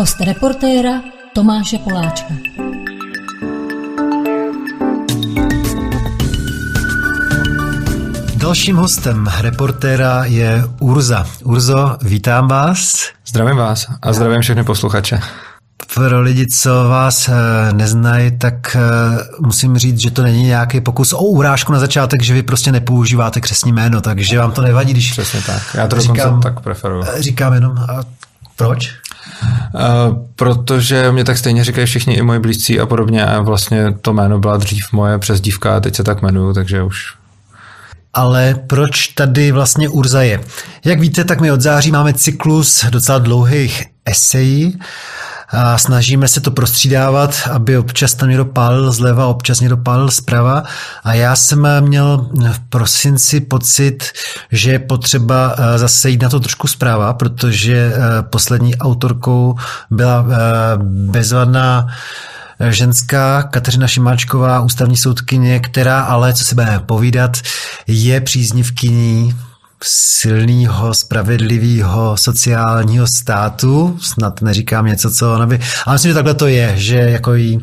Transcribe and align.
Host 0.00 0.20
reportéra 0.20 0.92
Tomáše 1.34 1.78
Poláčka. 1.78 2.34
Dalším 8.34 8.76
hostem 8.76 9.28
reportéra 9.40 10.24
je 10.24 10.64
Urza. 10.80 11.26
Urzo, 11.44 11.96
vítám 12.02 12.48
vás. 12.48 13.08
Zdravím 13.26 13.56
vás 13.56 13.86
a 14.02 14.12
zdravím 14.12 14.40
všechny 14.40 14.64
posluchače. 14.64 15.20
Pro 15.94 16.20
lidi, 16.20 16.46
co 16.46 16.88
vás 16.88 17.28
eh, 17.28 17.32
neznají, 17.72 18.38
tak 18.38 18.76
eh, 18.76 18.80
musím 19.40 19.78
říct, 19.78 19.98
že 19.98 20.10
to 20.10 20.22
není 20.22 20.42
nějaký 20.42 20.80
pokus 20.80 21.12
o 21.12 21.22
urážku 21.22 21.72
na 21.72 21.78
začátek, 21.78 22.22
že 22.22 22.34
vy 22.34 22.42
prostě 22.42 22.72
nepoužíváte 22.72 23.40
křesní 23.40 23.72
jméno, 23.72 24.00
takže 24.00 24.38
vám 24.38 24.52
to 24.52 24.62
nevadí, 24.62 24.92
když... 24.92 25.12
Přesně 25.12 25.40
tak, 25.46 25.62
já 25.74 25.88
to 25.88 25.96
dokonce 25.96 26.22
říkám, 26.22 26.40
tak 26.40 26.60
preferuji. 26.60 27.04
Eh, 27.14 27.22
říkám 27.22 27.52
jenom, 27.54 27.78
a 27.78 28.02
proč? 28.56 29.00
Uh, 29.42 29.80
protože 30.36 31.12
mě 31.12 31.24
tak 31.24 31.38
stejně 31.38 31.64
říkají 31.64 31.86
všichni 31.86 32.14
i 32.14 32.22
moji 32.22 32.38
blízcí 32.38 32.80
a 32.80 32.86
podobně 32.86 33.26
a 33.26 33.40
vlastně 33.40 33.94
to 34.00 34.12
jméno 34.12 34.38
byla 34.38 34.56
dřív 34.56 34.92
moje 34.92 35.18
přezdívka 35.18 35.76
a 35.76 35.80
teď 35.80 35.96
se 35.96 36.04
tak 36.04 36.22
jmenuju, 36.22 36.54
takže 36.54 36.82
už 36.82 37.20
ale 38.14 38.54
proč 38.66 39.06
tady 39.06 39.52
vlastně 39.52 39.88
Urza 39.88 40.22
je? 40.22 40.40
Jak 40.84 41.00
víte, 41.00 41.24
tak 41.24 41.40
my 41.40 41.52
od 41.52 41.60
září 41.60 41.90
máme 41.90 42.14
cyklus 42.14 42.84
docela 42.90 43.18
dlouhých 43.18 43.84
esejí 44.04 44.78
a 45.52 45.78
snažíme 45.78 46.28
se 46.28 46.40
to 46.40 46.50
prostřídávat, 46.50 47.48
aby 47.52 47.78
občas 47.78 48.14
tam 48.14 48.28
někdo 48.28 48.44
pálil 48.44 48.92
zleva, 48.92 49.26
občas 49.26 49.60
někdo 49.60 49.76
pálil 49.76 50.10
zprava. 50.10 50.62
A 51.04 51.14
já 51.14 51.36
jsem 51.36 51.66
měl 51.80 52.28
v 52.52 52.58
prosinci 52.68 53.40
pocit, 53.40 54.04
že 54.52 54.72
je 54.72 54.78
potřeba 54.78 55.54
eh, 55.58 55.78
zase 55.78 56.10
jít 56.10 56.22
na 56.22 56.28
to 56.28 56.40
trošku 56.40 56.66
zpráva, 56.68 57.14
protože 57.14 57.92
eh, 57.94 58.22
poslední 58.22 58.76
autorkou 58.76 59.54
byla 59.90 60.26
eh, 60.28 60.36
bezvadná 61.10 61.86
ženská 62.68 63.42
Kateřina 63.42 63.86
Šimáčková, 63.86 64.60
ústavní 64.60 64.96
soudkyně, 64.96 65.60
která 65.60 66.00
ale, 66.00 66.34
co 66.34 66.44
se 66.44 66.54
bude 66.54 66.80
povídat, 66.86 67.36
je 67.86 68.20
příznivkyní 68.20 69.34
silného, 69.84 70.94
spravedlivého 70.94 72.16
sociálního 72.16 73.06
státu, 73.06 73.98
snad 74.02 74.42
neříkám 74.42 74.86
něco, 74.86 75.10
co 75.10 75.34
ona 75.34 75.46
by, 75.46 75.60
ale 75.86 75.94
myslím, 75.94 76.10
že 76.10 76.14
takhle 76.14 76.34
to 76.34 76.46
je, 76.46 76.72
že 76.76 76.96
jako 76.96 77.34
jí 77.34 77.60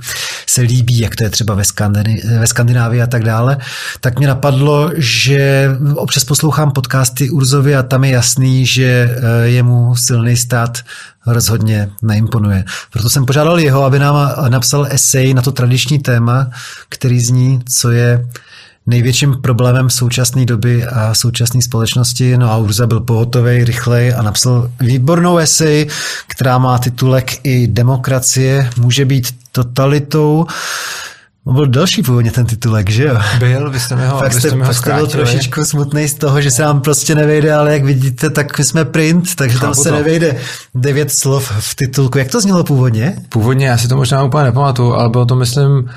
se 0.47 0.61
líbí, 0.61 0.99
jak 0.99 1.15
to 1.15 1.23
je 1.23 1.29
třeba 1.29 1.53
ve, 1.53 1.63
Skandini, 1.63 2.21
ve 2.39 2.47
Skandinávii 2.47 3.01
a 3.01 3.07
tak 3.07 3.23
dále, 3.23 3.57
tak 4.01 4.17
mě 4.17 4.27
napadlo, 4.27 4.91
že 4.95 5.69
občas 5.95 6.23
poslouchám 6.23 6.71
podcasty 6.71 7.29
Urzovi 7.29 7.75
a 7.75 7.83
tam 7.83 8.03
je 8.03 8.11
jasný, 8.11 8.65
že 8.65 8.85
eh, 8.85 9.47
jemu 9.47 9.95
silný 9.95 10.37
stát 10.37 10.77
rozhodně 11.27 11.89
neimponuje. 12.01 12.63
Proto 12.93 13.09
jsem 13.09 13.25
požádal 13.25 13.59
jeho, 13.59 13.83
aby 13.83 13.99
nám 13.99 14.31
napsal 14.49 14.87
esej 14.89 15.33
na 15.33 15.41
to 15.41 15.51
tradiční 15.51 15.99
téma, 15.99 16.49
který 16.89 17.19
zní, 17.19 17.59
co 17.69 17.91
je 17.91 18.27
největším 18.87 19.35
problémem 19.41 19.89
současné 19.89 20.45
doby 20.45 20.85
a 20.85 21.13
současné 21.13 21.61
společnosti. 21.61 22.37
No 22.37 22.51
a 22.51 22.57
Urza 22.57 22.87
byl 22.87 22.99
pohotový, 22.99 23.63
rychlej 23.63 24.13
a 24.17 24.21
napsal 24.21 24.71
výbornou 24.79 25.37
esej, 25.37 25.87
která 26.27 26.57
má 26.57 26.77
titulek 26.77 27.31
i 27.43 27.67
Demokracie 27.67 28.69
může 28.77 29.05
být 29.05 29.27
totalitou. 29.51 30.45
On 31.45 31.55
byl 31.55 31.67
další 31.67 32.03
původně 32.03 32.31
ten 32.31 32.45
titulek, 32.45 32.89
že 32.89 33.03
jo? 33.03 33.17
Byl, 33.39 33.71
vy 33.71 33.79
jste 33.79 33.95
mi 33.95 34.07
ho, 34.07 34.19
pak 34.19 34.33
jste, 34.33 34.55
mi 34.55 34.65
ho 34.65 34.73
jste 34.73 34.93
byl 34.93 35.07
trošičku 35.07 35.65
smutný 35.65 36.07
z 36.07 36.13
toho, 36.13 36.41
že 36.41 36.51
se 36.51 36.63
vám 36.63 36.81
prostě 36.81 37.15
nevejde, 37.15 37.53
ale 37.53 37.73
jak 37.73 37.83
vidíte, 37.83 38.29
tak 38.29 38.57
my 38.57 38.63
jsme 38.65 38.85
print, 38.85 39.35
takže 39.35 39.57
Chápu 39.57 39.65
tam 39.65 39.83
se 39.83 39.89
to. 39.89 39.95
nevejde 39.95 40.37
devět 40.75 41.11
slov 41.11 41.51
v 41.59 41.75
titulku. 41.75 42.17
Jak 42.17 42.31
to 42.31 42.41
znělo 42.41 42.63
původně? 42.63 43.15
Původně, 43.29 43.67
já 43.67 43.77
si 43.77 43.87
to 43.87 43.97
možná 43.97 44.23
úplně 44.23 44.43
nepamatuju, 44.43 44.93
ale 44.93 45.09
bylo 45.09 45.25
to, 45.25 45.35
myslím, 45.35 45.89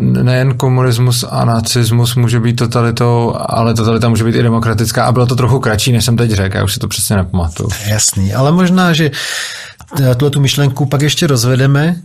nejen 0.00 0.54
komunismus 0.54 1.24
a 1.30 1.44
nacismus 1.44 2.14
může 2.14 2.40
být 2.40 2.56
totalitou, 2.56 3.34
ale 3.38 3.74
totalita 3.74 4.08
může 4.08 4.24
být 4.24 4.34
i 4.34 4.42
demokratická 4.42 5.04
a 5.04 5.12
bylo 5.12 5.26
to 5.26 5.36
trochu 5.36 5.60
kratší, 5.60 5.92
než 5.92 6.04
jsem 6.04 6.16
teď 6.16 6.30
řekl, 6.30 6.56
já 6.56 6.64
už 6.64 6.74
si 6.74 6.80
to 6.80 6.88
přesně 6.88 7.16
nepamatuju. 7.16 7.68
Jasný, 7.86 8.34
ale 8.34 8.52
možná, 8.52 8.92
že 8.92 9.10
eh, 10.00 10.14
tuhle 10.14 10.30
tu 10.30 10.40
myšlenku 10.40 10.86
pak 10.86 11.02
ještě 11.02 11.26
rozvedeme. 11.26 11.96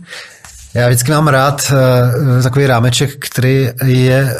Já 0.74 0.88
vždycky 0.88 1.10
mám 1.10 1.28
rád 1.28 1.72
uh, 1.72 2.42
takový 2.42 2.66
rámeček, 2.66 3.26
který 3.26 3.68
je 3.84 4.36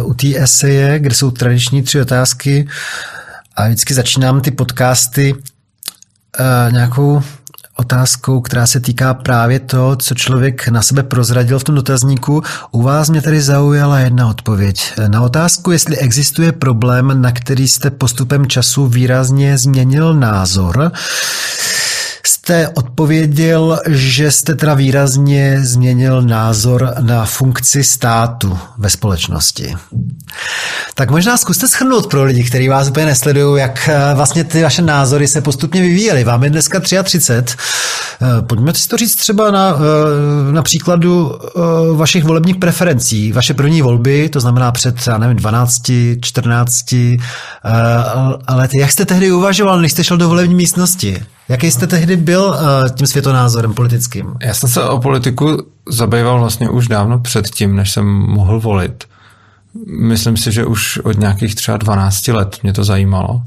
uh, 0.00 0.10
u 0.10 0.14
té 0.14 0.26
eseje, 0.36 0.98
kde 0.98 1.14
jsou 1.14 1.30
tradiční 1.30 1.82
tři 1.82 2.00
otázky 2.00 2.68
a 3.56 3.66
vždycky 3.66 3.94
začínám 3.94 4.40
ty 4.40 4.50
podcasty 4.50 5.34
uh, 5.34 6.72
nějakou 6.72 7.22
otázkou, 7.76 8.40
která 8.40 8.66
se 8.66 8.80
týká 8.80 9.14
právě 9.14 9.60
to, 9.60 9.96
co 9.96 10.14
člověk 10.14 10.68
na 10.68 10.82
sebe 10.82 11.02
prozradil 11.02 11.58
v 11.58 11.64
tom 11.64 11.74
dotazníku. 11.74 12.42
U 12.70 12.82
vás 12.82 13.10
mě 13.10 13.22
tady 13.22 13.40
zaujala 13.40 13.98
jedna 13.98 14.28
odpověď. 14.28 14.92
Na 15.08 15.20
otázku, 15.20 15.70
jestli 15.70 15.96
existuje 15.96 16.52
problém, 16.52 17.22
na 17.22 17.32
který 17.32 17.68
jste 17.68 17.90
postupem 17.90 18.46
času 18.46 18.86
výrazně 18.86 19.58
změnil 19.58 20.14
názor, 20.14 20.92
jste 22.44 22.68
odpověděl, 22.68 23.80
že 23.88 24.30
jste 24.30 24.54
teda 24.54 24.74
výrazně 24.74 25.58
změnil 25.62 26.22
názor 26.22 26.94
na 27.00 27.24
funkci 27.24 27.84
státu 27.84 28.58
ve 28.78 28.90
společnosti. 28.90 29.74
Tak 30.94 31.10
možná 31.10 31.36
zkuste 31.36 31.68
schrnout 31.68 32.06
pro 32.06 32.24
lidi, 32.24 32.44
kteří 32.44 32.68
vás 32.68 32.88
úplně 32.88 33.06
nesledují, 33.06 33.60
jak 33.60 33.88
eh, 33.88 34.14
vlastně 34.14 34.44
ty 34.44 34.62
vaše 34.62 34.82
názory 34.82 35.28
se 35.28 35.40
postupně 35.40 35.80
vyvíjely. 35.80 36.24
Vám 36.24 36.44
je 36.44 36.50
dneska 36.50 36.80
33. 36.80 37.56
Eh, 38.22 38.42
pojďme 38.42 38.74
si 38.74 38.88
to 38.88 38.96
říct 38.96 39.16
třeba 39.16 39.50
na, 39.50 39.76
eh, 39.76 40.52
na 40.52 40.62
příkladu 40.62 41.32
vašich 41.96 42.24
volebních 42.24 42.56
preferencí. 42.56 43.32
Vaše 43.32 43.54
první 43.54 43.82
volby, 43.82 44.28
to 44.28 44.40
znamená 44.40 44.72
před, 44.72 45.06
já 45.06 45.18
nevím, 45.18 45.36
12, 45.36 46.18
14 46.20 47.18
let. 48.48 48.70
Jak 48.74 48.90
jste 48.90 49.04
tehdy 49.04 49.32
uvažoval, 49.32 49.80
než 49.80 49.92
jste 49.92 50.04
šel 50.04 50.16
do 50.16 50.28
volební 50.28 50.54
místnosti? 50.54 51.22
Jaký 51.48 51.70
jste 51.70 51.86
tehdy 51.86 52.16
byl 52.16 52.33
uh, 52.42 52.88
tím 52.94 53.06
světonázorem 53.06 53.74
politickým? 53.74 54.34
Já 54.42 54.54
jsem 54.54 54.70
se 54.70 54.84
o 54.84 55.00
politiku 55.00 55.66
zabýval 55.88 56.40
vlastně 56.40 56.68
už 56.68 56.88
dávno 56.88 57.18
předtím, 57.18 57.76
než 57.76 57.90
jsem 57.90 58.06
mohl 58.06 58.60
volit. 58.60 59.04
Myslím 59.86 60.36
si, 60.36 60.52
že 60.52 60.64
už 60.64 60.98
od 60.98 61.18
nějakých 61.18 61.54
třeba 61.54 61.76
12 61.76 62.28
let 62.28 62.58
mě 62.62 62.72
to 62.72 62.84
zajímalo. 62.84 63.42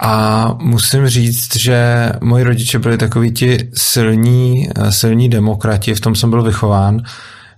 A 0.00 0.48
musím 0.62 1.08
říct, 1.08 1.56
že 1.56 2.10
moji 2.20 2.44
rodiče 2.44 2.78
byli 2.78 2.98
takoví 2.98 3.32
ti 3.32 3.70
silní, 3.74 4.68
eh, 4.76 4.92
silní 4.92 5.28
demokrati, 5.28 5.94
v 5.94 6.00
tom 6.00 6.14
jsem 6.14 6.30
byl 6.30 6.42
vychován. 6.42 7.02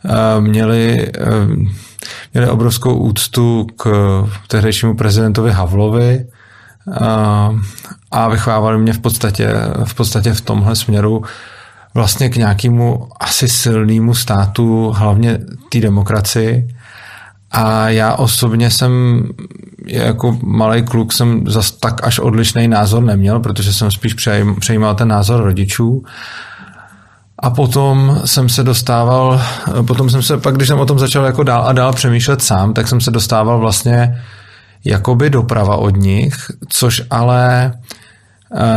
Eh, 0.04 0.40
měli, 0.40 1.12
měli 2.34 2.50
obrovskou 2.50 2.96
úctu 2.96 3.66
k 3.76 3.88
tehdejšímu 4.48 4.96
prezidentovi 4.96 5.52
Havlovi, 5.52 6.26
a 8.10 8.28
vychovávali 8.28 8.78
mě 8.78 8.92
v 8.92 8.98
podstatě, 8.98 9.54
v 9.84 9.94
podstatě 9.94 10.32
v 10.32 10.40
tomhle 10.40 10.76
směru 10.76 11.22
vlastně 11.94 12.28
k 12.28 12.36
nějakému 12.36 13.08
asi 13.20 13.48
silnému 13.48 14.14
státu, 14.14 14.92
hlavně 14.96 15.38
té 15.68 15.80
demokracii. 15.80 16.68
A 17.50 17.88
já 17.88 18.14
osobně 18.14 18.70
jsem 18.70 19.22
jako 19.86 20.38
malý 20.42 20.82
kluk 20.82 21.12
jsem 21.12 21.44
zas 21.46 21.70
tak 21.70 22.06
až 22.06 22.18
odlišný 22.18 22.68
názor 22.68 23.02
neměl, 23.02 23.40
protože 23.40 23.72
jsem 23.72 23.90
spíš 23.90 24.14
přejímal 24.60 24.94
ten 24.94 25.08
názor 25.08 25.44
rodičů. 25.44 26.02
A 27.38 27.50
potom 27.50 28.20
jsem 28.24 28.48
se 28.48 28.64
dostával, 28.64 29.42
potom 29.86 30.10
jsem 30.10 30.22
se, 30.22 30.38
pak 30.38 30.56
když 30.56 30.68
jsem 30.68 30.80
o 30.80 30.86
tom 30.86 30.98
začal 30.98 31.24
jako 31.24 31.42
dál 31.42 31.68
a 31.68 31.72
dál 31.72 31.92
přemýšlet 31.92 32.42
sám, 32.42 32.74
tak 32.74 32.88
jsem 32.88 33.00
se 33.00 33.10
dostával 33.10 33.58
vlastně 33.58 34.22
jakoby 34.84 35.30
doprava 35.30 35.76
od 35.76 35.96
nich, 35.96 36.34
což 36.68 37.02
ale 37.10 37.64
e, 37.64 37.72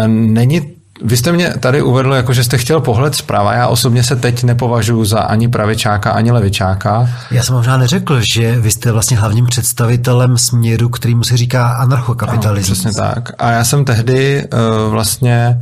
není 0.07 0.61
vy 1.03 1.17
jste 1.17 1.31
mě 1.31 1.53
tady 1.59 1.81
uvedl, 1.81 2.13
jako 2.13 2.33
že 2.33 2.43
jste 2.43 2.57
chtěl 2.57 2.81
pohled 2.81 3.15
zprava. 3.15 3.53
Já 3.53 3.67
osobně 3.67 4.03
se 4.03 4.15
teď 4.15 4.43
nepovažuji 4.43 5.05
za 5.05 5.19
ani 5.19 5.47
pravičáka, 5.47 6.11
ani 6.11 6.31
levičáka. 6.31 7.09
Já 7.31 7.43
jsem 7.43 7.55
možná 7.55 7.77
neřekl, 7.77 8.21
že 8.21 8.59
vy 8.59 8.71
jste 8.71 8.91
vlastně 8.91 9.17
hlavním 9.17 9.45
představitelem 9.45 10.37
směru, 10.37 10.89
kterýmu 10.89 11.23
se 11.23 11.37
říká 11.37 11.67
anarchokapitalismus. 11.67 12.85
Ano, 12.85 12.91
přesně 12.91 13.03
tak. 13.03 13.31
A 13.37 13.51
já 13.51 13.63
jsem 13.63 13.85
tehdy 13.85 14.47
uh, 14.53 14.91
vlastně 14.91 15.61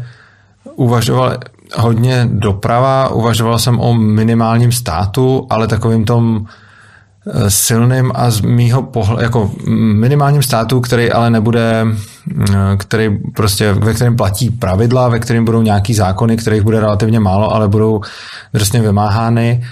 uvažoval 0.76 1.38
hodně 1.76 2.28
doprava, 2.32 3.10
uvažoval 3.10 3.60
jsem 3.60 3.80
o 3.80 3.94
minimálním 3.94 4.72
státu, 4.72 5.48
ale 5.50 5.68
takovým 5.68 6.06
tom 6.06 6.46
Eh, 6.46 6.46
silným 7.48 8.12
a 8.16 8.32
z 8.32 8.42
mýho 8.42 8.82
pohledu, 8.84 9.24
jako 9.24 9.52
minimálním 9.94 10.44
státu, 10.44 10.82
který 10.82 11.12
ale 11.12 11.30
nebude, 11.30 11.86
eh, 12.50 12.56
který 12.78 13.18
prostě, 13.36 13.74
ve 13.74 13.94
kterém 13.94 14.16
platí 14.16 14.50
pravidla, 14.50 15.10
ve 15.10 15.20
kterém 15.20 15.46
budou 15.46 15.62
nějaký 15.62 15.94
zákony, 15.94 16.38
kterých 16.38 16.62
bude 16.62 16.80
relativně 16.80 17.20
málo, 17.20 17.56
ale 17.56 17.68
budou 17.68 18.02
drsně 18.54 18.82
vymáhány 18.82 19.64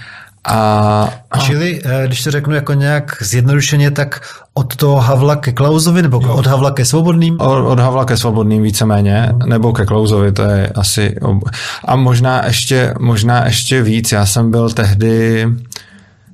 A, 0.50 1.10
a 1.32 1.40
Čili, 1.40 1.82
eh, 1.86 2.08
když 2.08 2.24
to 2.24 2.32
řeknu 2.32 2.56
jako 2.56 2.74
nějak 2.74 3.18
zjednodušeně, 3.22 3.92
tak 3.92 4.22
od 4.54 4.76
toho 4.76 4.96
Havla 4.96 5.36
ke 5.36 5.52
Klausovi, 5.52 6.02
nebo 6.02 6.22
jo. 6.24 6.34
od 6.34 6.48
Havla 6.48 6.72
ke 6.72 6.86
Svobodným? 6.86 7.36
Od, 7.40 7.66
od 7.66 7.80
Havla 7.80 8.06
ke 8.06 8.18
Svobodným 8.18 8.64
víceméně, 8.64 9.30
no. 9.32 9.46
nebo 9.46 9.74
ke 9.74 9.86
Klausovi, 9.86 10.32
to 10.32 10.44
je 10.44 10.70
asi... 10.76 11.16
Ob... 11.22 11.44
A 11.86 11.96
možná 11.96 12.46
ještě, 12.46 12.94
možná 13.00 13.46
ještě 13.46 13.82
víc. 13.82 14.12
Já 14.12 14.26
jsem 14.26 14.52
byl 14.52 14.70
tehdy, 14.70 15.48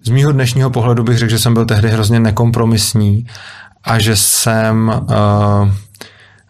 z 0.06 0.10
mýho 0.10 0.32
dnešního 0.32 0.70
pohledu 0.70 1.04
bych 1.04 1.18
řekl, 1.18 1.32
že 1.32 1.40
jsem 1.40 1.54
byl 1.54 1.66
tehdy 1.66 1.90
hrozně 1.90 2.20
nekompromisní 2.20 3.28
a 3.84 4.00
že 4.00 4.16
jsem... 4.16 5.02
Uh, 5.10 5.72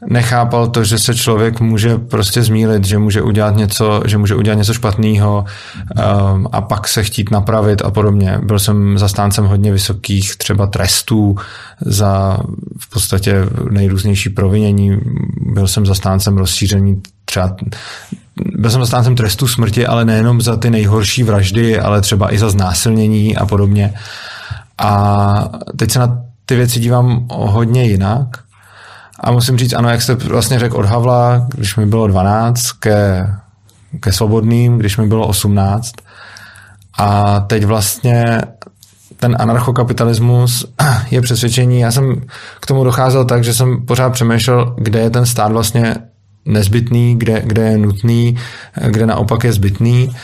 nechápal 0.10 0.68
to, 0.68 0.84
že 0.84 1.00
se 1.00 1.16
člověk 1.16 1.60
může 1.60 1.98
prostě 1.98 2.44
zmílit, 2.44 2.86
že 2.86 2.98
může 2.98 3.22
udělat 3.22 3.56
něco, 3.56 4.02
že 4.06 4.18
může 4.18 4.36
udělat 4.36 4.56
něco 4.56 4.74
špatného 4.74 5.46
um, 6.36 6.48
a 6.52 6.62
pak 6.62 6.88
se 6.88 7.04
chtít 7.04 7.32
napravit 7.32 7.82
a 7.82 7.92
podobně. 7.92 8.40
Byl 8.44 8.60
jsem 8.60 8.98
zastáncem 8.98 9.46
hodně 9.46 9.72
vysokých 9.72 10.36
třeba 10.36 10.68
trestů 10.68 11.36
za 11.82 12.38
v 12.80 12.90
podstatě 12.90 13.36
nejrůznější 13.72 14.30
provinění. 14.30 15.00
Byl 15.42 15.68
jsem 15.68 15.86
zastáncem 15.86 16.38
rozšíření 16.38 17.02
třeba 17.26 17.56
byl 18.36 18.70
jsem 18.70 18.82
zastáncem 18.82 19.16
trestu 19.16 19.48
smrti, 19.48 19.88
ale 19.88 20.06
nejenom 20.06 20.42
za 20.42 20.58
ty 20.58 20.70
nejhorší 20.70 21.24
vraždy, 21.24 21.80
ale 21.80 22.02
třeba 22.02 22.34
i 22.34 22.38
za 22.38 22.50
znásilnění 22.50 23.38
a 23.38 23.46
podobně. 23.46 23.94
A 24.78 25.50
teď 25.78 25.92
se 25.92 26.00
na 26.00 26.18
ty 26.46 26.56
věci 26.56 26.80
dívám 26.80 27.28
hodně 27.32 27.86
jinak 27.86 28.28
a 29.20 29.32
musím 29.32 29.58
říct, 29.58 29.74
ano, 29.74 29.90
jak 29.90 30.02
jste 30.02 30.16
vlastně 30.16 30.60
řekl 30.60 30.78
od 30.78 30.86
Havla, 30.86 31.48
když 31.56 31.76
mi 31.76 31.86
bylo 31.86 32.08
12, 32.08 32.72
ke, 32.72 33.28
ke 34.00 34.12
Svobodným, 34.12 34.78
když 34.78 34.98
mi 34.98 35.08
bylo 35.08 35.28
18. 35.28 35.94
A 36.98 37.40
teď 37.40 37.66
vlastně 37.66 38.42
ten 39.18 39.36
anarchokapitalismus 39.40 40.66
je 41.12 41.22
přesvědčení. 41.22 41.80
Já 41.80 41.92
jsem 41.92 42.22
k 42.60 42.66
tomu 42.66 42.84
docházel 42.84 43.26
tak, 43.26 43.44
že 43.44 43.54
jsem 43.54 43.86
pořád 43.86 44.10
přemýšlel, 44.10 44.76
kde 44.78 45.00
je 45.00 45.10
ten 45.10 45.26
stát 45.26 45.52
vlastně 45.52 45.96
nezbytný, 46.46 47.16
kde, 47.20 47.42
kde 47.46 47.62
je 47.64 47.78
nutný, 47.78 48.38
kde 48.88 49.06
naopak 49.06 49.44
je 49.44 49.54
zbytný. 49.54 50.16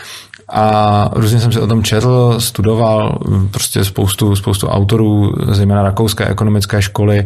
A 0.52 1.10
různě 1.14 1.40
jsem 1.40 1.52
si 1.52 1.60
o 1.60 1.68
tom 1.68 1.84
četl, 1.84 2.36
studoval 2.40 3.20
prostě 3.52 3.86
spoustu, 3.86 4.36
spoustu 4.36 4.68
autorů, 4.68 5.34
zejména 5.52 5.84
rakouské 5.84 6.26
ekonomické 6.26 6.82
školy, 6.82 7.26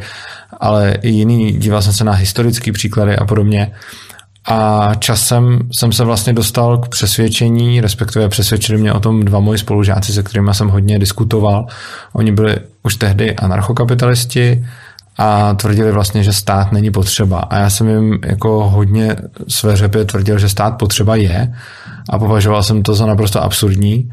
ale 0.60 0.98
i 1.02 1.10
jiný, 1.10 1.52
díval 1.52 1.82
jsem 1.82 1.94
se 1.94 2.04
na 2.04 2.12
historické 2.12 2.72
příklady 2.72 3.16
a 3.16 3.26
podobně. 3.26 3.72
A 4.46 4.92
časem 5.00 5.60
jsem 5.72 5.92
se 5.92 6.04
vlastně 6.04 6.34
dostal 6.34 6.78
k 6.78 6.88
přesvědčení, 6.88 7.82
respektive 7.82 8.30
přesvědčili 8.30 8.78
mě 8.78 8.94
o 8.94 9.00
tom 9.00 9.26
dva 9.26 9.40
moji 9.40 9.60
spolužáci, 9.60 10.14
se 10.14 10.24
kterými 10.24 10.54
jsem 10.54 10.70
hodně 10.70 11.00
diskutoval. 11.00 11.66
Oni 12.14 12.32
byli 12.32 12.56
už 12.84 12.96
tehdy 12.96 13.36
anarchokapitalisti 13.36 14.66
a 15.18 15.54
tvrdili 15.54 15.92
vlastně, 15.92 16.24
že 16.24 16.34
stát 16.34 16.72
není 16.72 16.92
potřeba. 16.92 17.40
A 17.40 17.58
já 17.58 17.70
jsem 17.70 17.88
jim 17.88 18.20
jako 18.26 18.70
hodně 18.70 19.16
své 19.48 19.76
řepě 19.76 20.06
tvrdil, 20.06 20.40
že 20.40 20.50
stát 20.50 20.78
potřeba 20.78 21.16
je 21.16 21.54
a 22.10 22.20
považoval 22.20 22.64
jsem 22.64 22.84
to 22.84 22.96
za 22.96 23.06
naprosto 23.06 23.44
absurdní. 23.44 24.12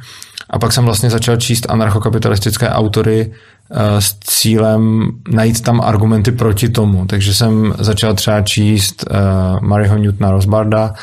A 0.50 0.58
pak 0.58 0.73
jsem 0.73 0.85
vlastně 0.85 1.11
začal 1.11 1.37
číst 1.37 1.67
anarchokapitalistické 1.70 2.69
autory 2.69 3.32
eh, 3.70 4.00
s 4.00 4.17
cílem 4.20 5.11
najít 5.31 5.61
tam 5.61 5.81
argumenty 5.81 6.32
proti 6.32 6.69
tomu. 6.69 7.06
Takže 7.06 7.35
jsem 7.35 7.75
začal 7.79 8.14
třeba 8.14 8.41
číst 8.41 9.05
uh, 9.11 9.61
Maryho 9.61 9.96
Newtona 9.96 10.31
Rosbarda, 10.31 10.94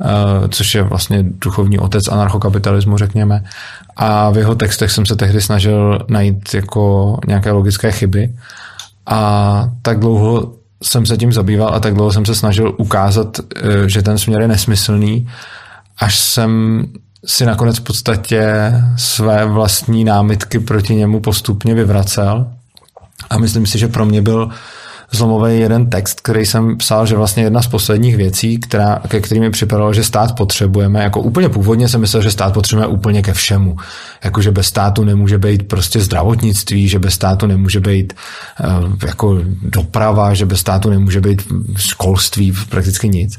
uh, 0.00 0.08
což 0.48 0.74
je 0.74 0.82
vlastně 0.82 1.18
duchovní 1.22 1.78
otec 1.78 2.08
anarchokapitalismu, 2.08 2.98
řekněme. 2.98 3.44
A 3.96 4.30
v 4.30 4.38
jeho 4.38 4.54
textech 4.54 4.90
jsem 4.90 5.06
se 5.06 5.16
tehdy 5.16 5.40
snažil 5.40 5.98
najít 6.08 6.54
jako 6.54 7.16
nějaké 7.26 7.50
logické 7.50 7.92
chyby. 7.92 8.30
A 9.06 9.70
tak 9.82 9.98
dlouho 9.98 10.52
jsem 10.82 11.06
se 11.06 11.16
tím 11.16 11.32
zabýval 11.32 11.74
a 11.74 11.80
tak 11.80 11.94
dlouho 11.94 12.12
jsem 12.12 12.26
se 12.26 12.34
snažil 12.34 12.74
ukázat, 12.76 13.40
že 13.86 14.02
ten 14.02 14.18
směr 14.18 14.40
je 14.40 14.48
nesmyslný, 14.48 15.28
až 15.98 16.18
jsem 16.18 16.82
si 17.26 17.46
nakonec 17.46 17.78
v 17.78 17.82
podstatě 17.82 18.72
své 18.96 19.46
vlastní 19.46 20.04
námitky 20.04 20.58
proti 20.58 20.94
němu 20.94 21.20
postupně 21.20 21.74
vyvracel. 21.74 22.46
A 23.30 23.38
myslím 23.38 23.66
si, 23.66 23.78
že 23.78 23.88
pro 23.88 24.06
mě 24.06 24.22
byl 24.22 24.50
zlomový 25.12 25.60
jeden 25.60 25.90
text, 25.90 26.20
který 26.20 26.46
jsem 26.46 26.76
psal, 26.76 27.06
že 27.06 27.16
vlastně 27.16 27.42
jedna 27.42 27.62
z 27.62 27.66
posledních 27.66 28.16
věcí, 28.16 28.58
která, 28.58 29.02
ke 29.08 29.20
kterým 29.20 29.42
mi 29.42 29.50
připadalo, 29.50 29.92
že 29.92 30.04
stát 30.04 30.36
potřebujeme, 30.36 31.02
jako 31.02 31.20
úplně 31.20 31.48
původně 31.48 31.88
jsem 31.88 32.00
myslel, 32.00 32.22
že 32.22 32.30
stát 32.30 32.54
potřebujeme 32.54 32.92
úplně 32.94 33.22
ke 33.22 33.32
všemu. 33.32 33.76
Jako, 34.24 34.42
že 34.42 34.50
bez 34.50 34.66
státu 34.66 35.04
nemůže 35.04 35.38
být 35.38 35.68
prostě 35.68 36.00
zdravotnictví, 36.00 36.88
že 36.88 36.98
bez 36.98 37.14
státu 37.14 37.46
nemůže 37.46 37.80
být 37.80 38.12
uh, 38.64 38.92
jako 39.06 39.38
doprava, 39.62 40.34
že 40.34 40.46
bez 40.46 40.60
státu 40.60 40.90
nemůže 40.90 41.20
být 41.20 41.42
školství, 41.76 42.52
prakticky 42.68 43.08
nic. 43.08 43.38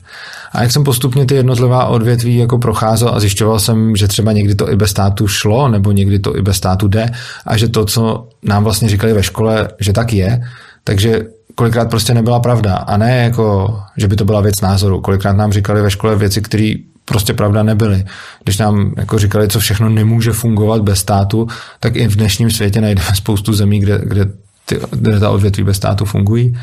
A 0.51 0.61
jak 0.61 0.71
jsem 0.71 0.83
postupně 0.83 1.25
ty 1.25 1.35
jednotlivá 1.35 1.85
odvětví 1.85 2.37
jako 2.37 2.57
procházel 2.57 3.09
a 3.09 3.19
zjišťoval 3.19 3.59
jsem, 3.59 3.95
že 3.95 4.07
třeba 4.07 4.31
někdy 4.31 4.55
to 4.55 4.71
i 4.71 4.75
bez 4.75 4.89
státu 4.89 5.27
šlo, 5.27 5.69
nebo 5.69 5.91
někdy 5.91 6.19
to 6.19 6.37
i 6.37 6.41
bez 6.41 6.57
státu 6.57 6.87
jde 6.87 7.09
a 7.45 7.57
že 7.57 7.67
to, 7.67 7.85
co 7.85 8.27
nám 8.43 8.63
vlastně 8.63 8.89
říkali 8.89 9.13
ve 9.13 9.23
škole, 9.23 9.69
že 9.79 9.93
tak 9.93 10.13
je, 10.13 10.41
takže 10.83 11.36
kolikrát 11.57 11.89
prostě 11.89 12.13
nebyla 12.13 12.39
pravda. 12.39 12.75
A 12.75 12.97
ne 12.97 13.23
jako, 13.23 13.79
že 13.97 14.07
by 14.07 14.15
to 14.15 14.25
byla 14.25 14.41
věc 14.41 14.61
názoru. 14.61 15.01
Kolikrát 15.01 15.33
nám 15.33 15.51
říkali 15.51 15.81
ve 15.81 15.91
škole 15.91 16.15
věci, 16.15 16.41
které 16.41 16.73
prostě 17.05 17.33
pravda 17.33 17.63
nebyly. 17.63 18.05
Když 18.43 18.57
nám 18.57 18.93
jako 18.97 19.19
říkali, 19.19 19.47
co 19.47 19.59
všechno 19.59 19.89
nemůže 19.89 20.31
fungovat 20.31 20.81
bez 20.81 20.99
státu, 20.99 21.47
tak 21.79 21.95
i 21.95 22.07
v 22.07 22.15
dnešním 22.15 22.51
světě 22.51 22.81
najdeme 22.81 23.15
spoustu 23.15 23.53
zemí, 23.53 23.79
kde, 23.79 23.99
kde 24.03 24.25
ty, 24.69 24.79
ta 25.19 25.29
odvětví 25.29 25.63
bez 25.63 25.77
státu 25.77 26.05
fungují. 26.05 26.57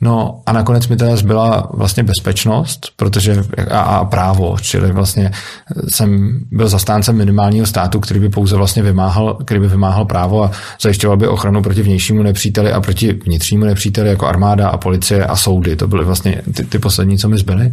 No 0.00 0.42
a 0.46 0.52
nakonec 0.52 0.88
mi 0.88 0.96
teda 0.96 1.16
zbyla 1.16 1.70
vlastně 1.72 2.02
bezpečnost, 2.02 2.92
protože 2.96 3.44
a, 3.70 3.80
a 3.80 4.04
právo, 4.04 4.56
čili 4.60 4.92
vlastně 4.92 5.30
jsem 5.88 6.40
byl 6.50 6.68
zastáncem 6.68 7.16
minimálního 7.16 7.66
státu, 7.66 8.00
který 8.00 8.20
by 8.20 8.28
pouze 8.28 8.56
vlastně 8.56 8.82
vymáhal, 8.82 9.34
který 9.34 9.60
by 9.60 9.68
vymáhal 9.68 10.04
právo 10.04 10.44
a 10.44 10.50
zajišťoval 10.82 11.16
by 11.16 11.28
ochranu 11.28 11.62
proti 11.62 11.82
vnějšímu 11.82 12.22
nepříteli 12.22 12.72
a 12.72 12.80
proti 12.80 13.12
vnitřnímu 13.12 13.64
nepříteli 13.64 14.08
jako 14.08 14.26
armáda 14.26 14.68
a 14.68 14.76
policie 14.76 15.26
a 15.26 15.36
soudy. 15.36 15.76
To 15.76 15.86
byly 15.86 16.04
vlastně 16.04 16.42
ty, 16.54 16.64
ty 16.64 16.78
poslední, 16.78 17.18
co 17.18 17.28
mi 17.28 17.38
zbyly. 17.38 17.72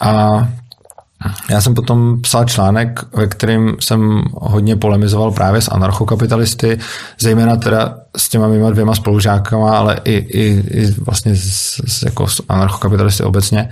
A 0.00 0.48
já 1.50 1.60
jsem 1.60 1.74
potom 1.74 2.20
psal 2.20 2.44
článek, 2.44 3.00
ve 3.16 3.26
kterým 3.26 3.76
jsem 3.80 4.22
hodně 4.32 4.76
polemizoval 4.76 5.32
právě 5.32 5.60
s 5.60 5.68
anarchokapitalisty, 5.68 6.78
zejména 7.20 7.56
teda 7.56 7.96
s 8.16 8.28
těma 8.28 8.48
mýma 8.48 8.70
dvěma 8.70 8.94
spolužákama, 8.94 9.78
ale 9.78 10.00
i, 10.04 10.12
i, 10.12 10.64
i 10.70 10.90
vlastně 10.90 11.36
s, 11.36 11.80
s, 11.86 12.02
jako 12.02 12.26
s 12.26 12.42
anarchokapitalisty 12.48 13.22
obecně. 13.22 13.68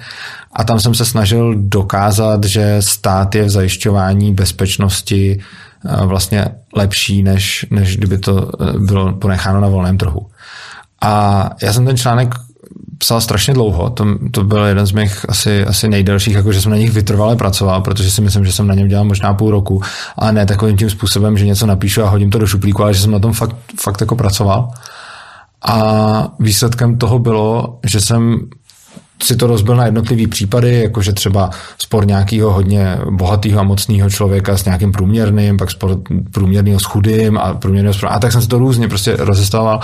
A 0.52 0.64
tam 0.64 0.80
jsem 0.80 0.94
se 0.94 1.04
snažil 1.04 1.54
dokázat, 1.56 2.44
že 2.44 2.76
stát 2.80 3.34
je 3.34 3.44
v 3.44 3.50
zajišťování 3.50 4.34
bezpečnosti 4.34 5.38
eh, 5.38 6.06
vlastně 6.06 6.46
lepší, 6.76 7.22
než, 7.22 7.66
než 7.70 7.96
kdyby 7.96 8.18
to 8.18 8.50
eh, 8.60 8.78
bylo 8.78 9.12
ponecháno 9.12 9.60
na 9.60 9.68
volném 9.68 9.98
trhu. 9.98 10.26
A 11.00 11.50
já 11.62 11.72
jsem 11.72 11.86
ten 11.86 11.96
článek 11.96 12.34
psal 13.02 13.20
strašně 13.20 13.54
dlouho, 13.54 13.90
to, 13.90 14.06
to 14.30 14.44
byl 14.44 14.64
jeden 14.64 14.86
z 14.86 14.92
mých 14.92 15.26
asi, 15.28 15.64
asi 15.64 15.88
nejdelších, 15.88 16.34
jakože 16.34 16.62
jsem 16.62 16.70
na 16.70 16.76
nich 16.76 16.92
vytrvale 16.92 17.36
pracoval, 17.36 17.80
protože 17.80 18.10
si 18.10 18.22
myslím, 18.22 18.44
že 18.44 18.52
jsem 18.52 18.66
na 18.66 18.74
něm 18.74 18.88
dělal 18.88 19.04
možná 19.04 19.34
půl 19.34 19.50
roku, 19.50 19.82
ale 20.16 20.32
ne 20.32 20.46
takovým 20.46 20.76
tím 20.76 20.90
způsobem, 20.90 21.38
že 21.38 21.46
něco 21.46 21.66
napíšu 21.66 22.02
a 22.02 22.08
hodím 22.08 22.30
to 22.30 22.38
do 22.38 22.46
šuplíku, 22.46 22.82
ale 22.82 22.94
že 22.94 23.00
jsem 23.00 23.10
na 23.10 23.18
tom 23.18 23.32
fakt, 23.32 23.56
fakt 23.80 24.00
jako 24.00 24.16
pracoval. 24.16 24.70
A 25.62 26.28
výsledkem 26.38 26.98
toho 26.98 27.18
bylo, 27.18 27.78
že 27.86 28.00
jsem 28.00 28.40
si 29.24 29.36
to 29.36 29.46
rozbil 29.46 29.76
na 29.76 29.84
jednotlivý 29.84 30.26
případy, 30.26 30.82
jakože 30.82 31.12
třeba 31.12 31.50
spor 31.78 32.06
nějakého 32.06 32.52
hodně 32.52 32.98
bohatého 33.10 33.60
a 33.60 33.62
mocného 33.62 34.10
člověka 34.10 34.56
s 34.56 34.64
nějakým 34.64 34.92
průměrným, 34.92 35.56
pak 35.56 35.70
spor 35.70 35.98
průměrného 36.32 36.80
s 36.80 36.84
chudým 36.84 37.38
a 37.38 37.54
průměrného 37.54 37.94
spor, 37.94 38.08
a 38.12 38.18
tak 38.18 38.32
jsem 38.32 38.42
si 38.42 38.48
to 38.48 38.58
různě 38.58 38.88
prostě 38.88 39.16
rozestával 39.16 39.80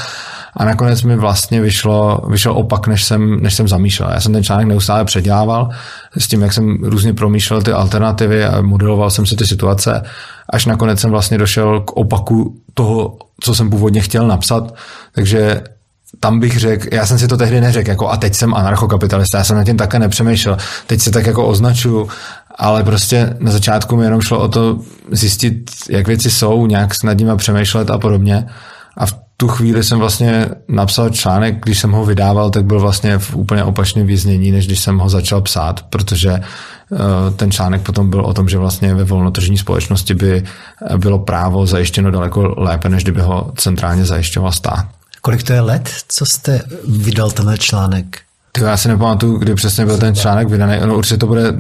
a 0.57 0.65
nakonec 0.65 1.03
mi 1.03 1.17
vlastně 1.17 1.61
vyšlo, 1.61 2.21
vyšel 2.31 2.53
opak, 2.53 2.87
než 2.87 3.05
jsem, 3.05 3.43
než 3.43 3.55
jsem 3.55 3.69
zamýšlel. 3.69 4.11
Já 4.13 4.21
jsem 4.21 4.33
ten 4.33 4.45
článek 4.45 4.67
neustále 4.67 5.05
předělával 5.05 5.69
s 6.17 6.29
tím, 6.29 6.43
jak 6.43 6.53
jsem 6.53 6.79
různě 6.83 7.15
promýšlel 7.15 7.63
ty 7.63 7.73
alternativy 7.73 8.45
a 8.45 8.63
modeloval 8.63 9.11
jsem 9.11 9.27
si 9.27 9.37
ty 9.37 9.47
situace, 9.47 10.03
až 10.51 10.67
nakonec 10.67 11.01
jsem 11.01 11.11
vlastně 11.11 11.39
došel 11.39 11.81
k 11.81 11.93
opaku 11.93 12.57
toho, 12.75 13.17
co 13.41 13.55
jsem 13.55 13.71
původně 13.71 14.01
chtěl 14.01 14.27
napsat, 14.27 14.75
takže 15.15 15.63
tam 16.21 16.41
bych 16.41 16.59
řekl, 16.59 16.87
já 16.93 17.07
jsem 17.07 17.19
si 17.19 17.29
to 17.29 17.37
tehdy 17.37 17.61
neřekl, 17.61 17.91
jako 17.91 18.09
a 18.09 18.17
teď 18.17 18.35
jsem 18.35 18.55
anarchokapitalista, 18.55 19.39
já 19.39 19.45
jsem 19.45 19.57
na 19.57 19.65
tím 19.65 19.77
také 19.77 19.99
nepřemýšlel, 19.99 20.57
teď 20.87 21.01
se 21.01 21.11
tak 21.11 21.27
jako 21.27 21.47
označuju, 21.47 22.09
ale 22.59 22.85
prostě 22.85 23.37
na 23.39 23.53
začátku 23.53 23.97
mi 23.97 24.05
jenom 24.05 24.21
šlo 24.21 24.41
o 24.41 24.49
to 24.49 24.79
zjistit, 25.11 25.71
jak 25.91 26.07
věci 26.07 26.31
jsou, 26.31 26.67
nějak 26.67 26.91
nad 27.05 27.13
nimi 27.19 27.33
přemýšlet 27.37 27.91
a 27.91 27.99
podobně. 27.99 28.47
A 28.97 29.07
v 29.07 29.15
tu 29.37 29.49
chvíli 29.49 29.85
jsem 29.85 29.99
vlastně 29.99 30.47
napsal 30.69 31.11
článek, 31.11 31.65
když 31.65 31.79
jsem 31.79 31.93
ho 31.93 32.05
vydával, 32.05 32.51
tak 32.51 32.65
byl 32.65 32.81
vlastně 32.81 33.19
v 33.19 33.37
úplně 33.37 33.65
opačném 33.65 34.07
význění, 34.07 34.51
než 34.51 34.67
když 34.67 34.81
jsem 34.81 34.99
ho 34.99 35.09
začal 35.09 35.41
psát, 35.41 35.83
protože 35.83 36.41
ten 37.37 37.51
článek 37.51 37.83
potom 37.83 38.11
byl 38.11 38.21
o 38.21 38.35
tom, 38.35 38.49
že 38.49 38.59
vlastně 38.59 38.95
ve 38.95 39.05
volnotržní 39.05 39.59
společnosti 39.59 40.15
by 40.15 40.43
bylo 40.97 41.19
právo 41.19 41.67
zajištěno 41.67 42.11
daleko 42.11 42.55
lépe, 42.57 42.89
než 42.89 43.03
kdyby 43.03 43.21
ho 43.21 43.53
centrálně 43.57 44.05
zajišťoval 44.05 44.53
stát. 44.53 44.87
Kolik 45.29 45.43
to 45.43 45.53
je 45.53 45.61
let, 45.61 45.91
co 46.09 46.27
jste 46.27 46.61
vydal 46.89 47.31
tenhle 47.31 47.59
článek? 47.59 48.21
Ty, 48.53 48.61
já 48.61 48.77
si 48.77 48.89
nepamatuju, 48.89 49.39
kdy 49.39 49.55
přesně 49.55 49.87
byl 49.87 49.99
ten 49.99 50.15
článek 50.15 50.49
vydaný. 50.49 50.77
No, 50.87 50.97
určitě 50.97 51.17
to 51.17 51.27
bude 51.27 51.53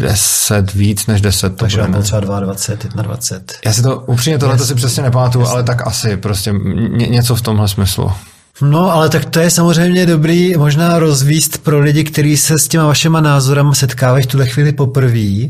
10, 0.00 0.74
víc 0.74 1.06
než 1.06 1.20
10. 1.20 1.56
Takže 1.56 1.78
to 1.78 1.86
bude, 1.86 2.02
třeba 2.02 2.20
22, 2.20 3.02
21. 3.02 3.52
Já 3.64 3.72
si 3.72 3.82
to 3.82 4.00
upřímně 4.00 4.38
tohle 4.38 4.58
si 4.58 4.74
přesně 4.74 5.02
nepamatuju, 5.02 5.46
ale 5.46 5.62
tak 5.62 5.86
asi 5.86 6.16
prostě 6.16 6.52
ně, 6.90 7.06
něco 7.06 7.36
v 7.36 7.42
tomhle 7.42 7.68
smyslu. 7.68 8.12
No, 8.60 8.92
ale 8.92 9.08
tak 9.08 9.24
to 9.24 9.40
je 9.40 9.50
samozřejmě 9.50 10.06
dobrý 10.06 10.56
možná 10.56 10.98
rozvíst 10.98 11.58
pro 11.58 11.80
lidi, 11.80 12.04
kteří 12.04 12.36
se 12.36 12.58
s 12.58 12.68
těma 12.68 12.86
vašima 12.86 13.20
názorama 13.20 13.74
setkávají 13.74 14.24
v 14.24 14.26
tuhle 14.26 14.46
chvíli 14.46 14.72
poprvé 14.72 15.48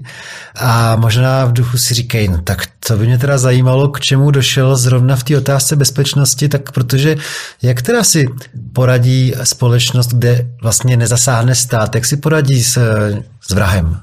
a 0.54 0.96
možná 0.96 1.44
v 1.44 1.52
duchu 1.52 1.78
si 1.78 1.94
říkají, 1.94 2.28
no 2.28 2.42
tak 2.42 2.66
to 2.86 2.96
by 2.96 3.06
mě 3.06 3.18
teda 3.18 3.38
zajímalo, 3.38 3.88
k 3.88 4.00
čemu 4.00 4.30
došel 4.30 4.76
zrovna 4.76 5.16
v 5.16 5.24
té 5.24 5.36
otázce 5.38 5.76
bezpečnosti, 5.76 6.48
tak 6.48 6.72
protože 6.72 7.16
jak 7.62 7.82
teda 7.82 8.04
si 8.04 8.28
poradí 8.72 9.34
společnost, 9.42 10.08
kde 10.14 10.46
vlastně 10.62 10.96
nezasáhne 10.96 11.54
stát, 11.54 11.94
jak 11.94 12.04
si 12.06 12.16
poradí 12.16 12.64
s, 12.64 12.78
s 13.40 13.54
vrahem? 13.54 14.00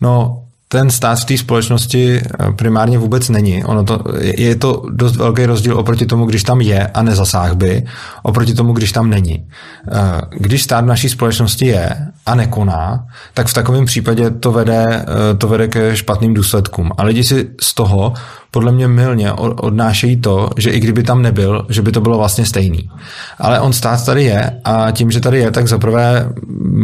No, 0.00 0.42
ten 0.72 0.90
stát 0.90 1.18
v 1.18 1.24
té 1.24 1.38
společnosti 1.38 2.22
eh, 2.22 2.52
primárně 2.52 2.98
vůbec 2.98 3.28
není. 3.28 3.64
Ono 3.64 3.84
to, 3.84 4.04
je 4.20 4.56
to 4.56 4.82
dost 4.90 5.16
velký 5.16 5.46
rozdíl 5.46 5.78
oproti 5.78 6.06
tomu, 6.06 6.26
když 6.26 6.42
tam 6.42 6.60
je 6.60 6.86
a 6.86 7.02
nezasáh 7.02 7.54
by, 7.54 7.84
oproti 8.22 8.54
tomu, 8.54 8.72
když 8.72 8.92
tam 8.92 9.10
není. 9.10 9.46
Eh, 9.92 10.20
když 10.30 10.62
stát 10.62 10.84
v 10.84 10.88
naší 10.88 11.08
společnosti 11.08 11.66
je 11.66 12.06
a 12.26 12.34
nekoná, 12.34 13.06
tak 13.34 13.46
v 13.46 13.54
takovém 13.54 13.84
případě 13.84 14.30
to 14.30 14.52
vede, 14.52 14.86
eh, 15.02 15.34
to 15.34 15.48
vede 15.48 15.68
ke 15.68 15.96
špatným 15.96 16.34
důsledkům. 16.34 16.90
A 16.96 17.04
lidi 17.04 17.24
si 17.24 17.50
z 17.60 17.74
toho 17.74 18.14
podle 18.50 18.72
mě 18.72 18.88
milně 18.88 19.32
odnášejí 19.32 20.16
to, 20.16 20.50
že 20.56 20.70
i 20.70 20.80
kdyby 20.80 21.02
tam 21.02 21.22
nebyl, 21.22 21.66
že 21.68 21.82
by 21.82 21.92
to 21.92 22.00
bylo 22.00 22.18
vlastně 22.18 22.46
stejný. 22.46 22.90
Ale 23.38 23.60
on 23.60 23.72
stát 23.72 24.04
tady 24.04 24.24
je 24.24 24.60
a 24.64 24.90
tím, 24.90 25.10
že 25.10 25.20
tady 25.20 25.38
je, 25.38 25.50
tak 25.50 25.68
zaprvé, 25.68 26.32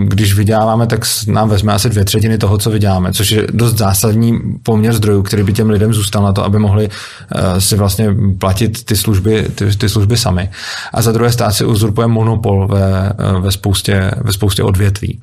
když 0.04 0.34
vyděláváme, 0.34 0.86
tak 0.86 1.00
nám 1.28 1.48
vezme 1.48 1.72
asi 1.72 1.88
dvě 1.88 2.04
třetiny 2.04 2.38
toho, 2.38 2.58
co 2.58 2.70
vyděláme, 2.70 3.12
což 3.12 3.30
je 3.30 3.46
dost 3.52 3.78
zásadní 3.78 4.40
poměr 4.62 4.92
zdrojů, 4.92 5.22
který 5.22 5.42
by 5.42 5.52
těm 5.52 5.70
lidem 5.70 5.94
zůstal 5.94 6.22
na 6.22 6.32
to, 6.32 6.44
aby 6.44 6.58
mohli 6.58 6.88
uh, 6.88 7.58
si 7.58 7.76
vlastně 7.76 8.14
platit 8.38 8.84
ty 8.84 8.96
služby, 8.96 9.46
ty, 9.54 9.76
ty 9.76 9.88
služby 9.88 10.16
sami. 10.16 10.50
A 10.92 11.02
za 11.02 11.12
druhé 11.12 11.32
stát 11.32 11.52
si 11.52 11.64
uzurpuje 11.64 12.06
monopol 12.06 12.68
ve, 12.68 13.12
eh, 13.18 13.40
ve, 13.40 13.52
spoustě, 13.52 14.10
ve 14.20 14.32
spoustě 14.32 14.62
odvětví. 14.62 15.20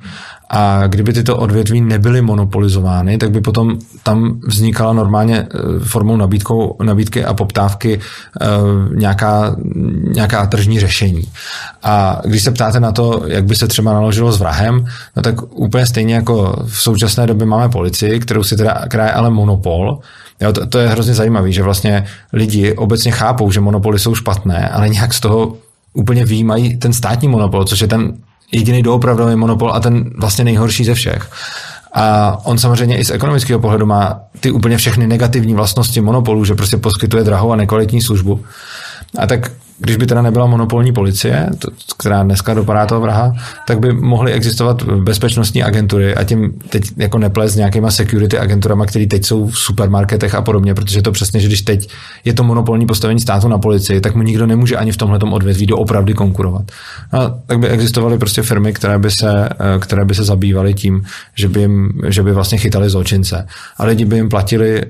A 0.50 0.86
kdyby 0.86 1.12
tyto 1.12 1.36
odvětví 1.36 1.80
nebyly 1.80 2.22
monopolizovány, 2.22 3.18
tak 3.18 3.30
by 3.30 3.40
potom 3.40 3.78
tam 4.02 4.40
vznikala 4.46 4.92
normálně 4.92 5.36
eh, 5.38 5.78
formou 5.78 6.16
nabídkou, 6.34 6.76
nabídky 6.82 7.24
a 7.24 7.34
poptávky 7.34 8.00
eh, 8.00 8.46
nějaká, 8.94 9.56
nějaká 10.14 10.46
tržní 10.46 10.80
řešení. 10.80 11.28
A 11.82 12.20
když 12.24 12.42
se 12.42 12.50
ptáte 12.50 12.80
na 12.80 12.92
to, 12.92 13.22
jak 13.26 13.44
by 13.44 13.56
se 13.56 13.68
třeba 13.68 13.92
naložilo 13.92 14.32
s 14.32 14.38
vrahem, 14.38 14.86
no 15.16 15.22
tak 15.22 15.34
úplně 15.54 15.86
stejně 15.86 16.14
jako 16.14 16.56
v 16.66 16.82
současné 16.82 17.26
době 17.26 17.46
máme 17.46 17.68
policii, 17.68 18.20
kterou 18.20 18.42
si 18.42 18.56
teda, 18.56 18.84
která 18.88 19.04
je 19.04 19.12
ale 19.12 19.30
monopol, 19.30 19.98
Jo, 20.40 20.52
to, 20.52 20.66
to 20.66 20.78
je 20.78 20.88
hrozně 20.88 21.14
zajímavé, 21.14 21.52
že 21.52 21.62
vlastně 21.62 22.04
lidi 22.32 22.72
obecně 22.74 23.12
chápou, 23.12 23.50
že 23.50 23.60
monopoly 23.60 23.98
jsou 23.98 24.14
špatné, 24.14 24.68
ale 24.68 24.88
nějak 24.88 25.14
z 25.14 25.20
toho 25.20 25.56
úplně 25.92 26.24
výjímají 26.24 26.76
ten 26.76 26.92
státní 26.92 27.28
monopol, 27.28 27.64
což 27.64 27.80
je 27.80 27.88
ten 27.88 28.18
jediný 28.52 28.82
doopravdový 28.82 29.36
monopol 29.36 29.72
a 29.72 29.80
ten 29.80 30.10
vlastně 30.18 30.44
nejhorší 30.44 30.84
ze 30.84 30.94
všech. 30.94 31.30
A 31.94 32.38
on 32.44 32.58
samozřejmě 32.58 32.98
i 32.98 33.04
z 33.04 33.10
ekonomického 33.10 33.60
pohledu 33.60 33.86
má 33.86 34.20
ty 34.40 34.50
úplně 34.50 34.76
všechny 34.76 35.06
negativní 35.06 35.54
vlastnosti 35.54 36.00
monopolu, 36.00 36.44
že 36.44 36.54
prostě 36.54 36.76
poskytuje 36.76 37.24
drahou 37.24 37.52
a 37.52 37.56
nekvalitní 37.56 38.02
službu. 38.02 38.40
A 39.18 39.26
tak 39.26 39.50
když 39.78 39.96
by 39.96 40.06
teda 40.06 40.22
nebyla 40.22 40.46
monopolní 40.46 40.92
policie, 40.92 41.48
to, 41.58 41.68
která 41.98 42.22
dneska 42.22 42.54
dopadá 42.54 42.86
toho 42.86 43.00
vraha, 43.00 43.32
tak 43.66 43.78
by 43.78 43.92
mohly 43.92 44.32
existovat 44.32 44.82
bezpečnostní 44.82 45.62
agentury 45.62 46.14
a 46.14 46.24
tím 46.24 46.52
teď 46.68 46.84
jako 46.96 47.18
neples 47.18 47.52
s 47.52 47.56
nějakýma 47.56 47.90
security 47.90 48.38
agenturama, 48.38 48.86
které 48.86 49.06
teď 49.06 49.24
jsou 49.24 49.46
v 49.46 49.58
supermarketech 49.58 50.34
a 50.34 50.42
podobně, 50.42 50.74
protože 50.74 51.02
to 51.02 51.12
přesně, 51.12 51.40
že 51.40 51.48
když 51.48 51.62
teď 51.62 51.88
je 52.24 52.32
to 52.32 52.44
monopolní 52.44 52.86
postavení 52.86 53.20
státu 53.20 53.48
na 53.48 53.58
policii, 53.58 54.00
tak 54.00 54.14
mu 54.14 54.22
nikdo 54.22 54.46
nemůže 54.46 54.76
ani 54.76 54.92
v 54.92 54.96
tomhle 54.96 55.18
odvětví 55.18 55.66
doopravdy 55.66 56.14
konkurovat. 56.14 56.62
No, 57.12 57.20
tak 57.46 57.58
by 57.58 57.68
existovaly 57.68 58.18
prostě 58.18 58.42
firmy, 58.42 58.72
které 58.72 58.98
by 58.98 59.10
se, 59.10 59.48
eh, 59.48 59.78
které 59.78 60.04
by 60.04 60.14
se 60.14 60.24
zabývaly 60.24 60.74
tím, 60.74 61.04
že 61.34 61.48
by, 61.48 61.60
jim, 61.60 61.92
že 62.08 62.22
by 62.22 62.32
vlastně 62.32 62.58
chytali 62.58 62.90
zločince. 62.90 63.46
A 63.76 63.84
lidi 63.84 64.04
by 64.04 64.16
jim 64.16 64.28
platili, 64.28 64.82
eh, 64.82 64.88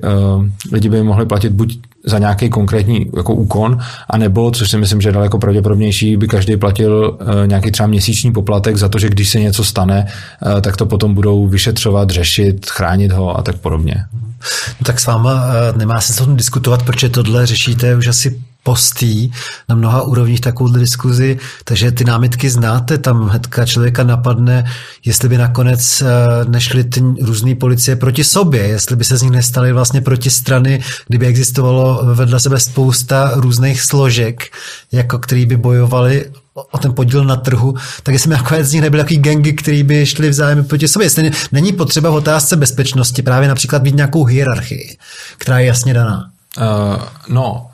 lidi 0.73 0.88
by 0.88 0.97
jim 0.97 1.07
mohli 1.07 1.26
platit 1.26 1.52
buď 1.52 1.78
za 2.06 2.18
nějaký 2.18 2.50
konkrétní 2.50 3.06
jako 3.16 3.34
úkon, 3.34 3.78
anebo, 4.11 4.50
což 4.50 4.70
si 4.70 4.78
myslím, 4.78 5.00
že 5.00 5.08
je 5.08 5.12
daleko 5.12 5.38
pravděpodobnější, 5.38 6.16
by 6.16 6.28
každý 6.28 6.56
platil 6.56 7.18
uh, 7.20 7.46
nějaký 7.46 7.70
třeba 7.70 7.87
měsíční 7.87 8.32
poplatek 8.32 8.76
za 8.76 8.88
to, 8.88 8.99
že 8.99 9.08
když 9.08 9.28
se 9.28 9.40
něco 9.40 9.64
stane, 9.64 10.06
uh, 10.06 10.61
tak 10.61 10.76
to 10.76 10.87
potom 10.87 11.14
budou 11.14 11.46
vyšetřovat, 11.46 12.11
řešit, 12.11 12.70
chránit 12.70 13.12
ho 13.12 13.38
a 13.38 13.42
tak 13.42 13.56
podobně. 13.56 13.94
No 14.80 14.84
tak 14.84 15.00
s 15.00 15.06
váma 15.06 15.34
uh, 15.34 15.78
nemá 15.78 16.00
se 16.00 16.23
o 16.23 16.26
tom 16.26 16.37
diskutovat, 16.37 16.82
protože 16.82 17.08
tohle 17.08 17.46
řešíte 17.46 17.96
už 17.96 18.06
asi 18.06 18.40
postí 18.64 19.33
na 19.68 19.75
mnoha 19.75 20.02
úrovních 20.02 20.40
takovou 20.40 20.73
diskuzi, 20.73 21.38
takže 21.64 21.92
ty 21.92 22.04
námitky 22.04 22.50
znáte, 22.50 22.99
tam 22.99 23.28
hnedka 23.28 23.66
člověka 23.66 24.04
napadne, 24.04 24.64
jestli 25.04 25.28
by 25.28 25.38
nakonec 25.38 26.02
eh, 26.02 26.06
nešly 26.49 26.85
ty 26.85 27.02
různé 27.23 27.54
policie 27.54 27.97
proti 27.97 28.25
sobě, 28.25 28.62
jestli 28.62 28.97
by 28.97 29.04
se 29.04 29.16
z 29.16 29.23
nich 29.23 29.30
nestaly 29.30 29.73
vlastně 29.73 30.00
proti 30.00 30.30
strany, 30.30 30.83
kdyby 31.09 31.26
existovalo 31.26 32.14
vedle 32.14 32.40
sebe 32.40 32.61
spousta 32.61 33.33
různých 33.35 33.83
složek, 33.83 34.50
jako 34.92 35.18
který 35.18 35.47
by 35.47 35.56
bojovali 35.56 36.30
o 36.54 36.78
ten 36.78 36.94
podíl 36.94 37.25
na 37.25 37.37
trhu, 37.37 37.75
tak 38.02 38.12
jestli 38.12 38.30
nakonec 38.30 38.66
z 38.66 38.73
nich 38.73 38.83
nebyly 38.83 39.02
takový 39.02 39.18
gengy, 39.18 39.52
který 39.52 39.83
by 39.83 40.06
šli 40.06 40.28
vzájemně 40.28 40.64
proti 40.64 40.88
sobě. 40.88 41.06
Jestli 41.06 41.30
není 41.52 41.73
potřeba 41.73 42.11
v 42.11 42.14
otázce 42.14 42.56
bezpečnosti 42.56 43.23
právě 43.23 43.49
například 43.49 43.83
mít 43.83 43.97
nějakou 43.97 44.25
hierarchii, 44.25 44.97
která 45.38 45.59
je 45.59 45.66
jasně 45.66 45.94
daná. 45.94 46.30
Uh, 46.59 47.02
no, 47.28 47.66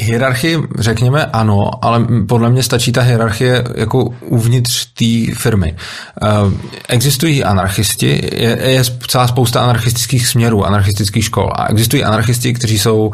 Hierarchii 0.00 0.58
řekněme 0.78 1.26
ano, 1.26 1.70
ale 1.84 2.06
podle 2.28 2.50
mě 2.50 2.62
stačí 2.62 2.92
ta 2.92 3.02
hierarchie 3.02 3.64
jako 3.74 4.04
uvnitř 4.20 4.86
té 4.86 5.34
firmy. 5.34 5.76
Eh, 6.22 6.26
existují 6.88 7.44
anarchisti, 7.44 8.28
je, 8.32 8.58
je 8.62 8.82
celá 9.08 9.28
spousta 9.28 9.60
anarchistických 9.60 10.26
směrů, 10.26 10.66
anarchistických 10.66 11.24
škol 11.24 11.50
a 11.54 11.66
existují 11.66 12.04
anarchisti, 12.04 12.52
kteří 12.52 12.78
jsou 12.78 13.10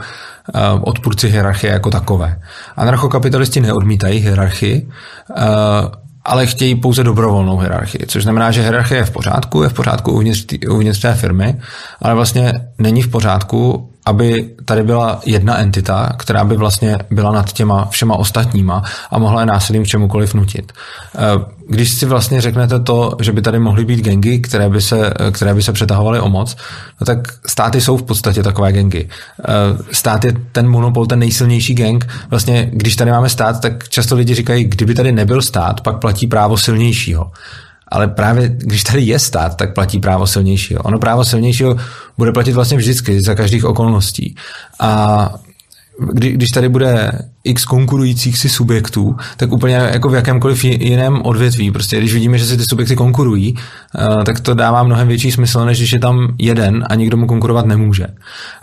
eh, 0.55 0.61
odpůrci 0.81 1.28
hierarchie 1.28 1.73
jako 1.73 1.90
takové. 1.90 2.38
Anarchokapitalisti 2.76 3.61
neodmítají 3.61 4.19
hierarchii, 4.19 4.88
eh, 5.37 5.43
ale 6.25 6.47
chtějí 6.47 6.75
pouze 6.75 7.05
dobrovolnou 7.05 7.59
hierarchii, 7.59 8.07
což 8.07 8.23
znamená, 8.23 8.50
že 8.50 8.62
hierarchie 8.62 9.00
je 9.00 9.05
v 9.05 9.11
pořádku, 9.11 9.62
je 9.62 9.69
v 9.69 9.73
pořádku 9.73 10.12
uvnitř, 10.12 10.45
tý, 10.45 10.66
uvnitř 10.66 11.00
té 11.00 11.14
firmy, 11.14 11.61
ale 12.02 12.14
vlastně 12.14 12.52
není 12.78 13.02
v 13.02 13.09
pořádku, 13.09 13.90
aby 14.07 14.51
tady 14.65 14.83
byla 14.83 15.21
jedna 15.27 15.59
entita, 15.59 16.13
která 16.19 16.45
by 16.45 16.57
vlastně 16.57 16.99
byla 17.11 17.33
nad 17.33 17.53
těma 17.53 17.89
všema 17.91 18.17
ostatníma 18.17 18.83
a 19.11 19.19
mohla 19.19 19.41
je 19.41 19.47
násilím 19.47 19.85
k 19.85 19.87
čemukoliv 19.87 20.35
nutit. 20.35 20.73
Eh, 21.15 21.57
když 21.69 21.91
si 21.91 22.07
vlastně 22.07 22.41
řeknete 22.41 22.81
to, 22.81 23.17
že 23.21 23.33
by 23.33 23.43
tady 23.43 23.59
mohly 23.59 23.85
být 23.85 24.01
gengy, 24.01 24.39
které 24.39 24.69
by 24.69 24.81
se, 24.81 25.15
které 25.33 25.55
by 25.55 25.63
se 25.63 25.73
přetahovaly 25.73 26.21
o 26.21 26.29
moc, 26.29 26.57
no 27.01 27.05
tak 27.05 27.19
státy 27.47 27.81
jsou 27.81 27.97
v 27.97 28.03
podstatě 28.03 28.43
takové 28.43 28.73
gengy. 28.73 29.09
Eh, 29.09 29.45
stát 29.93 30.25
je 30.25 30.33
ten 30.53 30.69
monopol, 30.69 31.07
ten 31.07 31.19
nejsilnější 31.19 31.75
gang. 31.75 32.07
Vlastně, 32.31 32.71
když 32.73 32.97
tady 32.97 33.11
máme 33.11 33.29
stát, 33.29 33.61
tak 33.61 33.89
často 33.89 34.15
lidi 34.15 34.35
říkají, 34.35 34.65
kdyby 34.65 34.95
tady 34.95 35.13
nebyl 35.13 35.43
stát, 35.43 35.81
pak 35.81 35.99
platí 35.99 36.27
právo 36.27 36.59
silnějšího. 36.59 37.31
Ale 37.88 38.09
právě 38.09 38.49
když 38.49 38.85
tady 38.85 39.02
je 39.02 39.19
stát, 39.19 39.57
tak 39.57 39.75
platí 39.75 40.00
právo 40.00 40.26
silnějšího. 40.26 40.83
Ono 40.83 40.99
právo 40.99 41.25
silnějšího 41.25 41.76
bude 42.19 42.33
platit 42.33 42.52
vlastně 42.52 42.76
vždycky, 42.76 43.21
za 43.21 43.35
každých 43.35 43.64
okolností. 43.64 44.35
A 44.81 45.35
kdy, 46.12 46.33
když 46.33 46.50
tady 46.50 46.69
bude 46.69 47.12
x 47.45 47.64
konkurujících 47.64 48.38
si 48.38 48.49
subjektů, 48.49 49.16
tak 49.37 49.52
úplně 49.52 49.75
jako 49.75 50.09
v 50.09 50.14
jakémkoliv 50.14 50.64
jiném 50.64 51.23
odvětví. 51.23 51.71
Prostě 51.71 51.99
když 51.99 52.14
vidíme, 52.14 52.38
že 52.38 52.47
si 52.47 52.57
ty 52.57 52.64
subjekty 52.64 52.97
konkurují, 52.97 53.55
eh, 53.99 54.25
tak 54.25 54.40
to 54.40 54.55
dává 54.55 54.83
mnohem 54.83 55.09
větší 55.09 55.33
smysl, 55.33 55.64
než 55.64 55.78
když 55.78 55.93
je 55.93 55.99
tam 55.99 56.35
jeden 56.38 56.85
a 56.90 56.95
nikdo 56.95 57.16
mu 57.16 57.26
konkurovat 57.26 57.66
nemůže. 57.66 58.07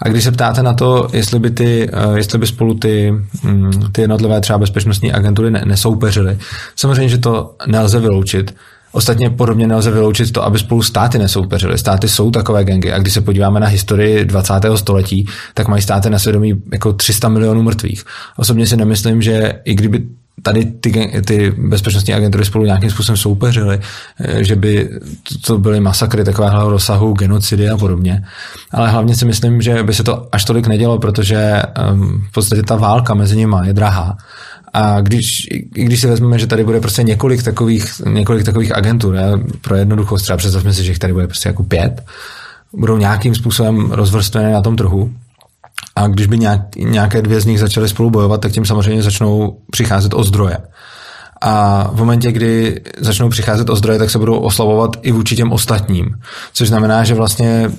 A 0.02 0.10
když 0.10 0.24
se 0.24 0.32
ptáte 0.32 0.64
na 0.64 0.74
to, 0.74 1.08
jestli 1.14 1.40
by, 1.40 1.52
ty, 1.52 1.90
eh, 1.94 2.18
jestli 2.18 2.40
by 2.40 2.48
spolu 2.48 2.74
ty, 2.74 3.14
mm, 3.44 3.72
ty 3.92 4.02
jednotlivé 4.02 4.42
třeba 4.42 4.60
bezpečnostní 4.60 5.14
agentury 5.14 5.52
nesoupeřily, 5.52 6.38
samozřejmě, 6.76 7.10
že 7.10 7.18
to 7.18 7.56
nelze 7.68 8.00
vyloučit, 8.00 8.56
Ostatně 8.94 9.30
podobně 9.30 9.68
nelze 9.68 9.92
vyloučit 9.92 10.32
to, 10.32 10.44
aby 10.44 10.60
spolu 10.60 10.82
státy 10.82 11.18
nesoupeřily. 11.18 11.78
Státy 11.78 12.10
jsou 12.10 12.32
takové 12.32 12.64
gengy 12.64 12.92
a 12.92 13.00
když 13.00 13.14
se 13.14 13.22
podíváme 13.22 13.60
na 13.60 13.68
historii 13.68 14.26
20. 14.26 14.54
století, 14.76 15.28
tak 15.54 15.68
mají 15.68 15.82
státy 15.82 16.10
na 16.10 16.20
svědomí 16.20 16.54
jako 16.72 16.94
300 16.94 17.30
milionů 17.30 17.64
mrtvých. 17.64 18.04
Osobně 18.38 18.68
si 18.68 18.78
nemyslím, 18.78 19.22
že 19.22 19.54
i 19.66 19.76
kdyby 19.76 20.04
tady 20.42 20.66
ty, 20.66 21.22
ty 21.26 21.52
bezpečnostní 21.58 22.14
agentury 22.14 22.46
spolu 22.46 22.66
nějakým 22.66 22.90
způsobem 22.90 23.18
soupeřily, 23.18 23.80
eh, 24.20 24.44
že 24.44 24.56
by 24.56 24.90
to 25.46 25.58
byly 25.58 25.80
masakry 25.80 26.24
takového 26.24 26.70
rozsahu, 26.70 27.14
genocidy 27.14 27.70
a 27.70 27.78
podobně. 27.78 28.24
Ale 28.72 28.90
hlavně 28.90 29.16
si 29.16 29.26
myslím, 29.26 29.62
že 29.62 29.84
by 29.84 29.94
se 29.94 30.04
to 30.04 30.28
až 30.32 30.46
tolik 30.46 30.68
nedělo, 30.68 31.00
protože 31.00 31.62
um, 31.92 32.24
v 32.30 32.32
podstatě 32.32 32.64
ta 32.64 32.76
válka 32.76 33.14
mezi 33.14 33.38
nimi 33.38 33.56
je 33.64 33.74
drahá. 33.74 34.18
A 34.74 35.02
když, 35.02 35.48
když 35.72 36.02
si 36.02 36.08
vezmeme, 36.08 36.40
že 36.40 36.48
tady 36.48 36.64
bude 36.64 36.80
prostě 36.80 37.04
několik 37.04 37.44
takových, 37.44 38.02
několik 38.06 38.44
takových 38.44 38.76
agentur, 38.76 39.16
já 39.16 39.40
pro 39.62 39.76
jednoduchost 39.76 40.24
třeba 40.24 40.38
představme 40.38 40.74
si, 40.74 40.84
že 40.84 40.92
jich 40.92 41.00
tady 41.00 41.14
bude 41.14 41.28
prostě 41.28 41.50
jako 41.50 41.64
pět, 41.64 42.04
budou 42.74 42.98
nějakým 42.98 43.36
způsobem 43.36 43.92
rozvrstvené 43.92 44.54
na 44.54 44.62
tom 44.62 44.76
trhu, 44.76 45.14
a 45.96 46.08
když 46.08 46.28
by 46.28 46.38
nějak, 46.38 46.76
nějaké 46.76 47.22
dvě 47.22 47.42
z 47.42 47.46
nich 47.46 47.60
začaly 47.60 47.90
spolu 47.90 48.10
bojovat, 48.10 48.42
tak 48.42 48.52
tím 48.52 48.66
samozřejmě 48.66 49.04
začnou 49.04 49.58
přicházet 49.72 50.14
o 50.14 50.24
zdroje. 50.24 50.58
A 51.46 51.90
v 51.94 51.98
momentě, 51.98 52.32
kdy 52.32 52.82
začnou 53.00 53.30
přicházet 53.30 53.70
o 53.70 53.76
zdroje, 53.76 54.00
tak 54.00 54.10
se 54.10 54.20
budou 54.20 54.40
oslavovat 54.40 54.98
i 55.02 55.12
vůči 55.12 55.36
těm 55.36 55.52
ostatním. 55.52 56.16
Což 56.54 56.68
znamená, 56.68 57.04
že 57.04 57.14
vlastně 57.14 57.72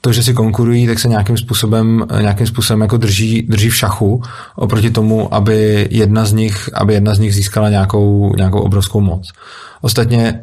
to, 0.00 0.12
že 0.12 0.22
si 0.22 0.34
konkurují, 0.34 0.86
tak 0.86 0.98
se 0.98 1.08
nějakým 1.08 1.38
způsobem, 1.38 2.06
nějakým 2.20 2.46
způsobem 2.46 2.80
jako 2.80 2.96
drží, 2.96 3.42
drží 3.42 3.70
v 3.70 3.76
šachu 3.76 4.22
oproti 4.56 4.90
tomu, 4.90 5.34
aby 5.34 5.88
jedna 5.90 6.24
z 6.24 6.32
nich, 6.32 6.70
aby 6.74 6.94
jedna 6.94 7.14
z 7.14 7.18
nich 7.18 7.34
získala 7.34 7.68
nějakou, 7.70 8.34
nějakou 8.36 8.60
obrovskou 8.60 9.00
moc. 9.00 9.30
Ostatně 9.80 10.40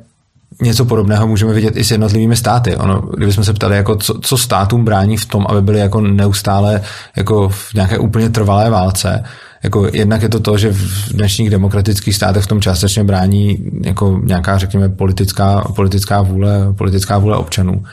něco 0.61 0.85
podobného 0.85 1.27
můžeme 1.27 1.53
vidět 1.53 1.77
i 1.77 1.83
s 1.83 1.91
jednotlivými 1.91 2.35
státy. 2.35 2.75
Ono, 2.75 3.01
kdybychom 3.17 3.43
se 3.43 3.53
ptali, 3.53 3.75
jako 3.75 3.95
co, 3.95 4.19
co 4.21 4.37
státům 4.37 4.85
brání 4.85 5.17
v 5.17 5.25
tom, 5.25 5.45
aby 5.49 5.61
byly 5.61 5.79
jako 5.79 6.01
neustále 6.01 6.81
jako 7.15 7.49
v 7.49 7.73
nějaké 7.73 7.97
úplně 7.97 8.29
trvalé 8.29 8.69
válce, 8.69 9.23
jako 9.63 9.87
jednak 9.93 10.21
je 10.21 10.29
to 10.29 10.39
to, 10.39 10.57
že 10.57 10.71
v 10.71 11.13
dnešních 11.13 11.49
demokratických 11.49 12.15
státech 12.15 12.43
v 12.43 12.47
tom 12.47 12.61
částečně 12.61 13.03
brání 13.03 13.57
jako 13.83 14.21
nějaká, 14.23 14.57
řekněme, 14.57 14.89
politická, 14.89 15.61
politická, 15.75 16.21
vůle, 16.21 16.73
politická 16.77 17.17
vůle 17.17 17.37
občanů. 17.37 17.83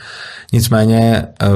Nicméně 0.53 1.23
eh, 1.41 1.47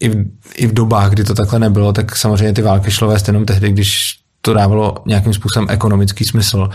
i 0.00 0.08
v, 0.08 0.24
i 0.56 0.66
v 0.66 0.72
dobách, 0.72 1.10
kdy 1.10 1.24
to 1.24 1.34
takhle 1.34 1.58
nebylo, 1.58 1.92
tak 1.92 2.16
samozřejmě 2.16 2.52
ty 2.52 2.62
války 2.62 2.90
šlo 2.90 3.08
vést 3.08 3.28
jenom 3.28 3.44
tehdy, 3.44 3.72
když 3.72 4.20
to 4.42 4.54
dávalo 4.54 4.94
nějakým 5.06 5.34
způsobem 5.34 5.66
ekonomický 5.70 6.24
smysl. 6.24 6.68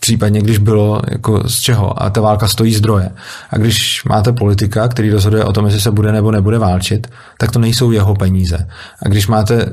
Případně, 0.00 0.40
když 0.40 0.58
bylo 0.58 1.02
jako 1.10 1.48
z 1.48 1.60
čeho. 1.60 2.02
A 2.02 2.10
ta 2.10 2.20
válka 2.20 2.48
stojí 2.48 2.74
zdroje. 2.74 3.10
A 3.50 3.58
když 3.58 4.04
máte 4.04 4.32
politika, 4.32 4.88
který 4.88 5.10
rozhoduje 5.10 5.44
o 5.44 5.52
tom, 5.52 5.64
jestli 5.64 5.80
se 5.80 5.90
bude 5.90 6.12
nebo 6.12 6.30
nebude 6.30 6.58
válčit, 6.58 7.06
tak 7.38 7.50
to 7.50 7.58
nejsou 7.58 7.90
jeho 7.90 8.14
peníze. 8.14 8.68
A 9.02 9.08
když 9.08 9.26
máte, 9.26 9.72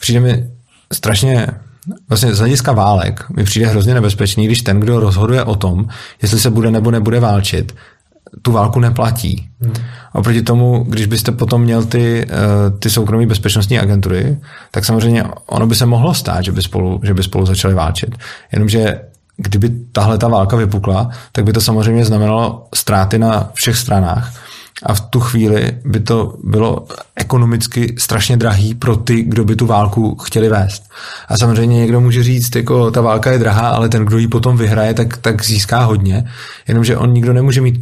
přijde 0.00 0.20
mi 0.20 0.50
strašně 0.92 1.48
vlastně 2.08 2.34
z 2.34 2.38
hlediska 2.38 2.72
válek 2.72 3.24
mi 3.30 3.44
přijde 3.44 3.66
hrozně 3.66 3.94
nebezpečný, 3.94 4.46
když 4.46 4.62
ten, 4.62 4.80
kdo 4.80 5.00
rozhoduje 5.00 5.44
o 5.44 5.56
tom, 5.56 5.86
jestli 6.22 6.40
se 6.40 6.50
bude 6.50 6.70
nebo 6.70 6.90
nebude 6.90 7.20
válčit, 7.20 7.74
tu 8.42 8.52
válku 8.52 8.80
neplatí. 8.80 9.48
Hmm. 9.60 9.74
Oproti 10.12 10.42
tomu, 10.42 10.84
když 10.88 11.06
byste 11.06 11.32
potom 11.32 11.62
měl 11.62 11.84
ty, 11.84 12.26
eh, 12.30 12.70
ty 12.78 12.90
soukromé 12.90 13.26
bezpečnostní 13.26 13.78
agentury, 13.78 14.38
tak 14.70 14.84
samozřejmě 14.84 15.24
ono 15.46 15.66
by 15.66 15.74
se 15.74 15.86
mohlo 15.86 16.14
stát, 16.14 16.44
že 16.44 16.52
by 16.52 16.62
spolu, 16.62 17.00
že 17.02 17.14
by 17.14 17.22
spolu 17.22 17.46
začali 17.46 17.74
válčit. 17.74 18.18
Jenomže 18.52 19.00
kdyby 19.36 19.70
tahle 19.92 20.18
ta 20.18 20.28
válka 20.28 20.56
vypukla, 20.56 21.10
tak 21.32 21.44
by 21.44 21.52
to 21.52 21.60
samozřejmě 21.60 22.04
znamenalo 22.04 22.66
ztráty 22.74 23.18
na 23.18 23.50
všech 23.54 23.76
stranách. 23.76 24.32
A 24.82 24.94
v 24.94 25.00
tu 25.00 25.20
chvíli 25.20 25.72
by 25.84 26.00
to 26.00 26.34
bylo 26.44 26.86
ekonomicky 27.16 27.94
strašně 27.98 28.36
drahý 28.36 28.74
pro 28.74 28.96
ty, 28.96 29.22
kdo 29.22 29.44
by 29.44 29.56
tu 29.56 29.66
válku 29.66 30.16
chtěli 30.16 30.48
vést. 30.48 30.82
A 31.28 31.38
samozřejmě 31.38 31.76
někdo 31.76 32.00
může 32.00 32.22
říct, 32.22 32.56
jako 32.56 32.90
ta 32.90 33.00
válka 33.00 33.32
je 33.32 33.38
drahá, 33.38 33.68
ale 33.68 33.88
ten, 33.88 34.04
kdo 34.04 34.18
ji 34.18 34.28
potom 34.28 34.56
vyhraje, 34.56 34.94
tak, 34.94 35.16
tak 35.16 35.44
získá 35.44 35.84
hodně. 35.84 36.24
Jenomže 36.68 36.96
on 36.96 37.12
nikdo 37.12 37.32
nemůže 37.32 37.60
mít 37.60 37.80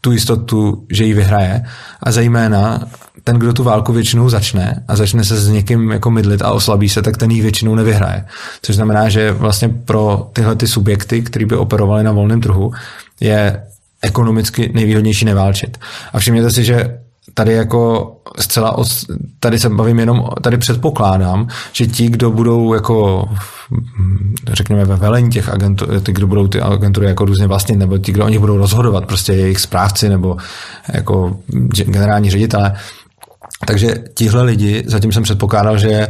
tu 0.00 0.12
jistotu, 0.12 0.86
že 0.90 1.04
ji 1.04 1.14
vyhraje. 1.14 1.64
A 2.02 2.12
zejména 2.12 2.80
ten, 3.24 3.36
kdo 3.36 3.52
tu 3.52 3.64
válku 3.64 3.92
většinou 3.92 4.28
začne 4.28 4.84
a 4.88 4.96
začne 4.96 5.24
se 5.24 5.40
s 5.40 5.48
někým 5.48 5.90
jako 5.90 6.10
mydlit 6.10 6.42
a 6.42 6.52
oslabí 6.52 6.88
se, 6.88 7.02
tak 7.02 7.16
ten 7.16 7.30
ji 7.30 7.42
většinou 7.42 7.74
nevyhraje. 7.74 8.24
Což 8.62 8.76
znamená, 8.76 9.08
že 9.08 9.32
vlastně 9.32 9.68
pro 9.68 10.30
tyhle 10.32 10.56
ty 10.56 10.66
subjekty, 10.66 11.22
které 11.22 11.46
by 11.46 11.56
operovaly 11.56 12.04
na 12.04 12.12
volném 12.12 12.40
trhu, 12.40 12.72
je 13.20 13.62
ekonomicky 14.04 14.70
nejvýhodnější 14.74 15.24
neválčit. 15.24 15.78
A 16.12 16.18
všimněte 16.18 16.50
si, 16.50 16.64
že 16.64 16.98
tady 17.34 17.52
jako 17.52 18.12
zcela, 18.38 18.78
od, 18.78 18.86
tady 19.40 19.58
se 19.58 19.68
bavím 19.68 19.98
jenom, 19.98 20.28
tady 20.42 20.58
předpokládám, 20.58 21.48
že 21.72 21.86
ti, 21.86 22.08
kdo 22.08 22.30
budou 22.30 22.74
jako 22.74 23.24
řekněme 24.52 24.84
ve 24.84 24.96
velení 24.96 25.30
těch 25.30 25.48
agentů, 25.48 25.86
ty, 26.00 26.12
kdo 26.12 26.26
budou 26.26 26.48
ty 26.48 26.60
agentury 26.60 27.06
jako 27.06 27.24
různě 27.24 27.46
vlastnit, 27.46 27.76
nebo 27.76 27.98
ti, 27.98 28.12
kdo 28.12 28.24
o 28.24 28.28
nich 28.28 28.38
budou 28.38 28.56
rozhodovat, 28.56 29.06
prostě 29.06 29.32
jejich 29.32 29.60
správci 29.60 30.08
nebo 30.08 30.36
jako 30.92 31.36
generální 31.84 32.30
ředitele. 32.30 32.74
Takže 33.66 33.94
tihle 34.14 34.42
lidi, 34.42 34.82
zatím 34.86 35.12
jsem 35.12 35.22
předpokládal, 35.22 35.78
že 35.78 36.08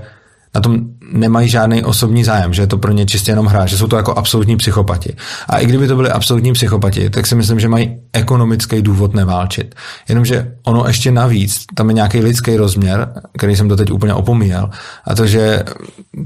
na 0.54 0.61
tom 0.61 0.80
nemají 1.14 1.48
žádný 1.48 1.85
osobní 1.85 2.24
zájem, 2.24 2.55
že 2.55 2.62
je 2.62 2.66
to 2.66 2.79
pro 2.79 2.92
ně 2.92 3.07
čistě 3.07 3.33
jenom 3.33 3.46
hra, 3.46 3.66
že 3.66 3.79
jsou 3.79 3.87
to 3.87 3.96
jako 3.96 4.12
absolutní 4.12 4.57
psychopati. 4.57 5.16
A 5.48 5.59
i 5.59 5.66
kdyby 5.66 5.88
to 5.88 5.96
byli 5.96 6.11
absolutní 6.11 6.53
psychopati, 6.53 7.11
tak 7.11 7.27
si 7.27 7.35
myslím, 7.35 7.61
že 7.61 7.68
mají 7.68 7.96
ekonomický 8.12 8.83
důvod 8.83 9.14
neválčit. 9.14 9.74
Jenomže 10.09 10.53
ono 10.62 10.85
ještě 10.87 11.11
navíc, 11.11 11.64
tam 11.74 11.88
je 11.88 11.94
nějaký 11.94 12.20
lidský 12.20 12.57
rozměr, 12.57 13.09
který 13.38 13.57
jsem 13.57 13.68
to 13.68 13.77
teď 13.77 13.90
úplně 13.90 14.14
opomíjel, 14.14 14.70
a 15.05 15.14
to, 15.14 15.27
že 15.27 15.62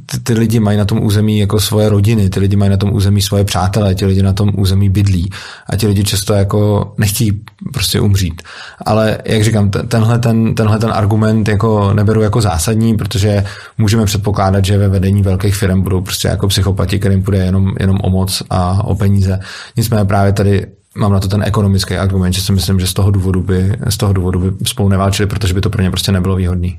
ty, 0.07 0.21
ty 0.21 0.33
lidi 0.33 0.61
mají 0.61 0.79
na 0.79 0.85
tom 0.85 1.05
území 1.05 1.39
jako 1.39 1.61
svoje 1.61 1.89
rodiny, 1.89 2.31
ty 2.31 2.41
lidi 2.41 2.57
mají 2.57 2.71
na 2.71 2.77
tom 2.77 2.93
území 2.93 3.23
svoje 3.23 3.45
přátelé, 3.45 3.95
ti 3.95 4.07
lidi 4.07 4.23
na 4.23 4.33
tom 4.33 4.51
území 4.57 4.89
bydlí 4.89 5.31
a 5.71 5.77
ti 5.77 5.87
lidi 5.87 6.05
často 6.05 6.33
jako 6.33 6.93
nechtějí 6.99 7.41
prostě 7.73 8.01
umřít. 8.01 8.43
Ale 8.85 9.19
jak 9.25 9.45
říkám, 9.45 9.71
tenhle 9.71 10.19
ten, 10.19 10.55
tenhle 10.55 10.79
ten 10.79 10.91
argument 10.93 11.49
jako 11.49 11.95
neberu 11.95 12.23
jako 12.23 12.41
zásadní, 12.41 12.97
protože 12.97 13.45
můžeme 13.79 14.05
předpokládat, 14.05 14.65
že 14.65 14.78
ve 14.79 14.89
vedení 14.89 15.23
velkých 15.23 15.57
firm 15.57 15.83
budou 15.83 16.01
prostě 16.01 16.29
jako 16.29 16.49
psychopati, 16.49 16.99
kterým 16.99 17.23
bude 17.23 17.39
jenom, 17.39 17.73
jenom 17.81 17.99
o 18.03 18.11
moc 18.11 18.43
a 18.51 18.85
o 18.85 18.95
peníze. 18.95 19.41
Nicméně 19.77 20.05
právě 20.05 20.33
tady 20.33 20.67
mám 20.99 21.13
na 21.13 21.21
to 21.21 21.29
ten 21.29 21.43
ekonomický 21.43 21.97
argument, 21.97 22.33
že 22.33 22.41
si 22.41 22.53
myslím, 22.53 22.81
že 22.81 22.87
z 22.87 22.93
toho 22.93 23.11
důvodu 23.11 23.43
by, 23.43 23.73
z 23.89 23.97
toho 23.97 24.13
důvodu 24.13 24.41
by 24.41 24.67
spolu 24.67 24.89
neválčili, 24.89 25.27
protože 25.27 25.55
by 25.55 25.61
to 25.61 25.71
pro 25.71 25.83
ně 25.83 25.91
prostě 25.91 26.13
nebylo 26.13 26.37
výhodný. 26.37 26.79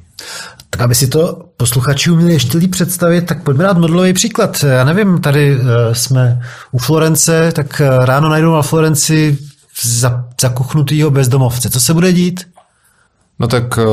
Tak 0.69 0.81
aby 0.81 0.95
si 0.95 1.07
to 1.07 1.45
posluchači 1.57 2.11
uměli 2.11 2.33
ještě 2.33 2.57
líp 2.57 2.71
představit, 2.71 3.21
tak 3.21 3.43
pojďme 3.43 3.63
dát 3.63 3.77
modelový 3.77 4.13
příklad. 4.13 4.63
Já 4.63 4.83
nevím, 4.83 5.21
tady 5.21 5.57
eh, 5.59 5.95
jsme 5.95 6.41
u 6.71 6.77
Florence, 6.77 7.51
tak 7.51 7.81
eh, 7.81 8.05
ráno 8.05 8.29
najdou 8.29 8.55
na 8.55 8.61
Florenci 8.61 9.37
zakuchnutýho 10.41 11.11
bezdomovce. 11.11 11.69
Co 11.69 11.79
se 11.79 11.93
bude 11.93 12.13
dít? 12.13 12.47
No 13.39 13.47
tak 13.47 13.77
uh, 13.77 13.85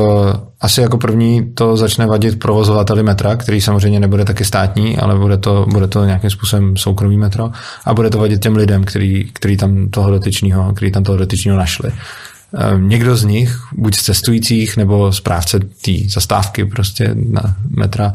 asi 0.61 0.81
jako 0.81 0.97
první 0.97 1.53
to 1.53 1.77
začne 1.77 2.05
vadit 2.05 2.39
provozovateli 2.39 3.03
metra, 3.03 3.35
který 3.35 3.61
samozřejmě 3.61 3.99
nebude 3.99 4.25
taky 4.25 4.45
státní, 4.45 4.97
ale 4.97 5.15
bude 5.15 5.37
to, 5.37 5.65
bude 5.69 5.87
to 5.87 6.05
nějakým 6.05 6.29
způsobem 6.29 6.77
soukromý 6.77 7.17
metro 7.17 7.51
a 7.85 7.93
bude 7.93 8.09
to 8.09 8.17
vadit 8.17 8.41
těm 8.41 8.55
lidem, 8.55 8.83
který, 8.83 9.29
který 9.33 9.57
tam 9.57 9.89
toho 9.89 10.11
dotyčního, 10.11 10.73
který 10.73 10.91
tam 10.91 11.03
toho 11.03 11.17
dotyčního 11.17 11.57
našli. 11.57 11.91
Uh, 11.91 12.81
někdo 12.81 13.15
z 13.15 13.23
nich, 13.23 13.59
buď 13.77 13.95
z 13.95 14.03
cestujících 14.03 14.77
nebo 14.77 15.13
správce 15.13 15.59
té 15.59 15.91
zastávky 16.09 16.65
prostě 16.65 17.11
na 17.15 17.55
metra, 17.69 18.07
uh, 18.07 18.13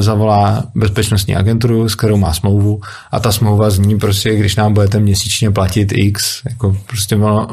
zavolá 0.00 0.64
bezpečnostní 0.74 1.36
agenturu, 1.36 1.88
s 1.88 1.94
kterou 1.94 2.16
má 2.16 2.32
smlouvu 2.32 2.80
a 3.12 3.20
ta 3.20 3.32
smlouva 3.32 3.70
zní 3.70 3.98
prostě, 3.98 4.36
když 4.36 4.56
nám 4.56 4.74
budete 4.74 5.00
měsíčně 5.00 5.50
platit 5.50 5.92
X, 5.96 6.40
jako 6.50 6.76
prostě 6.86 7.16
ono, 7.16 7.48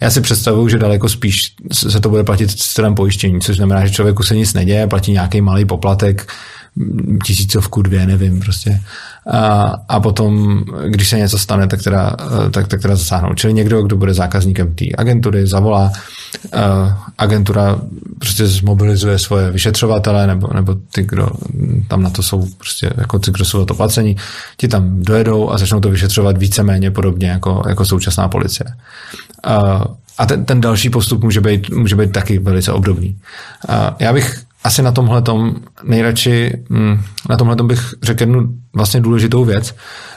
já 0.00 0.10
si 0.10 0.20
představuju, 0.20 0.68
že 0.68 0.78
daleko 0.78 1.08
spíš 1.08 1.54
se 1.72 2.00
to 2.00 2.08
bude 2.08 2.24
platit 2.24 2.50
stylem 2.50 2.94
pojištění, 2.94 3.40
což 3.40 3.56
znamená, 3.56 3.86
že 3.86 3.92
člověku 3.92 4.22
se 4.22 4.36
nic 4.36 4.54
neděje, 4.54 4.86
platí 4.86 5.12
nějaký 5.12 5.40
malý 5.40 5.64
poplatek, 5.64 6.32
tisícovku, 7.26 7.82
dvě, 7.82 8.06
nevím, 8.06 8.40
prostě. 8.40 8.80
A, 9.26 9.74
a 9.88 10.00
potom, 10.00 10.62
když 10.88 11.08
se 11.08 11.18
něco 11.18 11.38
stane, 11.38 11.66
tak 11.66 11.82
teda, 11.82 12.16
tak, 12.50 12.68
tak 12.68 12.82
teda 12.82 12.96
zasáhnou. 12.96 13.34
Čili 13.34 13.52
někdo, 13.52 13.82
kdo 13.82 13.96
bude 13.96 14.14
zákazníkem 14.14 14.74
té 14.74 14.84
agentury, 14.98 15.46
zavolá, 15.46 15.92
agentura 17.18 17.80
prostě 18.18 18.46
zmobilizuje 18.46 19.18
svoje 19.18 19.50
vyšetřovatele 19.50 20.26
nebo, 20.26 20.48
nebo 20.54 20.76
ty, 20.92 21.02
kdo 21.02 21.28
tam 21.88 22.02
na 22.02 22.10
to 22.10 22.22
jsou 22.22 22.46
prostě 22.56 22.90
jako 22.96 23.18
ty, 23.18 23.30
kdo 23.30 23.44
jsou 23.44 23.64
to 23.64 23.74
placení, 23.74 24.16
ti 24.56 24.68
tam 24.68 25.02
dojedou 25.02 25.50
a 25.50 25.58
začnou 25.58 25.80
to 25.80 25.90
vyšetřovat 25.90 26.38
víceméně 26.38 26.90
podobně 26.90 27.30
jako, 27.30 27.62
jako 27.68 27.84
současná 27.84 28.28
policie. 28.28 28.66
A, 29.44 29.84
a 30.18 30.26
ten, 30.26 30.44
ten 30.44 30.60
další 30.60 30.90
postup 30.90 31.22
může 31.22 31.40
být, 31.40 31.70
může 31.70 31.96
být 31.96 32.12
taky 32.12 32.38
velice 32.38 32.72
obdobný. 32.72 33.18
Já 33.98 34.12
bych 34.12 34.42
asi 34.64 34.82
na 34.82 34.92
tomhle 34.92 35.22
nejradši, 35.82 36.52
mm, 36.68 37.02
na 37.28 37.36
tomhle 37.36 37.56
bych 37.56 37.94
řekl 38.02 38.22
jednu 38.22 38.48
vlastně 38.74 39.00
důležitou 39.00 39.44
věc, 39.44 39.74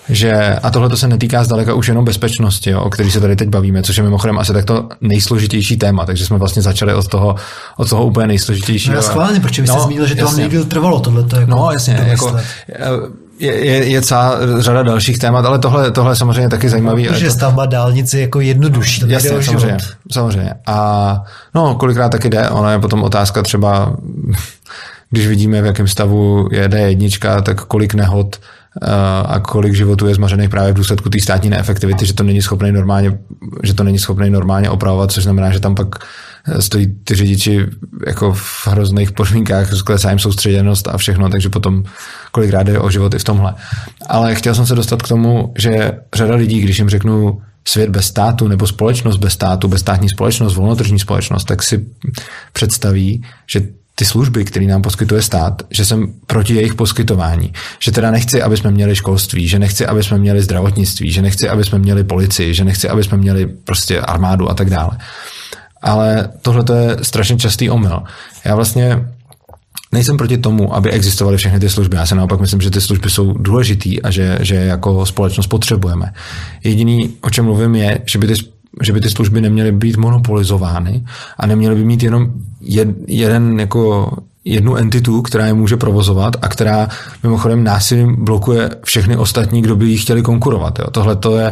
že, 0.09 0.33
a 0.63 0.71
tohle 0.71 0.97
se 0.97 1.07
netýká 1.07 1.43
zdaleka 1.43 1.73
už 1.73 1.87
jenom 1.87 2.05
bezpečnosti, 2.05 2.69
jo, 2.69 2.81
o 2.81 2.89
který 2.89 3.11
se 3.11 3.19
tady 3.19 3.35
teď 3.35 3.49
bavíme, 3.49 3.83
což 3.83 3.97
je 3.97 4.03
mimochodem 4.03 4.39
asi 4.39 4.53
takto 4.53 4.89
nejsložitější 5.01 5.77
téma, 5.77 6.05
takže 6.05 6.25
jsme 6.25 6.37
vlastně 6.37 6.61
začali 6.61 6.93
od 6.93 7.07
toho, 7.07 7.35
od 7.77 7.89
toho 7.89 8.05
úplně 8.05 8.27
nejsložitějšího. 8.27 8.95
No 8.95 9.01
schválně, 9.01 9.39
protože 9.39 9.61
vy 9.61 9.67
no, 9.67 9.73
jste 9.73 9.83
zmínil, 9.83 10.07
že 10.07 10.15
to 10.15 10.25
vám 10.25 10.65
trvalo 10.65 10.99
tohle. 10.99 11.25
Jako 11.39 11.51
no 11.51 11.71
jasně, 11.71 11.99
jako, 12.07 12.37
je, 13.39 13.65
je, 13.65 13.87
je 13.87 14.01
celá 14.01 14.37
řada 14.59 14.83
dalších 14.83 15.19
témat, 15.19 15.45
ale 15.45 15.59
tohle, 15.59 15.91
tohle 15.91 16.11
je 16.11 16.15
samozřejmě 16.15 16.49
taky 16.49 16.69
zajímavý. 16.69 17.07
Protože 17.07 17.25
to... 17.25 17.31
stavba 17.31 17.65
dálnice 17.65 18.17
je 18.17 18.21
jako 18.21 18.41
jednodušší. 18.41 19.01
To 19.01 19.07
Jasně, 19.07 19.43
samozřejmě, 19.43 19.77
samozřejmě. 20.11 20.53
A 20.67 21.23
no, 21.55 21.75
kolikrát 21.75 22.09
taky 22.09 22.29
jde, 22.29 22.49
ona 22.49 22.71
je 22.71 22.79
potom 22.79 23.03
otázka 23.03 23.41
třeba, 23.41 23.95
když 25.09 25.27
vidíme, 25.27 25.61
v 25.61 25.65
jakém 25.65 25.87
stavu 25.87 26.49
je 26.51 26.67
D1, 26.67 27.41
tak 27.41 27.65
kolik 27.65 27.93
nehod 27.93 28.39
eh, 28.81 28.89
a 29.25 29.39
kolik 29.39 29.73
životů 29.73 30.07
je 30.07 30.15
zmařených 30.15 30.49
právě 30.49 30.73
v 30.73 30.75
důsledku 30.75 31.09
té 31.09 31.21
státní 31.21 31.49
neefektivity, 31.49 32.05
že 32.05 32.13
to 32.13 32.23
není 32.23 32.41
schopný 32.41 32.71
normálně, 32.71 33.17
že 33.63 33.73
to 33.73 33.83
není 33.83 33.99
schopný 33.99 34.29
normálně 34.29 34.69
opravovat, 34.69 35.11
což 35.11 35.23
znamená, 35.23 35.51
že 35.51 35.59
tam 35.59 35.75
pak 35.75 35.95
stojí 36.59 36.87
ty 37.03 37.15
řidiči 37.15 37.65
jako 38.07 38.33
v 38.33 38.67
hrozných 38.67 39.11
podmínkách, 39.11 39.69
klesá 39.83 40.09
jim 40.09 40.19
soustředěnost 40.19 40.87
a 40.87 40.97
všechno, 40.97 41.29
takže 41.29 41.49
potom 41.49 41.83
kolikrát 42.31 42.63
jde 42.63 42.79
o 42.79 42.89
život 42.89 43.13
i 43.13 43.19
v 43.19 43.23
tomhle. 43.23 43.53
Ale 44.09 44.35
chtěl 44.35 44.55
jsem 44.55 44.65
se 44.65 44.75
dostat 44.75 45.01
k 45.01 45.07
tomu, 45.07 45.53
že 45.57 45.91
řada 46.15 46.35
lidí, 46.35 46.61
když 46.61 46.77
jim 46.77 46.89
řeknu 46.89 47.41
svět 47.67 47.89
bez 47.89 48.05
státu 48.05 48.47
nebo 48.47 48.67
společnost 48.67 49.17
bez 49.17 49.33
státu, 49.33 49.67
bezstátní 49.67 50.09
společnost, 50.09 50.55
volnotržní 50.55 50.99
společnost, 50.99 51.43
tak 51.43 51.63
si 51.63 51.85
představí, 52.53 53.23
že 53.47 53.61
ty 53.95 54.05
služby, 54.05 54.45
které 54.45 54.65
nám 54.65 54.81
poskytuje 54.81 55.21
stát, 55.21 55.61
že 55.69 55.85
jsem 55.85 56.13
proti 56.27 56.55
jejich 56.55 56.75
poskytování. 56.75 57.53
Že 57.79 57.91
teda 57.91 58.11
nechci, 58.11 58.41
aby 58.41 58.57
jsme 58.57 58.71
měli 58.71 58.95
školství, 58.95 59.47
že 59.47 59.59
nechci, 59.59 59.85
aby 59.85 60.03
jsme 60.03 60.17
měli 60.17 60.41
zdravotnictví, 60.41 61.11
že 61.11 61.21
nechci, 61.21 61.49
aby 61.49 61.63
jsme 61.63 61.77
měli 61.77 62.03
policii, 62.03 62.53
že 62.53 62.63
nechci, 62.63 62.89
aby 62.89 63.03
jsme 63.03 63.17
měli 63.17 63.47
prostě 63.47 64.01
armádu 64.01 64.49
a 64.49 64.53
tak 64.53 64.69
dále 64.69 64.97
ale 65.83 66.29
tohle 66.41 66.63
je 66.77 66.97
strašně 67.01 67.37
častý 67.37 67.69
omyl. 67.69 68.03
Já 68.45 68.55
vlastně 68.55 69.07
nejsem 69.91 70.17
proti 70.17 70.37
tomu, 70.37 70.75
aby 70.75 70.91
existovaly 70.91 71.37
všechny 71.37 71.59
ty 71.59 71.69
služby. 71.69 71.97
Já 71.97 72.05
se 72.05 72.15
naopak 72.15 72.39
myslím, 72.39 72.61
že 72.61 72.69
ty 72.69 72.81
služby 72.81 73.09
jsou 73.09 73.33
důležitý 73.33 74.01
a 74.01 74.11
že, 74.11 74.37
že 74.41 74.55
jako 74.55 75.05
společnost 75.05 75.47
potřebujeme. 75.47 76.13
Jediný, 76.63 77.13
o 77.21 77.29
čem 77.29 77.45
mluvím, 77.45 77.75
je, 77.75 77.99
že 78.05 78.19
by 78.19 78.27
ty 78.27 78.33
že 78.81 78.93
by 78.93 79.01
ty 79.01 79.09
služby 79.09 79.41
neměly 79.41 79.71
být 79.71 79.97
monopolizovány 79.97 81.05
a 81.37 81.47
neměly 81.47 81.75
by 81.75 81.83
mít 81.83 82.03
jenom 82.03 82.27
jed, 82.61 82.89
jeden 83.07 83.59
jako 83.59 84.11
jednu 84.45 84.75
entitu, 84.75 85.21
která 85.21 85.45
je 85.45 85.53
může 85.53 85.77
provozovat 85.77 86.35
a 86.41 86.47
která 86.47 86.87
mimochodem 87.23 87.63
násilím 87.63 88.25
blokuje 88.25 88.69
všechny 88.83 89.17
ostatní, 89.17 89.61
kdo 89.61 89.75
by 89.75 89.85
jí 89.85 89.97
chtěli 89.97 90.21
konkurovat. 90.21 90.79
Tohle 90.91 91.15
to 91.15 91.37
je 91.37 91.51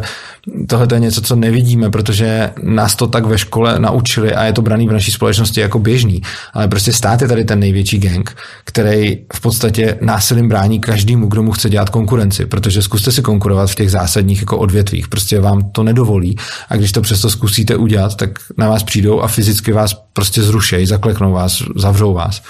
tohle 0.68 0.86
je 0.92 1.00
něco, 1.00 1.22
co 1.22 1.36
nevidíme, 1.36 1.90
protože 1.90 2.50
nás 2.62 2.96
to 2.96 3.06
tak 3.06 3.26
ve 3.26 3.38
škole 3.38 3.78
naučili 3.78 4.34
a 4.34 4.44
je 4.44 4.52
to 4.52 4.62
braný 4.62 4.88
v 4.88 4.92
naší 4.92 5.12
společnosti 5.12 5.60
jako 5.60 5.78
běžný. 5.78 6.22
Ale 6.52 6.68
prostě 6.68 6.92
stát 6.92 7.22
je 7.22 7.28
tady 7.28 7.44
ten 7.44 7.60
největší 7.60 7.98
gang, 7.98 8.36
který 8.64 9.18
v 9.34 9.40
podstatě 9.40 9.98
násilím 10.00 10.48
brání 10.48 10.80
každému, 10.80 11.26
kdo 11.26 11.42
mu 11.42 11.52
chce 11.52 11.70
dělat 11.70 11.90
konkurenci, 11.90 12.46
protože 12.46 12.82
zkuste 12.82 13.12
si 13.12 13.22
konkurovat 13.22 13.70
v 13.70 13.74
těch 13.74 13.90
zásadních 13.90 14.40
jako 14.40 14.58
odvětvích. 14.58 15.08
Prostě 15.08 15.40
vám 15.40 15.70
to 15.72 15.82
nedovolí 15.82 16.36
a 16.68 16.76
když 16.76 16.92
to 16.92 17.00
přesto 17.00 17.30
zkusíte 17.30 17.76
udělat, 17.76 18.16
tak 18.16 18.30
na 18.58 18.68
vás 18.68 18.82
přijdou 18.82 19.20
a 19.20 19.28
fyzicky 19.28 19.72
vás 19.72 19.94
prostě 20.12 20.42
zrušejí, 20.42 20.86
zakleknou 20.86 21.32
vás, 21.32 21.62
zavřou 21.76 22.14
vás. 22.14 22.42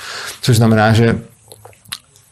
Což 0.43 0.57
znamená, 0.57 0.93
že 0.93 1.19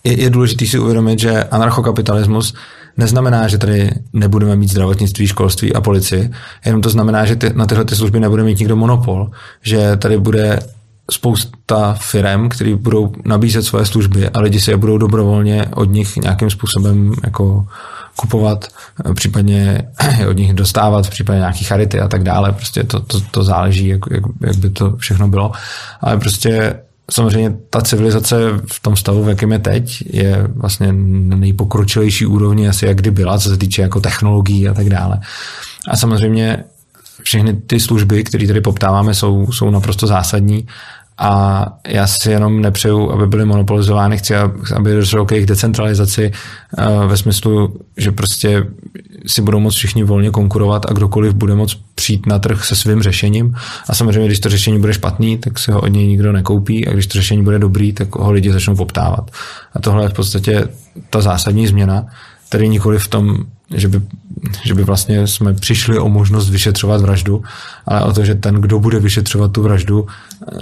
je, 0.04 0.20
je 0.20 0.30
důležité 0.30 0.66
si 0.66 0.78
uvědomit, 0.78 1.18
že 1.18 1.44
anarchokapitalismus 1.44 2.54
neznamená, 3.00 3.48
že 3.48 3.58
tady 3.58 3.90
nebudeme 4.12 4.56
mít 4.56 4.70
zdravotnictví, 4.70 5.26
školství 5.26 5.74
a 5.74 5.80
policii, 5.80 6.30
jenom 6.64 6.80
to 6.80 6.90
znamená, 6.90 7.24
že 7.24 7.36
ty, 7.36 7.50
na 7.54 7.66
tyhle 7.66 7.84
ty 7.84 7.96
služby 7.96 8.20
nebude 8.20 8.42
mít 8.42 8.58
nikdo 8.58 8.76
monopol, 8.76 9.30
že 9.62 9.96
tady 9.96 10.18
bude 10.18 10.58
spousta 11.10 11.94
firm, 12.00 12.48
které 12.48 12.76
budou 12.76 13.12
nabízet 13.24 13.62
svoje 13.62 13.86
služby 13.86 14.28
a 14.28 14.40
lidi 14.40 14.60
si 14.60 14.70
je 14.70 14.76
budou 14.76 14.98
dobrovolně 14.98 15.64
od 15.74 15.84
nich 15.84 16.16
nějakým 16.16 16.50
způsobem 16.50 17.12
jako 17.24 17.66
kupovat, 18.16 18.68
případně 19.14 19.82
od 20.28 20.36
nich 20.36 20.54
dostávat, 20.54 21.10
případně 21.10 21.38
nějaký 21.38 21.64
charity 21.64 22.00
a 22.00 22.08
tak 22.08 22.22
dále. 22.22 22.52
Prostě 22.52 22.84
to, 22.84 23.00
to, 23.00 23.20
to 23.20 23.44
záleží, 23.44 23.88
jak, 23.88 24.00
jak, 24.10 24.22
jak 24.40 24.56
by 24.56 24.70
to 24.70 24.96
všechno 24.96 25.28
bylo. 25.28 25.52
Ale 26.00 26.16
prostě 26.16 26.74
samozřejmě 27.10 27.56
ta 27.70 27.80
civilizace 27.80 28.36
v 28.72 28.80
tom 28.80 28.96
stavu, 28.96 29.24
v 29.24 29.28
jakém 29.28 29.52
je 29.52 29.58
teď, 29.58 30.02
je 30.06 30.46
vlastně 30.54 30.92
nejpokročilejší 30.92 32.26
úrovni 32.26 32.68
asi 32.68 32.86
jak 32.86 32.96
kdy 32.96 33.10
byla, 33.10 33.38
co 33.38 33.48
se 33.48 33.56
týče 33.56 33.82
jako 33.82 34.00
technologií 34.00 34.68
a 34.68 34.74
tak 34.74 34.88
dále. 34.88 35.20
A 35.88 35.96
samozřejmě 35.96 36.64
všechny 37.22 37.54
ty 37.54 37.80
služby, 37.80 38.24
které 38.24 38.46
tady 38.46 38.60
poptáváme, 38.60 39.14
jsou, 39.14 39.52
jsou 39.52 39.70
naprosto 39.70 40.06
zásadní 40.06 40.66
a 41.22 41.66
já 41.88 42.06
si 42.06 42.30
jenom 42.30 42.60
nepřeju, 42.60 43.10
aby 43.10 43.26
byly 43.26 43.44
monopolizovány, 43.44 44.18
chci, 44.18 44.34
aby 44.76 44.94
došlo 44.94 45.26
k 45.26 45.32
jejich 45.32 45.46
decentralizaci 45.46 46.32
eh, 46.78 47.06
ve 47.06 47.16
smyslu, 47.16 47.76
že 47.96 48.12
prostě 48.12 48.66
si 49.26 49.42
budou 49.42 49.60
moct 49.60 49.74
všichni 49.74 50.04
volně 50.04 50.30
konkurovat 50.30 50.86
a 50.90 50.92
kdokoliv 50.92 51.34
bude 51.34 51.54
moct 51.54 51.78
přijít 51.94 52.26
na 52.26 52.38
trh 52.38 52.64
se 52.64 52.76
svým 52.76 53.02
řešením. 53.02 53.54
A 53.88 53.94
samozřejmě, 53.94 54.26
když 54.26 54.40
to 54.40 54.48
řešení 54.48 54.80
bude 54.80 54.94
špatný, 54.94 55.38
tak 55.38 55.58
si 55.58 55.72
ho 55.72 55.80
od 55.80 55.88
něj 55.88 56.06
nikdo 56.06 56.32
nekoupí 56.32 56.88
a 56.88 56.92
když 56.92 57.06
to 57.06 57.12
řešení 57.12 57.44
bude 57.44 57.58
dobrý, 57.58 57.92
tak 57.92 58.16
ho 58.16 58.32
lidi 58.32 58.52
začnou 58.52 58.76
poptávat. 58.76 59.30
A 59.74 59.80
tohle 59.80 60.04
je 60.04 60.08
v 60.08 60.14
podstatě 60.14 60.68
ta 61.10 61.20
zásadní 61.20 61.66
změna, 61.66 62.06
tedy 62.48 62.68
nikoli 62.68 62.98
v 62.98 63.08
tom, 63.08 63.44
že 63.74 63.88
by, 63.88 64.00
že 64.64 64.74
by 64.74 64.84
vlastně 64.84 65.26
jsme 65.26 65.54
přišli 65.54 65.98
o 65.98 66.08
možnost 66.08 66.50
vyšetřovat 66.50 67.00
vraždu, 67.00 67.42
ale 67.86 68.04
o 68.04 68.12
to, 68.12 68.24
že 68.24 68.34
ten, 68.34 68.54
kdo 68.54 68.80
bude 68.80 69.00
vyšetřovat 69.00 69.52
tu 69.52 69.62
vraždu, 69.62 70.06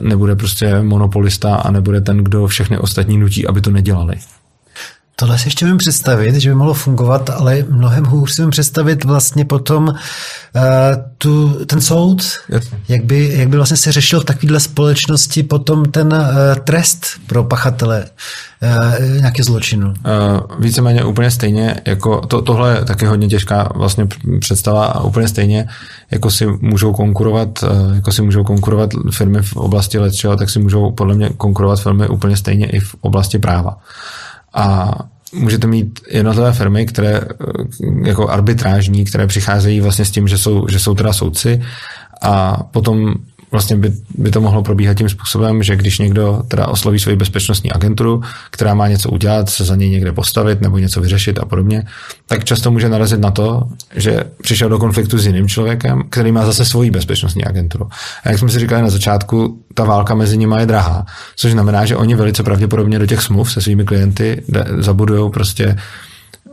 nebude 0.00 0.36
prostě 0.36 0.82
monopolista 0.82 1.56
a 1.56 1.70
nebude 1.70 2.00
ten, 2.00 2.18
kdo 2.18 2.46
všechny 2.46 2.78
ostatní 2.78 3.18
nutí, 3.18 3.46
aby 3.46 3.60
to 3.60 3.70
nedělali. 3.70 4.16
Tohle 5.20 5.38
si 5.38 5.46
ještě 5.46 5.64
můžu 5.64 5.76
představit, 5.76 6.34
že 6.34 6.48
by 6.48 6.54
mohlo 6.54 6.74
fungovat, 6.74 7.30
ale 7.30 7.64
mnohem 7.68 8.04
hůř 8.04 8.32
si 8.32 8.42
můžu 8.42 8.50
představit 8.50 9.04
vlastně 9.04 9.44
potom 9.44 9.88
uh, 9.88 9.94
tu, 11.18 11.64
ten 11.66 11.80
soud, 11.80 12.22
jak 12.88 13.04
by, 13.04 13.30
jak 13.34 13.48
by 13.48 13.56
vlastně 13.56 13.76
se 13.76 13.92
řešil 13.92 14.20
v 14.20 14.24
takovéhle 14.24 14.60
společnosti 14.60 15.42
potom 15.42 15.84
ten 15.84 16.12
uh, 16.12 16.28
trest 16.64 17.06
pro 17.26 17.44
pachatele 17.44 18.04
uh, 18.04 19.20
nějaké 19.20 19.44
zločinu. 19.44 19.88
Uh, 19.88 19.94
víceméně 20.58 21.04
úplně 21.04 21.30
stejně, 21.30 21.80
jako 21.86 22.20
to, 22.20 22.42
tohle 22.42 22.74
je 22.74 22.84
taky 22.84 23.06
hodně 23.06 23.28
těžká 23.28 23.68
vlastně 23.74 24.06
představa 24.40 24.86
a 24.86 25.00
úplně 25.00 25.28
stejně, 25.28 25.68
jako 26.10 26.30
si 26.30 26.46
můžou 26.46 26.92
konkurovat, 26.92 27.62
uh, 27.62 27.94
jako 27.94 28.12
si 28.12 28.22
můžou 28.22 28.44
konkurovat 28.44 28.90
firmy 29.10 29.42
v 29.42 29.56
oblasti 29.56 29.98
letčeho, 29.98 30.36
tak 30.36 30.50
si 30.50 30.58
můžou 30.58 30.92
podle 30.92 31.14
mě 31.14 31.30
konkurovat 31.36 31.80
firmy 31.80 32.08
úplně 32.08 32.36
stejně 32.36 32.66
i 32.66 32.80
v 32.80 32.94
oblasti 33.00 33.38
práva. 33.38 33.78
A 34.54 34.94
můžete 35.32 35.66
mít 35.66 36.00
jednotlivé 36.10 36.52
firmy, 36.52 36.86
které 36.86 37.20
eh, 37.20 37.26
jako 38.04 38.28
arbitrážní, 38.28 39.04
které 39.04 39.26
přicházejí 39.26 39.80
vlastně 39.80 40.04
s 40.04 40.10
tím, 40.10 40.28
že 40.28 40.38
jsou, 40.38 40.68
že 40.68 40.80
jsou 40.80 40.94
teda 40.94 41.12
soudci. 41.12 41.62
A 42.22 42.62
potom 42.62 43.14
vlastně 43.50 43.76
by, 43.76 43.92
by 44.18 44.30
to 44.30 44.40
mohlo 44.40 44.62
probíhat 44.62 44.94
tím 44.94 45.08
způsobem, 45.08 45.62
že 45.62 45.76
když 45.76 45.98
někdo 45.98 46.42
teda 46.48 46.68
osloví 46.68 46.98
svoji 46.98 47.16
bezpečnostní 47.16 47.72
agenturu, 47.72 48.22
která 48.50 48.74
má 48.74 48.88
něco 48.88 49.10
udělat, 49.10 49.50
se 49.50 49.64
za 49.64 49.76
něj 49.76 49.90
někde 49.90 50.12
postavit 50.12 50.60
nebo 50.60 50.78
něco 50.78 51.00
vyřešit 51.00 51.38
a 51.38 51.44
podobně, 51.44 51.84
tak 52.26 52.44
často 52.44 52.70
může 52.70 52.88
narazit 52.88 53.20
na 53.20 53.30
to, 53.30 53.62
že 53.94 54.24
přišel 54.42 54.68
do 54.68 54.78
konfliktu 54.78 55.18
s 55.18 55.26
jiným 55.26 55.48
člověkem, 55.48 56.02
který 56.10 56.32
má 56.32 56.46
zase 56.46 56.64
svoji 56.64 56.90
bezpečnostní 56.90 57.44
agenturu. 57.44 57.88
A 58.24 58.30
jak 58.30 58.38
jsme 58.38 58.48
si 58.48 58.58
říkali 58.58 58.82
na 58.82 58.90
začátku, 58.90 59.58
ta 59.74 59.84
válka 59.84 60.14
mezi 60.14 60.38
nimi 60.38 60.54
je 60.58 60.66
drahá, 60.66 61.06
což 61.36 61.52
znamená, 61.52 61.84
že 61.84 61.96
oni 61.96 62.14
velice 62.14 62.42
pravděpodobně 62.42 62.98
do 62.98 63.06
těch 63.06 63.22
smluv 63.22 63.52
se 63.52 63.60
svými 63.60 63.84
klienty 63.84 64.42
zabudují 64.78 65.30
prostě 65.30 65.76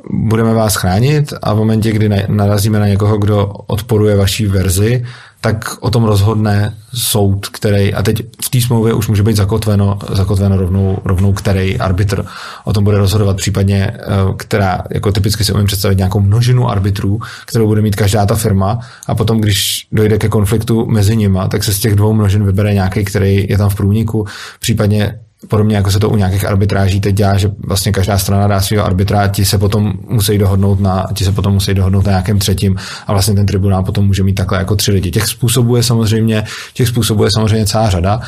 budeme 0.09 0.53
vás 0.53 0.75
chránit 0.75 1.33
a 1.41 1.53
v 1.53 1.57
momentě, 1.57 1.91
kdy 1.91 2.09
narazíme 2.27 2.79
na 2.79 2.87
někoho, 2.87 3.17
kdo 3.17 3.45
odporuje 3.47 4.15
vaší 4.15 4.47
verzi, 4.47 5.05
tak 5.45 5.77
o 5.79 5.89
tom 5.89 6.03
rozhodne 6.03 6.73
soud, 6.93 7.47
který, 7.47 7.93
a 7.93 8.03
teď 8.03 8.21
v 8.45 8.49
té 8.49 8.61
smlouvě 8.61 8.93
už 8.93 9.07
může 9.07 9.23
být 9.23 9.35
zakotveno, 9.35 9.99
zakotveno 10.09 10.57
rovnou, 10.57 10.97
rovnou 11.05 11.33
který 11.33 11.77
arbitr 11.77 12.25
o 12.63 12.73
tom 12.73 12.83
bude 12.83 12.97
rozhodovat, 12.97 13.37
případně 13.37 13.91
eh, 13.93 13.99
která, 14.37 14.81
jako 14.89 15.11
typicky 15.11 15.43
si 15.43 15.53
umím 15.53 15.65
představit 15.65 15.97
nějakou 15.97 16.19
množinu 16.19 16.69
arbitrů, 16.69 17.19
kterou 17.45 17.67
bude 17.67 17.81
mít 17.81 17.95
každá 17.95 18.25
ta 18.25 18.35
firma. 18.35 18.79
A 19.07 19.15
potom, 19.15 19.41
když 19.41 19.87
dojde 19.91 20.17
ke 20.17 20.29
konfliktu 20.29 20.85
mezi 20.85 21.15
nima, 21.15 21.47
tak 21.47 21.63
se 21.63 21.73
z 21.73 21.79
těch 21.79 21.95
dvou 21.95 22.13
množin 22.13 22.45
vybere 22.45 22.73
nějaký, 22.73 23.05
který 23.05 23.45
je 23.49 23.57
tam 23.57 23.69
v 23.69 23.75
průniku, 23.75 24.25
případně 24.59 25.19
podobně 25.47 25.75
jako 25.75 25.91
se 25.91 25.99
to 25.99 26.09
u 26.09 26.15
nějakých 26.15 26.45
arbitráží 26.45 27.01
teď 27.01 27.15
dělá, 27.15 27.37
že 27.37 27.51
vlastně 27.67 27.91
každá 27.91 28.17
strana 28.17 28.47
dá 28.47 28.61
svého 28.61 28.85
arbitra, 28.85 29.27
ti 29.27 29.45
se 29.45 29.57
potom 29.57 29.93
musí 30.09 30.37
dohodnout 30.37 30.79
na, 30.79 31.05
ti 31.13 31.25
se 31.25 31.31
potom 31.31 31.53
musí 31.53 31.73
dohodnout 31.73 32.05
na 32.05 32.11
nějakém 32.11 32.39
třetím 32.39 32.75
a 33.07 33.11
vlastně 33.11 33.33
ten 33.35 33.45
tribunál 33.45 33.83
potom 33.83 34.05
může 34.05 34.23
mít 34.23 34.33
takhle 34.33 34.57
jako 34.57 34.75
tři 34.75 34.91
lidi. 34.91 35.11
Těch 35.11 35.27
způsobů 35.27 35.75
je 35.75 35.83
samozřejmě, 35.83 36.43
těch 36.73 36.87
způsobů 36.87 37.23
je 37.23 37.29
samozřejmě 37.35 37.65
celá 37.65 37.89
řada, 37.89 38.19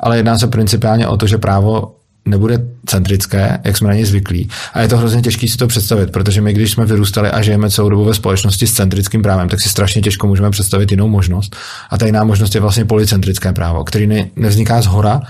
ale 0.00 0.16
jedná 0.16 0.38
se 0.38 0.46
principiálně 0.46 1.08
o 1.08 1.16
to, 1.16 1.26
že 1.26 1.38
právo 1.38 1.94
nebude 2.24 2.58
centrické, 2.86 3.58
jak 3.64 3.76
jsme 3.76 3.88
na 3.88 3.94
ně 3.94 4.06
zvyklí. 4.06 4.48
A 4.72 4.80
je 4.80 4.88
to 4.88 4.96
hrozně 4.96 5.22
těžké 5.22 5.48
si 5.48 5.56
to 5.56 5.66
představit, 5.66 6.10
protože 6.10 6.40
my, 6.40 6.52
když 6.52 6.70
jsme 6.70 6.86
vyrůstali 6.86 7.30
a 7.30 7.42
žijeme 7.42 7.70
celou 7.70 7.88
dobu 7.88 8.04
ve 8.04 8.14
společnosti 8.14 8.66
s 8.66 8.72
centrickým 8.72 9.22
právem, 9.22 9.48
tak 9.48 9.60
si 9.60 9.68
strašně 9.68 10.02
těžko 10.02 10.26
můžeme 10.26 10.50
představit 10.50 10.90
jinou 10.90 11.08
možnost. 11.08 11.56
A 11.90 11.98
ta 11.98 12.06
jiná 12.06 12.24
možnost 12.24 12.54
je 12.54 12.60
vlastně 12.60 12.84
policentrické 12.84 13.52
právo, 13.52 13.84
který 13.84 14.06
ne, 14.06 14.28
nevzniká 14.36 14.82
z 14.82 14.86
hora, 14.86 15.20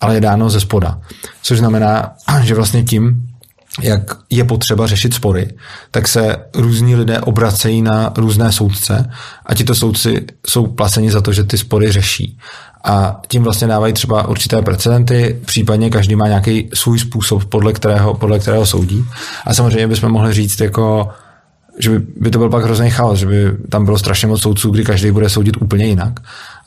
ale 0.00 0.14
je 0.14 0.20
dáno 0.20 0.50
ze 0.50 0.60
spoda. 0.60 0.98
Což 1.42 1.58
znamená, 1.58 2.12
že 2.42 2.54
vlastně 2.54 2.82
tím, 2.82 3.26
jak 3.82 4.02
je 4.30 4.44
potřeba 4.44 4.86
řešit 4.86 5.14
spory, 5.14 5.54
tak 5.90 6.08
se 6.08 6.36
různí 6.54 6.96
lidé 6.96 7.20
obracejí 7.20 7.82
na 7.82 8.12
různé 8.16 8.52
soudce 8.52 9.10
a 9.46 9.54
tito 9.54 9.74
soudci 9.74 10.26
jsou 10.46 10.66
placeni 10.66 11.10
za 11.10 11.20
to, 11.20 11.32
že 11.32 11.44
ty 11.44 11.58
spory 11.58 11.92
řeší. 11.92 12.38
A 12.84 13.20
tím 13.28 13.42
vlastně 13.42 13.66
dávají 13.66 13.92
třeba 13.92 14.28
určité 14.28 14.62
precedenty, 14.62 15.40
případně 15.44 15.90
každý 15.90 16.16
má 16.16 16.28
nějaký 16.28 16.70
svůj 16.74 16.98
způsob, 16.98 17.44
podle 17.44 17.72
kterého, 17.72 18.14
podle 18.14 18.38
kterého 18.38 18.66
soudí. 18.66 19.04
A 19.46 19.54
samozřejmě 19.54 19.88
bychom 19.88 20.12
mohli 20.12 20.32
říct, 20.32 20.60
jako, 20.60 21.08
že 21.78 21.90
by, 21.90 21.98
by 22.16 22.30
to 22.30 22.38
byl 22.38 22.48
pak 22.50 22.64
hrozný 22.64 22.90
chaos, 22.90 23.18
že 23.18 23.26
by 23.26 23.52
tam 23.68 23.84
bylo 23.84 23.98
strašně 23.98 24.28
moc 24.28 24.42
soudců, 24.42 24.70
kdy 24.70 24.84
každý 24.84 25.10
bude 25.10 25.28
soudit 25.28 25.56
úplně 25.62 25.84
jinak. 25.84 26.12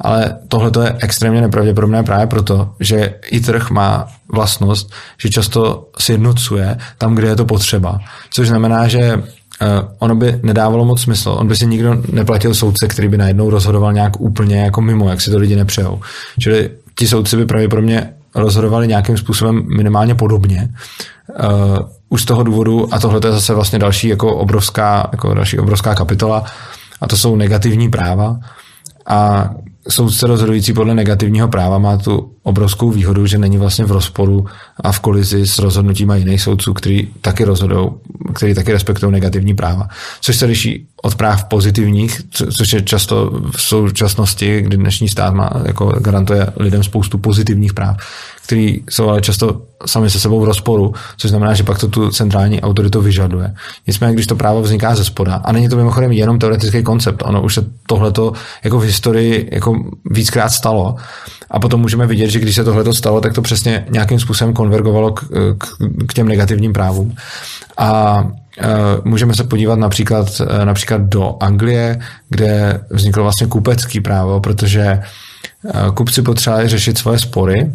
Ale 0.02 0.38
tohle 0.48 0.72
je 0.84 0.96
extrémně 1.00 1.42
nepravděpodobné 1.42 2.04
právě 2.04 2.28
proto, 2.28 2.70
že 2.80 3.14
i 3.32 3.42
trh 3.42 3.70
má 3.70 4.08
vlastnost, 4.34 4.92
že 5.22 5.30
často 5.30 5.90
sjednocuje 6.00 6.78
tam, 6.98 7.16
kde 7.16 7.28
je 7.28 7.36
to 7.36 7.46
potřeba. 7.46 8.00
Což 8.30 8.48
znamená, 8.48 8.88
že 8.88 9.24
Uh, 9.62 9.90
ono 10.00 10.16
by 10.16 10.40
nedávalo 10.44 10.86
moc 10.86 11.02
smysl. 11.02 11.36
On 11.40 11.48
by 11.48 11.56
si 11.56 11.66
nikdo 11.66 12.02
neplatil 12.12 12.54
soudce, 12.54 12.88
který 12.88 13.08
by 13.08 13.18
najednou 13.18 13.50
rozhodoval 13.50 13.94
nějak 13.94 14.22
úplně 14.22 14.58
jako 14.58 14.82
mimo, 14.82 15.10
jak 15.10 15.22
si 15.22 15.32
to 15.32 15.38
lidi 15.38 15.56
nepřejou. 15.56 16.02
Čili 16.40 16.70
ti 16.96 17.08
soudci 17.08 17.38
by 17.38 17.46
pravděpodobně 17.46 18.14
rozhodovali 18.36 18.88
nějakým 18.88 19.18
způsobem 19.18 19.64
minimálně 19.78 20.16
podobně. 20.16 20.70
Uh, 21.44 21.78
už 22.10 22.22
z 22.22 22.26
toho 22.26 22.44
důvodu, 22.44 22.94
a 22.94 23.00
tohle 23.00 23.20
je 23.26 23.32
zase 23.32 23.54
vlastně 23.54 23.80
další 23.80 24.08
jako 24.08 24.36
obrovská, 24.36 25.10
jako 25.12 25.34
další 25.34 25.60
obrovská 25.60 25.96
kapitola, 25.96 26.44
a 27.02 27.08
to 27.08 27.18
jsou 27.18 27.36
negativní 27.36 27.90
práva. 27.90 28.40
A 29.08 29.50
soudce 29.90 30.28
rozhodující 30.28 30.74
podle 30.74 30.96
negativního 30.96 31.48
práva 31.48 31.78
má 31.78 31.98
tu 31.98 32.33
obrovskou 32.44 32.92
výhodu, 32.92 33.26
že 33.26 33.38
není 33.38 33.58
vlastně 33.58 33.86
v 33.86 33.92
rozporu 33.92 34.46
a 34.84 34.92
v 34.92 35.00
kolizi 35.00 35.48
s 35.48 35.60
rozhodnutíma 35.60 36.16
jiných 36.16 36.42
soudců, 36.42 36.74
který 36.74 37.08
taky 37.22 37.44
rozhodují, 37.44 37.90
který 38.34 38.54
taky 38.54 38.72
respektují 38.72 39.12
negativní 39.12 39.56
práva. 39.56 39.88
Což 40.22 40.36
se 40.36 40.46
liší 40.46 40.88
od 41.02 41.16
práv 41.16 41.44
pozitivních, 41.44 42.22
což 42.58 42.74
je 42.74 42.82
často 42.82 43.42
v 43.56 43.62
současnosti, 43.62 44.62
kdy 44.62 44.78
dnešní 44.78 45.10
stát 45.10 45.34
má, 45.34 45.50
jako 45.66 45.86
garantuje 45.86 46.48
lidem 46.58 46.84
spoustu 46.84 47.18
pozitivních 47.18 47.74
práv, 47.74 47.98
který 48.46 48.84
jsou 48.90 49.10
ale 49.10 49.22
často 49.22 49.62
sami 49.86 50.10
se 50.10 50.20
sebou 50.20 50.40
v 50.40 50.44
rozporu, 50.44 50.94
což 51.18 51.30
znamená, 51.30 51.54
že 51.54 51.64
pak 51.64 51.80
to 51.80 51.88
tu 51.88 52.10
centrální 52.10 52.62
autoritu 52.62 53.02
vyžaduje. 53.02 53.54
Nicméně, 53.88 54.14
když 54.14 54.28
to 54.28 54.36
právo 54.36 54.62
vzniká 54.62 54.96
ze 54.96 55.06
spoda, 55.06 55.36
a 55.36 55.52
není 55.52 55.70
to 55.70 55.76
mimochodem 55.76 56.12
jenom 56.12 56.40
teoretický 56.40 56.84
koncept, 56.84 57.24
ono 57.26 57.42
už 57.42 57.54
se 57.54 57.66
tohleto 57.88 58.34
jako 58.64 58.80
v 58.80 58.84
historii 58.84 59.50
jako 59.52 59.84
víckrát 60.06 60.52
stalo, 60.52 60.96
a 61.52 61.60
potom 61.60 61.82
můžeme 61.82 62.08
vidět, 62.08 62.30
že 62.30 62.40
když 62.40 62.56
se 62.56 62.64
tohle 62.64 62.94
stalo, 62.94 63.22
tak 63.22 63.34
to 63.34 63.42
přesně 63.42 63.86
nějakým 63.90 64.20
způsobem 64.20 64.54
konvergovalo 64.54 65.12
k, 65.12 65.24
k, 65.58 65.68
k 66.08 66.14
těm 66.14 66.28
negativním 66.28 66.74
právům. 66.74 67.16
A 67.78 68.24
e, 68.60 68.68
můžeme 69.04 69.34
se 69.34 69.44
podívat 69.44 69.80
například, 69.80 70.42
e, 70.42 70.66
například 70.66 71.02
do 71.02 71.38
Anglie, 71.40 72.00
kde 72.30 72.82
vzniklo 72.90 73.24
vlastně 73.24 73.48
kupecký 73.48 74.00
právo, 74.02 74.40
protože 74.40 74.82
e, 74.82 75.02
kupci 75.94 76.22
potřebovali 76.22 76.68
řešit 76.68 76.98
svoje 76.98 77.20
spory 77.20 77.72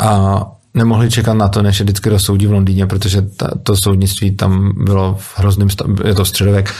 a 0.00 0.59
nemohli 0.74 1.10
čekat 1.10 1.34
na 1.34 1.48
to, 1.48 1.62
než 1.62 1.78
je 1.80 1.84
vždycky 1.84 2.10
rozsoudí 2.10 2.46
v 2.46 2.52
Londýně, 2.52 2.86
protože 2.86 3.22
ta, 3.22 3.50
to 3.62 3.76
soudnictví 3.76 4.30
tam 4.30 4.72
bylo 4.84 5.16
v 5.18 5.38
hrozném 5.38 5.70
stavu, 5.70 5.94
je 6.04 6.14
to 6.14 6.24
středověk, 6.24 6.74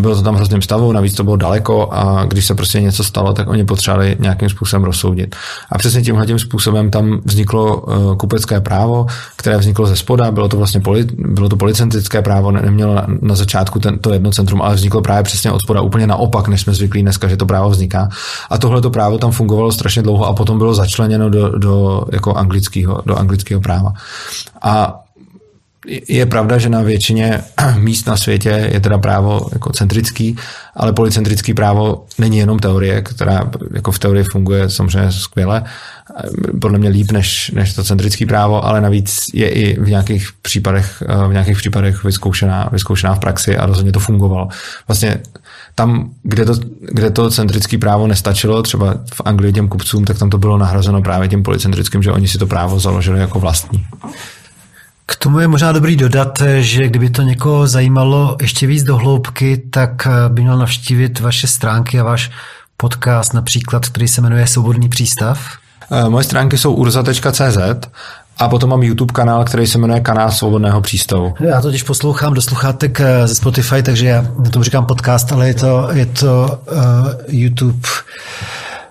bylo 0.00 0.16
to 0.16 0.22
tam 0.22 0.34
v 0.34 0.36
hrozném 0.36 0.62
stavu, 0.62 0.92
navíc 0.92 1.14
to 1.14 1.24
bylo 1.24 1.36
daleko 1.36 1.88
a 1.92 2.24
když 2.24 2.46
se 2.46 2.54
prostě 2.54 2.80
něco 2.80 3.04
stalo, 3.04 3.32
tak 3.32 3.48
oni 3.48 3.64
potřebovali 3.64 4.16
nějakým 4.20 4.48
způsobem 4.48 4.84
rozsoudit. 4.84 5.36
A 5.72 5.78
přesně 5.78 6.02
tímhle 6.02 6.26
tím 6.26 6.38
způsobem 6.38 6.90
tam 6.90 7.20
vzniklo 7.24 7.80
uh, 7.80 8.16
kupecké 8.16 8.60
právo, 8.60 9.06
které 9.36 9.58
vzniklo 9.58 9.86
ze 9.86 9.96
spoda, 9.96 10.30
bylo 10.30 10.48
to 10.48 10.56
vlastně 10.56 10.80
poli, 10.80 11.06
bylo 11.18 11.48
to 11.48 11.56
policentrické 11.56 12.22
právo, 12.22 12.50
ne, 12.50 12.62
nemělo 12.62 12.94
na, 12.94 13.06
na 13.22 13.34
začátku 13.34 13.78
ten, 13.78 13.98
to 13.98 14.12
jedno 14.12 14.30
centrum, 14.30 14.62
ale 14.62 14.74
vzniklo 14.74 15.02
právě 15.02 15.22
přesně 15.22 15.52
od 15.52 15.62
spoda, 15.62 15.80
úplně 15.80 16.06
naopak, 16.06 16.48
než 16.48 16.60
jsme 16.60 16.74
zvyklí 16.74 17.02
dneska, 17.02 17.28
že 17.28 17.36
to 17.36 17.46
právo 17.46 17.70
vzniká. 17.70 18.08
A 18.50 18.58
tohle 18.58 18.80
to 18.80 18.90
právo 18.90 19.18
tam 19.18 19.30
fungovalo 19.30 19.72
strašně 19.72 20.02
dlouho 20.02 20.26
a 20.26 20.32
potom 20.32 20.58
bylo 20.58 20.74
začleněno 20.74 21.30
do, 21.30 21.58
do 21.58 22.02
jako 22.12 22.34
anglického, 22.34 23.02
do 23.06 23.16
anglického 23.16 23.35
anglického 23.36 23.60
práva. 23.60 23.92
A 24.62 25.05
je 26.08 26.26
pravda, 26.26 26.58
že 26.58 26.68
na 26.68 26.82
většině 26.82 27.40
míst 27.78 28.06
na 28.06 28.16
světě 28.16 28.70
je 28.72 28.80
teda 28.80 28.98
právo 28.98 29.48
jako 29.52 29.72
centrický, 29.72 30.36
ale 30.76 30.92
policentrický 30.92 31.54
právo 31.54 32.04
není 32.18 32.38
jenom 32.38 32.58
teorie, 32.58 33.02
která 33.02 33.50
jako 33.74 33.92
v 33.92 33.98
teorii 33.98 34.24
funguje 34.24 34.70
samozřejmě 34.70 35.12
skvěle, 35.12 35.64
podle 36.60 36.78
mě 36.78 36.88
líp 36.88 37.10
než, 37.10 37.50
než 37.54 37.74
to 37.74 37.84
centrické 37.84 38.26
právo, 38.26 38.64
ale 38.64 38.80
navíc 38.80 39.24
je 39.34 39.48
i 39.48 39.80
v 39.80 39.88
nějakých 39.88 40.28
případech, 40.42 41.02
v 41.28 41.32
nějakých 41.32 41.56
případech 41.56 42.04
vyzkoušená, 42.04 42.68
vyzkoušená 42.72 43.14
v 43.14 43.18
praxi 43.18 43.56
a 43.56 43.66
rozhodně 43.66 43.92
to 43.92 44.00
fungovalo. 44.00 44.48
Vlastně 44.88 45.18
tam, 45.74 46.10
kde 46.22 46.44
to, 46.44 46.54
kde 46.92 47.10
to 47.10 47.30
centrické 47.30 47.78
právo 47.78 48.06
nestačilo, 48.06 48.62
třeba 48.62 48.94
v 49.14 49.20
Anglii 49.24 49.52
těm 49.52 49.68
kupcům, 49.68 50.04
tak 50.04 50.18
tam 50.18 50.30
to 50.30 50.38
bylo 50.38 50.58
nahrazeno 50.58 51.02
právě 51.02 51.28
tím 51.28 51.42
policentrickým, 51.42 52.02
že 52.02 52.12
oni 52.12 52.28
si 52.28 52.38
to 52.38 52.46
právo 52.46 52.80
založili 52.80 53.20
jako 53.20 53.40
vlastní. 53.40 53.86
K 55.06 55.16
tomu 55.16 55.38
je 55.38 55.48
možná 55.48 55.72
dobrý 55.72 55.96
dodat, 55.96 56.42
že 56.58 56.88
kdyby 56.88 57.10
to 57.10 57.22
někoho 57.22 57.66
zajímalo 57.66 58.36
ještě 58.40 58.66
víc 58.66 58.82
do 58.82 58.96
hloubky, 58.96 59.56
tak 59.70 60.08
by 60.28 60.42
měl 60.42 60.58
navštívit 60.58 61.20
vaše 61.20 61.46
stránky 61.46 62.00
a 62.00 62.04
váš 62.04 62.30
podcast 62.76 63.34
například, 63.34 63.86
který 63.86 64.08
se 64.08 64.20
jmenuje 64.20 64.46
Svobodný 64.46 64.88
přístav. 64.88 65.40
Eh, 65.90 66.08
moje 66.08 66.24
stránky 66.24 66.58
jsou 66.58 66.72
urza.cz 66.72 67.58
a 68.38 68.48
potom 68.48 68.70
mám 68.70 68.82
YouTube 68.82 69.12
kanál, 69.12 69.44
který 69.44 69.66
se 69.66 69.78
jmenuje 69.78 70.00
Kanál 70.00 70.30
svobodného 70.30 70.80
přístavu. 70.80 71.34
Já 71.40 71.60
totiž 71.60 71.82
poslouchám 71.82 72.34
do 72.34 72.42
sluchátek 72.42 73.00
eh, 73.00 73.26
ze 73.26 73.34
Spotify, 73.34 73.82
takže 73.82 74.06
já 74.06 74.24
tomu 74.50 74.62
říkám 74.62 74.86
podcast, 74.86 75.32
ale 75.32 75.48
je 75.48 75.54
to, 75.54 75.88
je 75.92 76.06
to 76.06 76.60
uh, 76.72 76.78
YouTube, 77.28 77.88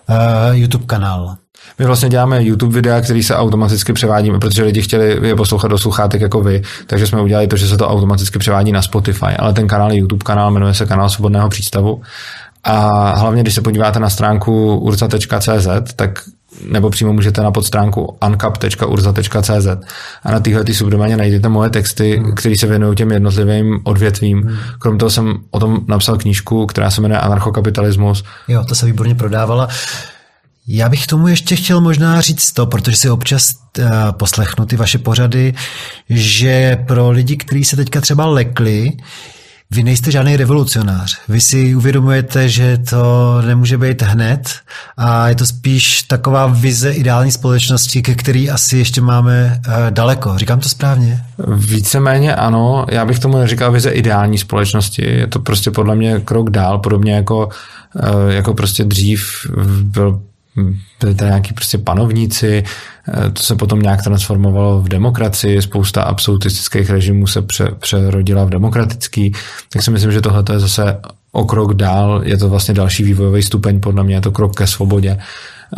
uh, 0.09 0.55
YouTube 0.55 0.85
kanál. 0.85 1.35
My 1.79 1.85
vlastně 1.85 2.09
děláme 2.09 2.43
YouTube 2.43 2.73
videa, 2.73 3.01
který 3.01 3.23
se 3.23 3.35
automaticky 3.35 3.93
převádí, 3.93 4.31
protože 4.31 4.63
lidi 4.63 4.81
chtěli 4.81 5.27
je 5.27 5.35
poslouchat 5.35 5.67
do 5.67 5.77
sluchátek 5.77 6.21
jako 6.21 6.41
vy, 6.41 6.61
takže 6.87 7.07
jsme 7.07 7.21
udělali 7.21 7.47
to, 7.47 7.57
že 7.57 7.67
se 7.67 7.77
to 7.77 7.89
automaticky 7.89 8.39
převádí 8.39 8.71
na 8.71 8.81
Spotify, 8.81 9.35
ale 9.39 9.53
ten 9.53 9.67
kanál 9.67 9.91
je 9.91 9.97
YouTube 9.97 10.23
kanál, 10.23 10.51
jmenuje 10.51 10.73
se 10.73 10.85
Kanál 10.85 11.09
svobodného 11.09 11.49
přístavu. 11.49 12.01
A 12.63 13.09
hlavně, 13.15 13.41
když 13.41 13.55
se 13.55 13.61
podíváte 13.61 13.99
na 13.99 14.09
stránku 14.09 14.77
urca.cz, 14.77 15.93
tak 15.95 16.19
nebo 16.71 16.89
přímo 16.89 17.13
můžete 17.13 17.41
na 17.41 17.51
podstránku 17.51 18.17
uncap.urza.cz 18.27 19.67
a 20.23 20.31
na 20.31 20.39
téhle 20.39 20.73
subdoméně 20.73 21.17
najdete 21.17 21.49
moje 21.49 21.69
texty, 21.69 22.17
hmm. 22.17 22.35
které 22.35 22.57
se 22.57 22.67
věnují 22.67 22.95
těm 22.95 23.11
jednotlivým 23.11 23.79
odvětvím. 23.83 24.41
Hmm. 24.41 24.57
Krom 24.79 24.97
toho 24.97 25.09
jsem 25.09 25.33
o 25.51 25.59
tom 25.59 25.79
napsal 25.87 26.17
knížku, 26.17 26.65
která 26.65 26.91
se 26.91 27.01
jmenuje 27.01 27.19
Anarchokapitalismus. 27.19 28.23
Jo, 28.47 28.63
to 28.65 28.75
se 28.75 28.85
výborně 28.85 29.15
prodávala. 29.15 29.67
Já 30.67 30.89
bych 30.89 31.07
tomu 31.07 31.27
ještě 31.27 31.55
chtěl 31.55 31.81
možná 31.81 32.21
říct 32.21 32.51
to, 32.51 32.65
protože 32.65 32.97
si 32.97 33.09
občas 33.09 33.55
uh, 33.79 33.85
poslechnu 34.11 34.65
ty 34.65 34.75
vaše 34.75 34.97
pořady, 34.97 35.53
že 36.09 36.77
pro 36.87 37.09
lidi, 37.09 37.37
kteří 37.37 37.63
se 37.65 37.75
teďka 37.75 38.01
třeba 38.01 38.25
lekli, 38.25 38.91
vy 39.71 39.83
nejste 39.83 40.11
žádný 40.11 40.37
revolucionář. 40.37 41.17
Vy 41.27 41.41
si 41.41 41.75
uvědomujete, 41.75 42.49
že 42.49 42.77
to 42.77 43.41
nemůže 43.45 43.77
být 43.77 44.01
hned 44.01 44.49
a 44.97 45.29
je 45.29 45.35
to 45.35 45.45
spíš 45.45 46.03
taková 46.03 46.47
vize 46.47 46.91
ideální 46.91 47.31
společnosti, 47.31 48.01
ke 48.01 48.15
který 48.15 48.49
asi 48.49 48.77
ještě 48.77 49.01
máme 49.01 49.61
uh, 49.67 49.73
daleko. 49.89 50.37
Říkám 50.37 50.59
to 50.59 50.69
správně? 50.69 51.25
Víceméně 51.55 52.35
ano. 52.35 52.85
Já 52.91 53.05
bych 53.05 53.19
tomu 53.19 53.37
neříkal 53.37 53.71
vize 53.71 53.89
ideální 53.89 54.37
společnosti. 54.37 55.05
Je 55.05 55.27
to 55.27 55.39
prostě 55.39 55.71
podle 55.71 55.95
mě 55.95 56.19
krok 56.19 56.49
dál, 56.49 56.79
podobně 56.79 57.13
jako, 57.15 57.49
uh, 57.93 58.29
jako 58.29 58.53
prostě 58.53 58.83
dřív 58.83 59.47
byl 59.81 60.21
byli 60.99 61.15
tady 61.15 61.29
nějaký 61.29 61.53
prostě 61.53 61.77
panovníci, 61.77 62.63
eh, 63.07 63.29
to 63.29 63.43
se 63.43 63.55
potom 63.55 63.81
nějak 63.81 64.03
transformovalo 64.03 64.81
v 64.81 64.89
demokracii, 64.89 65.61
spousta 65.61 66.03
absolutistických 66.03 66.89
režimů 66.89 67.27
se 67.27 67.41
pře, 67.41 67.67
přerodila 67.79 68.45
v 68.45 68.49
demokratický, 68.49 69.33
tak 69.73 69.83
si 69.83 69.91
myslím, 69.91 70.11
že 70.11 70.21
tohle 70.21 70.43
je 70.53 70.59
zase 70.59 70.97
o 71.31 71.45
krok 71.45 71.73
dál, 71.73 72.21
je 72.23 72.37
to 72.37 72.49
vlastně 72.49 72.73
další 72.73 73.03
vývojový 73.03 73.43
stupeň, 73.43 73.79
podle 73.79 74.03
mě 74.03 74.15
je 74.15 74.21
to 74.21 74.31
krok 74.31 74.57
ke 74.57 74.67
svobodě, 74.67 75.17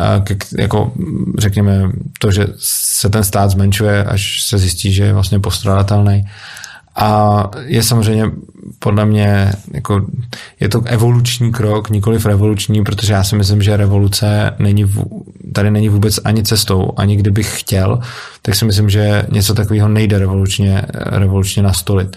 eh, 0.00 0.20
ke, 0.20 0.36
jako 0.58 0.92
řekněme 1.38 1.90
to, 2.18 2.30
že 2.30 2.46
se 2.58 3.08
ten 3.08 3.24
stát 3.24 3.50
zmenšuje, 3.50 4.04
až 4.04 4.42
se 4.42 4.58
zjistí, 4.58 4.92
že 4.92 5.04
je 5.04 5.12
vlastně 5.12 5.40
postradatelný. 5.40 6.24
A 6.96 7.44
je 7.64 7.82
samozřejmě 7.82 8.24
podle 8.78 9.06
mě, 9.06 9.52
jako, 9.74 10.06
je 10.60 10.68
to 10.68 10.82
evoluční 10.86 11.52
krok, 11.52 11.90
nikoliv 11.90 12.26
revoluční, 12.26 12.84
protože 12.84 13.12
já 13.12 13.24
si 13.24 13.36
myslím, 13.36 13.62
že 13.62 13.76
revoluce 13.76 14.54
není, 14.58 14.92
tady 15.52 15.70
není 15.70 15.88
vůbec 15.88 16.20
ani 16.24 16.42
cestou, 16.42 16.92
ani 16.96 17.16
kdybych 17.16 17.60
chtěl, 17.60 17.98
tak 18.42 18.54
si 18.54 18.64
myslím, 18.64 18.90
že 18.90 19.26
něco 19.32 19.54
takového 19.54 19.88
nejde 19.88 20.18
revolučně, 20.18 20.82
revolučně 20.94 21.62
nastolit. 21.62 22.16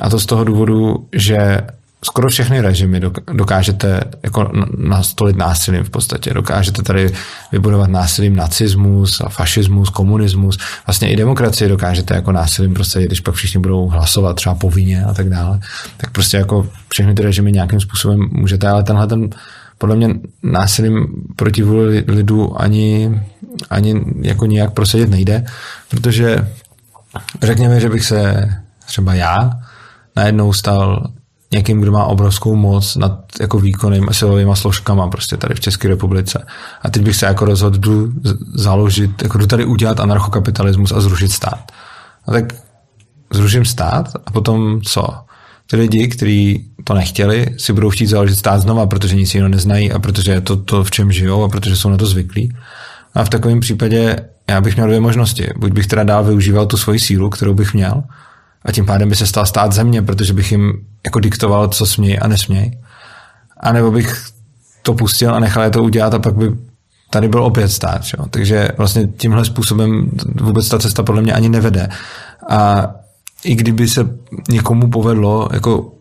A 0.00 0.10
to 0.10 0.20
z 0.20 0.26
toho 0.26 0.44
důvodu, 0.44 1.06
že 1.12 1.60
skoro 2.04 2.28
všechny 2.28 2.60
režimy 2.60 3.00
dokážete 3.32 4.00
jako 4.22 4.50
nastolit 4.78 5.36
násilím 5.36 5.84
v 5.84 5.90
podstatě. 5.90 6.34
Dokážete 6.34 6.82
tady 6.82 7.12
vybudovat 7.52 7.90
násilím 7.90 8.36
nacismus 8.36 9.20
a 9.20 9.28
fašismus, 9.28 9.88
komunismus. 9.90 10.58
Vlastně 10.86 11.10
i 11.10 11.16
demokracie 11.16 11.68
dokážete 11.68 12.14
jako 12.14 12.32
násilím 12.32 12.74
prostě, 12.74 13.06
když 13.06 13.20
pak 13.20 13.34
všichni 13.34 13.60
budou 13.60 13.88
hlasovat 13.88 14.36
třeba 14.36 14.54
povinně 14.54 15.04
a 15.04 15.14
tak 15.14 15.28
dále. 15.28 15.60
Tak 15.96 16.10
prostě 16.10 16.36
jako 16.36 16.66
všechny 16.88 17.14
ty 17.14 17.22
režimy 17.22 17.52
nějakým 17.52 17.80
způsobem 17.80 18.28
můžete, 18.32 18.68
ale 18.68 18.82
tenhle 18.82 19.06
ten 19.06 19.30
podle 19.78 19.96
mě 19.96 20.08
násilím 20.42 21.06
proti 21.36 21.62
vůli 21.62 22.04
lidu 22.08 22.60
ani, 22.60 23.20
ani 23.70 24.04
jako 24.22 24.46
nijak 24.46 24.72
prosadit 24.72 25.10
nejde, 25.10 25.44
protože 25.88 26.48
řekněme, 27.42 27.80
že 27.80 27.88
bych 27.88 28.04
se 28.04 28.48
třeba 28.86 29.14
já 29.14 29.50
najednou 30.16 30.52
stal 30.52 31.10
někým, 31.52 31.80
kdo 31.80 31.92
má 31.92 32.04
obrovskou 32.04 32.56
moc 32.56 32.96
nad 32.96 33.20
jako 33.40 33.58
výkonným 33.58 34.08
a 34.08 34.12
silovými 34.12 34.50
složkama 34.54 35.08
prostě 35.08 35.36
tady 35.36 35.54
v 35.54 35.60
České 35.60 35.88
republice. 35.88 36.46
A 36.82 36.90
teď 36.90 37.02
bych 37.02 37.16
se 37.16 37.26
jako 37.26 37.44
rozhodl 37.44 38.08
založit, 38.54 39.22
jako 39.22 39.38
jdu 39.38 39.46
tady 39.46 39.64
udělat 39.64 40.00
anarchokapitalismus 40.00 40.92
a 40.92 41.00
zrušit 41.00 41.32
stát. 41.32 41.72
A 42.26 42.32
tak 42.32 42.54
zruším 43.32 43.64
stát 43.64 44.12
a 44.26 44.30
potom 44.30 44.80
co? 44.82 45.04
Ty 45.70 45.76
lidi, 45.76 46.08
kteří 46.08 46.70
to 46.84 46.94
nechtěli, 46.94 47.46
si 47.58 47.72
budou 47.72 47.90
chtít 47.90 48.06
založit 48.06 48.36
stát 48.36 48.58
znova, 48.58 48.86
protože 48.86 49.16
nic 49.16 49.34
jiného 49.34 49.48
neznají 49.48 49.92
a 49.92 49.98
protože 49.98 50.32
je 50.32 50.40
to 50.40 50.56
to, 50.56 50.84
v 50.84 50.90
čem 50.90 51.12
žijou 51.12 51.44
a 51.44 51.48
protože 51.48 51.76
jsou 51.76 51.88
na 51.88 51.96
to 51.96 52.06
zvyklí. 52.06 52.56
A 53.14 53.24
v 53.24 53.28
takovém 53.28 53.60
případě 53.60 54.16
já 54.48 54.60
bych 54.60 54.76
měl 54.76 54.86
dvě 54.86 55.00
možnosti. 55.00 55.48
Buď 55.56 55.72
bych 55.72 55.86
teda 55.86 56.04
dál 56.04 56.24
využíval 56.24 56.66
tu 56.66 56.76
svoji 56.76 57.00
sílu, 57.00 57.30
kterou 57.30 57.54
bych 57.54 57.74
měl, 57.74 58.02
a 58.64 58.72
tím 58.72 58.86
pádem 58.86 59.08
by 59.08 59.16
se 59.16 59.26
stal 59.26 59.46
stát 59.46 59.72
země, 59.72 60.02
protože 60.02 60.32
bych 60.32 60.52
jim 60.52 60.72
jako 61.04 61.20
diktoval, 61.20 61.68
co 61.68 61.86
smějí 61.86 62.18
a 62.18 62.28
nesmějí. 62.28 62.78
A 63.60 63.72
nebo 63.72 63.90
bych 63.90 64.24
to 64.82 64.94
pustil 64.94 65.34
a 65.34 65.40
nechal 65.40 65.62
je 65.62 65.70
to 65.70 65.82
udělat 65.82 66.14
a 66.14 66.18
pak 66.18 66.34
by 66.34 66.50
tady 67.10 67.28
byl 67.28 67.44
opět 67.44 67.68
stát. 67.68 68.04
Čo? 68.04 68.16
Takže 68.30 68.68
vlastně 68.76 69.08
tímhle 69.16 69.44
způsobem 69.44 70.10
vůbec 70.40 70.68
ta 70.68 70.78
cesta 70.78 71.02
podle 71.02 71.22
mě 71.22 71.32
ani 71.32 71.48
nevede. 71.48 71.88
A 72.48 72.90
i 73.44 73.54
kdyby 73.54 73.88
se 73.88 74.08
někomu 74.48 74.90
povedlo 74.90 75.48
jako 75.52 75.92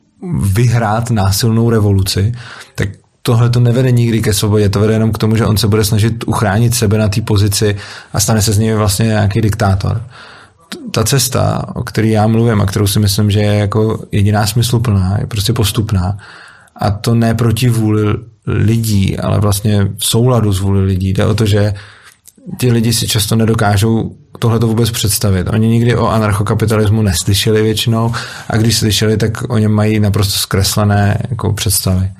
vyhrát 0.41 1.09
násilnou 1.11 1.69
revoluci, 1.69 2.31
tak 2.75 2.89
tohle 3.21 3.49
to 3.49 3.59
nevede 3.59 3.91
nikdy 3.91 4.21
ke 4.21 4.33
svobodě, 4.33 4.69
to 4.69 4.79
vede 4.79 4.93
jenom 4.93 5.11
k 5.11 5.17
tomu, 5.17 5.35
že 5.35 5.45
on 5.45 5.57
se 5.57 5.67
bude 5.67 5.85
snažit 5.85 6.23
uchránit 6.27 6.75
sebe 6.75 6.97
na 6.97 7.09
té 7.09 7.21
pozici 7.21 7.75
a 8.13 8.19
stane 8.19 8.41
se 8.41 8.53
z 8.53 8.57
něj 8.57 8.73
vlastně 8.73 9.05
nějaký 9.05 9.41
diktátor 9.41 10.01
ta 10.91 11.03
cesta, 11.03 11.65
o 11.75 11.83
které 11.83 12.07
já 12.07 12.27
mluvím 12.27 12.61
a 12.61 12.65
kterou 12.65 12.87
si 12.87 12.99
myslím, 12.99 13.31
že 13.31 13.39
je 13.39 13.53
jako 13.55 14.05
jediná 14.11 14.47
smysluplná, 14.47 15.17
je 15.19 15.27
prostě 15.27 15.53
postupná. 15.53 16.17
A 16.75 16.91
to 16.91 17.15
ne 17.15 17.33
proti 17.33 17.69
vůli 17.69 18.03
lidí, 18.47 19.17
ale 19.17 19.39
vlastně 19.39 19.87
v 19.97 20.05
souladu 20.05 20.53
s 20.53 20.59
vůli 20.59 20.85
lidí. 20.85 21.13
Jde 21.13 21.25
o 21.25 21.33
to, 21.33 21.45
že 21.45 21.73
ti 22.59 22.71
lidi 22.71 22.93
si 22.93 23.07
často 23.07 23.35
nedokážou 23.35 24.15
tohle 24.39 24.59
to 24.59 24.67
vůbec 24.67 24.91
představit. 24.91 25.47
Oni 25.49 25.67
nikdy 25.67 25.95
o 25.95 26.07
anarchokapitalismu 26.07 27.01
neslyšeli 27.01 27.61
většinou 27.61 28.13
a 28.49 28.57
když 28.57 28.77
slyšeli, 28.77 29.17
tak 29.17 29.49
o 29.49 29.57
něm 29.57 29.71
mají 29.71 29.99
naprosto 29.99 30.39
zkreslené 30.39 31.17
jako 31.29 31.53
představy. 31.53 32.11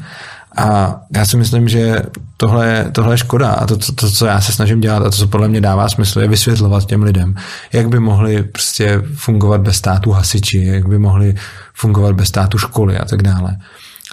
A 0.58 1.00
já 1.16 1.26
si 1.26 1.38
myslím, 1.38 1.68
že 1.68 2.02
tohle, 2.38 2.90
tohle 2.92 3.14
je 3.14 3.18
škoda 3.18 3.52
a 3.52 3.66
to, 3.66 3.78
to, 3.78 3.92
to, 3.92 4.12
co 4.12 4.26
já 4.26 4.42
se 4.42 4.52
snažím 4.52 4.82
dělat 4.82 4.98
a 4.98 5.10
to, 5.10 5.18
co 5.18 5.28
podle 5.28 5.48
mě 5.48 5.62
dává 5.62 5.90
smysl, 5.90 6.20
je 6.20 6.28
vysvětlovat 6.28 6.86
těm 6.86 7.04
lidem, 7.04 7.36
jak 7.74 7.90
by 7.90 8.00
mohli 8.00 8.44
prostě 8.44 9.02
fungovat 9.16 9.62
bez 9.62 9.76
státu 9.76 10.12
hasiči, 10.12 10.66
jak 10.66 10.88
by 10.88 11.00
mohli 11.00 11.36
fungovat 11.74 12.16
bez 12.16 12.28
státu 12.28 12.58
školy 12.58 12.98
a 12.98 13.06
tak 13.06 13.22
dále. 13.22 13.58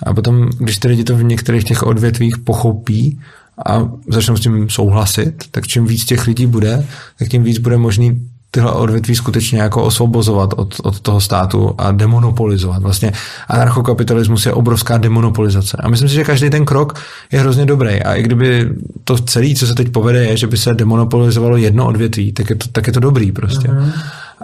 A 0.06 0.14
potom, 0.14 0.50
když 0.58 0.78
ty 0.78 0.88
lidi 0.88 1.04
to 1.04 1.16
v 1.16 1.24
některých 1.24 1.64
těch 1.64 1.82
odvětvích 1.82 2.38
pochopí 2.38 3.20
a 3.66 3.88
začnou 4.08 4.36
s 4.36 4.40
tím 4.40 4.70
souhlasit, 4.70 5.44
tak 5.50 5.66
čím 5.66 5.86
víc 5.86 6.04
těch 6.04 6.26
lidí 6.26 6.46
bude, 6.46 6.86
tak 7.18 7.28
tím 7.28 7.42
víc 7.42 7.58
bude 7.58 7.76
možný 7.76 8.30
tyhle 8.54 8.72
odvětví 8.72 9.14
skutečně 9.14 9.62
jako 9.62 9.82
osvobozovat 9.82 10.50
od, 10.56 10.74
od 10.82 11.00
toho 11.00 11.20
státu 11.20 11.74
a 11.78 11.92
demonopolizovat. 11.92 12.82
Vlastně 12.82 13.12
anarchokapitalismus 13.48 14.46
je 14.46 14.52
obrovská 14.52 14.98
demonopolizace. 14.98 15.76
A 15.80 15.88
myslím 15.88 16.08
si, 16.08 16.14
že 16.14 16.24
každý 16.24 16.50
ten 16.50 16.64
krok 16.64 16.94
je 17.32 17.40
hrozně 17.40 17.66
dobrý. 17.66 18.02
A 18.02 18.14
i 18.14 18.22
kdyby 18.22 18.70
to 19.04 19.18
celé, 19.18 19.54
co 19.54 19.66
se 19.66 19.74
teď 19.74 19.88
povede, 19.88 20.24
je, 20.24 20.36
že 20.36 20.46
by 20.46 20.56
se 20.56 20.74
demonopolizovalo 20.74 21.56
jedno 21.56 21.86
odvětví, 21.86 22.32
tak 22.32 22.50
je 22.50 22.56
to, 22.56 22.68
tak 22.72 22.86
je 22.86 22.92
to 22.92 23.00
dobrý 23.00 23.32
prostě. 23.32 23.68
Uh-huh. 23.68 23.92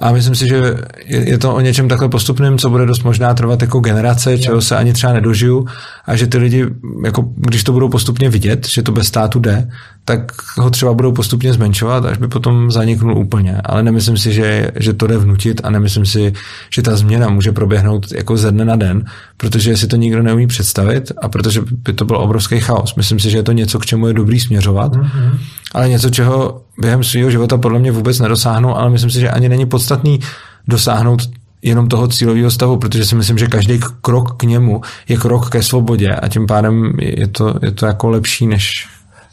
A 0.00 0.12
myslím 0.12 0.34
si, 0.34 0.48
že 0.48 0.74
je 1.06 1.38
to 1.38 1.54
o 1.54 1.60
něčem 1.60 1.88
takhle 1.88 2.08
postupným, 2.08 2.58
co 2.58 2.70
bude 2.70 2.86
dost 2.86 3.02
možná 3.02 3.34
trvat 3.34 3.62
jako 3.62 3.80
generace, 3.80 4.38
čeho 4.38 4.60
se 4.62 4.76
ani 4.76 4.92
třeba 4.92 5.12
nedožiju 5.12 5.66
a 6.06 6.16
že 6.16 6.26
ty 6.26 6.38
lidi, 6.38 6.66
jako 7.04 7.24
když 7.36 7.64
to 7.64 7.72
budou 7.72 7.88
postupně 7.88 8.30
vidět, 8.30 8.68
že 8.68 8.82
to 8.82 8.92
bez 8.92 9.06
státu 9.06 9.38
jde, 9.38 9.68
tak 10.04 10.32
ho 10.56 10.70
třeba 10.70 10.94
budou 10.94 11.12
postupně 11.12 11.52
zmenšovat, 11.52 12.04
až 12.04 12.18
by 12.18 12.28
potom 12.28 12.70
zaniknul 12.70 13.18
úplně. 13.18 13.60
Ale 13.64 13.82
nemyslím 13.82 14.16
si, 14.16 14.32
že, 14.32 14.70
že 14.76 14.92
to 14.92 15.06
jde 15.06 15.18
vnutit 15.18 15.60
a 15.64 15.70
nemyslím 15.70 16.06
si, 16.06 16.32
že 16.74 16.82
ta 16.82 16.96
změna 16.96 17.28
může 17.28 17.52
proběhnout 17.52 18.12
jako 18.12 18.36
ze 18.36 18.50
dne 18.50 18.64
na 18.64 18.76
den, 18.76 19.04
protože 19.36 19.76
si 19.76 19.86
to 19.86 19.96
nikdo 19.96 20.22
neumí 20.22 20.46
představit 20.46 21.12
a 21.22 21.28
protože 21.28 21.62
by 21.84 21.92
to 21.92 22.04
byl 22.04 22.16
obrovský 22.16 22.60
chaos. 22.60 22.94
Myslím 22.94 23.18
si, 23.18 23.30
že 23.30 23.38
je 23.38 23.42
to 23.42 23.52
něco, 23.52 23.78
k 23.78 23.86
čemu 23.86 24.06
je 24.06 24.14
dobrý 24.14 24.40
směřovat, 24.40 24.92
mm-hmm. 24.92 25.38
ale 25.74 25.88
něco, 25.88 26.10
čeho 26.10 26.62
během 26.80 27.04
svého 27.04 27.30
života 27.30 27.58
podle 27.58 27.78
mě 27.78 27.92
vůbec 27.92 28.18
nedosáhnu, 28.18 28.78
ale 28.78 28.90
myslím 28.90 29.10
si, 29.10 29.20
že 29.20 29.30
ani 29.30 29.48
není 29.48 29.66
podstatný 29.90 30.20
dosáhnout 30.68 31.31
jenom 31.62 31.88
toho 31.88 32.09
cílového 32.09 32.50
stavu, 32.50 32.76
protože 32.79 33.05
si 33.05 33.14
myslím, 33.14 33.38
že 33.38 33.46
každý 33.46 33.81
krok 34.00 34.37
k 34.37 34.42
němu 34.42 34.81
je 35.09 35.16
krok 35.16 35.50
ke 35.50 35.62
svobodě 35.62 36.14
a 36.14 36.29
tím 36.29 36.46
pádem 36.46 36.92
je 36.98 37.29
to, 37.29 37.55
je 37.62 37.70
to 37.70 37.87
jako 37.87 38.09
lepší 38.09 38.46
než... 38.46 38.88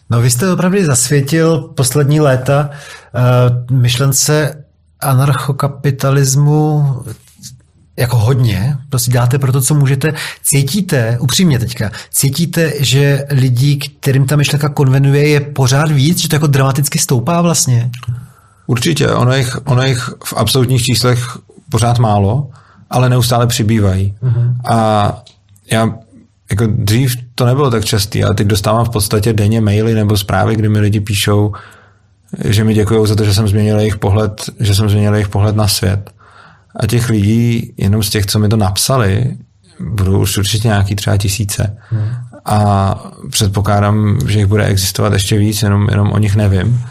No 0.10 0.22
vy 0.22 0.32
jste 0.32 0.52
opravdu 0.52 0.86
zasvětil 0.86 1.60
poslední 1.60 2.20
léta 2.20 2.70
uh, 2.70 3.78
myšlence 3.78 4.64
anarchokapitalismu 5.00 6.96
jako 7.98 8.18
hodně, 8.18 8.78
prostě 8.90 9.12
děláte 9.12 9.40
pro 9.40 9.52
to, 9.52 9.62
co 9.62 9.76
můžete. 9.76 10.14
Cítíte, 10.44 11.18
upřímně 11.20 11.60
teďka, 11.60 11.92
cítíte, 12.12 12.74
že 12.80 13.26
lidí, 13.30 13.80
kterým 13.80 14.26
ta 14.26 14.36
myšlenka 14.36 14.70
konvenuje, 14.70 15.28
je 15.28 15.40
pořád 15.40 15.92
víc, 15.92 16.18
že 16.18 16.30
to 16.30 16.36
jako 16.36 16.48
dramaticky 16.48 17.00
stoupá 17.00 17.42
vlastně? 17.42 17.92
Určitě, 18.68 19.10
ono 19.10 19.36
jich, 19.36 19.58
ono 19.66 19.84
jich 19.84 20.10
v 20.24 20.34
absolutních 20.34 20.84
číslech 20.84 21.38
pořád 21.70 22.00
málo, 22.00 22.50
ale 22.90 23.10
neustále 23.10 23.48
přibývají. 23.48 24.16
Mm-hmm. 24.24 24.56
A 24.66 25.24
já 25.72 25.94
jako 26.52 26.68
dřív 26.68 27.16
to 27.36 27.46
nebylo 27.46 27.72
tak 27.72 27.86
častý, 27.86 28.24
ale 28.24 28.36
teď 28.36 28.48
dostávám 28.48 28.86
v 28.86 28.90
podstatě 28.90 29.34
denně 29.34 29.62
maily 29.62 29.94
nebo 29.94 30.18
zprávy, 30.18 30.56
kdy 30.56 30.70
mi 30.70 30.80
lidi 30.80 31.00
píšou, 31.00 31.54
že 32.46 32.64
mi 32.64 32.74
děkují 32.74 33.08
za 33.08 33.16
to, 33.16 33.24
že 33.24 33.34
jsem 33.34 33.48
změnil 33.48 33.80
jejich 33.80 33.98
pohled, 33.98 34.50
že 34.60 34.76
jsem 34.76 34.90
změnil 34.90 35.14
jejich 35.14 35.30
pohled 35.30 35.56
na 35.56 35.68
svět. 35.68 36.12
A 36.80 36.88
těch 36.88 37.10
lidí, 37.10 37.74
jenom 37.78 38.04
z 38.04 38.10
těch, 38.10 38.26
co 38.26 38.40
mi 38.40 38.50
to 38.50 38.58
napsali, 38.58 39.38
budou 39.80 40.22
už 40.22 40.38
určitě 40.38 40.68
nějaký 40.68 40.96
třeba 40.96 41.18
tisíce. 41.18 41.78
Hmm. 41.90 42.10
A 42.46 42.96
předpokládám, 43.32 44.18
že 44.28 44.40
jich 44.40 44.48
bude 44.48 44.66
existovat 44.66 45.14
ještě 45.14 45.38
víc, 45.38 45.64
jenom, 45.64 45.88
jenom 45.92 46.12
o 46.12 46.18
nich 46.18 46.36
nevím. 46.36 46.86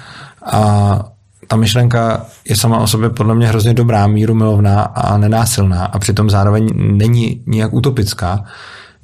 A 0.53 0.99
ta 1.47 1.57
myšlenka 1.57 2.27
je 2.49 2.57
sama 2.57 2.79
o 2.79 2.87
sobě 2.87 3.11
podle 3.11 3.35
mě 3.35 3.49
hrozně 3.49 3.75
dobrá, 3.75 4.07
míru 4.07 4.35
milovná 4.35 4.83
a 4.83 5.19
nenásilná 5.19 5.85
a 5.85 5.99
přitom 5.99 6.31
zároveň 6.31 6.71
není 6.75 7.41
nijak 7.47 7.73
utopická. 7.73 8.45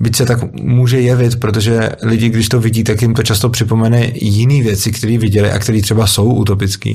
Byť 0.01 0.17
se 0.17 0.27
tak 0.27 0.53
může 0.53 1.01
jevit, 1.01 1.41
protože 1.41 1.91
lidi, 2.03 2.29
když 2.29 2.49
to 2.49 2.61
vidí, 2.61 2.85
tak 2.85 3.03
jim 3.03 3.15
to 3.15 3.23
často 3.23 3.49
připomene 3.49 4.07
jiné 4.15 4.63
věci, 4.63 4.93
které 4.93 5.19
viděli 5.19 5.53
a 5.53 5.59
které 5.59 5.81
třeba 5.81 6.07
jsou 6.07 6.33
utopické 6.33 6.95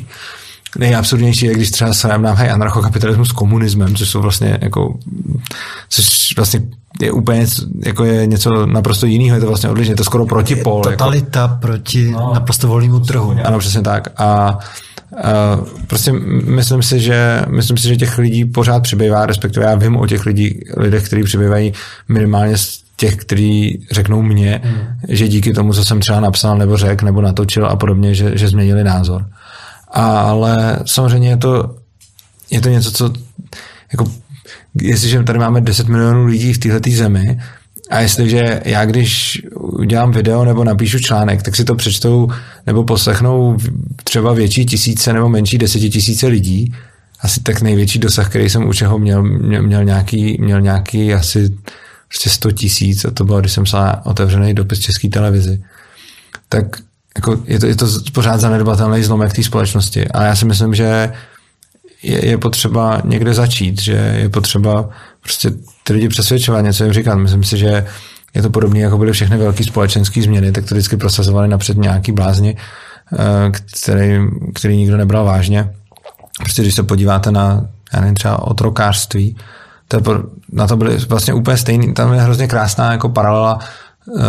nejabsurdnější 0.77 1.45
je, 1.45 1.53
když 1.53 1.71
třeba 1.71 1.93
se 1.93 2.07
nám 2.07 2.25
hej, 2.25 2.51
anarchokapitalismus 2.51 3.29
s 3.29 3.31
komunismem, 3.31 3.95
což 3.95 4.09
jsou 4.09 4.21
vlastně 4.21 4.57
jako, 4.61 4.99
což 5.89 6.35
vlastně 6.37 6.61
je 7.01 7.11
úplně 7.11 7.45
jako 7.85 8.05
je 8.05 8.27
něco 8.27 8.65
naprosto 8.65 9.05
jiného, 9.05 9.35
je 9.35 9.41
to 9.41 9.47
vlastně 9.47 9.69
odlišné, 9.69 9.91
je 9.91 9.97
to 9.97 10.03
skoro 10.03 10.25
protipol. 10.25 10.81
Je 10.85 10.91
totalita 10.91 11.41
jako, 11.41 11.55
proti 11.61 12.11
no, 12.11 12.31
naprosto 12.33 12.67
volnému 12.67 12.99
trhu. 12.99 13.35
Ano, 13.43 13.59
přesně 13.59 13.81
tak. 13.81 14.07
A 14.17 14.57
prostě 15.87 16.11
myslím 16.45 16.83
si, 16.83 16.99
že 16.99 17.41
myslím 17.49 17.77
si, 17.77 17.87
že 17.87 17.95
těch 17.95 18.17
lidí 18.17 18.45
pořád 18.45 18.83
přibývá, 18.83 19.25
respektive 19.25 19.65
já 19.65 19.75
vím 19.75 19.97
o 19.97 20.07
těch 20.07 20.25
lidí, 20.25 20.59
lidech, 20.77 21.05
kteří 21.05 21.23
přibývají 21.23 21.73
minimálně 22.09 22.57
z 22.57 22.79
těch, 22.95 23.15
kteří 23.15 23.85
řeknou 23.91 24.21
mně, 24.21 24.61
hmm. 24.63 24.77
že 25.09 25.27
díky 25.27 25.53
tomu, 25.53 25.73
co 25.73 25.85
jsem 25.85 25.99
třeba 25.99 26.19
napsal, 26.19 26.57
nebo 26.57 26.77
řekl, 26.77 27.05
nebo 27.05 27.21
natočil 27.21 27.65
a 27.65 27.75
podobně, 27.75 28.15
že, 28.15 28.37
že 28.37 28.47
změnili 28.47 28.83
názor 28.83 29.25
ale 29.91 30.79
samozřejmě 30.85 31.29
je 31.29 31.37
to, 31.37 31.75
je 32.51 32.61
to 32.61 32.69
něco, 32.69 32.91
co 32.91 33.13
jako, 33.91 34.11
jestliže 34.81 35.23
tady 35.23 35.39
máme 35.39 35.61
10 35.61 35.87
milionů 35.87 36.25
lidí 36.25 36.53
v 36.53 36.57
této 36.57 36.89
zemi 36.89 37.41
a 37.89 37.99
jestliže 37.99 38.61
já, 38.65 38.85
když 38.85 39.41
udělám 39.59 40.11
video 40.11 40.45
nebo 40.45 40.63
napíšu 40.63 40.99
článek, 40.99 41.43
tak 41.43 41.55
si 41.55 41.63
to 41.63 41.75
přečtou 41.75 42.27
nebo 42.65 42.83
poslechnou 42.83 43.57
třeba 44.03 44.33
větší 44.33 44.65
tisíce 44.65 45.13
nebo 45.13 45.29
menší 45.29 45.57
desetitisíce 45.57 46.27
lidí, 46.27 46.73
asi 47.21 47.39
tak 47.39 47.61
největší 47.61 47.99
dosah, 47.99 48.29
který 48.29 48.49
jsem 48.49 48.67
u 48.67 48.73
čeho 48.73 48.99
měl, 48.99 49.23
měl, 49.23 49.63
měl, 49.63 49.83
nějaký, 49.83 50.37
měl 50.41 50.61
nějaký 50.61 51.13
asi 51.13 51.57
prostě 52.07 52.29
100 52.29 52.51
tisíc 52.51 53.05
a 53.05 53.11
to 53.11 53.25
bylo, 53.25 53.39
když 53.39 53.51
jsem 53.51 53.63
psal 53.63 54.01
otevřený 54.03 54.53
dopis 54.53 54.79
České 54.79 55.09
televizi. 55.09 55.63
Tak 56.49 56.65
jako 57.15 57.39
je, 57.45 57.59
to, 57.59 57.65
je 57.65 57.75
to 57.75 57.87
pořád 58.13 58.39
zanedbatelný 58.39 59.03
zlomek 59.03 59.33
té 59.33 59.43
společnosti. 59.43 60.07
A 60.07 60.23
já 60.23 60.35
si 60.35 60.45
myslím, 60.45 60.75
že 60.75 61.11
je, 62.09 62.25
je 62.25 62.37
potřeba 62.37 63.01
někde 63.05 63.33
začít, 63.33 63.81
že 63.81 64.13
je 64.17 64.29
potřeba 64.29 64.89
prostě 65.21 65.51
ty 65.83 65.93
lidi 65.93 66.09
přesvědčovat, 66.09 66.65
něco 66.65 66.83
jim 66.83 66.93
říkat. 66.93 67.15
Myslím 67.15 67.43
si, 67.43 67.57
že 67.57 67.85
je 68.33 68.41
to 68.41 68.49
podobné, 68.49 68.79
jako 68.79 68.97
byly 68.97 69.11
všechny 69.11 69.37
velké 69.37 69.63
společenské 69.63 70.21
změny, 70.21 70.51
tak 70.51 70.65
to 70.65 70.75
vždycky 70.75 70.97
prosazovali 70.97 71.47
napřed 71.47 71.77
nějaký 71.77 72.11
blázni, 72.11 72.57
eh, 73.13 73.51
který, 73.51 74.19
který 74.53 74.77
nikdo 74.77 74.97
nebral 74.97 75.25
vážně. 75.25 75.73
Prostě 76.39 76.61
když 76.61 76.75
se 76.75 76.83
podíváte 76.83 77.31
na, 77.31 77.67
já 77.93 77.99
nevím, 77.99 78.15
třeba 78.15 78.47
otrokářství, 78.47 79.37
to 79.87 79.97
je, 79.97 80.03
na 80.51 80.67
to 80.67 80.77
byly 80.77 80.97
vlastně 80.97 81.33
úplně 81.33 81.57
stejný, 81.57 81.93
tam 81.93 82.13
je 82.13 82.21
hrozně 82.21 82.47
krásná 82.47 82.91
jako 82.91 83.09
paralela 83.09 83.59
uh, 84.05 84.21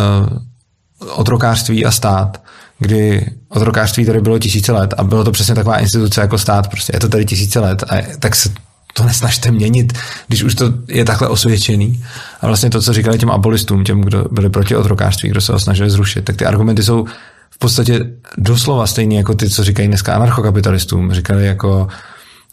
otrokářství 1.17 1.85
a 1.85 1.91
stát, 1.91 2.43
kdy 2.79 3.27
otrokářství 3.49 4.07
tady 4.07 4.21
bylo 4.21 4.39
tisíce 4.39 4.73
let 4.73 4.95
a 4.99 5.05
bylo 5.05 5.25
to 5.25 5.33
přesně 5.33 5.55
taková 5.55 5.79
instituce 5.79 6.21
jako 6.21 6.39
stát, 6.39 6.69
prostě 6.69 6.93
je 6.97 7.01
to 7.01 7.09
tady 7.09 7.25
tisíce 7.25 7.61
let 7.61 7.85
a 7.89 7.97
tak 8.19 8.37
se 8.37 8.49
to 8.95 9.05
nesnažte 9.05 9.51
měnit, 9.51 9.93
když 10.27 10.43
už 10.43 10.55
to 10.55 10.73
je 10.89 11.05
takhle 11.05 11.29
osvědčený. 11.29 12.05
A 12.41 12.47
vlastně 12.47 12.71
to, 12.71 12.83
co 12.83 12.93
říkali 12.93 13.19
těm 13.19 13.31
abolistům, 13.31 13.85
těm, 13.85 14.01
kdo 14.01 14.25
byli 14.31 14.51
proti 14.51 14.77
otrokářství, 14.77 15.29
kdo 15.29 15.41
se 15.41 15.53
ho 15.53 15.61
snažili 15.61 15.91
zrušit, 15.91 16.25
tak 16.25 16.37
ty 16.37 16.47
argumenty 16.47 16.83
jsou 16.83 17.07
v 17.51 17.59
podstatě 17.59 18.01
doslova 18.39 18.87
stejný 18.87 19.17
jako 19.17 19.35
ty, 19.35 19.51
co 19.51 19.65
říkají 19.65 19.89
dneska 19.89 20.15
anarchokapitalistům. 20.15 21.13
Říkali 21.13 21.47
jako 21.47 21.89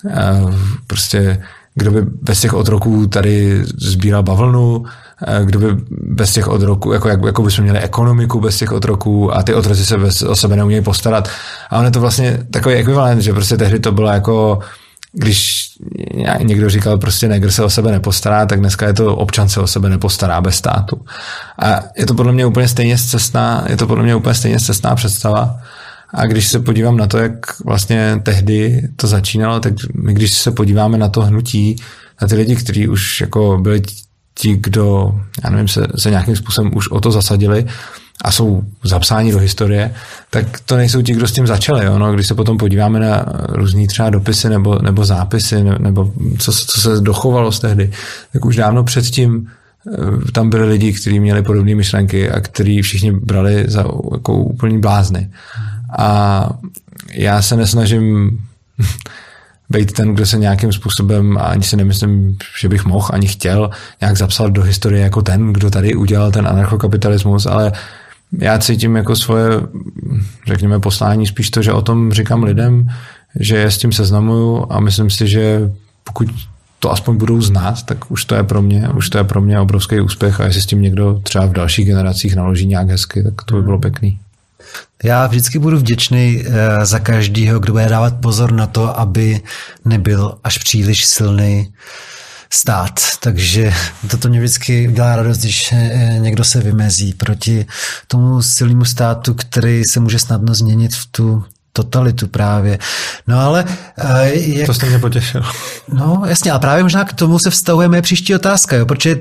uh, 0.03 0.55
prostě 0.87 1.43
kdo 1.75 1.91
by 1.91 2.01
bez 2.01 2.41
těch 2.41 2.53
otroků 2.53 3.07
tady 3.07 3.63
sbíral 3.77 4.23
bavlnu, 4.23 4.85
eh, 4.85 4.91
kdo 5.43 5.59
by 5.59 5.67
bez 5.89 6.33
těch 6.33 6.47
otroků, 6.47 6.93
jako, 6.93 7.09
jako, 7.09 7.27
jako 7.27 7.43
bychom 7.43 7.63
měli 7.63 7.79
ekonomiku 7.79 8.39
bez 8.39 8.57
těch 8.57 8.71
otroků 8.71 9.35
a 9.35 9.43
ty 9.43 9.53
otroci 9.53 9.85
se 9.85 9.97
bez, 9.97 10.21
o 10.21 10.35
sebe 10.35 10.55
neumějí 10.55 10.83
postarat. 10.83 11.29
A 11.69 11.79
on 11.79 11.85
je 11.85 11.91
to 11.91 11.99
vlastně 11.99 12.39
takový 12.51 12.75
ekvivalent, 12.75 13.21
že 13.21 13.33
prostě 13.33 13.57
tehdy 13.57 13.79
to 13.79 13.91
bylo 13.91 14.09
jako 14.09 14.59
když 15.17 15.69
někdo 16.43 16.69
říkal 16.69 16.97
prostě 16.97 17.27
negr 17.27 17.51
se 17.51 17.63
o 17.63 17.69
sebe 17.69 17.91
nepostará, 17.91 18.45
tak 18.45 18.59
dneska 18.59 18.87
je 18.87 18.93
to 18.93 19.15
občan 19.15 19.49
se 19.49 19.59
o 19.59 19.67
sebe 19.67 19.89
nepostará 19.89 20.41
bez 20.41 20.55
státu. 20.55 21.01
A 21.59 21.79
je 21.97 22.05
to 22.05 22.13
podle 22.13 22.31
mě 22.31 22.45
úplně 22.45 22.67
stejně 22.67 22.97
cestná, 22.97 23.65
je 23.69 23.77
to 23.77 23.87
podle 23.87 24.03
mě 24.03 24.15
úplně 24.15 24.35
stejně 24.35 24.59
cestná 24.59 24.95
představa. 24.95 25.59
A 26.13 26.25
když 26.25 26.47
se 26.47 26.59
podívám 26.59 26.97
na 26.97 27.07
to, 27.07 27.17
jak 27.17 27.61
vlastně 27.65 28.19
tehdy 28.23 28.89
to 28.95 29.07
začínalo, 29.07 29.59
tak 29.59 29.73
my 29.93 30.13
když 30.13 30.33
se 30.33 30.51
podíváme 30.51 30.97
na 30.97 31.09
to 31.09 31.21
hnutí, 31.21 31.75
na 32.21 32.27
ty 32.27 32.35
lidi, 32.35 32.55
kteří 32.55 32.87
už 32.87 33.21
jako 33.21 33.57
byli 33.61 33.81
ti, 34.37 34.57
kdo, 34.57 35.19
já 35.43 35.49
nevím, 35.49 35.67
se, 35.67 35.87
se 35.95 36.09
nějakým 36.09 36.35
způsobem 36.35 36.71
už 36.75 36.91
o 36.91 37.01
to 37.01 37.11
zasadili 37.11 37.65
a 38.21 38.31
jsou 38.31 38.63
zapsáni 38.83 39.31
do 39.31 39.39
historie, 39.39 39.93
tak 40.29 40.59
to 40.65 40.77
nejsou 40.77 41.01
ti, 41.01 41.13
kdo 41.13 41.27
s 41.27 41.31
tím 41.31 41.47
začali. 41.47 41.85
Jo? 41.85 41.99
No, 41.99 42.13
když 42.13 42.27
se 42.27 42.35
potom 42.35 42.57
podíváme 42.57 42.99
na 42.99 43.25
různý 43.47 43.87
třeba 43.87 44.09
dopisy 44.09 44.49
nebo, 44.49 44.79
nebo 44.81 45.05
zápisy, 45.05 45.63
nebo 45.63 46.13
co, 46.39 46.51
co 46.51 46.81
se 46.81 47.01
dochovalo 47.01 47.51
z 47.51 47.59
tehdy, 47.59 47.91
tak 48.33 48.45
už 48.45 48.55
dávno 48.55 48.83
předtím 48.83 49.47
eh, 49.93 50.31
tam 50.31 50.49
byli 50.49 50.69
lidi, 50.69 50.93
kteří 50.93 51.19
měli 51.19 51.43
podobné 51.43 51.75
myšlenky 51.75 52.29
a 52.29 52.39
kteří 52.39 52.81
všichni 52.81 53.11
brali 53.11 53.63
za 53.67 53.85
jako 54.13 54.35
úplný 54.35 54.79
blázny. 54.79 55.29
A 55.97 56.49
já 57.11 57.41
se 57.41 57.55
nesnažím 57.55 58.39
být 59.69 59.91
ten, 59.91 60.15
kdo 60.15 60.25
se 60.25 60.37
nějakým 60.37 60.73
způsobem, 60.73 61.37
a 61.37 61.41
ani 61.41 61.63
si 61.63 61.77
nemyslím, 61.77 62.37
že 62.61 62.69
bych 62.69 62.85
mohl, 62.85 63.09
ani 63.13 63.27
chtěl 63.27 63.69
nějak 64.01 64.17
zapsat 64.17 64.51
do 64.51 64.61
historie 64.61 65.03
jako 65.03 65.21
ten, 65.21 65.53
kdo 65.53 65.69
tady 65.69 65.95
udělal 65.95 66.31
ten 66.31 66.47
anarchokapitalismus, 66.47 67.45
ale 67.45 67.71
já 68.39 68.59
cítím 68.59 68.95
jako 68.95 69.15
svoje, 69.15 69.49
řekněme, 70.47 70.79
poslání 70.79 71.27
spíš 71.27 71.49
to, 71.49 71.61
že 71.61 71.73
o 71.73 71.81
tom 71.81 72.11
říkám 72.13 72.43
lidem, 72.43 72.87
že 73.39 73.57
je 73.57 73.71
s 73.71 73.77
tím 73.77 73.91
seznamuju 73.91 74.65
a 74.69 74.79
myslím 74.79 75.09
si, 75.09 75.27
že 75.27 75.71
pokud 76.03 76.27
to 76.79 76.91
aspoň 76.91 77.17
budou 77.17 77.41
znát, 77.41 77.83
tak 77.83 78.11
už 78.11 78.25
to 78.25 78.35
je 78.35 78.43
pro 78.43 78.61
mě, 78.61 78.89
už 78.89 79.09
to 79.09 79.17
je 79.17 79.23
pro 79.23 79.41
mě 79.41 79.59
obrovský 79.59 79.99
úspěch 79.99 80.41
a 80.41 80.45
jestli 80.45 80.61
s 80.61 80.65
tím 80.65 80.81
někdo 80.81 81.19
třeba 81.23 81.45
v 81.45 81.53
dalších 81.53 81.87
generacích 81.87 82.35
naloží 82.35 82.65
nějak 82.65 82.89
hezky, 82.89 83.23
tak 83.23 83.33
to 83.45 83.55
by 83.55 83.61
bylo 83.61 83.79
pěkný. 83.79 84.19
Já 85.03 85.27
vždycky 85.27 85.59
budu 85.59 85.77
vděčný 85.77 86.43
eh, 86.45 86.85
za 86.85 86.99
každýho, 86.99 87.59
kdo 87.59 87.73
bude 87.73 87.89
dávat 87.89 88.13
pozor 88.21 88.51
na 88.51 88.67
to, 88.67 88.99
aby 88.99 89.41
nebyl 89.85 90.37
až 90.43 90.57
příliš 90.57 91.05
silný 91.05 91.73
stát. 92.49 92.99
Takže 93.19 93.73
toto 94.11 94.29
mě 94.29 94.39
vždycky 94.39 94.87
dělá 94.91 95.15
radost, 95.15 95.37
když 95.37 95.71
eh, 95.71 96.17
někdo 96.19 96.43
se 96.43 96.61
vymezí 96.61 97.13
proti 97.13 97.65
tomu 98.07 98.41
silnému 98.41 98.85
státu, 98.85 99.33
který 99.33 99.83
se 99.83 99.99
může 99.99 100.19
snadno 100.19 100.53
změnit 100.53 100.95
v 100.95 101.05
tu 101.11 101.43
totalitu 101.73 102.27
právě. 102.27 102.79
No 103.27 103.39
ale... 103.39 103.63
Uh, 104.03 104.27
jak... 104.27 104.67
To 104.67 104.73
jste 104.73 104.85
mě 104.85 104.99
potěšil. 104.99 105.43
No 105.93 106.23
jasně, 106.25 106.51
a 106.51 106.59
právě 106.59 106.83
možná 106.83 107.03
k 107.03 107.13
tomu 107.13 107.39
se 107.39 107.49
vztahuje 107.49 107.87
moje 107.87 108.01
příští 108.01 108.35
otázka, 108.35 108.75
jo, 108.75 108.85
protože 108.85 109.15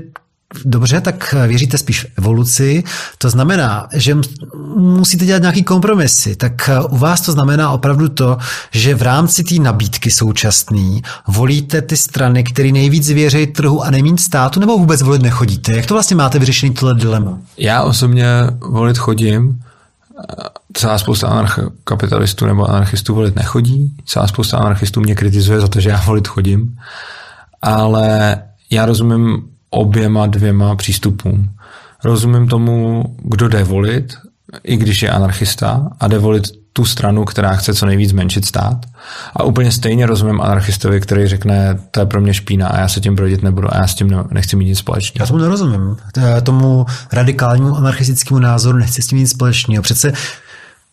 Dobře, 0.65 1.01
tak 1.01 1.35
věříte 1.47 1.79
spíš 1.79 2.01
v 2.01 2.19
evoluci. 2.19 2.85
To 3.19 3.31
znamená, 3.31 3.89
že 3.95 4.17
musíte 4.77 5.25
dělat 5.25 5.43
nějaký 5.43 5.63
kompromisy. 5.63 6.37
Tak 6.37 6.71
u 6.89 6.97
vás 6.97 7.21
to 7.21 7.33
znamená 7.33 7.71
opravdu 7.71 8.09
to, 8.09 8.39
že 8.73 8.95
v 8.95 9.03
rámci 9.03 9.45
té 9.45 9.55
nabídky 9.55 10.11
současné 10.11 11.01
volíte 11.29 11.83
ty 11.83 11.97
strany, 11.97 12.45
které 12.45 12.73
nejvíc 12.73 13.09
věří 13.09 13.47
trhu 13.47 13.83
a 13.83 13.91
nejméně 13.91 14.19
státu, 14.19 14.61
nebo 14.61 14.79
vůbec 14.79 15.03
volit 15.03 15.23
nechodíte? 15.23 15.73
Jak 15.73 15.87
to 15.87 15.95
vlastně 15.95 16.17
máte 16.17 16.39
vyřešený 16.39 16.75
tohle 16.75 16.95
dilema? 16.95 17.39
Já 17.59 17.83
osobně 17.83 18.27
volit 18.69 18.99
chodím. 18.99 19.61
Celá 20.75 20.99
spousta 20.99 21.29
anarchokapitalistů 21.29 22.47
nebo 22.47 22.71
anarchistů 22.71 23.15
volit 23.15 23.37
nechodí. 23.37 23.97
Celá 24.07 24.27
spousta 24.27 24.59
anarchistů 24.59 25.01
mě 25.01 25.15
kritizuje 25.15 25.61
za 25.61 25.69
to, 25.69 25.81
že 25.81 25.91
já 25.91 26.03
volit 26.07 26.29
chodím. 26.29 26.79
Ale 27.63 28.37
já 28.71 28.87
rozumím 28.87 29.43
oběma 29.75 30.27
dvěma 30.27 30.77
přístupům. 30.77 31.51
Rozumím 32.05 32.49
tomu, 32.49 33.05
kdo 33.23 33.49
jde 33.49 33.65
volit, 33.65 34.15
i 34.65 34.77
když 34.77 35.03
je 35.03 35.11
anarchista 35.11 35.91
a 36.01 36.09
jde 36.09 36.19
volit 36.19 36.45
tu 36.73 36.85
stranu, 36.85 37.25
která 37.25 37.57
chce 37.57 37.75
co 37.75 37.87
nejvíc 37.87 38.11
zmenšit 38.11 38.45
stát. 38.45 38.87
A 39.37 39.43
úplně 39.43 39.73
stejně 39.73 40.07
rozumím 40.07 40.41
anarchistovi, 40.41 41.01
který 41.01 41.27
řekne, 41.27 41.79
to 41.91 42.01
je 42.01 42.07
pro 42.07 42.21
mě 42.21 42.35
špína 42.35 42.69
a 42.69 42.81
já 42.81 42.89
se 42.89 43.01
tím 43.01 43.15
brodit 43.15 43.43
nebudu 43.43 43.75
a 43.75 43.77
já 43.77 43.87
s 43.87 43.95
tím 43.95 44.25
nechci 44.31 44.57
mít 44.57 44.65
nic 44.65 44.79
společného. 44.79 45.23
Já 45.23 45.27
tomu 45.27 45.39
nerozumím. 45.39 45.97
Tomu 46.43 46.87
radikálnímu 47.13 47.77
anarchistickému 47.77 48.41
názoru 48.41 48.79
nechci 48.79 49.03
s 49.03 49.07
tím 49.07 49.19
nic 49.19 49.31
společného. 49.31 49.83
Přece 49.83 50.13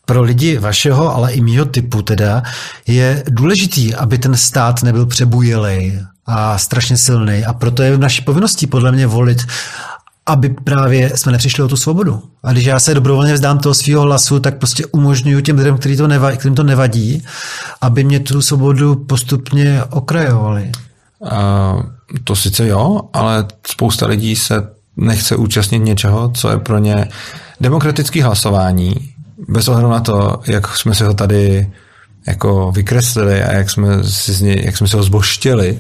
pro 0.06 0.22
lidi 0.22 0.58
vašeho, 0.58 1.16
ale 1.16 1.32
i 1.32 1.42
mýho 1.42 1.66
typu 1.66 2.02
teda, 2.02 2.44
je 2.88 3.24
důležitý, 3.30 3.96
aby 3.96 4.18
ten 4.18 4.36
stát 4.36 4.84
nebyl 4.84 5.06
přebujelej 5.06 6.00
a 6.26 6.58
strašně 6.58 6.98
silný. 6.98 7.46
A 7.46 7.54
proto 7.54 7.84
je 7.84 7.98
naší 7.98 8.22
povinností 8.22 8.68
podle 8.68 8.92
mě 8.92 9.08
volit 9.08 9.42
aby 10.26 10.50
právě 10.50 11.18
jsme 11.18 11.32
nepřišli 11.32 11.64
o 11.64 11.68
tu 11.68 11.78
svobodu. 11.78 12.24
A 12.44 12.52
když 12.52 12.66
já 12.66 12.80
se 12.80 12.94
dobrovolně 12.94 13.34
vzdám 13.34 13.60
toho 13.60 13.74
svého 13.74 14.02
hlasu, 14.02 14.40
tak 14.40 14.58
prostě 14.58 14.86
umožňuji 14.86 15.42
těm 15.42 15.58
lidem, 15.58 15.78
který 15.78 15.98
to 15.98 16.08
nevadí, 16.08 16.38
kterým 16.38 16.56
to 16.56 16.64
nevadí, 16.64 17.26
aby 17.82 18.04
mě 18.04 18.20
tu 18.20 18.42
svobodu 18.42 18.96
postupně 18.96 19.84
okrajovali. 19.90 20.72
Uh, 21.20 21.30
to 22.24 22.36
sice 22.36 22.68
jo, 22.68 23.02
ale 23.14 23.46
spousta 23.68 24.08
lidí 24.08 24.36
se 24.36 24.68
nechce 24.98 25.36
účastnit 25.36 25.80
něčeho, 25.80 26.30
co 26.30 26.50
je 26.50 26.58
pro 26.58 26.78
ně 26.78 27.08
demokratické 27.62 28.24
hlasování, 28.24 28.96
bez 29.48 29.68
ohledu 29.68 29.90
na 29.90 30.00
to, 30.00 30.42
jak 30.48 30.78
jsme 30.78 30.96
si 30.96 31.04
ho 31.04 31.14
tady 31.14 31.72
jako 32.28 32.72
vykreslili 32.72 33.44
a 33.44 33.54
jak 33.54 33.70
jsme 33.70 34.04
si, 34.04 34.62
jak 34.64 34.78
jsme 34.78 34.88
si 34.88 34.98
ho 34.98 35.04
zboštili, 35.04 35.80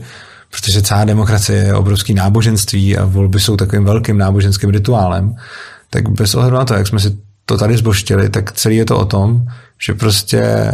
protože 0.51 0.81
celá 0.81 1.05
demokracie 1.05 1.63
je 1.63 1.73
obrovský 1.73 2.13
náboženství 2.13 2.97
a 2.97 3.05
volby 3.05 3.39
jsou 3.39 3.57
takovým 3.57 3.85
velkým 3.85 4.17
náboženským 4.17 4.69
rituálem, 4.69 5.35
tak 5.89 6.09
bez 6.09 6.35
ohledu 6.35 6.55
na 6.55 6.65
to, 6.65 6.73
jak 6.73 6.87
jsme 6.87 6.99
si 6.99 7.17
to 7.45 7.57
tady 7.57 7.77
zboštili, 7.77 8.29
tak 8.29 8.51
celý 8.51 8.75
je 8.75 8.85
to 8.85 8.97
o 8.99 9.05
tom, 9.05 9.45
že 9.85 9.93
prostě 9.93 10.71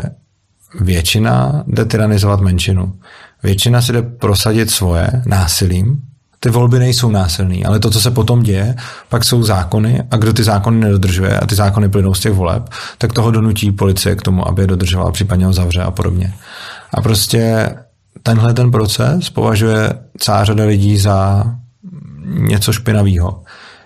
většina 0.79 1.63
jde 1.67 1.85
tyranizovat 1.85 2.41
menšinu. 2.41 2.93
Většina 3.43 3.81
si 3.81 3.93
jde 3.93 4.01
prosadit 4.01 4.71
svoje 4.71 5.09
násilím. 5.25 6.01
Ty 6.39 6.49
volby 6.49 6.79
nejsou 6.79 7.11
násilný, 7.11 7.65
ale 7.65 7.79
to, 7.79 7.91
co 7.91 8.01
se 8.01 8.11
potom 8.11 8.43
děje, 8.43 8.75
pak 9.09 9.23
jsou 9.23 9.43
zákony 9.43 10.03
a 10.11 10.17
kdo 10.17 10.33
ty 10.33 10.43
zákony 10.43 10.79
nedodržuje 10.79 11.39
a 11.39 11.45
ty 11.45 11.55
zákony 11.55 11.89
plynou 11.89 12.13
z 12.13 12.19
těch 12.19 12.33
voleb, 12.33 12.69
tak 12.97 13.13
toho 13.13 13.31
donutí 13.31 13.71
policie 13.71 14.15
k 14.15 14.21
tomu, 14.21 14.47
aby 14.47 14.61
je 14.61 14.67
dodržovala, 14.67 15.11
případně 15.11 15.45
ho 15.45 15.53
zavře 15.53 15.81
a 15.81 15.91
podobně. 15.91 16.33
A 16.93 17.01
prostě 17.01 17.69
tenhle 18.23 18.53
ten 18.53 18.71
proces 18.71 19.29
považuje 19.29 19.93
celá 20.17 20.43
řada 20.43 20.63
lidí 20.63 20.97
za 20.97 21.43
něco 22.25 22.73
špinavého. 22.73 23.43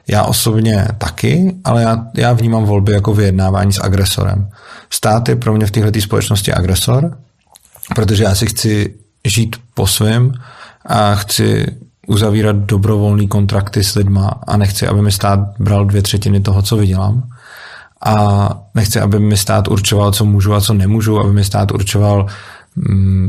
Já 0.08 0.24
osobně 0.24 0.88
taky, 0.98 1.56
ale 1.64 1.82
já, 1.82 2.06
já 2.16 2.34
vnímám 2.34 2.64
volby 2.64 2.92
jako 2.92 3.14
vyjednávání 3.14 3.74
s 3.74 3.84
agresorem. 3.84 4.50
Stát 4.90 5.30
je 5.30 5.36
pro 5.36 5.54
mě 5.54 5.66
v 5.66 5.72
této 5.72 6.02
společnosti 6.02 6.54
agresor, 6.54 7.18
protože 7.96 8.24
já 8.24 8.36
si 8.36 8.46
chci 8.46 8.96
žít 9.26 9.56
po 9.74 9.88
svém 9.88 10.34
a 10.86 11.16
chci 11.16 11.66
uzavírat 12.08 12.56
dobrovolný 12.56 13.28
kontrakty 13.28 13.84
s 13.84 13.96
lidma 13.96 14.34
a 14.48 14.58
nechci, 14.58 14.88
aby 14.88 15.02
mi 15.02 15.12
stát 15.12 15.40
bral 15.60 15.86
dvě 15.86 16.02
třetiny 16.02 16.40
toho, 16.40 16.62
co 16.62 16.78
vydělám. 16.78 17.30
A 18.06 18.50
nechci, 18.76 19.00
aby 19.00 19.20
mi 19.20 19.38
stát 19.38 19.68
určoval, 19.68 20.12
co 20.12 20.26
můžu 20.26 20.54
a 20.54 20.62
co 20.62 20.74
nemůžu, 20.74 21.20
aby 21.20 21.34
mi 21.34 21.44
stát 21.44 21.72
určoval, 21.72 22.26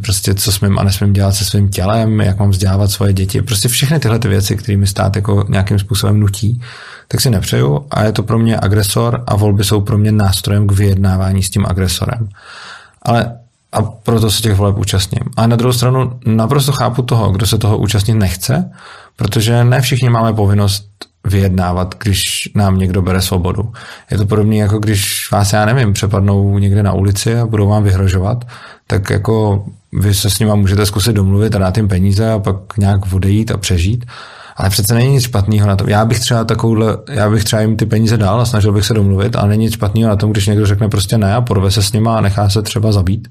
prostě 0.05 0.35
co 0.35 0.53
smím 0.53 0.79
a 0.79 0.83
nesmím 0.83 1.13
dělat 1.13 1.33
se 1.33 1.45
svým 1.45 1.69
tělem, 1.69 2.21
jak 2.21 2.39
mám 2.39 2.51
vzdělávat 2.51 2.91
svoje 2.91 3.13
děti. 3.13 3.43
Prostě 3.43 3.69
všechny 3.69 3.99
tyhle 3.99 4.19
ty 4.19 4.29
věci, 4.29 4.57
které 4.57 4.79
mi 4.79 4.87
stát 4.87 5.17
jako 5.17 5.45
nějakým 5.49 5.79
způsobem 5.79 6.21
nutí, 6.21 6.61
tak 7.09 7.21
si 7.21 7.31
nepřeju 7.31 7.87
a 7.91 8.05
je 8.05 8.13
to 8.13 8.23
pro 8.23 8.39
mě 8.39 8.57
agresor 8.57 9.25
a 9.27 9.37
volby 9.37 9.65
jsou 9.65 9.81
pro 9.81 9.99
mě 9.99 10.13
nástrojem 10.13 10.67
k 10.67 10.73
vyjednávání 10.73 11.43
s 11.43 11.51
tím 11.51 11.67
agresorem. 11.67 12.29
Ale 13.03 13.39
a 13.73 13.83
proto 13.83 14.31
se 14.31 14.43
těch 14.43 14.55
voleb 14.55 14.79
účastním. 14.79 15.23
A 15.37 15.47
na 15.47 15.57
druhou 15.57 15.73
stranu 15.73 16.21
naprosto 16.27 16.73
chápu 16.73 17.03
toho, 17.03 17.31
kdo 17.31 17.47
se 17.47 17.59
toho 17.59 17.79
účastnit 17.79 18.15
nechce, 18.15 18.71
protože 19.17 19.65
ne 19.65 19.81
všichni 19.81 20.11
máme 20.11 20.33
povinnost 20.33 20.89
vyjednávat, 21.25 21.95
když 22.03 22.51
nám 22.55 22.79
někdo 22.79 23.03
bere 23.03 23.23
svobodu. 23.23 23.73
Je 24.11 24.19
to 24.19 24.27
podobné, 24.27 24.57
jako 24.57 24.79
když 24.79 25.29
vás, 25.33 25.53
já 25.53 25.65
nevím, 25.65 25.93
přepadnou 25.93 26.59
někde 26.59 26.83
na 26.83 26.93
ulici 26.93 27.39
a 27.39 27.47
budou 27.47 27.69
vám 27.69 27.85
vyhrožovat, 27.85 28.45
tak 28.87 29.11
jako 29.11 29.65
vy 29.93 30.15
se 30.15 30.31
s 30.31 30.39
nima 30.39 30.55
můžete 30.55 30.87
zkusit 30.87 31.13
domluvit 31.13 31.55
a 31.55 31.59
dát 31.59 31.77
jim 31.77 31.89
peníze 31.89 32.33
a 32.33 32.39
pak 32.39 32.57
nějak 32.79 33.13
odejít 33.13 33.51
a 33.51 33.57
přežít. 33.57 34.05
Ale 34.57 34.71
přece 34.71 34.95
není 34.95 35.13
nic 35.13 35.25
špatného 35.25 35.67
na 35.67 35.77
tom. 35.77 35.89
Já 35.89 36.05
bych 36.05 36.21
třeba 36.21 36.45
takovouhle, 36.45 36.97
já 37.11 37.31
bych 37.31 37.45
třeba 37.45 37.63
jim 37.63 37.77
ty 37.77 37.87
peníze 37.87 38.17
dal 38.17 38.41
a 38.41 38.45
snažil 38.45 38.73
bych 38.73 38.87
se 38.87 38.95
domluvit, 38.95 39.37
ale 39.37 39.49
není 39.49 39.65
nic 39.65 39.75
špatného 39.75 40.09
na 40.09 40.17
tom, 40.17 40.31
když 40.31 40.47
někdo 40.47 40.67
řekne 40.67 40.89
prostě 40.89 41.19
ne 41.19 41.35
a 41.35 41.41
porve 41.41 41.71
se 41.71 41.83
s 41.83 41.93
nima 41.93 42.19
a 42.19 42.21
nechá 42.21 42.49
se 42.49 42.63
třeba 42.63 42.93
zabít. 42.93 43.29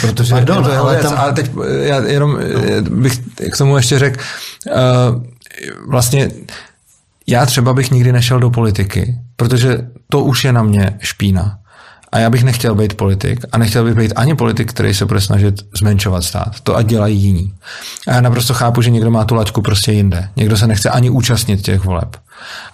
Protože 0.00 0.34
Pardon, 0.34 0.64
to 0.64 0.72
ale, 0.72 0.96
tam... 0.96 1.14
ale 1.16 1.32
teď 1.32 1.50
já 1.82 1.96
jenom 1.96 2.30
no. 2.30 2.90
bych 2.90 3.18
k 3.52 3.56
tomu 3.58 3.76
ještě 3.76 3.98
řekl, 3.98 4.20
uh, 4.66 5.22
vlastně 5.90 6.30
já 7.26 7.46
třeba 7.46 7.72
bych 7.72 7.90
nikdy 7.90 8.12
nešel 8.12 8.40
do 8.40 8.50
politiky, 8.50 9.18
protože 9.36 9.78
to 10.08 10.24
už 10.24 10.44
je 10.44 10.52
na 10.52 10.62
mě 10.62 10.96
špína. 10.98 11.58
A 12.12 12.18
já 12.18 12.30
bych 12.30 12.44
nechtěl 12.44 12.74
být 12.74 12.94
politik 12.94 13.44
a 13.52 13.58
nechtěl 13.58 13.84
bych 13.84 13.94
být 13.94 14.12
ani 14.16 14.34
politik, 14.34 14.70
který 14.70 14.94
se 14.94 15.06
bude 15.06 15.20
snažit 15.20 15.54
zmenšovat 15.78 16.24
stát. 16.24 16.60
To 16.62 16.76
ať 16.76 16.86
dělají 16.86 17.18
jiní. 17.18 17.52
A 18.08 18.12
já 18.12 18.20
naprosto 18.20 18.54
chápu, 18.54 18.82
že 18.82 18.90
někdo 18.90 19.10
má 19.10 19.24
tu 19.24 19.34
laťku 19.34 19.62
prostě 19.62 19.92
jinde. 19.92 20.28
Někdo 20.36 20.56
se 20.56 20.66
nechce 20.66 20.90
ani 20.90 21.10
účastnit 21.10 21.62
těch 21.62 21.84
voleb. 21.84 22.16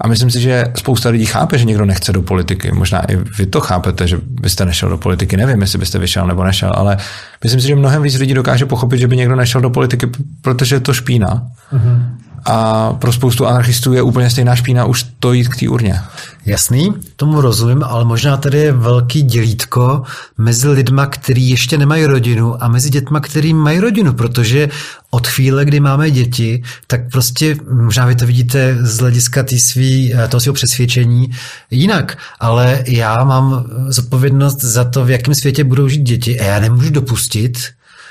A 0.00 0.08
myslím 0.08 0.30
si, 0.30 0.40
že 0.40 0.64
spousta 0.74 1.08
lidí 1.08 1.26
chápe, 1.26 1.58
že 1.58 1.64
někdo 1.64 1.84
nechce 1.84 2.12
do 2.12 2.22
politiky. 2.22 2.72
Možná 2.72 3.12
i 3.12 3.16
vy 3.16 3.46
to 3.46 3.60
chápete, 3.60 4.06
že 4.08 4.18
byste 4.22 4.64
nešel 4.64 4.88
do 4.88 4.98
politiky. 4.98 5.36
Nevím, 5.36 5.60
jestli 5.60 5.78
byste 5.78 5.98
vyšel 5.98 6.26
nebo 6.26 6.44
nešel, 6.44 6.72
ale 6.74 6.96
myslím 7.42 7.60
si, 7.60 7.66
že 7.66 7.76
mnohem 7.76 8.02
víc 8.02 8.18
lidí 8.18 8.34
dokáže 8.34 8.66
pochopit, 8.66 8.98
že 8.98 9.08
by 9.08 9.16
někdo 9.16 9.36
nešel 9.36 9.60
do 9.60 9.70
politiky, 9.70 10.06
protože 10.42 10.76
je 10.76 10.80
to 10.80 10.92
špína. 10.92 11.46
Mm-hmm. 11.72 12.17
A 12.50 12.92
pro 12.92 13.12
spoustu 13.12 13.46
anarchistů 13.46 13.92
je 13.92 14.02
úplně 14.02 14.30
stejná 14.30 14.56
špína 14.56 14.84
už 14.84 15.06
to 15.20 15.32
jít 15.32 15.48
k 15.48 15.56
té 15.56 15.68
urně. 15.68 16.00
Jasný, 16.46 16.94
tomu 17.16 17.40
rozumím, 17.40 17.84
ale 17.84 18.04
možná 18.04 18.36
tady 18.36 18.58
je 18.58 18.72
velký 18.72 19.22
dělítko 19.22 20.02
mezi 20.38 20.68
lidma, 20.68 21.06
kteří 21.06 21.50
ještě 21.50 21.78
nemají 21.78 22.06
rodinu 22.06 22.64
a 22.64 22.68
mezi 22.68 22.90
dětma, 22.90 23.20
kteří 23.20 23.54
mají 23.54 23.80
rodinu, 23.80 24.12
protože 24.12 24.68
od 25.10 25.26
chvíle, 25.26 25.64
kdy 25.64 25.80
máme 25.80 26.10
děti, 26.10 26.62
tak 26.86 27.10
prostě 27.12 27.56
možná 27.72 28.06
vy 28.06 28.14
to 28.14 28.26
vidíte 28.26 28.78
z 28.80 28.98
hlediska 28.98 29.42
tý 29.42 29.58
svý, 29.58 30.14
eh, 30.14 30.28
toho 30.28 30.40
svého 30.40 30.54
přesvědčení 30.54 31.30
jinak, 31.70 32.18
ale 32.40 32.84
já 32.86 33.24
mám 33.24 33.64
zodpovědnost 33.88 34.64
za 34.64 34.84
to, 34.84 35.04
v 35.04 35.10
jakém 35.10 35.34
světě 35.34 35.64
budou 35.64 35.88
žít 35.88 36.02
děti 36.02 36.40
a 36.40 36.44
já 36.44 36.60
nemůžu 36.60 36.90
dopustit, 36.90 37.58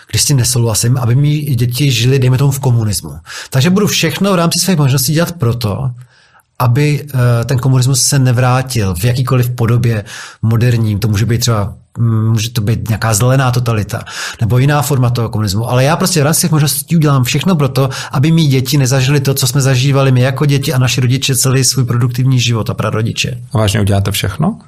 když 0.10 0.22
s 0.22 0.26
tím 0.26 0.38
nesouhlasím, 0.38 0.98
aby 0.98 1.16
mi 1.16 1.40
děti 1.40 1.92
žili, 1.92 2.20
dejme 2.20 2.38
tomu, 2.38 2.52
v 2.52 2.60
komunismu. 2.60 3.14
Takže 3.50 3.70
budu 3.70 3.88
všechno 3.88 4.34
v 4.34 4.36
rámci 4.36 4.60
svých 4.60 4.78
možností 4.78 5.14
dělat 5.14 5.32
proto, 5.32 5.92
aby 6.60 7.06
eh, 7.14 7.46
ten 7.46 7.60
komunismus 7.60 8.04
se 8.04 8.20
nevrátil 8.20 8.96
v 8.96 9.04
jakýkoliv 9.04 9.50
podobě 9.50 10.04
moderním. 10.42 11.00
To 11.00 11.08
může 11.08 11.26
být 11.26 11.38
třeba 11.38 11.74
mm, 11.98 12.30
může 12.30 12.50
to 12.50 12.62
být 12.62 12.90
nějaká 12.90 13.14
zelená 13.14 13.52
totalita 13.52 14.04
nebo 14.42 14.58
jiná 14.58 14.82
forma 14.82 15.10
toho 15.10 15.30
komunismu. 15.30 15.70
Ale 15.70 15.84
já 15.84 15.96
prostě 15.96 16.22
v 16.22 16.24
rámci 16.24 16.42
těch 16.42 16.52
možností 16.52 16.96
udělám 16.96 17.24
všechno 17.24 17.56
pro 17.56 17.70
to, 17.70 17.90
aby 18.12 18.32
mý 18.32 18.48
děti 18.48 18.78
nezažili 18.78 19.20
to, 19.20 19.34
co 19.34 19.48
jsme 19.48 19.62
zažívali 19.62 20.12
my 20.12 20.22
jako 20.22 20.46
děti 20.46 20.74
a 20.74 20.78
naši 20.78 21.02
rodiče 21.02 21.36
celý 21.36 21.64
svůj 21.64 21.86
produktivní 21.86 22.40
život 22.40 22.70
a 22.70 22.74
prarodiče. 22.74 23.42
A 23.54 23.58
vážně 23.58 23.82
uděláte 23.82 24.12
všechno? 24.12 24.60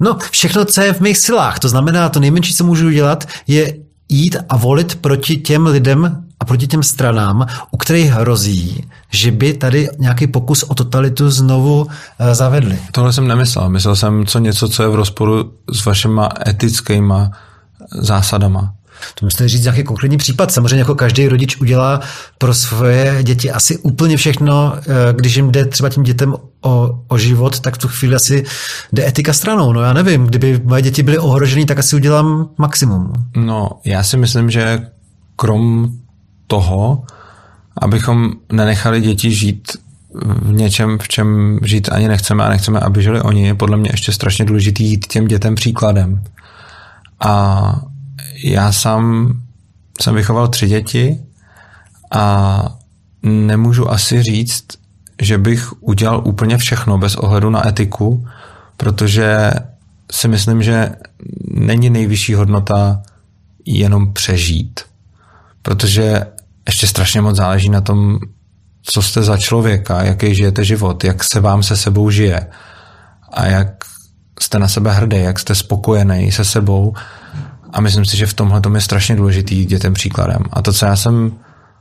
No, 0.00 0.18
všechno, 0.30 0.64
co 0.64 0.80
je 0.80 0.92
v 0.92 1.00
mých 1.00 1.18
silách. 1.18 1.58
To 1.58 1.68
znamená, 1.68 2.08
to 2.08 2.20
nejmenší, 2.20 2.54
co 2.54 2.64
můžu 2.64 2.86
udělat, 2.86 3.28
je 3.46 3.74
jít 4.12 4.36
a 4.48 4.56
volit 4.56 4.94
proti 4.94 5.36
těm 5.36 5.66
lidem 5.66 6.24
a 6.40 6.44
proti 6.44 6.66
těm 6.66 6.82
stranám, 6.82 7.46
u 7.70 7.76
kterých 7.76 8.10
hrozí, 8.10 8.84
že 9.10 9.30
by 9.30 9.54
tady 9.54 9.88
nějaký 9.98 10.26
pokus 10.26 10.62
o 10.62 10.74
totalitu 10.74 11.30
znovu 11.30 11.86
eh, 12.18 12.34
zavedli. 12.34 12.78
Tohle 12.92 13.12
jsem 13.12 13.28
nemyslel. 13.28 13.68
Myslel 13.68 13.96
jsem 13.96 14.26
co 14.26 14.38
něco, 14.38 14.68
co 14.68 14.82
je 14.82 14.88
v 14.88 14.94
rozporu 14.94 15.52
s 15.72 15.84
vašima 15.84 16.28
etickýma 16.48 17.30
zásadama. 17.92 18.72
To 19.14 19.26
musíte 19.26 19.48
říct 19.48 19.62
nějaký 19.62 19.82
konkrétní 19.82 20.16
případ. 20.16 20.52
Samozřejmě 20.52 20.78
jako 20.78 20.94
každý 20.94 21.28
rodič 21.28 21.60
udělá 21.60 22.00
pro 22.38 22.54
svoje 22.54 23.18
děti 23.22 23.50
asi 23.50 23.78
úplně 23.78 24.16
všechno, 24.16 24.74
eh, 24.76 25.12
když 25.12 25.36
jim 25.36 25.50
jde 25.50 25.64
třeba 25.64 25.88
tím 25.88 26.02
dětem 26.02 26.34
o, 26.60 27.00
o 27.08 27.18
život, 27.18 27.60
tak 27.60 27.74
v 27.74 27.78
tu 27.78 27.88
chvíli 27.88 28.14
asi 28.14 28.44
jde 28.92 29.06
etika 29.08 29.32
stranou. 29.32 29.72
No 29.72 29.80
já 29.80 29.92
nevím, 29.92 30.26
kdyby 30.26 30.60
moje 30.64 30.82
děti 30.82 31.02
byly 31.02 31.18
ohrožené, 31.18 31.66
tak 31.66 31.78
asi 31.78 31.96
udělám 31.96 32.48
maximum. 32.58 33.12
No, 33.36 33.70
já 33.84 34.02
si 34.02 34.16
myslím, 34.16 34.50
že 34.50 34.86
krom 35.36 35.90
toho, 36.46 37.02
abychom 37.76 38.32
nenechali 38.52 39.00
děti 39.00 39.30
žít 39.30 39.72
v 40.24 40.52
něčem, 40.52 40.98
v 40.98 41.08
čem 41.08 41.58
žít 41.64 41.88
ani 41.92 42.08
nechceme 42.08 42.44
a 42.44 42.48
nechceme, 42.48 42.80
aby 42.80 43.02
žili 43.02 43.22
oni, 43.22 43.46
je 43.46 43.54
podle 43.54 43.76
mě 43.76 43.90
ještě 43.92 44.12
strašně 44.12 44.44
důležitý 44.44 44.84
jít 44.84 45.06
těm 45.06 45.26
dětem 45.26 45.54
příkladem. 45.54 46.22
A 47.20 47.82
já 48.44 48.72
sám 48.72 49.32
jsem 50.00 50.14
vychoval 50.14 50.48
tři 50.48 50.68
děti 50.68 51.20
a 52.10 52.64
nemůžu 53.22 53.90
asi 53.90 54.22
říct, 54.22 54.66
že 55.22 55.38
bych 55.38 55.82
udělal 55.82 56.22
úplně 56.24 56.58
všechno 56.58 56.98
bez 56.98 57.16
ohledu 57.16 57.50
na 57.50 57.68
etiku, 57.68 58.26
protože 58.76 59.50
si 60.12 60.28
myslím, 60.28 60.62
že 60.62 60.90
není 61.50 61.90
nejvyšší 61.90 62.34
hodnota 62.34 63.02
jenom 63.66 64.12
přežít. 64.12 64.80
Protože 65.62 66.26
ještě 66.66 66.86
strašně 66.86 67.20
moc 67.20 67.36
záleží 67.36 67.68
na 67.68 67.80
tom, 67.80 68.18
co 68.82 69.02
jste 69.02 69.22
za 69.22 69.36
člověka, 69.36 70.02
jaký 70.02 70.34
žijete 70.34 70.64
život, 70.64 71.04
jak 71.04 71.24
se 71.24 71.40
vám 71.40 71.62
se 71.62 71.76
sebou 71.76 72.10
žije 72.10 72.46
a 73.32 73.46
jak 73.46 73.84
jste 74.40 74.58
na 74.58 74.68
sebe 74.68 74.92
hrdý, 74.92 75.20
jak 75.20 75.38
jste 75.38 75.54
spokojený 75.54 76.32
se 76.32 76.44
sebou 76.44 76.94
a 77.72 77.80
myslím 77.80 78.04
si, 78.04 78.16
že 78.16 78.26
v 78.26 78.34
tomhle 78.34 78.60
je 78.74 78.80
strašně 78.80 79.16
důležitý 79.16 79.64
dětem 79.64 79.94
příkladem. 79.94 80.42
A 80.52 80.62
to, 80.62 80.72
co 80.72 80.86
já 80.86 80.96
jsem 80.96 81.32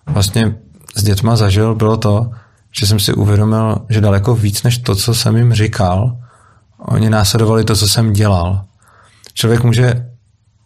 vlastně 0.06 0.56
s 0.96 1.04
dětma 1.04 1.36
zažil, 1.36 1.76
bylo 1.76 1.98
to, 1.98 2.32
že 2.80 2.88
jsem 2.88 3.00
si 3.00 3.14
uvědomil, 3.14 3.78
že 3.89 4.02
daleko 4.02 4.36
víc 4.36 4.64
než 4.64 4.78
to, 4.78 4.96
co 4.96 5.16
jsem 5.16 5.38
jim 5.38 5.54
říkal, 5.54 6.18
oni 6.80 7.10
následovali 7.10 7.64
to, 7.64 7.76
co 7.76 7.88
jsem 7.88 8.14
dělal. 8.14 8.66
Člověk 9.34 9.64
může 9.64 10.08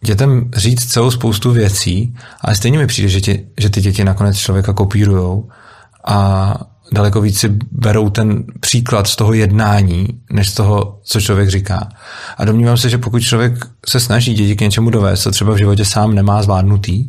dětem 0.04 0.50
říct 0.56 0.86
celou 0.86 1.10
spoustu 1.10 1.50
věcí, 1.50 2.16
ale 2.40 2.56
stejně 2.56 2.78
mi 2.78 2.86
přijde, 2.86 3.08
že, 3.08 3.20
tě, 3.20 3.38
že 3.58 3.70
ty 3.70 3.80
děti 3.80 4.04
nakonec 4.04 4.36
člověka 4.36 4.72
kopírujou 4.72 5.48
a 6.04 6.54
daleko 6.92 7.20
víc 7.20 7.38
si 7.38 7.48
berou 7.72 8.10
ten 8.10 8.44
příklad 8.60 9.06
z 9.06 9.16
toho 9.16 9.32
jednání, 9.32 10.08
než 10.32 10.50
z 10.50 10.54
toho, 10.54 11.00
co 11.02 11.20
člověk 11.20 11.48
říká. 11.48 11.88
A 12.36 12.44
domnívám 12.44 12.76
se, 12.76 12.88
že 12.88 12.98
pokud 12.98 13.20
člověk 13.20 13.66
se 13.88 14.00
snaží 14.00 14.34
děti 14.34 14.56
k 14.56 14.60
něčemu 14.60 14.90
dovést, 14.90 15.22
co 15.22 15.30
třeba 15.30 15.54
v 15.54 15.58
životě 15.58 15.84
sám 15.84 16.14
nemá 16.14 16.42
zvládnutý, 16.42 17.06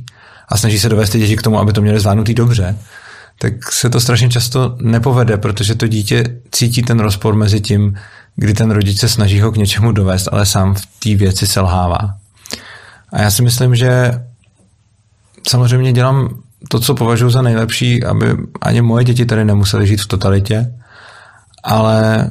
a 0.50 0.58
snaží 0.58 0.80
se 0.80 0.90
dovést 0.90 1.12
ty 1.12 1.20
děti 1.20 1.36
k 1.36 1.42
tomu, 1.42 1.60
aby 1.60 1.74
to 1.74 1.82
měli 1.82 2.00
zvládnutý 2.00 2.34
dobře, 2.34 2.78
tak 3.40 3.72
se 3.72 3.90
to 3.90 4.00
strašně 4.00 4.30
často 4.30 4.78
nepovede, 4.82 5.38
protože 5.38 5.76
to 5.76 5.88
dítě 5.88 6.24
cítí 6.52 6.82
ten 6.84 7.00
rozpor 7.00 7.36
mezi 7.36 7.62
tím, 7.62 7.98
kdy 8.36 8.54
ten 8.54 8.72
rodič 8.72 9.00
se 9.00 9.10
snaží 9.10 9.42
ho 9.42 9.52
k 9.52 9.58
něčemu 9.58 9.92
dovést, 9.92 10.30
ale 10.32 10.46
sám 10.46 10.74
v 10.74 10.86
té 11.00 11.16
věci 11.16 11.48
selhává. 11.48 12.18
A 13.14 13.22
já 13.22 13.32
si 13.32 13.42
myslím, 13.42 13.76
že 13.76 14.22
samozřejmě 15.48 15.94
dělám 15.94 16.42
to, 16.70 16.80
co 16.80 16.96
považuji 16.96 17.30
za 17.30 17.42
nejlepší, 17.42 18.04
aby 18.04 18.38
ani 18.62 18.82
moje 18.82 19.04
děti 19.04 19.26
tady 19.26 19.46
nemusely 19.46 19.88
žít 19.88 20.02
v 20.02 20.08
totalitě, 20.08 20.74
ale 21.64 22.30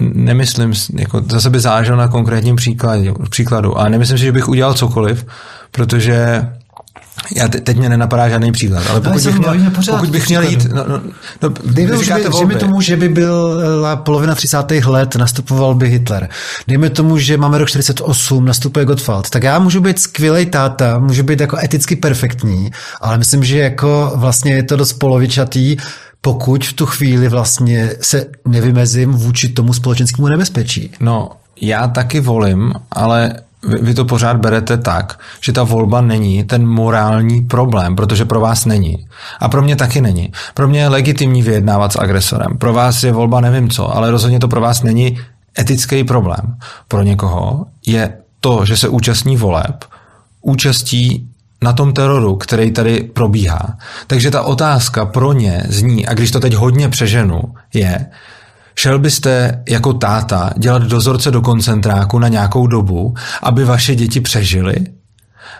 nemyslím, 0.00 0.72
jako 0.98 1.22
zase 1.30 1.50
by 1.50 1.60
záleželo 1.60 1.98
na 1.98 2.08
konkrétním 2.08 2.56
příkladu, 2.56 3.14
příkladu. 3.30 3.78
A 3.78 3.88
nemyslím 3.88 4.18
si, 4.18 4.24
že 4.24 4.32
bych 4.32 4.48
udělal 4.48 4.74
cokoliv, 4.74 5.26
protože 5.70 6.48
Já 7.36 7.48
te, 7.48 7.60
teď 7.60 7.76
mě 7.76 7.88
nenapadá 7.88 8.28
žádný 8.28 8.52
příklad, 8.52 8.84
ale 8.90 9.00
pokud 9.00 9.22
bych 9.22 9.38
měl, 9.38 9.56
pokud 9.90 10.10
bych 10.10 10.28
měl 10.28 10.42
jít... 10.42 10.68
No, 10.72 10.84
no, 10.88 11.00
no, 11.42 11.50
Dejme 11.64 11.92
tomu, 11.92 12.02
že, 12.02 12.46
by, 12.46 12.46
mi 12.46 12.54
tomu, 12.54 12.80
že 12.80 12.96
by 12.96 13.08
byla 13.08 13.96
polovina 13.96 14.34
30. 14.34 14.70
let, 14.86 15.16
nastupoval 15.16 15.74
by 15.74 15.88
Hitler. 15.88 16.28
Dejme 16.68 16.90
tomu, 16.90 17.18
že 17.18 17.36
máme 17.36 17.58
rok 17.58 17.68
48, 17.68 18.44
nastupuje 18.44 18.84
Gottwald. 18.84 19.30
Tak 19.30 19.42
já 19.42 19.58
můžu 19.58 19.80
být 19.80 19.98
skvělý 19.98 20.46
táta, 20.46 20.98
můžu 20.98 21.22
být 21.22 21.40
jako 21.40 21.58
eticky 21.58 21.96
perfektní, 21.96 22.70
ale 23.00 23.18
myslím, 23.18 23.44
že 23.44 23.58
jako 23.58 24.12
vlastně 24.14 24.52
je 24.52 24.62
to 24.62 24.76
dost 24.76 24.92
polovičatý, 24.92 25.76
pokud 26.20 26.64
v 26.64 26.72
tu 26.72 26.86
chvíli 26.86 27.28
vlastně 27.28 27.90
se 28.00 28.26
nevymezím 28.48 29.12
vůči 29.12 29.48
tomu 29.48 29.72
společenskému 29.72 30.28
nebezpečí. 30.28 30.90
No, 31.00 31.30
já 31.60 31.88
taky 31.88 32.20
volím, 32.20 32.72
ale 32.90 33.34
vy, 33.62 33.78
vy 33.82 33.94
to 33.94 34.04
pořád 34.04 34.36
berete 34.36 34.76
tak, 34.76 35.20
že 35.40 35.52
ta 35.52 35.62
volba 35.62 36.00
není 36.00 36.44
ten 36.44 36.66
morální 36.66 37.40
problém, 37.42 37.96
protože 37.96 38.24
pro 38.24 38.40
vás 38.40 38.64
není. 38.64 39.06
A 39.40 39.48
pro 39.48 39.62
mě 39.62 39.76
taky 39.76 40.00
není. 40.00 40.32
Pro 40.54 40.68
mě 40.68 40.80
je 40.80 40.88
legitimní 40.88 41.42
vyjednávat 41.42 41.92
s 41.92 41.98
agresorem. 41.98 42.58
Pro 42.58 42.72
vás 42.72 43.02
je 43.02 43.12
volba 43.12 43.40
nevím 43.40 43.70
co, 43.70 43.96
ale 43.96 44.10
rozhodně 44.10 44.38
to 44.38 44.48
pro 44.48 44.60
vás 44.60 44.82
není 44.82 45.18
etický 45.58 46.04
problém. 46.04 46.56
Pro 46.88 47.02
někoho 47.02 47.66
je 47.86 48.12
to, 48.40 48.64
že 48.64 48.76
se 48.76 48.88
účastní 48.88 49.36
voleb, 49.36 49.84
účastí 50.40 51.28
na 51.62 51.72
tom 51.72 51.92
teroru, 51.92 52.36
který 52.36 52.70
tady 52.70 53.02
probíhá. 53.02 53.78
Takže 54.06 54.30
ta 54.30 54.42
otázka 54.42 55.06
pro 55.06 55.32
ně 55.32 55.62
zní, 55.68 56.06
a 56.06 56.14
když 56.14 56.30
to 56.30 56.40
teď 56.40 56.54
hodně 56.54 56.88
přeženu, 56.88 57.42
je, 57.74 58.06
Šel 58.78 58.98
byste 58.98 59.62
jako 59.68 59.92
táta 59.92 60.50
dělat 60.56 60.82
dozorce 60.82 61.30
do 61.30 61.42
koncentráku 61.42 62.18
na 62.18 62.28
nějakou 62.28 62.66
dobu, 62.66 63.14
aby 63.42 63.64
vaše 63.64 63.94
děti 63.94 64.20
přežily? 64.20 64.76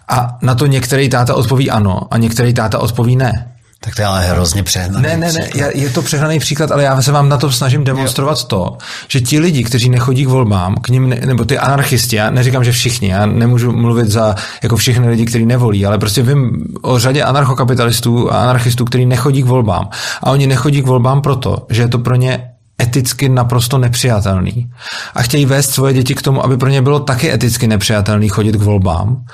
A 0.08 0.38
na 0.42 0.54
to 0.54 0.66
některý 0.66 1.08
táta 1.08 1.34
odpoví 1.34 1.70
ano 1.70 2.00
a 2.10 2.18
některý 2.18 2.54
táta 2.54 2.78
odpoví 2.78 3.16
ne. 3.16 3.52
Tak 3.80 3.94
to 3.94 4.02
je 4.02 4.06
ale 4.06 4.26
hrozně 4.26 4.62
přehnaný 4.62 5.02
Ne, 5.02 5.16
ne, 5.16 5.32
ne, 5.32 5.48
je 5.74 5.90
to 5.90 6.02
přehnaný 6.02 6.38
příklad, 6.38 6.70
ale 6.70 6.82
já 6.82 7.02
se 7.02 7.12
vám 7.12 7.28
na 7.28 7.36
to 7.36 7.52
snažím 7.52 7.84
demonstrovat 7.84 8.38
jo. 8.38 8.44
to, 8.46 8.78
že 9.08 9.20
ti 9.20 9.38
lidi, 9.38 9.64
kteří 9.64 9.88
nechodí 9.88 10.24
k 10.24 10.28
volbám, 10.28 10.74
k 10.74 10.88
ním, 10.88 11.08
ne, 11.08 11.20
nebo 11.26 11.44
ty 11.44 11.58
anarchisti, 11.58 12.16
já 12.16 12.30
neříkám, 12.30 12.64
že 12.64 12.72
všichni, 12.72 13.08
já 13.08 13.26
nemůžu 13.26 13.72
mluvit 13.72 14.08
za 14.08 14.34
jako 14.62 14.76
všechny 14.76 15.08
lidi, 15.08 15.26
kteří 15.26 15.46
nevolí, 15.46 15.86
ale 15.86 15.98
prostě 15.98 16.22
vím 16.22 16.64
o 16.82 16.98
řadě 16.98 17.22
anarchokapitalistů 17.22 18.32
a 18.32 18.42
anarchistů, 18.42 18.84
kteří 18.84 19.06
nechodí 19.06 19.42
k 19.42 19.46
volbám. 19.46 19.88
A 20.22 20.30
oni 20.30 20.46
nechodí 20.46 20.82
k 20.82 20.86
volbám 20.86 21.22
proto, 21.22 21.66
že 21.70 21.82
je 21.82 21.88
to 21.88 21.98
pro 21.98 22.14
ně 22.14 22.47
eticky 22.83 23.29
naprosto 23.29 23.79
nepřijatelný. 23.79 24.70
A 25.14 25.22
chtějí 25.22 25.47
vést 25.47 25.70
svoje 25.70 25.93
děti 25.93 26.14
k 26.14 26.22
tomu, 26.22 26.45
aby 26.45 26.57
pro 26.57 26.68
ně 26.68 26.83
bylo 26.83 27.01
taky 27.01 27.33
eticky 27.33 27.66
nepřijatelný 27.66 28.29
chodit 28.29 28.57
k 28.57 28.62
volbám. 28.62 29.24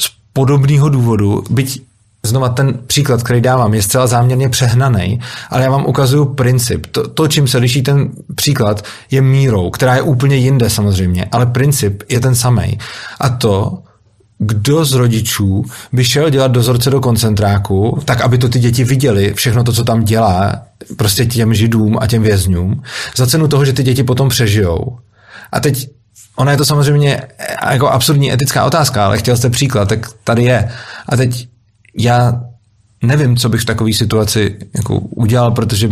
Z 0.00 0.10
podobného 0.32 0.88
důvodu, 0.88 1.44
byť 1.50 1.82
znova 2.26 2.48
ten 2.48 2.78
příklad, 2.86 3.22
který 3.22 3.40
dávám, 3.40 3.74
je 3.74 3.82
zcela 3.82 4.06
záměrně 4.06 4.48
přehnaný, 4.48 5.20
ale 5.50 5.62
já 5.62 5.70
vám 5.70 5.86
ukazuju 5.86 6.24
princip. 6.24 6.86
To, 6.86 7.08
to, 7.08 7.28
čím 7.28 7.48
se 7.48 7.58
liší 7.58 7.82
ten 7.82 8.10
příklad, 8.34 8.84
je 9.10 9.22
mírou, 9.22 9.70
která 9.70 9.94
je 9.94 10.02
úplně 10.02 10.36
jinde 10.36 10.70
samozřejmě, 10.70 11.26
ale 11.32 11.46
princip 11.46 12.02
je 12.08 12.20
ten 12.20 12.34
samý. 12.34 12.78
A 13.20 13.28
to, 13.28 13.78
kdo 14.38 14.84
z 14.84 14.92
rodičů 14.92 15.64
by 15.92 16.04
šel 16.04 16.30
dělat 16.30 16.52
dozorce 16.52 16.90
do 16.90 17.00
koncentráku, 17.00 17.98
tak 18.04 18.20
aby 18.20 18.38
to 18.38 18.48
ty 18.48 18.58
děti 18.58 18.84
viděli, 18.84 19.34
všechno 19.34 19.64
to, 19.64 19.72
co 19.72 19.84
tam 19.84 20.04
dělá, 20.04 20.62
prostě 20.96 21.26
těm 21.26 21.54
židům 21.54 21.98
a 22.00 22.06
těm 22.06 22.22
vězňům, 22.22 22.82
za 23.16 23.26
cenu 23.26 23.48
toho, 23.48 23.64
že 23.64 23.72
ty 23.72 23.82
děti 23.82 24.02
potom 24.02 24.28
přežijou. 24.28 24.98
A 25.52 25.60
teď 25.60 25.88
Ona 26.36 26.50
je 26.52 26.56
to 26.56 26.64
samozřejmě 26.64 27.22
jako 27.70 27.88
absurdní 27.88 28.32
etická 28.32 28.64
otázka, 28.64 29.06
ale 29.06 29.18
chtěl 29.18 29.36
jste 29.36 29.50
příklad, 29.50 29.88
tak 29.88 30.06
tady 30.24 30.44
je. 30.44 30.70
A 31.08 31.16
teď 31.16 31.48
já 31.98 32.42
nevím, 33.02 33.36
co 33.36 33.48
bych 33.48 33.60
v 33.60 33.64
takové 33.64 33.92
situaci 33.92 34.56
jako 34.76 34.98
udělal, 34.98 35.50
protože, 35.50 35.88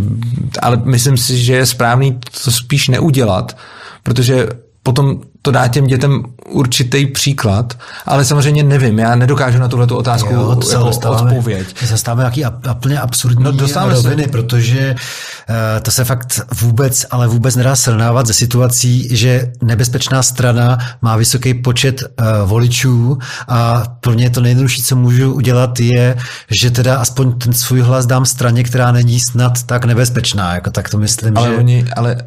ale 0.61 0.81
myslím 0.85 1.17
si, 1.17 1.37
že 1.37 1.53
je 1.53 1.65
správný 1.65 2.19
to 2.43 2.51
spíš 2.51 2.87
neudělat, 2.87 3.57
protože 4.03 4.47
potom 4.83 5.21
to 5.45 5.51
dá 5.51 5.67
těm 5.67 5.87
dětem 5.87 6.23
určitý 6.49 7.05
příklad, 7.05 7.77
ale 8.05 8.25
samozřejmě 8.25 8.63
nevím, 8.63 8.99
já 8.99 9.15
nedokážu 9.15 9.59
na 9.59 9.67
tuhle 9.67 9.87
otázku 9.87 10.33
jo, 10.33 10.55
to 10.55 10.71
jako 10.71 11.09
odpověď. 11.09 11.67
Se 11.85 11.91
dostáváme 11.91 12.21
nějaký 12.21 12.43
úplně 12.71 12.99
absurdní 12.99 13.43
no, 13.43 13.51
roviny, 13.89 14.23
se. 14.23 14.29
protože 14.29 14.95
uh, 14.95 15.55
to 15.81 15.91
se 15.91 16.05
fakt 16.05 16.39
vůbec, 16.61 17.05
ale 17.11 17.27
vůbec 17.27 17.55
nedá 17.55 17.75
srovnávat 17.75 18.27
ze 18.27 18.33
situací, 18.33 19.17
že 19.17 19.51
nebezpečná 19.61 20.23
strana 20.23 20.77
má 21.01 21.15
vysoký 21.15 21.53
počet 21.53 22.03
uh, 22.03 22.49
voličů 22.49 23.17
a 23.47 23.83
pro 23.99 24.13
mě 24.13 24.29
to 24.29 24.41
nejjednodušší, 24.41 24.83
co 24.83 24.95
můžu 24.95 25.33
udělat, 25.33 25.79
je, 25.79 26.17
že 26.61 26.71
teda 26.71 26.97
aspoň 26.97 27.39
ten 27.39 27.53
svůj 27.53 27.81
hlas 27.81 28.05
dám 28.05 28.25
straně, 28.25 28.63
která 28.63 28.91
není 28.91 29.19
snad 29.19 29.63
tak 29.63 29.85
nebezpečná, 29.85 30.53
jako 30.53 30.69
tak 30.71 30.89
to 30.89 30.97
myslím, 30.97 31.37
ale 31.37 31.49
že... 31.49 31.57
Oni, 31.57 31.85
ale 31.95 32.17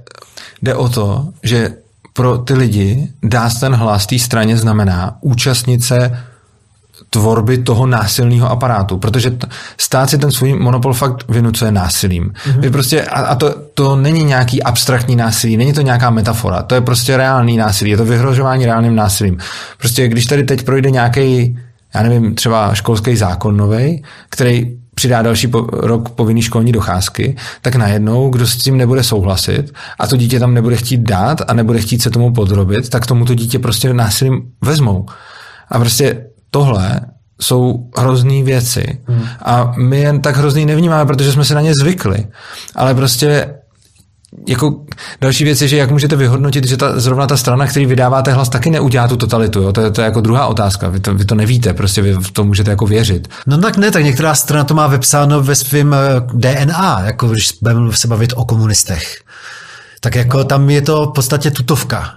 jde 0.63 0.75
o 0.75 0.89
to, 0.89 1.29
že 1.43 1.71
pro 2.19 2.39
ty 2.39 2.55
lidi 2.55 3.09
dá 3.23 3.51
ten 3.61 3.75
hlas 3.75 4.07
té 4.07 4.19
straně 4.19 4.57
znamená 4.57 5.17
účastnit 5.21 5.85
se 5.85 6.19
tvorby 7.11 7.59
toho 7.59 7.87
násilného 7.87 8.51
aparátu, 8.51 8.99
protože 8.99 9.31
t- 9.31 9.47
stát 9.79 10.11
si 10.11 10.19
ten 10.19 10.33
svůj 10.33 10.55
monopol 10.59 10.95
fakt 10.95 11.25
vynucuje 11.29 11.73
násilím. 11.73 12.25
Mm-hmm. 12.25 12.61
Vy 12.61 12.71
prostě, 12.71 13.03
a, 13.03 13.21
a 13.21 13.35
to, 13.35 13.55
to 13.75 13.97
není 13.97 14.25
nějaký 14.25 14.63
abstraktní 14.63 15.17
násilí, 15.17 15.57
není 15.57 15.73
to 15.73 15.81
nějaká 15.81 16.11
metafora, 16.11 16.63
to 16.63 16.75
je 16.75 16.81
prostě 16.81 17.17
reálný 17.17 17.57
násilí, 17.57 17.91
je 17.91 17.97
to 17.97 18.05
vyhrožování 18.05 18.67
reálným 18.67 18.97
násilím. 18.97 19.39
Prostě 19.79 20.09
když 20.09 20.27
tady 20.27 20.45
teď 20.45 20.65
projde 20.65 20.91
nějaký, 20.91 21.59
já 21.95 22.03
nevím, 22.03 22.35
třeba 22.35 22.75
školský 22.75 23.17
zákon 23.17 23.57
nový, 23.57 24.05
který 24.31 24.77
přidá 24.99 25.23
další 25.23 25.47
po, 25.49 25.61
rok 25.73 26.09
povinný 26.09 26.43
školní 26.43 26.73
docházky, 26.73 27.37
tak 27.63 27.77
najednou, 27.77 28.31
kdo 28.31 28.47
s 28.47 28.57
tím 28.57 28.77
nebude 28.77 29.03
souhlasit 29.03 29.73
a 29.99 30.07
to 30.07 30.17
dítě 30.17 30.41
tam 30.41 30.55
nebude 30.55 30.77
chtít 30.77 31.01
dát 31.01 31.43
a 31.49 31.55
nebude 31.55 31.79
chtít 31.79 32.03
se 32.03 32.11
tomu 32.11 32.33
podrobit, 32.33 32.89
tak 32.89 33.07
tomu 33.07 33.25
to 33.25 33.35
dítě 33.35 33.59
prostě 33.59 33.95
násilím 33.95 34.43
vezmou. 34.65 35.07
A 35.71 35.79
prostě 35.79 36.27
tohle 36.51 37.01
jsou 37.41 37.91
hrozný 37.97 38.43
věci. 38.43 38.99
Hmm. 39.07 39.27
A 39.43 39.73
my 39.77 40.01
jen 40.01 40.21
tak 40.21 40.37
hrozný 40.37 40.67
nevnímáme, 40.67 41.07
protože 41.07 41.33
jsme 41.33 41.45
se 41.45 41.55
na 41.55 41.61
ně 41.61 41.73
zvykli. 41.81 42.27
Ale 42.75 42.95
prostě 42.95 43.55
jako 44.49 44.81
další 45.21 45.45
věc 45.45 45.63
je, 45.63 45.69
že 45.69 45.77
jak 45.77 45.91
můžete 45.91 46.17
vyhodnotit, 46.17 46.67
že 46.67 46.77
ta, 46.77 47.01
zrovna 47.01 47.27
ta 47.27 47.37
strana, 47.37 47.67
který 47.67 47.87
vydáváte 47.87 48.33
hlas, 48.33 48.49
taky 48.49 48.71
neudělá 48.71 49.09
tu 49.09 49.17
totalitu. 49.17 49.63
Jo? 49.63 49.73
To, 49.73 49.81
je, 49.81 49.91
to 49.91 50.01
je 50.01 50.05
jako 50.05 50.21
druhá 50.21 50.47
otázka. 50.47 50.89
Vy 50.89 51.01
to, 51.01 51.15
vy 51.15 51.25
to 51.25 51.35
nevíte, 51.35 51.75
prostě 51.75 52.03
vy 52.03 52.13
v 52.13 52.31
to 52.31 52.45
můžete 52.45 52.71
jako 52.71 52.87
věřit. 52.87 53.29
No 53.47 53.59
tak 53.59 53.77
ne, 53.77 53.91
tak 53.91 54.05
některá 54.05 54.35
strana 54.35 54.65
to 54.65 54.75
má 54.75 54.87
vepsáno 54.87 55.43
ve 55.43 55.55
svém 55.55 55.95
eh, 55.95 55.99
DNA, 56.35 57.01
jako 57.05 57.29
když 57.29 57.53
budeme 57.63 57.93
se 57.93 58.09
bavit 58.09 58.33
o 58.37 58.45
komunistech. 58.45 59.23
Tak 60.01 60.15
jako 60.15 60.39
no. 60.39 60.45
tam 60.45 60.71
je 60.71 60.83
to 60.83 61.07
v 61.07 61.13
podstatě 61.13 61.51
tutovka. 61.51 62.11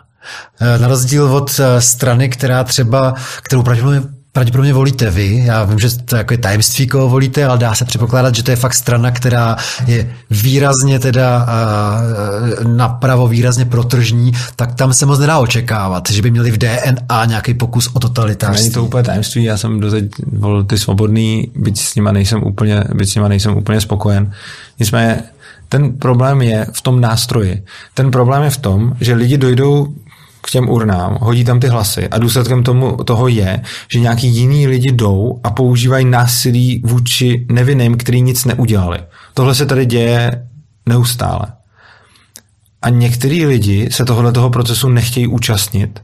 Eh, 0.59 0.79
na 0.79 0.87
rozdíl 0.87 1.35
od 1.35 1.59
eh, 1.59 1.81
strany, 1.81 2.29
která 2.29 2.63
třeba, 2.63 3.13
kterou 3.43 3.63
pravděpodobně 3.63 4.20
pravděpodobně 4.31 4.73
volíte 4.73 5.11
vy. 5.11 5.43
Já 5.45 5.63
vím, 5.63 5.79
že 5.79 5.97
to 5.97 6.15
jako 6.15 6.33
je 6.33 6.37
tajemství, 6.37 6.87
koho 6.87 7.09
volíte, 7.09 7.45
ale 7.45 7.57
dá 7.57 7.75
se 7.75 7.85
předpokládat, 7.85 8.35
že 8.35 8.43
to 8.43 8.51
je 8.51 8.57
fakt 8.57 8.73
strana, 8.73 9.11
která 9.11 9.55
je 9.87 10.13
výrazně 10.29 10.99
teda 10.99 11.47
napravo, 12.67 13.27
výrazně 13.27 13.65
protržní, 13.65 14.31
tak 14.55 14.75
tam 14.75 14.93
se 14.93 15.05
moc 15.05 15.19
nedá 15.19 15.39
očekávat, 15.39 16.11
že 16.11 16.21
by 16.21 16.31
měli 16.31 16.51
v 16.51 16.57
DNA 16.57 17.25
nějaký 17.25 17.53
pokus 17.53 17.89
o 17.93 17.99
totalitářství. 17.99 18.63
Není 18.63 18.73
to 18.73 18.83
úplně 18.83 19.03
tajemství, 19.03 19.43
já 19.43 19.57
jsem 19.57 19.79
doteď 19.79 20.05
volil 20.31 20.63
ty 20.63 20.77
svobodný, 20.77 21.51
byť 21.55 21.79
s 21.79 21.95
nima 21.95 22.11
nejsem 22.11 22.43
úplně, 22.43 22.83
byť 22.93 23.09
s 23.09 23.15
nima 23.15 23.27
nejsem 23.27 23.57
úplně 23.57 23.81
spokojen. 23.81 24.31
Nicméně 24.79 25.23
ten 25.69 25.93
problém 25.93 26.41
je 26.41 26.67
v 26.73 26.81
tom 26.81 27.01
nástroji. 27.01 27.63
Ten 27.93 28.11
problém 28.11 28.43
je 28.43 28.49
v 28.49 28.57
tom, 28.57 28.93
že 29.01 29.13
lidi 29.13 29.37
dojdou 29.37 29.87
k 30.41 30.51
těm 30.51 30.69
urnám, 30.69 31.17
hodí 31.21 31.43
tam 31.43 31.59
ty 31.59 31.67
hlasy 31.67 32.07
a 32.07 32.19
důsledkem 32.19 32.63
tomu, 32.63 32.97
toho 32.97 33.27
je, 33.27 33.61
že 33.91 33.99
nějaký 33.99 34.27
jiný 34.27 34.67
lidi 34.67 34.91
jdou 34.91 35.39
a 35.43 35.51
používají 35.51 36.05
násilí 36.05 36.81
vůči 36.85 37.45
nevinným, 37.51 37.97
který 37.97 38.21
nic 38.21 38.45
neudělali. 38.45 38.99
Tohle 39.33 39.55
se 39.55 39.65
tady 39.65 39.85
děje 39.85 40.47
neustále. 40.85 41.41
A 42.81 42.89
některý 42.89 43.45
lidi 43.45 43.89
se 43.91 44.05
tohle 44.05 44.31
toho 44.31 44.49
procesu 44.49 44.89
nechtějí 44.89 45.27
účastnit. 45.27 46.01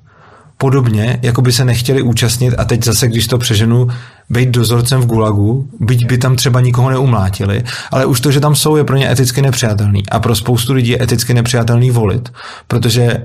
Podobně, 0.57 1.19
jako 1.21 1.41
by 1.41 1.51
se 1.51 1.65
nechtěli 1.65 2.01
účastnit 2.01 2.55
a 2.57 2.65
teď 2.65 2.83
zase, 2.83 3.07
když 3.07 3.27
to 3.27 3.38
přeženu, 3.38 3.88
být 4.29 4.49
dozorcem 4.49 5.01
v 5.01 5.05
Gulagu, 5.05 5.69
byť 5.79 6.05
by 6.05 6.17
tam 6.17 6.35
třeba 6.35 6.61
nikoho 6.61 6.89
neumlátili, 6.89 7.63
ale 7.91 8.05
už 8.05 8.21
to, 8.21 8.31
že 8.31 8.39
tam 8.39 8.55
jsou, 8.55 8.75
je 8.75 8.83
pro 8.83 8.97
ně 8.97 9.11
eticky 9.11 9.41
nepřijatelný. 9.41 10.09
A 10.09 10.19
pro 10.19 10.35
spoustu 10.35 10.73
lidí 10.73 10.91
je 10.91 11.03
eticky 11.03 11.33
nepřijatelný 11.33 11.91
volit, 11.91 12.29
protože 12.67 13.17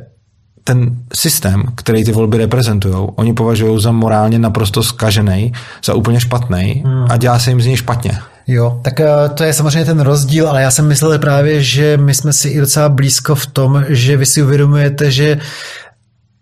ten 0.64 0.96
systém, 1.14 1.62
který 1.74 2.04
ty 2.04 2.12
volby 2.12 2.38
reprezentují, 2.38 2.94
oni 3.14 3.32
považují 3.32 3.82
za 3.82 3.92
morálně 3.92 4.38
naprosto 4.38 4.82
skažený, 4.82 5.52
za 5.84 5.94
úplně 5.94 6.20
špatný 6.20 6.82
hmm. 6.86 7.06
a 7.10 7.16
dělá 7.16 7.38
se 7.38 7.50
jim 7.50 7.60
z 7.60 7.66
něj 7.66 7.76
špatně. 7.76 8.18
Jo, 8.46 8.80
tak 8.82 9.00
eh, 9.00 9.28
to 9.34 9.44
je 9.44 9.52
samozřejmě 9.52 9.84
ten 9.84 10.00
rozdíl, 10.00 10.48
ale 10.48 10.62
já 10.62 10.70
jsem 10.70 10.88
myslel 10.88 11.18
právě, 11.18 11.62
že 11.62 11.96
my 11.96 12.14
jsme 12.14 12.32
si 12.32 12.48
i 12.48 12.60
docela 12.60 12.88
blízko 12.88 13.34
v 13.34 13.46
tom, 13.46 13.84
že 13.88 14.16
vy 14.16 14.26
si 14.26 14.42
uvědomujete, 14.42 15.10
že 15.10 15.38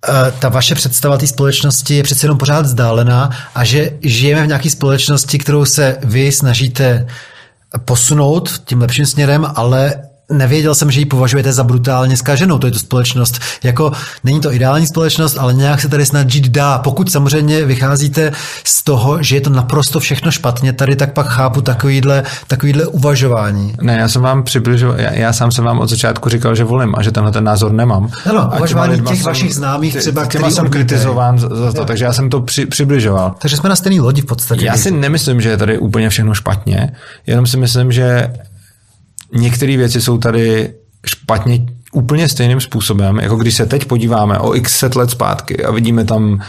eh, 0.09 0.33
ta 0.39 0.49
vaše 0.49 0.75
představa 0.75 1.19
té 1.19 1.27
společnosti 1.27 1.95
je 1.95 2.03
přece 2.03 2.25
jenom 2.25 2.39
pořád 2.39 2.67
vzdálená 2.67 3.31
a 3.55 3.65
že 3.65 3.91
žijeme 4.03 4.45
v 4.45 4.47
nějaké 4.47 4.71
společnosti, 4.71 5.39
kterou 5.39 5.65
se 5.65 5.99
vy 6.05 6.33
snažíte 6.33 7.07
posunout 7.85 8.63
tím 8.65 8.81
lepším 8.81 9.07
směrem, 9.07 9.47
ale 9.55 9.95
nevěděl 10.31 10.75
jsem, 10.75 10.91
že 10.91 11.01
ji 11.01 11.07
považujete 11.07 11.53
za 11.53 11.65
brutálně 11.65 12.17
zkaženou. 12.17 12.59
To 12.59 12.67
je 12.67 12.73
to 12.73 12.79
společnost. 12.79 13.41
Jako 13.65 13.93
není 14.25 14.41
to 14.41 14.53
ideální 14.53 14.87
společnost, 14.87 15.37
ale 15.39 15.55
nějak 15.55 15.81
se 15.81 15.89
tady 15.89 16.07
snad 16.07 16.31
žít 16.31 16.49
dá. 16.49 16.79
Pokud 16.79 17.13
samozřejmě 17.13 17.65
vycházíte 17.65 18.33
z 18.65 18.83
toho, 18.83 19.23
že 19.23 19.37
je 19.37 19.41
to 19.41 19.51
naprosto 19.51 20.01
všechno 20.01 20.31
špatně, 20.31 20.73
tady 20.73 20.97
tak 20.97 21.13
pak 21.13 21.27
chápu 21.27 21.61
takovýhle, 21.61 22.23
takovýhle 22.47 22.87
uvažování. 22.87 23.75
Ne, 23.83 23.97
já 23.99 24.09
jsem 24.09 24.23
vám 24.23 24.43
přibližoval, 24.43 25.01
já, 25.01 25.13
já, 25.13 25.33
sám 25.33 25.53
jsem 25.53 25.65
vám 25.65 25.79
od 25.79 25.91
začátku 25.91 26.29
říkal, 26.29 26.55
že 26.55 26.65
volím 26.65 26.95
a 26.97 27.03
že 27.03 27.13
tenhle 27.13 27.33
ten 27.33 27.45
názor 27.45 27.73
nemám. 27.73 28.11
Ano, 28.31 28.53
uvažování 28.57 29.01
těch 29.01 29.17
jsem, 29.17 29.27
vašich 29.27 29.55
známých 29.55 29.97
třeba, 29.97 30.25
který 30.25 30.51
jsem 30.51 30.71
kritizován 30.71 31.39
za, 31.39 31.49
za 31.49 31.73
to, 31.73 31.85
takže 31.85 32.05
já 32.05 32.13
jsem 32.13 32.31
to 32.31 32.41
při, 32.41 32.67
přibližoval. 32.67 33.35
Takže 33.39 33.57
jsme 33.57 33.69
na 33.69 33.77
stejné 33.77 34.03
lodi 34.03 34.23
v 34.23 34.27
podstatě. 34.27 34.67
Já 34.67 34.77
si 34.77 34.91
nemyslím, 34.91 35.41
že 35.41 35.49
je 35.49 35.57
tady 35.57 35.79
úplně 35.79 36.11
všechno 36.11 36.35
špatně, 36.35 36.93
jenom 37.27 37.47
si 37.47 37.57
myslím, 37.57 37.93
že 37.93 38.31
některé 39.33 39.77
věci 39.77 40.01
jsou 40.01 40.19
tady 40.19 40.75
špatně 41.07 41.67
úplně 41.93 42.29
stejným 42.29 42.61
způsobem, 42.61 43.19
jako 43.19 43.37
když 43.37 43.55
se 43.55 43.67
teď 43.67 43.85
podíváme 43.85 44.39
o 44.39 44.55
x 44.55 44.79
set 44.79 44.97
let 44.97 45.11
zpátky 45.11 45.65
a 45.65 45.71
vidíme 45.71 46.05
tam 46.05 46.41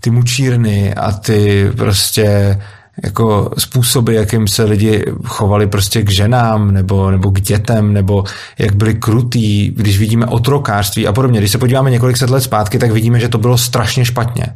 ty 0.00 0.10
mučírny 0.10 0.94
a 0.94 1.12
ty 1.12 1.70
prostě 1.76 2.58
jako 3.04 3.50
způsoby, 3.58 4.16
jakým 4.16 4.48
se 4.48 4.64
lidi 4.64 5.04
chovali 5.24 5.66
prostě 5.66 6.02
k 6.02 6.10
ženám 6.10 6.70
nebo, 6.70 7.10
nebo 7.10 7.30
k 7.30 7.40
dětem, 7.40 7.92
nebo 7.92 8.24
jak 8.58 8.74
byli 8.74 8.94
krutý, 8.94 9.70
když 9.70 9.98
vidíme 9.98 10.26
otrokářství 10.26 11.06
a 11.06 11.12
podobně. 11.12 11.40
Když 11.40 11.52
se 11.52 11.58
podíváme 11.58 11.90
několik 11.90 12.16
set 12.16 12.30
let 12.30 12.40
zpátky, 12.40 12.78
tak 12.78 12.90
vidíme, 12.90 13.20
že 13.20 13.28
to 13.28 13.38
bylo 13.38 13.58
strašně 13.58 14.04
špatně. 14.04 14.46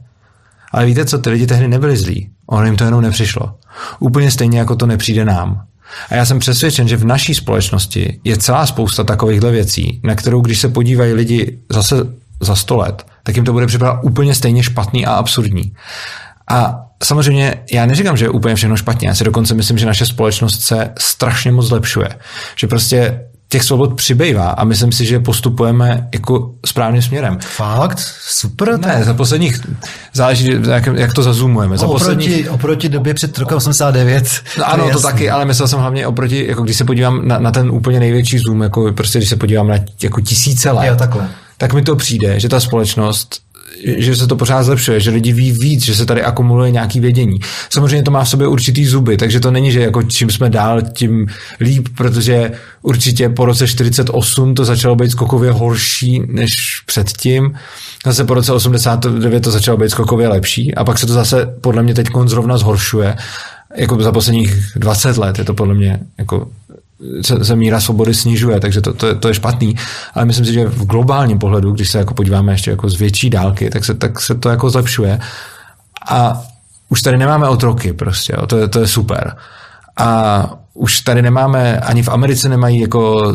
Ale 0.72 0.86
víte 0.86 1.04
co, 1.04 1.18
ty 1.18 1.30
lidi 1.30 1.46
tehdy 1.46 1.68
nebyli 1.68 1.96
zlí. 1.96 2.30
Ono 2.46 2.66
jim 2.66 2.76
to 2.76 2.84
jenom 2.84 3.00
nepřišlo. 3.00 3.54
Úplně 3.98 4.30
stejně, 4.30 4.58
jako 4.58 4.76
to 4.76 4.86
nepřijde 4.86 5.24
nám. 5.24 5.62
A 6.10 6.14
já 6.14 6.24
jsem 6.24 6.38
přesvědčen, 6.38 6.88
že 6.88 6.96
v 6.96 7.04
naší 7.04 7.34
společnosti 7.34 8.20
je 8.24 8.36
celá 8.36 8.66
spousta 8.66 9.04
takovýchhle 9.04 9.50
věcí, 9.50 10.00
na 10.04 10.14
kterou, 10.14 10.40
když 10.40 10.60
se 10.60 10.68
podívají 10.68 11.12
lidi 11.12 11.58
zase 11.68 11.96
za 12.40 12.56
sto 12.56 12.76
let, 12.76 13.06
tak 13.22 13.36
jim 13.36 13.44
to 13.44 13.52
bude 13.52 13.66
připadat 13.66 14.00
úplně 14.02 14.34
stejně 14.34 14.62
špatný 14.62 15.06
a 15.06 15.14
absurdní. 15.14 15.72
A 16.50 16.84
samozřejmě 17.02 17.54
já 17.72 17.86
neříkám, 17.86 18.16
že 18.16 18.24
je 18.24 18.28
úplně 18.28 18.54
všechno 18.54 18.76
špatně. 18.76 19.08
Já 19.08 19.14
si 19.14 19.24
dokonce 19.24 19.54
myslím, 19.54 19.78
že 19.78 19.86
naše 19.86 20.06
společnost 20.06 20.60
se 20.60 20.92
strašně 20.98 21.52
moc 21.52 21.66
zlepšuje. 21.66 22.08
Že 22.56 22.66
prostě 22.66 23.27
těch 23.48 23.62
svobod 23.62 23.94
přibývá 23.94 24.50
a 24.50 24.64
myslím 24.64 24.92
si, 24.92 25.06
že 25.06 25.20
postupujeme 25.20 26.08
jako 26.14 26.54
správným 26.66 27.02
směrem. 27.02 27.38
Fakt? 27.40 27.98
Super. 28.20 28.80
Ne, 28.80 29.04
za 29.04 29.14
posledních, 29.14 29.60
záleží, 30.12 30.50
jak, 30.70 30.86
jak 30.94 31.12
to 31.12 31.22
zazumujeme. 31.22 31.72
No, 31.72 31.78
za 31.78 31.86
oproti, 31.86 32.04
posledních, 32.04 32.50
oproti 32.50 32.88
době 32.88 33.14
před 33.14 33.38
rokem 33.38 33.56
89. 33.56 34.28
No, 34.58 34.68
ano, 34.68 34.86
to, 34.86 34.92
to 34.92 35.00
taky, 35.00 35.30
ale 35.30 35.44
myslel 35.44 35.68
jsem 35.68 35.78
hlavně 35.78 36.06
oproti, 36.06 36.46
jako 36.48 36.62
když 36.62 36.76
se 36.76 36.84
podívám 36.84 37.28
na, 37.28 37.38
na 37.38 37.50
ten 37.50 37.70
úplně 37.70 38.00
největší 38.00 38.38
zoom, 38.38 38.62
jako 38.62 38.92
prostě 38.92 39.18
když 39.18 39.28
se 39.28 39.36
podívám 39.36 39.68
na 39.68 39.76
jako 40.02 40.20
tisíce 40.20 40.70
let, 40.70 40.86
jo, 40.86 40.96
takhle. 40.96 41.28
tak 41.56 41.72
mi 41.72 41.82
to 41.82 41.96
přijde, 41.96 42.40
že 42.40 42.48
ta 42.48 42.60
společnost 42.60 43.40
že 43.84 44.16
se 44.16 44.26
to 44.26 44.36
pořád 44.36 44.62
zlepšuje, 44.62 45.00
že 45.00 45.10
lidi 45.10 45.32
ví 45.32 45.52
víc, 45.52 45.84
že 45.84 45.94
se 45.94 46.06
tady 46.06 46.22
akumuluje 46.22 46.70
nějaký 46.70 47.00
vědění. 47.00 47.38
Samozřejmě 47.70 48.02
to 48.02 48.10
má 48.10 48.24
v 48.24 48.28
sobě 48.28 48.46
určitý 48.46 48.86
zuby, 48.86 49.16
takže 49.16 49.40
to 49.40 49.50
není, 49.50 49.72
že 49.72 49.80
jako 49.80 50.02
čím 50.02 50.30
jsme 50.30 50.50
dál, 50.50 50.82
tím 50.82 51.26
líp, 51.60 51.88
protože 51.96 52.52
určitě 52.82 53.28
po 53.28 53.44
roce 53.44 53.66
48 53.66 54.54
to 54.54 54.64
začalo 54.64 54.96
být 54.96 55.10
skokově 55.10 55.50
horší 55.52 56.22
než 56.26 56.50
předtím. 56.86 57.54
Zase 58.06 58.24
po 58.24 58.34
roce 58.34 58.52
89 58.52 59.40
to 59.40 59.50
začalo 59.50 59.76
být 59.76 59.90
skokově 59.90 60.28
lepší 60.28 60.74
a 60.74 60.84
pak 60.84 60.98
se 60.98 61.06
to 61.06 61.12
zase 61.12 61.46
podle 61.60 61.82
mě 61.82 61.94
teď 61.94 62.08
zrovna 62.26 62.58
zhoršuje. 62.58 63.16
Jako 63.76 64.02
za 64.02 64.12
posledních 64.12 64.72
20 64.76 65.16
let 65.16 65.38
je 65.38 65.44
to 65.44 65.54
podle 65.54 65.74
mě 65.74 66.00
jako 66.18 66.48
se, 67.22 67.44
se 67.44 67.56
míra 67.56 67.80
svobody 67.80 68.14
snižuje, 68.14 68.60
takže 68.60 68.80
to, 68.80 68.92
to, 68.92 69.06
je, 69.06 69.14
to 69.14 69.28
je 69.28 69.34
špatný. 69.34 69.74
Ale 70.14 70.24
myslím 70.24 70.46
si, 70.46 70.52
že 70.52 70.66
v 70.66 70.84
globálním 70.84 71.38
pohledu, 71.38 71.72
když 71.72 71.90
se 71.90 71.98
jako 71.98 72.14
podíváme 72.14 72.52
ještě 72.52 72.70
jako 72.70 72.90
z 72.90 72.98
větší 72.98 73.30
dálky, 73.30 73.70
tak 73.70 73.84
se, 73.84 73.94
tak 73.94 74.20
se 74.20 74.34
to 74.34 74.48
jako 74.48 74.70
zlepšuje. 74.70 75.20
A 76.10 76.42
už 76.88 77.02
tady 77.02 77.18
nemáme 77.18 77.48
otroky 77.48 77.92
prostě, 77.92 78.34
jo, 78.36 78.46
to, 78.46 78.56
je, 78.56 78.68
to 78.68 78.80
je 78.80 78.86
super. 78.86 79.36
A 79.96 80.50
už 80.74 81.00
tady 81.00 81.22
nemáme, 81.22 81.80
ani 81.80 82.02
v 82.02 82.08
Americe 82.08 82.48
nemají 82.48 82.80
jako 82.80 83.32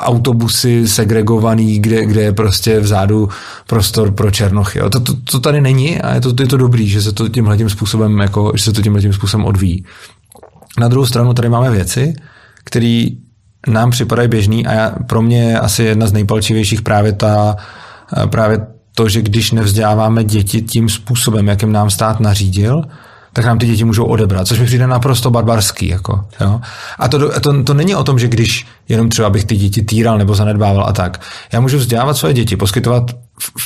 autobusy 0.00 0.88
segregovaný, 0.88 1.78
kde, 1.78 2.06
kde 2.06 2.22
je 2.22 2.32
prostě 2.32 2.80
vzadu 2.80 3.28
prostor 3.66 4.12
pro 4.12 4.30
černochy. 4.30 4.78
To, 4.78 5.00
to, 5.00 5.14
to, 5.30 5.40
tady 5.40 5.60
není 5.60 6.00
a 6.00 6.14
je 6.14 6.20
to, 6.20 6.34
je 6.40 6.46
to 6.46 6.56
dobrý, 6.56 6.88
že 6.88 7.02
se 7.02 7.12
to 7.12 7.28
tímhle 7.28 7.56
tím 7.56 7.70
způsobem, 7.70 8.18
jako, 8.18 8.52
že 8.54 8.64
se 8.64 8.72
to 8.72 8.82
tímhle 8.82 9.02
tím 9.02 9.12
způsobem 9.12 9.46
odvíjí. 9.46 9.84
Na 10.78 10.88
druhou 10.88 11.06
stranu 11.06 11.34
tady 11.34 11.48
máme 11.48 11.70
věci, 11.70 12.14
který 12.66 13.18
nám 13.66 13.90
připadají 13.90 14.28
běžný 14.28 14.66
a 14.66 14.72
já, 14.72 14.90
pro 15.06 15.22
mě 15.22 15.42
je 15.42 15.58
asi 15.58 15.82
jedna 15.82 16.06
z 16.06 16.12
nejpalčivějších 16.12 16.82
právě 16.82 17.12
ta, 17.12 17.56
právě 18.30 18.66
to, 18.94 19.08
že 19.08 19.22
když 19.22 19.52
nevzděláváme 19.52 20.24
děti 20.24 20.62
tím 20.62 20.88
způsobem, 20.88 21.48
jakým 21.48 21.72
nám 21.72 21.90
stát 21.90 22.20
nařídil, 22.20 22.82
tak 23.32 23.44
nám 23.44 23.58
ty 23.58 23.66
děti 23.66 23.84
můžou 23.84 24.04
odebrat, 24.04 24.46
což 24.46 24.58
mi 24.58 24.66
přijde 24.66 24.86
naprosto 24.86 25.30
barbarský. 25.30 25.88
Jako, 25.88 26.24
jo? 26.40 26.60
A 26.98 27.08
to, 27.08 27.40
to, 27.40 27.62
to 27.62 27.74
není 27.74 27.94
o 27.94 28.04
tom, 28.04 28.18
že 28.18 28.28
když 28.28 28.66
jenom 28.88 29.08
třeba 29.08 29.30
bych 29.30 29.44
ty 29.44 29.56
děti 29.56 29.82
týral 29.82 30.18
nebo 30.18 30.34
zanedbával 30.34 30.84
a 30.88 30.92
tak. 30.92 31.20
Já 31.52 31.60
můžu 31.60 31.78
vzdělávat 31.78 32.16
své 32.16 32.32
děti, 32.32 32.56
poskytovat 32.56 33.10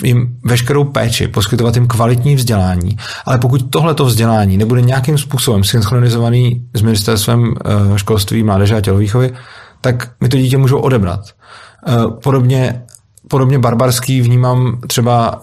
jim 0.05 0.39
veškerou 0.45 0.85
péči, 0.85 1.29
poskytovat 1.29 1.75
jim 1.75 1.89
kvalitní 1.89 2.37
vzdělání, 2.37 2.97
ale 3.25 3.39
pokud 3.39 3.71
tohleto 3.71 4.05
vzdělání 4.05 4.57
nebude 4.57 4.81
nějakým 4.81 5.19
způsobem 5.19 5.65
synchronizovaný 5.65 6.67
s 6.75 6.83
ministerstvem 6.83 7.55
eh, 7.65 7.99
školství, 7.99 8.43
mládeže 8.43 8.77
a 8.77 8.81
tělovýchovy, 8.81 9.33
tak 9.81 10.11
mi 10.21 10.29
to 10.29 10.37
dítě 10.37 10.59
můžou 10.59 10.79
odebrat. 10.79 11.21
Eh, 11.89 11.93
podobně, 12.23 12.83
podobně 13.29 13.59
barbarský 13.59 14.21
vnímám 14.21 14.81
třeba 14.87 15.43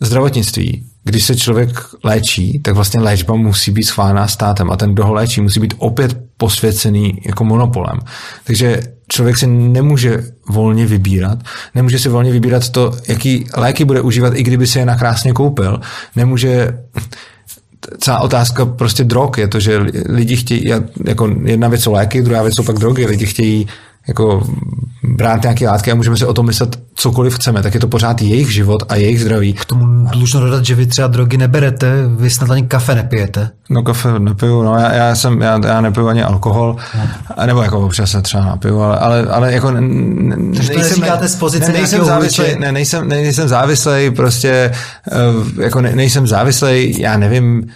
zdravotnictví. 0.00 0.86
Když 1.04 1.24
se 1.24 1.36
člověk 1.36 1.70
léčí, 2.04 2.60
tak 2.60 2.74
vlastně 2.74 3.00
léčba 3.00 3.34
musí 3.34 3.70
být 3.70 3.82
schválená 3.82 4.28
státem 4.28 4.70
a 4.70 4.76
ten, 4.76 4.92
kdo 4.92 5.06
ho 5.06 5.12
léčí, 5.12 5.40
musí 5.40 5.60
být 5.60 5.74
opět 5.78 6.16
posvěcený 6.42 7.22
jako 7.26 7.44
monopolem. 7.44 7.98
Takže 8.44 8.82
člověk 9.08 9.36
si 9.36 9.46
nemůže 9.46 10.24
volně 10.48 10.86
vybírat. 10.86 11.38
Nemůže 11.74 11.98
si 11.98 12.08
volně 12.08 12.32
vybírat 12.32 12.68
to, 12.68 12.92
jaký 13.08 13.46
léky 13.56 13.84
bude 13.84 14.00
užívat, 14.00 14.34
i 14.34 14.42
kdyby 14.42 14.66
si 14.66 14.78
je 14.78 14.86
nakrásně 14.86 15.32
koupil. 15.32 15.80
Nemůže 16.16 16.78
celá 17.98 18.18
otázka 18.18 18.66
prostě 18.66 19.04
drog 19.04 19.38
je 19.38 19.48
to, 19.48 19.60
že 19.60 19.78
lidi 20.08 20.36
chtějí, 20.36 20.64
jako 21.06 21.30
jedna 21.44 21.68
věc 21.68 21.82
jsou 21.82 21.92
léky, 21.92 22.22
druhá 22.22 22.42
věc 22.42 22.54
jsou 22.54 22.62
pak 22.62 22.78
drogy. 22.78 23.06
Lidi 23.06 23.26
chtějí 23.26 23.66
jako 24.08 24.42
brát 25.02 25.42
nějaké 25.42 25.68
látky 25.68 25.92
a 25.92 25.94
můžeme 25.94 26.16
si 26.16 26.26
o 26.26 26.34
tom 26.34 26.46
myslet 26.46 26.78
cokoliv 26.94 27.34
chceme, 27.34 27.62
tak 27.62 27.74
je 27.74 27.80
to 27.80 27.88
pořád 27.88 28.22
jejich 28.22 28.52
život 28.52 28.82
a 28.88 28.96
jejich 28.96 29.20
zdraví. 29.20 29.52
K 29.52 29.64
tomu 29.64 30.08
dlužno 30.10 30.40
dodat, 30.40 30.64
že 30.64 30.74
vy 30.74 30.86
třeba 30.86 31.08
drogy 31.08 31.36
neberete, 31.36 31.92
vy 32.16 32.30
snad 32.30 32.50
ani 32.50 32.62
kafe 32.62 32.94
nepijete. 32.94 33.50
No 33.70 33.82
kafe 33.82 34.18
nepiju, 34.18 34.62
no 34.62 34.78
já, 34.78 34.92
já 34.92 35.14
jsem, 35.14 35.40
já, 35.40 35.60
já 35.66 35.80
nepiju 35.80 36.08
ani 36.08 36.22
alkohol, 36.22 36.76
no. 36.98 37.46
nebo 37.46 37.62
jako 37.62 37.80
občas 37.80 38.10
se 38.10 38.22
třeba 38.22 38.44
napiju, 38.44 38.80
ale, 38.80 38.98
ale, 38.98 39.22
ale 39.22 39.52
jako 39.52 39.70
ne, 39.70 39.80
nejsem, 39.80 41.00
ne, 41.00 41.28
z 41.28 41.36
pozice 41.36 41.72
ne, 41.72 41.78
nejsem 41.78 42.04
závislý, 42.04 42.44
ne, 42.58 42.72
nejsem, 42.72 43.08
nejsem 43.08 43.48
závislý, 43.48 44.10
prostě 44.10 44.72
eh, 45.12 45.62
jako 45.62 45.80
ne, 45.80 45.96
nejsem 45.96 46.26
závislý, 46.26 47.00
já 47.00 47.16
nevím, 47.16 47.66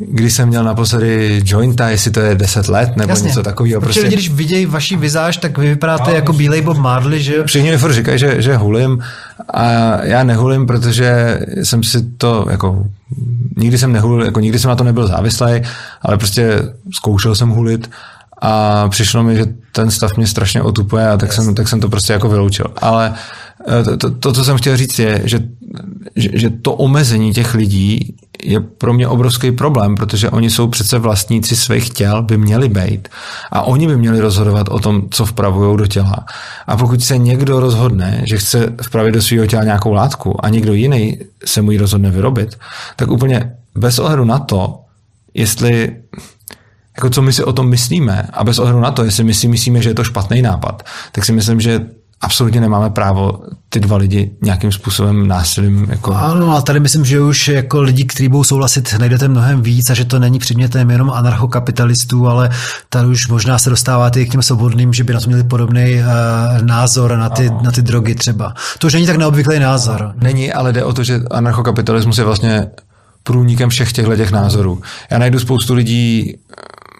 kdy 0.00 0.30
jsem 0.30 0.48
měl 0.48 0.64
naposledy 0.64 1.42
jointa, 1.44 1.88
jestli 1.88 2.10
to 2.10 2.20
je 2.20 2.34
10 2.34 2.68
let 2.68 2.96
nebo 2.96 3.10
Jasně. 3.10 3.26
něco 3.26 3.42
takového. 3.42 3.80
Prostě 3.80 4.00
lidi, 4.00 4.14
když 4.16 4.30
vidějí 4.30 4.66
vaší 4.66 4.96
vizáž, 4.96 5.36
tak 5.36 5.58
vy 5.58 5.68
vypadáte 5.68 6.10
no, 6.10 6.16
jako 6.16 6.32
bílej 6.32 6.62
Bob 6.62 6.76
Marley, 6.76 7.22
že 7.22 7.36
jo? 7.36 7.44
Všichni 7.46 7.70
mi 7.70 7.78
furt 7.78 7.92
říkají, 7.92 8.18
že, 8.18 8.42
že 8.42 8.56
hulím 8.56 9.02
a 9.54 9.62
já 10.04 10.24
nehulím, 10.24 10.66
protože 10.66 11.40
jsem 11.62 11.82
si 11.82 12.02
to 12.02 12.46
jako 12.50 12.84
nikdy 13.56 13.78
jsem 13.78 13.92
nehulil, 13.92 14.24
jako 14.24 14.40
nikdy 14.40 14.58
jsem 14.58 14.68
na 14.68 14.76
to 14.76 14.84
nebyl 14.84 15.06
závislý, 15.06 15.62
ale 16.02 16.18
prostě 16.18 16.62
zkoušel 16.92 17.34
jsem 17.34 17.48
hulit 17.48 17.90
a 18.42 18.88
přišlo 18.88 19.22
mi, 19.22 19.36
že 19.36 19.46
ten 19.72 19.90
stav 19.90 20.16
mě 20.16 20.26
strašně 20.26 20.62
otupuje 20.62 21.08
a 21.08 21.16
tak 21.16 21.32
jsem, 21.32 21.54
tak 21.54 21.68
jsem 21.68 21.80
to 21.80 21.88
prostě 21.88 22.12
jako 22.12 22.28
vyloučil. 22.28 22.66
Ale 22.76 23.14
eh, 23.68 23.84
to, 23.84 23.96
to, 23.96 24.10
to, 24.10 24.32
co 24.32 24.44
jsem 24.44 24.56
chtěl 24.56 24.76
říct, 24.76 24.98
je, 24.98 25.22
že, 25.24 25.40
že, 26.16 26.28
že 26.32 26.50
to 26.50 26.72
omezení 26.72 27.32
těch 27.32 27.54
lidí 27.54 28.14
je 28.44 28.60
pro 28.60 28.92
mě 28.92 29.08
obrovský 29.08 29.52
problém, 29.52 29.94
protože 29.94 30.30
oni 30.30 30.50
jsou 30.50 30.68
přece 30.68 30.98
vlastníci 30.98 31.56
svých 31.56 31.90
těl, 31.90 32.22
by 32.22 32.36
měli 32.38 32.68
být 32.68 33.08
a 33.50 33.62
oni 33.62 33.86
by 33.86 33.96
měli 33.96 34.20
rozhodovat 34.20 34.68
o 34.68 34.78
tom, 34.78 35.02
co 35.10 35.26
vpravují 35.26 35.76
do 35.76 35.86
těla. 35.86 36.16
A 36.66 36.76
pokud 36.76 37.02
se 37.02 37.18
někdo 37.18 37.60
rozhodne, 37.60 38.22
že 38.24 38.38
chce 38.38 38.72
vpravit 38.82 39.14
do 39.14 39.22
svého 39.22 39.46
těla 39.46 39.64
nějakou 39.64 39.92
látku 39.92 40.44
a 40.44 40.48
někdo 40.48 40.72
jiný 40.72 41.18
se 41.44 41.62
mu 41.62 41.70
ji 41.70 41.78
rozhodne 41.78 42.10
vyrobit, 42.10 42.58
tak 42.96 43.10
úplně 43.10 43.52
bez 43.74 43.98
ohledu 43.98 44.24
na 44.24 44.38
to, 44.38 44.80
jestli 45.34 45.96
jako 46.96 47.10
co 47.10 47.22
my 47.22 47.32
si 47.32 47.44
o 47.44 47.52
tom 47.52 47.68
myslíme 47.68 48.28
a 48.32 48.44
bez 48.44 48.58
ohledu 48.58 48.80
na 48.80 48.90
to, 48.90 49.04
jestli 49.04 49.24
my 49.24 49.34
si 49.34 49.48
myslíme, 49.48 49.82
že 49.82 49.90
je 49.90 49.94
to 49.94 50.04
špatný 50.04 50.42
nápad, 50.42 50.82
tak 51.12 51.24
si 51.24 51.32
myslím, 51.32 51.60
že 51.60 51.86
absolutně 52.20 52.60
nemáme 52.60 52.90
právo 52.90 53.40
ty 53.68 53.80
dva 53.80 53.96
lidi 53.96 54.30
nějakým 54.42 54.72
způsobem 54.72 55.28
násilím. 55.28 55.86
Jako... 55.90 56.14
Ano, 56.14 56.50
ale 56.50 56.62
tady 56.62 56.80
myslím, 56.80 57.04
že 57.04 57.20
už 57.20 57.48
jako 57.48 57.82
lidi, 57.82 58.04
kteří 58.04 58.28
budou 58.28 58.44
souhlasit, 58.44 58.94
najdete 58.98 59.28
mnohem 59.28 59.62
víc 59.62 59.90
a 59.90 59.94
že 59.94 60.04
to 60.04 60.18
není 60.18 60.38
předmětem 60.38 60.90
jenom 60.90 61.10
anarchokapitalistů, 61.10 62.28
ale 62.28 62.50
tady 62.88 63.06
už 63.06 63.28
možná 63.28 63.58
se 63.58 63.70
dostáváte 63.70 64.24
k 64.24 64.32
těm 64.32 64.42
svobodným, 64.42 64.92
že 64.92 65.04
by 65.04 65.12
na 65.12 65.20
to 65.20 65.26
měli 65.26 65.44
podobný 65.44 65.94
uh, 65.94 66.66
názor 66.66 67.16
na 67.16 67.28
ty, 67.28 67.50
na 67.62 67.72
ty 67.72 67.82
drogy 67.82 68.14
třeba. 68.14 68.54
To 68.78 68.86
už 68.86 68.94
není 68.94 69.06
tak 69.06 69.16
neobvyklý 69.16 69.58
názor. 69.58 70.12
Není, 70.16 70.52
ale 70.52 70.72
jde 70.72 70.84
o 70.84 70.92
to, 70.92 71.04
že 71.04 71.20
anarchokapitalismus 71.30 72.18
je 72.18 72.24
vlastně 72.24 72.66
průnikem 73.22 73.68
všech 73.68 73.92
těchto 73.92 74.16
těch 74.16 74.30
názorů. 74.30 74.82
Já 75.10 75.18
najdu 75.18 75.38
spoustu 75.38 75.74
lidí, 75.74 76.34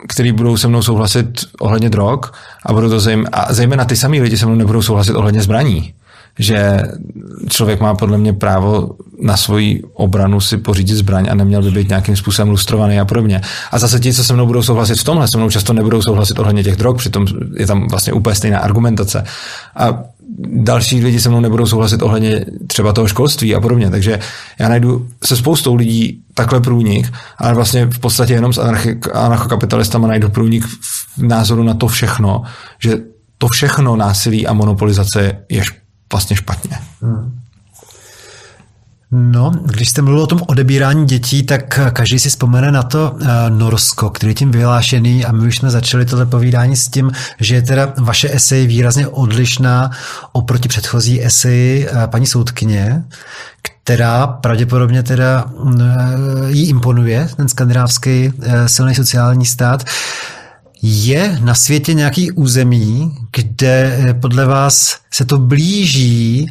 kteří 0.08 0.32
budou 0.32 0.56
se 0.56 0.68
mnou 0.68 0.82
souhlasit 0.82 1.26
ohledně 1.60 1.90
drog 1.90 2.20
a 2.66 2.72
budou 2.72 2.88
to 2.88 3.00
zejm, 3.00 3.26
a 3.32 3.54
zejména 3.54 3.84
ty 3.84 3.96
samý 3.96 4.20
lidi 4.20 4.38
se 4.38 4.46
mnou 4.46 4.54
nebudou 4.54 4.82
souhlasit 4.82 5.12
ohledně 5.12 5.42
zbraní. 5.42 5.94
Že 6.38 6.82
člověk 7.48 7.80
má 7.80 7.94
podle 7.94 8.18
mě 8.18 8.32
právo 8.32 8.90
na 9.22 9.36
svoji 9.36 9.82
obranu 9.94 10.40
si 10.40 10.56
pořídit 10.56 10.94
zbraň 10.94 11.28
a 11.30 11.34
neměl 11.34 11.62
by 11.62 11.70
být 11.70 11.88
nějakým 11.88 12.16
způsobem 12.16 12.50
lustrovaný 12.50 13.00
a 13.00 13.04
podobně. 13.04 13.40
A 13.70 13.78
zase 13.78 14.00
ti, 14.00 14.12
co 14.12 14.24
se 14.24 14.32
mnou 14.32 14.46
budou 14.46 14.62
souhlasit 14.62 14.94
v 14.94 15.04
tomhle, 15.04 15.28
se 15.28 15.38
mnou 15.38 15.50
často 15.50 15.72
nebudou 15.72 16.02
souhlasit 16.02 16.38
ohledně 16.38 16.64
těch 16.64 16.76
drog, 16.76 16.96
přitom 16.96 17.26
je 17.56 17.66
tam 17.66 17.88
vlastně 17.88 18.12
úplně 18.12 18.34
stejná 18.34 18.58
argumentace. 18.58 19.24
A 19.76 20.02
další 20.38 21.04
lidi 21.04 21.20
se 21.20 21.28
mnou 21.28 21.40
nebudou 21.40 21.66
souhlasit 21.66 22.02
ohledně 22.02 22.44
třeba 22.66 22.92
toho 22.92 23.08
školství 23.08 23.54
a 23.54 23.60
podobně. 23.60 23.90
Takže 23.90 24.18
já 24.58 24.68
najdu 24.68 25.08
se 25.24 25.36
spoustou 25.36 25.74
lidí 25.74 26.22
takhle 26.34 26.60
průnik, 26.60 27.12
ale 27.38 27.54
vlastně 27.54 27.86
v 27.86 27.98
podstatě 27.98 28.32
jenom 28.32 28.52
s 28.52 28.58
anarchokapitalistama 29.12 30.08
najdu 30.08 30.28
průnik 30.28 30.66
v 30.66 31.22
názoru 31.22 31.62
na 31.62 31.74
to 31.74 31.88
všechno, 31.88 32.42
že 32.78 32.98
to 33.38 33.48
všechno 33.48 33.96
násilí 33.96 34.46
a 34.46 34.52
monopolizace 34.52 35.36
je 35.48 35.62
vlastně 36.12 36.36
špatně. 36.36 36.78
Hmm. 37.02 37.39
No, 39.12 39.52
když 39.64 39.88
jste 39.88 40.02
mluvil 40.02 40.22
o 40.22 40.26
tom 40.26 40.40
odebírání 40.46 41.06
dětí, 41.06 41.42
tak 41.42 41.80
každý 41.92 42.18
si 42.18 42.28
vzpomene 42.28 42.72
na 42.72 42.82
to 42.82 43.10
uh, 43.10 43.20
Norsko, 43.48 44.10
který 44.10 44.30
je 44.30 44.34
tím 44.34 44.50
vyhlášený 44.50 45.24
a 45.24 45.32
my 45.32 45.48
už 45.48 45.56
jsme 45.56 45.70
začali 45.70 46.04
tohle 46.04 46.26
povídání 46.26 46.76
s 46.76 46.88
tím, 46.88 47.12
že 47.40 47.54
je 47.54 47.62
teda 47.62 47.92
vaše 47.98 48.34
esej 48.34 48.66
výrazně 48.66 49.08
odlišná 49.08 49.90
oproti 50.32 50.68
předchozí 50.68 51.24
eseji 51.24 51.88
uh, 51.88 52.06
paní 52.06 52.26
soudkyně, 52.26 53.04
která 53.62 54.26
pravděpodobně 54.26 55.02
teda 55.02 55.44
uh, 55.44 55.80
jí 56.48 56.68
imponuje, 56.68 57.28
ten 57.36 57.48
skandinávský 57.48 58.32
silný 58.66 58.94
sociální 58.94 59.46
stát. 59.46 59.84
Je 60.82 61.38
na 61.42 61.54
světě 61.54 61.94
nějaký 61.94 62.30
území, 62.30 63.16
kde 63.36 64.16
podle 64.20 64.46
vás 64.46 64.98
se 65.10 65.24
to 65.24 65.38
blíží 65.38 66.50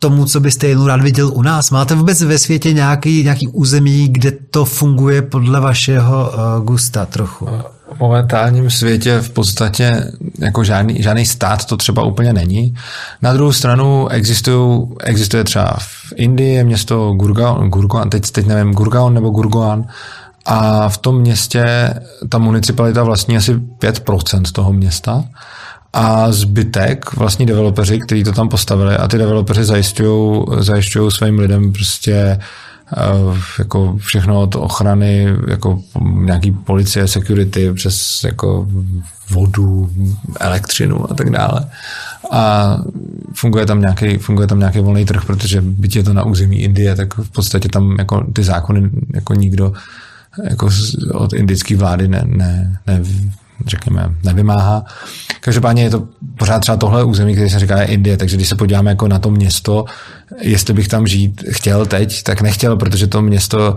tomu, 0.00 0.24
co 0.24 0.40
byste 0.40 0.66
jednou 0.66 0.86
rád 0.86 1.00
viděl 1.00 1.28
u 1.28 1.42
nás? 1.42 1.70
Máte 1.70 1.94
vůbec 1.94 2.22
ve 2.22 2.38
světě 2.38 2.72
nějaký, 2.72 3.24
nějaký 3.24 3.48
území, 3.48 4.08
kde 4.08 4.32
to 4.50 4.64
funguje 4.64 5.22
podle 5.22 5.60
vašeho 5.60 6.32
uh, 6.32 6.64
gusta 6.64 7.06
trochu? 7.06 7.48
V 7.96 8.00
momentálním 8.00 8.70
světě 8.70 9.18
v 9.20 9.30
podstatě 9.30 10.12
jako 10.38 10.64
žádný, 10.64 11.02
žádný 11.02 11.26
stát 11.26 11.64
to 11.64 11.76
třeba 11.76 12.02
úplně 12.02 12.32
není. 12.32 12.74
Na 13.22 13.32
druhou 13.32 13.52
stranu 13.52 14.08
existují, 14.08 14.88
existuje 15.04 15.44
třeba 15.44 15.76
v 15.78 16.12
Indii 16.16 16.64
město 16.64 17.12
Gurgaon, 17.12 17.68
Gurgaon 17.68 18.10
teď, 18.10 18.30
teď 18.30 18.46
nevím, 18.46 18.72
Gurgaon 18.72 19.14
nebo 19.14 19.30
Gurgaon, 19.30 19.84
a 20.46 20.88
v 20.88 20.98
tom 20.98 21.20
městě 21.20 21.94
ta 22.28 22.38
municipalita 22.38 23.02
vlastní 23.02 23.36
asi 23.36 23.54
5% 23.54 24.42
toho 24.52 24.72
města 24.72 25.24
a 25.92 26.32
zbytek 26.32 27.16
vlastní 27.16 27.46
developeři, 27.46 27.98
kteří 27.98 28.24
to 28.24 28.32
tam 28.32 28.48
postavili 28.48 28.96
a 28.96 29.08
ty 29.08 29.18
developeři 29.18 29.64
zajišťují 30.60 31.10
svým 31.10 31.38
lidem 31.38 31.72
prostě 31.72 32.14
eh, 32.14 33.02
jako 33.58 33.96
všechno 33.98 34.40
od 34.40 34.54
ochrany, 34.54 35.26
jako 35.48 35.82
nějaký 36.02 36.50
policie, 36.50 37.08
security, 37.08 37.72
přes 37.72 38.24
jako 38.24 38.66
vodu, 39.30 39.90
elektřinu 40.40 41.10
a 41.10 41.14
tak 41.14 41.30
dále. 41.30 41.66
A 42.30 42.76
funguje 43.34 43.66
tam 43.66 43.80
nějaký, 43.80 44.16
funguje 44.16 44.46
tam 44.46 44.58
nějaký 44.58 44.78
volný 44.78 45.04
trh, 45.04 45.24
protože 45.24 45.60
byť 45.60 45.96
je 45.96 46.02
to 46.02 46.12
na 46.12 46.24
území 46.24 46.60
Indie, 46.60 46.96
tak 46.96 47.14
v 47.14 47.30
podstatě 47.30 47.68
tam 47.68 47.96
jako 47.98 48.24
ty 48.32 48.42
zákony 48.42 48.90
jako 49.14 49.34
nikdo 49.34 49.72
jako 50.44 50.68
od 51.12 51.32
indické 51.32 51.76
vlády 51.76 52.08
ne, 52.08 52.22
ne, 52.26 52.78
ne, 52.86 53.02
řekněme, 53.66 54.14
nevymáhá. 54.24 54.84
Každopádně 55.40 55.82
je 55.82 55.90
to 55.90 56.08
pořád 56.38 56.58
třeba 56.58 56.76
tohle 56.76 57.04
území, 57.04 57.32
které 57.34 57.50
se 57.50 57.58
říká 57.58 57.82
Indie, 57.82 58.16
takže 58.16 58.36
když 58.36 58.48
se 58.48 58.56
podíváme 58.56 58.90
jako 58.90 59.08
na 59.08 59.18
to 59.18 59.30
město, 59.30 59.84
jestli 60.40 60.74
bych 60.74 60.88
tam 60.88 61.06
žít 61.06 61.44
chtěl 61.50 61.86
teď, 61.86 62.22
tak 62.22 62.42
nechtěl, 62.42 62.76
protože 62.76 63.06
to 63.06 63.22
město 63.22 63.76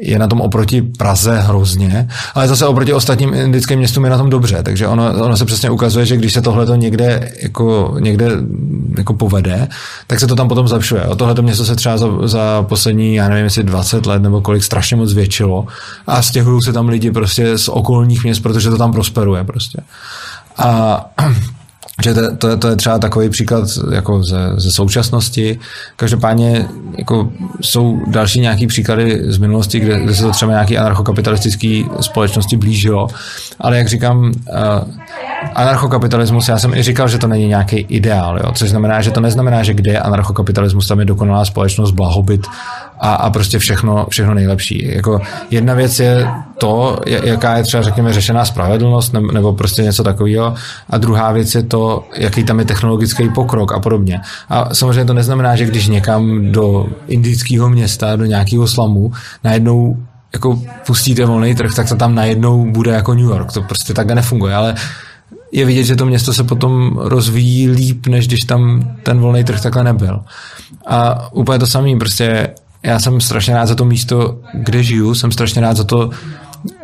je 0.00 0.18
na 0.18 0.26
tom 0.26 0.40
oproti 0.40 0.82
Praze 0.82 1.40
hrozně, 1.40 2.08
ale 2.34 2.48
zase 2.48 2.66
oproti 2.66 2.92
ostatním 2.92 3.34
indickým 3.34 3.78
městům 3.78 4.04
je 4.04 4.10
na 4.10 4.18
tom 4.18 4.30
dobře, 4.30 4.62
takže 4.62 4.86
ono, 4.86 5.24
ono 5.24 5.36
se 5.36 5.44
přesně 5.44 5.70
ukazuje, 5.70 6.06
že 6.06 6.16
když 6.16 6.32
se 6.32 6.42
tohle 6.42 6.78
někde, 6.78 7.32
jako, 7.42 7.96
někde 8.00 8.30
jako 8.98 9.14
povede, 9.14 9.68
tak 10.06 10.20
se 10.20 10.26
to 10.26 10.36
tam 10.36 10.48
potom 10.48 10.68
zlepšuje. 10.68 11.02
O 11.06 11.16
tohleto 11.16 11.42
město 11.42 11.64
se 11.64 11.76
třeba 11.76 11.98
za, 11.98 12.06
za 12.24 12.62
poslední, 12.68 13.14
já 13.14 13.28
nevím, 13.28 13.44
jestli 13.44 13.62
20 13.62 14.06
let 14.06 14.22
nebo 14.22 14.40
kolik 14.40 14.62
strašně 14.62 14.96
moc 14.96 15.08
zvětšilo 15.08 15.66
a 16.06 16.22
stěhují 16.22 16.62
se 16.62 16.72
tam 16.72 16.88
lidi 16.88 17.10
prostě 17.10 17.58
z 17.58 17.68
okolních 17.68 18.24
měst, 18.24 18.40
protože 18.40 18.70
to 18.70 18.78
tam 18.78 18.92
prosperuje 18.92 19.44
prostě. 19.44 19.80
A 20.58 21.04
že 22.02 22.14
to, 22.14 22.36
to, 22.36 22.56
to 22.56 22.68
je 22.68 22.76
třeba 22.76 22.98
takový 22.98 23.28
příklad 23.28 23.64
jako 23.92 24.22
ze, 24.22 24.38
ze 24.56 24.72
současnosti. 24.72 25.58
Každopádně 25.96 26.68
jako 26.98 27.32
jsou 27.60 28.00
další 28.06 28.40
nějaký 28.40 28.66
příklady 28.66 29.20
z 29.24 29.38
minulosti, 29.38 29.80
kde, 29.80 30.00
kde 30.00 30.14
se 30.14 30.22
to 30.22 30.30
třeba 30.30 30.52
nějaký 30.52 30.78
anarchokapitalistický 30.78 31.86
společnosti 32.00 32.56
blížilo. 32.56 33.08
Ale 33.60 33.78
jak 33.78 33.88
říkám, 33.88 34.24
uh, 34.24 34.32
anarchokapitalismus, 35.54 36.48
já 36.48 36.58
jsem 36.58 36.74
i 36.74 36.82
říkal, 36.82 37.08
že 37.08 37.18
to 37.18 37.26
není 37.26 37.46
nějaký 37.48 37.76
ideál, 37.76 38.38
jo? 38.38 38.52
což 38.54 38.70
znamená, 38.70 39.00
že 39.00 39.10
to 39.10 39.20
neznamená, 39.20 39.62
že 39.62 39.74
kde 39.74 39.92
je 39.92 40.00
anarchokapitalismus, 40.00 40.88
tam 40.88 41.00
je 41.00 41.04
dokonalá 41.04 41.44
společnost, 41.44 41.90
blahobyt 41.90 42.46
a, 43.00 43.14
a 43.14 43.30
prostě 43.30 43.58
všechno, 43.58 44.06
všechno 44.10 44.34
nejlepší. 44.34 44.94
Jako 44.94 45.20
jedna 45.50 45.74
věc 45.74 45.98
je 45.98 46.28
to, 46.58 47.00
jaká 47.06 47.56
je 47.56 47.62
třeba, 47.62 47.82
řekněme, 47.82 48.12
řešená 48.12 48.44
spravedlnost 48.44 49.12
nebo 49.32 49.52
prostě 49.52 49.82
něco 49.82 50.02
takového 50.02 50.54
a 50.90 50.98
druhá 50.98 51.32
věc 51.32 51.54
je 51.54 51.62
to, 51.62 52.04
jaký 52.16 52.44
tam 52.44 52.58
je 52.58 52.64
technologický 52.64 53.28
pokrok 53.28 53.72
a 53.72 53.80
podobně. 53.80 54.20
A 54.48 54.74
samozřejmě 54.74 55.04
to 55.04 55.14
neznamená, 55.14 55.56
že 55.56 55.64
když 55.64 55.88
někam 55.88 56.52
do 56.52 56.86
indického 57.06 57.68
města, 57.68 58.16
do 58.16 58.24
nějakého 58.24 58.66
slamu, 58.66 59.12
najednou 59.44 59.96
jako 60.34 60.62
pustíte 60.86 61.24
volný 61.24 61.54
trh, 61.54 61.74
tak 61.74 61.88
to 61.88 61.96
tam 61.96 62.14
najednou 62.14 62.70
bude 62.70 62.90
jako 62.90 63.14
New 63.14 63.24
York. 63.24 63.52
To 63.52 63.62
prostě 63.62 63.94
takhle 63.94 64.14
nefunguje, 64.14 64.54
ale 64.54 64.74
je 65.52 65.64
vidět, 65.64 65.84
že 65.84 65.96
to 65.96 66.06
město 66.06 66.34
se 66.34 66.44
potom 66.44 66.98
rozvíjí 67.02 67.68
líp, 67.70 68.06
než 68.06 68.26
když 68.26 68.40
tam 68.40 68.90
ten 69.02 69.18
volný 69.18 69.44
trh 69.44 69.60
takhle 69.60 69.84
nebyl. 69.84 70.20
A 70.86 71.28
úplně 71.32 71.58
to 71.58 71.66
samé, 71.66 71.96
prostě 71.98 72.48
já 72.82 72.98
jsem 72.98 73.20
strašně 73.20 73.54
rád 73.54 73.66
za 73.66 73.74
to 73.74 73.84
místo, 73.84 74.38
kde 74.54 74.82
žiju, 74.82 75.14
jsem 75.14 75.32
strašně 75.32 75.60
rád 75.60 75.76
za 75.76 75.84
to, 75.84 76.10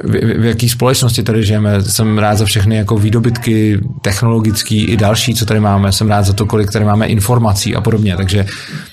v, 0.05 0.41
v 0.41 0.45
jaký 0.45 0.69
společnosti 0.69 1.23
tady 1.23 1.45
žijeme. 1.45 1.83
Jsem 1.83 2.19
rád 2.19 2.39
za 2.39 2.45
všechny 2.45 2.77
jako 2.77 2.99
výdobytky 2.99 3.81
technologický 4.03 4.85
i 4.85 4.97
další, 4.97 5.35
co 5.35 5.47
tady 5.47 5.61
máme. 5.61 5.93
Jsem 5.93 6.09
rád 6.09 6.23
za 6.23 6.33
to, 6.33 6.47
kolik 6.47 6.71
tady 6.71 6.85
máme 6.85 7.07
informací 7.07 7.77
a 7.77 7.81
podobně. 7.81 8.17
Takže 8.17 8.47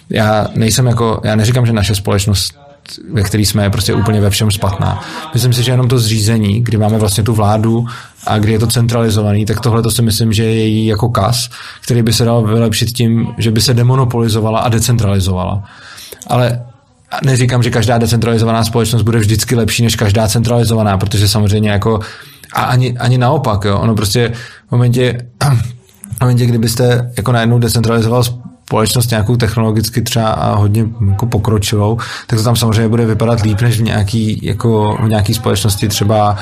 já 0.10 0.47
nejsem 0.56 0.88
jako, 0.88 1.22
já 1.24 1.36
neříkám, 1.36 1.66
že 1.66 1.74
naše 1.74 1.95
společnost 1.95 2.64
ve 3.14 3.24
který 3.24 3.46
jsme, 3.46 3.64
je 3.64 3.70
prostě 3.70 3.94
úplně 3.94 4.22
ve 4.22 4.30
všem 4.30 4.52
špatná. 4.52 5.02
Myslím 5.34 5.54
si, 5.54 5.64
že 5.64 5.72
jenom 5.72 5.88
to 5.88 6.00
zřízení, 6.00 6.64
kdy 6.64 6.78
máme 6.78 6.98
vlastně 6.98 7.24
tu 7.24 7.34
vládu 7.34 7.86
a 8.28 8.38
kdy 8.38 8.52
je 8.52 8.60
to 8.60 8.68
centralizovaný, 8.68 9.46
tak 9.46 9.60
tohle 9.60 9.84
to 9.84 9.92
si 9.92 10.02
myslím, 10.02 10.34
že 10.34 10.44
je 10.44 10.54
její 10.54 10.86
jako 10.86 11.10
kas, 11.10 11.50
který 11.82 12.02
by 12.02 12.14
se 12.14 12.26
dal 12.26 12.44
vylepšit 12.44 12.92
tím, 12.92 13.28
že 13.38 13.52
by 13.52 13.62
se 13.62 13.74
demonopolizovala 13.74 14.60
a 14.60 14.70
decentralizovala. 14.70 15.64
Ale 16.28 16.66
neříkám, 17.24 17.64
že 17.64 17.70
každá 17.70 17.98
decentralizovaná 17.98 18.64
společnost 18.64 19.02
bude 19.02 19.20
vždycky 19.20 19.56
lepší 19.56 19.84
než 19.84 19.96
každá 19.96 20.28
centralizovaná, 20.28 20.98
protože 20.98 21.28
samozřejmě 21.28 21.70
jako 21.70 22.00
a 22.54 22.62
ani, 22.62 22.98
ani 22.98 23.18
naopak, 23.18 23.66
jo. 23.66 23.80
Ono 23.80 23.96
prostě 23.96 24.32
v 24.68 24.72
momentě, 24.72 25.28
v 26.18 26.22
momentě, 26.22 26.46
kdybyste 26.46 27.12
jako 27.18 27.32
najednou 27.32 27.60
decentralizoval 27.60 28.24
společnost 28.66 29.11
nějakou 29.11 29.36
technologicky 29.36 30.01
třeba 30.01 30.30
a 30.30 30.55
hodně 30.55 30.86
jako 31.09 31.26
pokročilou, 31.26 31.97
tak 32.28 32.39
to 32.39 32.43
tam 32.43 32.55
samozřejmě 32.55 32.89
bude 32.89 33.05
vypadat 33.05 33.41
líp 33.41 33.61
než 33.61 33.80
v 33.80 33.84
nějaký, 33.84 34.39
jako 34.43 34.97
v 35.03 35.07
nějaký 35.07 35.34
společnosti 35.34 35.88
třeba 35.88 36.38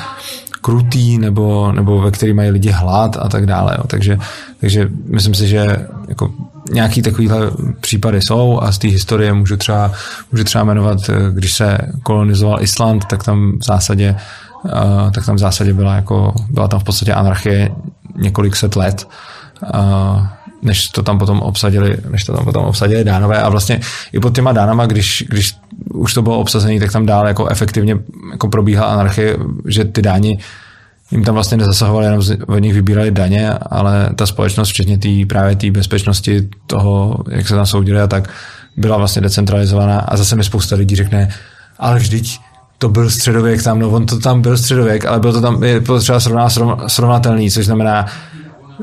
krutý 0.60 1.18
nebo, 1.18 1.72
nebo 1.72 2.00
ve 2.00 2.10
který 2.10 2.32
mají 2.32 2.50
lidi 2.50 2.70
hlad 2.70 3.16
a 3.20 3.28
tak 3.28 3.46
dále. 3.46 3.74
Jo. 3.78 3.84
Takže, 3.86 4.18
takže 4.60 4.88
myslím 5.06 5.34
si, 5.34 5.48
že 5.48 5.86
jako 6.08 6.30
nějaký 6.70 7.02
takovýhle 7.02 7.38
případy 7.80 8.22
jsou 8.22 8.60
a 8.60 8.72
z 8.72 8.78
té 8.78 8.88
historie 8.88 9.32
můžu 9.32 9.56
třeba, 9.56 9.92
můžu 10.32 10.44
třeba 10.44 10.64
jmenovat, 10.64 10.98
když 11.30 11.52
se 11.52 11.78
kolonizoval 12.02 12.62
Island, 12.62 13.04
tak 13.04 13.24
tam 13.24 13.58
v 13.60 13.64
zásadě 13.64 14.16
uh, 14.64 15.10
tak 15.10 15.26
tam 15.26 15.36
v 15.36 15.38
zásadě 15.38 15.74
byla 15.74 15.94
jako, 15.94 16.34
byla 16.50 16.68
tam 16.68 16.80
v 16.80 16.84
podstatě 16.84 17.14
anarchie 17.14 17.70
několik 18.16 18.56
set 18.56 18.76
let. 18.76 19.08
Uh, 19.74 20.26
než 20.64 20.88
to 20.88 21.02
tam 21.02 21.18
potom 21.18 21.40
obsadili, 21.40 21.96
než 22.10 22.24
to 22.24 22.32
tam 22.32 22.44
potom 22.44 22.64
obsadili 22.64 23.04
dánové. 23.04 23.42
A 23.42 23.48
vlastně 23.48 23.80
i 24.12 24.20
pod 24.20 24.34
těma 24.34 24.52
dánama, 24.52 24.86
když, 24.86 25.24
když 25.28 25.56
už 25.94 26.14
to 26.14 26.22
bylo 26.22 26.38
obsazené, 26.38 26.80
tak 26.80 26.92
tam 26.92 27.06
dál 27.06 27.28
jako 27.28 27.48
efektivně 27.48 27.98
jako 28.32 28.48
probíhala 28.48 28.92
anarchie, 28.92 29.36
že 29.66 29.84
ty 29.84 30.02
dáni 30.02 30.38
jim 31.10 31.24
tam 31.24 31.34
vlastně 31.34 31.56
nezasahovali, 31.56 32.06
jenom 32.06 32.22
od 32.46 32.58
nich 32.58 32.74
vybírali 32.74 33.10
daně, 33.10 33.52
ale 33.52 34.10
ta 34.16 34.26
společnost, 34.26 34.68
včetně 34.68 34.98
tý, 34.98 35.26
právě 35.26 35.56
té 35.56 35.70
bezpečnosti 35.70 36.48
toho, 36.66 37.18
jak 37.30 37.48
se 37.48 37.54
tam 37.54 37.66
soudili 37.66 38.00
a 38.00 38.06
tak, 38.06 38.30
byla 38.76 38.96
vlastně 38.96 39.22
decentralizovaná. 39.22 39.98
A 40.00 40.16
zase 40.16 40.36
mi 40.36 40.44
spousta 40.44 40.76
lidí 40.76 40.96
řekne, 40.96 41.28
ale 41.78 41.98
vždyť 41.98 42.38
to 42.78 42.88
byl 42.88 43.10
středověk 43.10 43.62
tam, 43.62 43.78
no 43.78 43.90
on 43.90 44.06
to 44.06 44.18
tam 44.18 44.42
byl 44.42 44.58
středověk, 44.58 45.04
ale 45.04 45.20
byl 45.20 45.32
to 45.32 45.40
tam, 45.40 45.62
je 45.64 45.80
to 45.80 46.00
třeba 46.00 46.20
srovná, 46.20 46.48
srovnatelný, 46.86 47.50
což 47.50 47.66
znamená, 47.66 48.06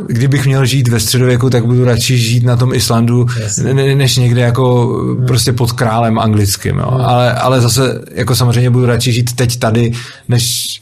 kdybych 0.07 0.45
měl 0.45 0.65
žít 0.65 0.87
ve 0.87 0.99
středověku, 0.99 1.49
tak 1.49 1.65
budu 1.65 1.85
radši 1.85 2.17
žít 2.17 2.43
na 2.43 2.55
tom 2.55 2.73
Islandu, 2.73 3.25
ne, 3.73 3.95
než 3.95 4.17
někde 4.17 4.41
jako 4.41 4.95
prostě 5.27 5.53
pod 5.53 5.71
králem 5.71 6.19
anglickým, 6.19 6.77
jo. 6.77 6.91
Hmm. 6.91 7.05
Ale, 7.05 7.33
ale 7.33 7.61
zase 7.61 8.01
jako 8.11 8.35
samozřejmě 8.35 8.69
budu 8.69 8.85
radši 8.85 9.11
žít 9.11 9.35
teď 9.35 9.59
tady, 9.59 9.91
než 10.27 10.81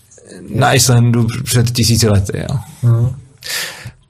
na 0.55 0.73
Islandu 0.73 1.27
před 1.43 1.71
tisíci 1.71 2.09
lety. 2.09 2.45
Jo. 2.49 2.59
Hmm. 2.81 3.09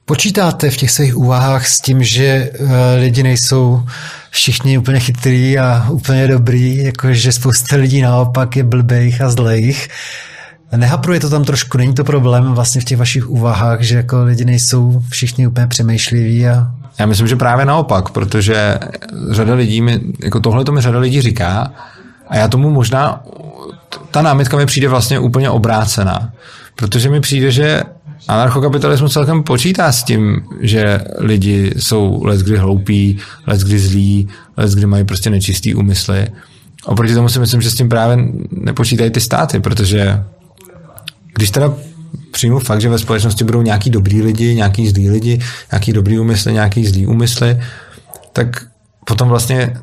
Počítáte 0.04 0.70
v 0.70 0.76
těch 0.76 0.90
svých 0.90 1.16
úvahách 1.16 1.68
s 1.68 1.80
tím, 1.80 2.04
že 2.04 2.50
uh, 2.60 2.70
lidi 2.98 3.22
nejsou 3.22 3.82
všichni 4.30 4.78
úplně 4.78 5.00
chytrý 5.00 5.58
a 5.58 5.86
úplně 5.90 6.28
dobrý, 6.28 6.76
jakože 6.76 7.32
spousta 7.32 7.76
lidí 7.76 8.00
naopak 8.00 8.56
je 8.56 8.64
blbých 8.64 9.20
a 9.20 9.30
zlejch. 9.30 9.88
Nehapruje 10.76 11.20
to 11.20 11.30
tam 11.30 11.44
trošku, 11.44 11.78
není 11.78 11.94
to 11.94 12.04
problém 12.04 12.52
vlastně 12.52 12.80
v 12.80 12.84
těch 12.84 12.98
vašich 12.98 13.30
úvahách, 13.30 13.80
že 13.80 13.96
jako 13.96 14.24
lidi 14.24 14.44
nejsou 14.44 15.02
všichni 15.10 15.46
úplně 15.46 15.66
přemýšliví 15.66 16.48
a 16.48 16.70
já 16.98 17.06
myslím, 17.06 17.26
že 17.26 17.36
právě 17.36 17.64
naopak, 17.64 18.10
protože 18.10 18.78
řada 19.30 19.54
lidí 19.54 19.80
mi, 19.80 20.00
jako 20.24 20.40
tohle 20.40 20.64
to 20.64 20.72
mi 20.72 20.80
řada 20.80 20.98
lidí 20.98 21.20
říká 21.20 21.72
a 22.28 22.36
já 22.36 22.48
tomu 22.48 22.70
možná, 22.70 23.22
ta 24.10 24.22
námitka 24.22 24.56
mi 24.56 24.66
přijde 24.66 24.88
vlastně 24.88 25.18
úplně 25.18 25.50
obrácená, 25.50 26.32
protože 26.76 27.10
mi 27.10 27.20
přijde, 27.20 27.50
že 27.50 27.82
anarchokapitalismus 28.28 29.12
celkem 29.12 29.42
počítá 29.42 29.92
s 29.92 30.04
tím, 30.04 30.40
že 30.60 31.00
lidi 31.18 31.72
jsou 31.76 32.24
let 32.24 32.40
kdy 32.40 32.56
hloupí, 32.56 33.18
let 33.46 33.60
kdy 33.60 33.78
zlí, 33.78 34.28
let 34.56 34.70
kdy 34.70 34.86
mají 34.86 35.04
prostě 35.04 35.30
nečistý 35.30 35.74
úmysly. 35.74 36.28
Oproti 36.84 37.14
tomu 37.14 37.28
si 37.28 37.38
myslím, 37.38 37.62
že 37.62 37.70
s 37.70 37.74
tím 37.74 37.88
právě 37.88 38.24
nepočítají 38.50 39.10
ty 39.10 39.20
státy, 39.20 39.60
protože 39.60 40.24
když 41.34 41.50
teda 41.50 41.74
přijmu 42.30 42.58
fakt, 42.58 42.80
že 42.80 42.88
ve 42.88 42.98
společnosti 42.98 43.44
budou 43.44 43.62
nějaký 43.62 43.90
dobrý 43.90 44.22
lidi, 44.22 44.54
nějaký 44.54 44.88
zlí 44.88 45.10
lidi, 45.10 45.40
nějaký 45.72 45.92
dobrý 45.92 46.18
úmysly, 46.18 46.52
nějaký 46.52 46.86
zlý 46.86 47.06
úmysly, 47.06 47.60
tak 48.32 48.66
potom 49.04 49.28
vlastně 49.28 49.76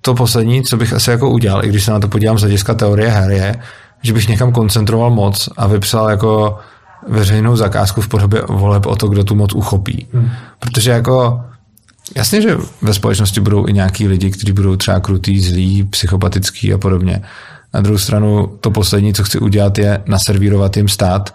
to 0.00 0.14
poslední, 0.14 0.62
co 0.62 0.76
bych 0.76 0.92
asi 0.92 1.10
jako 1.10 1.30
udělal, 1.30 1.64
i 1.64 1.68
když 1.68 1.84
se 1.84 1.90
na 1.90 2.00
to 2.00 2.08
podívám 2.08 2.38
z 2.38 2.40
hlediska 2.40 2.74
teorie 2.74 3.10
her, 3.10 3.30
je, 3.30 3.56
že 4.02 4.12
bych 4.12 4.28
někam 4.28 4.52
koncentroval 4.52 5.10
moc 5.10 5.48
a 5.56 5.66
vypsal 5.66 6.10
jako 6.10 6.58
veřejnou 7.08 7.56
zakázku 7.56 8.00
v 8.00 8.08
podobě 8.08 8.42
voleb 8.48 8.86
o 8.86 8.96
to, 8.96 9.08
kdo 9.08 9.24
tu 9.24 9.34
moc 9.34 9.54
uchopí. 9.54 10.06
Hmm. 10.12 10.30
Protože 10.58 10.90
jako 10.90 11.40
jasně, 12.16 12.42
že 12.42 12.56
ve 12.82 12.94
společnosti 12.94 13.40
budou 13.40 13.68
i 13.68 13.72
nějaký 13.72 14.08
lidi, 14.08 14.30
kteří 14.30 14.52
budou 14.52 14.76
třeba 14.76 15.00
krutý, 15.00 15.40
zlí, 15.40 15.84
psychopatický 15.84 16.72
a 16.72 16.78
podobně. 16.78 17.22
Na 17.74 17.80
druhou 17.80 17.98
stranu 17.98 18.46
to 18.60 18.70
poslední, 18.70 19.14
co 19.14 19.24
chci 19.24 19.38
udělat, 19.38 19.78
je 19.78 20.02
naservírovat 20.06 20.76
jim 20.76 20.88
stát, 20.88 21.34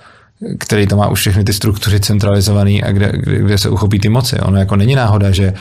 který 0.60 0.88
tam 0.88 1.00
má 1.00 1.08
už 1.08 1.20
všechny 1.20 1.44
ty 1.44 1.54
struktury 1.54 2.00
centralizované 2.00 2.82
a 2.84 2.92
kde, 2.92 3.12
kde, 3.16 3.38
kde 3.38 3.58
se 3.58 3.70
uchopí 3.70 4.00
ty 4.00 4.10
moci. 4.10 4.40
Ono 4.40 4.58
jako 4.58 4.76
není 4.76 4.96
náhoda, 4.96 5.32
že 5.32 5.54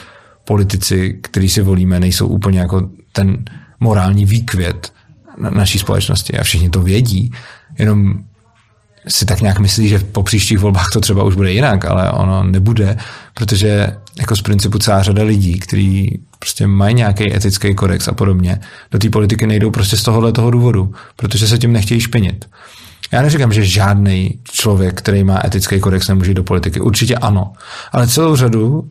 politici, 0.44 1.18
který 1.22 1.48
si 1.48 1.62
volíme, 1.62 2.00
nejsou 2.00 2.26
úplně 2.26 2.60
jako 2.60 2.88
ten 3.12 3.44
morální 3.80 4.26
výkvět 4.26 4.92
na 5.38 5.50
naší 5.50 5.78
společnosti 5.78 6.38
a 6.38 6.42
všichni 6.42 6.70
to 6.70 6.80
vědí, 6.80 7.32
jenom 7.78 8.14
si 9.08 9.24
tak 9.24 9.40
nějak 9.40 9.58
myslí, 9.58 9.88
že 9.88 9.98
po 9.98 10.22
příštích 10.22 10.58
volbách 10.58 10.88
to 10.92 11.00
třeba 11.00 11.24
už 11.24 11.34
bude 11.34 11.52
jinak, 11.52 11.84
ale 11.84 12.10
ono 12.10 12.42
nebude, 12.42 12.96
protože 13.34 13.96
jako 14.18 14.36
z 14.36 14.42
principu 14.42 14.78
celá 14.78 15.02
řada 15.02 15.22
lidí, 15.22 15.58
kteří 15.58 16.20
prostě 16.38 16.66
mají 16.66 16.94
nějaký 16.94 17.36
etický 17.36 17.74
kodex 17.74 18.08
a 18.08 18.12
podobně, 18.12 18.60
do 18.90 18.98
té 18.98 19.10
politiky 19.10 19.46
nejdou 19.46 19.70
prostě 19.70 19.96
z 19.96 20.02
tohohle 20.02 20.32
toho 20.32 20.50
důvodu, 20.50 20.94
protože 21.16 21.48
se 21.48 21.58
tím 21.58 21.72
nechtějí 21.72 22.00
špinit. 22.00 22.44
Já 23.12 23.22
neříkám, 23.22 23.52
že 23.52 23.64
žádný 23.64 24.38
člověk, 24.42 24.98
který 24.98 25.24
má 25.24 25.40
etický 25.44 25.80
kodex, 25.80 26.08
nemůže 26.08 26.34
do 26.34 26.44
politiky. 26.44 26.80
Určitě 26.80 27.14
ano. 27.14 27.52
Ale 27.92 28.08
celou 28.08 28.36
řadu 28.36 28.90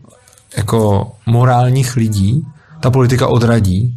jako 0.58 1.12
morálních 1.26 1.96
lidí 1.96 2.42
ta 2.80 2.92
politika 2.92 3.28
odradí 3.28 3.94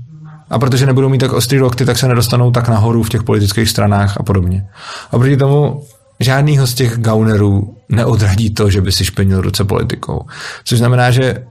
a 0.51 0.59
protože 0.59 0.87
nebudou 0.87 1.09
mít 1.09 1.19
tak 1.19 1.33
ostrý 1.33 1.61
lokty, 1.61 1.85
tak 1.85 1.99
se 1.99 2.09
nedostanou 2.09 2.51
tak 2.51 2.69
nahoru 2.69 3.03
v 3.03 3.09
těch 3.09 3.23
politických 3.23 3.69
stranách 3.69 4.17
a 4.17 4.23
podobně. 4.23 4.67
A 5.13 5.19
proti 5.19 5.37
tomu 5.37 5.83
žádnýho 6.21 6.67
z 6.67 6.75
těch 6.75 6.99
gaunerů 6.99 7.77
neodradí 7.89 8.51
to, 8.51 8.71
že 8.71 8.81
by 8.81 8.93
si 8.93 9.05
špenil 9.05 9.41
ruce 9.41 9.65
politikou. 9.65 10.27
Což 10.65 10.79
znamená, 10.79 11.11
že 11.11 11.45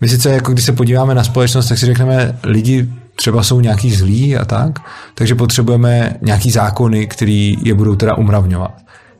my 0.00 0.08
sice, 0.08 0.30
jako 0.30 0.52
když 0.52 0.64
se 0.64 0.72
podíváme 0.72 1.14
na 1.14 1.24
společnost, 1.24 1.68
tak 1.68 1.78
si 1.78 1.86
řekneme, 1.86 2.38
lidi 2.42 2.88
třeba 3.16 3.42
jsou 3.42 3.60
nějaký 3.60 3.94
zlí 3.94 4.36
a 4.36 4.44
tak, 4.44 4.78
takže 5.14 5.34
potřebujeme 5.34 6.16
nějaký 6.22 6.50
zákony, 6.50 7.06
který 7.06 7.56
je 7.62 7.74
budou 7.74 7.96
teda 7.96 8.14
umravňovat. 8.14 8.74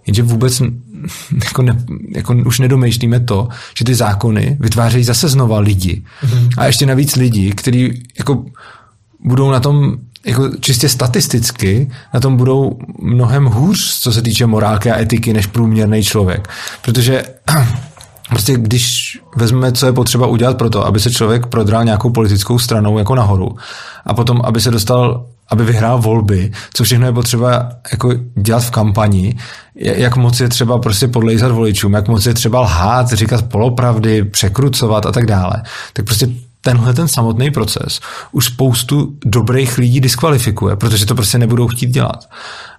Jenže 0.06 0.22
vůbec 0.22 0.62
jako, 1.44 1.62
ne, 1.62 1.76
jako 2.14 2.34
už 2.46 2.58
nedomýšlíme 2.58 3.20
to, 3.20 3.48
že 3.78 3.84
ty 3.84 3.94
zákony 3.94 4.56
vytvářejí 4.60 5.04
zase 5.04 5.28
znova 5.28 5.58
lidi. 5.58 6.02
Mm-hmm. 6.22 6.48
A 6.58 6.66
ještě 6.66 6.86
navíc 6.86 7.16
lidi, 7.16 7.50
kteří 7.52 8.02
jako 8.18 8.44
budou 9.24 9.50
na 9.50 9.60
tom 9.60 9.96
jako 10.28 10.48
čistě 10.60 10.88
statisticky 10.88 11.90
na 12.14 12.20
tom 12.20 12.36
budou 12.36 12.78
mnohem 13.02 13.44
hůř, 13.44 14.00
co 14.00 14.12
se 14.12 14.22
týče 14.22 14.46
morálky 14.46 14.90
a 14.90 15.00
etiky, 15.00 15.32
než 15.32 15.46
průměrný 15.46 16.04
člověk. 16.04 16.48
Protože 16.82 17.22
prostě 18.28 18.52
když 18.56 19.18
vezmeme, 19.36 19.72
co 19.72 19.86
je 19.86 19.92
potřeba 19.92 20.26
udělat 20.26 20.58
pro 20.58 20.70
to, 20.70 20.86
aby 20.86 21.00
se 21.00 21.10
člověk 21.10 21.46
prodral 21.46 21.84
nějakou 21.84 22.10
politickou 22.10 22.58
stranou 22.58 22.98
jako 22.98 23.14
nahoru 23.14 23.56
a 24.06 24.14
potom, 24.14 24.40
aby 24.44 24.60
se 24.60 24.70
dostal 24.70 25.26
aby 25.50 25.64
vyhrál 25.64 25.98
volby, 25.98 26.52
co 26.74 26.84
všechno 26.84 27.06
je 27.06 27.12
potřeba 27.12 27.68
jako 27.92 28.12
dělat 28.34 28.64
v 28.64 28.70
kampani, 28.70 29.36
jak 29.74 30.16
moc 30.16 30.40
je 30.40 30.48
třeba 30.48 30.78
prostě 30.78 31.08
podlejzat 31.08 31.52
voličům, 31.52 31.92
jak 31.92 32.08
moc 32.08 32.26
je 32.26 32.34
třeba 32.34 32.60
lhát, 32.60 33.12
říkat 33.12 33.42
polopravdy, 33.42 34.24
překrucovat 34.24 35.06
a 35.06 35.12
tak 35.12 35.26
dále. 35.26 35.62
Tak 35.92 36.04
prostě 36.04 36.28
tenhle 36.60 36.94
ten 36.94 37.08
samotný 37.08 37.50
proces 37.50 38.00
už 38.32 38.44
spoustu 38.44 39.16
dobrých 39.24 39.78
lidí 39.78 40.00
diskvalifikuje, 40.00 40.76
protože 40.76 41.06
to 41.06 41.14
prostě 41.14 41.38
nebudou 41.38 41.68
chtít 41.68 41.90
dělat. 41.90 42.28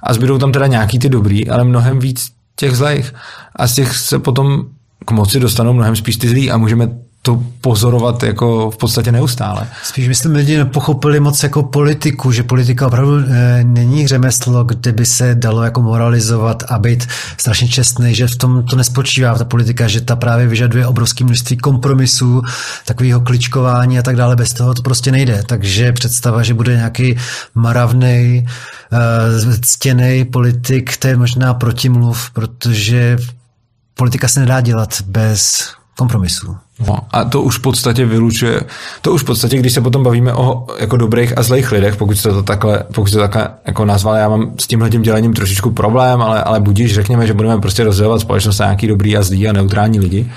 A 0.04 0.14
zbydou 0.14 0.38
tam 0.38 0.52
teda 0.52 0.68
nějaký 0.68 1.00
ty 1.00 1.10
dobrý, 1.10 1.50
ale 1.50 1.64
mnohem 1.64 2.00
víc 2.00 2.32
těch 2.56 2.76
zlejch. 2.76 3.14
A 3.56 3.68
z 3.68 3.76
těch 3.76 3.98
se 3.98 4.20
potom 4.20 4.66
k 5.06 5.12
moci 5.12 5.40
dostanou 5.40 5.74
mnohem 5.74 5.96
spíš 5.96 6.18
ty 6.18 6.30
zlí 6.30 6.52
a 6.52 6.58
můžeme 6.58 6.90
to 7.22 7.44
pozorovat 7.62 8.24
jako 8.24 8.72
v 8.72 8.78
podstatě 8.78 9.12
neustále. 9.12 9.68
Spíš 9.84 10.08
myslím, 10.08 10.36
lidi 10.36 10.58
nepochopili 10.58 11.20
moc 11.20 11.44
jako 11.44 11.64
politiku, 11.64 12.32
že 12.32 12.44
politika 12.44 12.88
opravdu 12.88 13.20
e, 13.20 13.64
není 13.64 14.08
řemeslo, 14.08 14.64
kde 14.64 14.92
by 14.92 15.06
se 15.06 15.36
dalo 15.36 15.64
jako 15.64 15.82
moralizovat 15.82 16.64
a 16.70 16.80
být 16.80 17.08
strašně 17.38 17.68
čestný, 17.68 18.16
že 18.16 18.28
v 18.28 18.36
tom 18.36 18.64
to 18.64 18.76
nespočívá 18.76 19.38
ta 19.38 19.46
politika, 19.46 19.88
že 19.88 20.02
ta 20.02 20.16
právě 20.16 20.48
vyžaduje 20.48 20.88
obrovské 20.88 21.24
množství 21.24 21.58
kompromisů, 21.58 22.42
takového 22.86 23.22
kličkování 23.22 24.00
a 24.00 24.02
tak 24.02 24.16
dále, 24.16 24.36
bez 24.36 24.54
toho 24.54 24.74
to 24.74 24.82
prostě 24.82 25.12
nejde. 25.12 25.44
Takže 25.46 25.92
představa, 25.92 26.44
že 26.44 26.54
bude 26.54 26.76
nějaký 26.76 27.16
maravný, 27.56 28.08
e, 28.12 28.46
ctěný 29.62 30.26
politik, 30.26 30.98
to 30.98 31.08
je 31.08 31.18
možná 31.18 31.54
protimluv, 31.54 32.30
protože 32.32 33.18
politika 33.94 34.28
se 34.28 34.40
nedá 34.40 34.62
dělat 34.62 35.02
bez 35.02 35.70
kompromisů. 35.98 36.58
No, 36.88 36.98
a 37.12 37.26
to 37.26 37.42
už 37.42 37.58
v 37.58 37.62
podstatě 37.62 38.06
vylučuje, 38.06 38.62
to 39.02 39.12
už 39.14 39.22
v 39.22 39.26
podstatě, 39.26 39.58
když 39.58 39.74
se 39.74 39.82
potom 39.82 40.04
bavíme 40.04 40.34
o 40.34 40.68
jako 40.80 40.98
dobrých 40.98 41.38
a 41.38 41.44
zlejch 41.44 41.72
lidech, 41.72 41.96
pokud 41.96 42.18
jste 42.18 42.30
to 42.30 42.44
takhle, 42.44 42.84
pokud 42.94 43.12
to 43.12 43.20
takhle 43.20 43.50
jako 43.68 43.86
nazval, 43.86 44.16
já 44.16 44.30
mám 44.30 44.54
s 44.60 44.68
tímhle 44.68 44.90
tím 44.90 45.02
dělením 45.02 45.34
trošičku 45.34 45.72
problém, 45.72 46.22
ale, 46.22 46.44
ale 46.44 46.60
budíš, 46.60 46.94
řekněme, 46.94 47.28
že 47.28 47.34
budeme 47.34 47.62
prostě 47.62 47.84
rozdělovat 47.84 48.22
společnost 48.22 48.60
na 48.60 48.66
nějaký 48.66 48.88
dobrý 48.88 49.18
a 49.18 49.24
zlý 49.24 49.48
a 49.48 49.54
neutrální 49.54 50.00
lidi. 50.00 50.32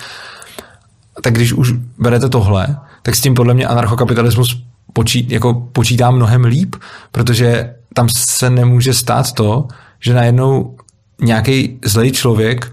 Tak 1.22 1.34
když 1.34 1.52
už 1.52 1.72
berete 1.98 2.28
tohle, 2.28 2.76
tak 3.02 3.14
s 3.14 3.20
tím 3.20 3.34
podle 3.34 3.54
mě 3.54 3.66
anarchokapitalismus 3.66 4.62
počít, 4.92 5.30
jako 5.30 5.54
počítá 5.72 6.10
mnohem 6.10 6.44
líp, 6.44 6.76
protože 7.12 7.74
tam 7.94 8.08
se 8.08 8.50
nemůže 8.50 8.94
stát 8.94 9.32
to, 9.32 9.68
že 10.00 10.14
najednou 10.14 10.76
nějaký 11.20 11.78
zlej 11.84 12.12
člověk 12.12 12.72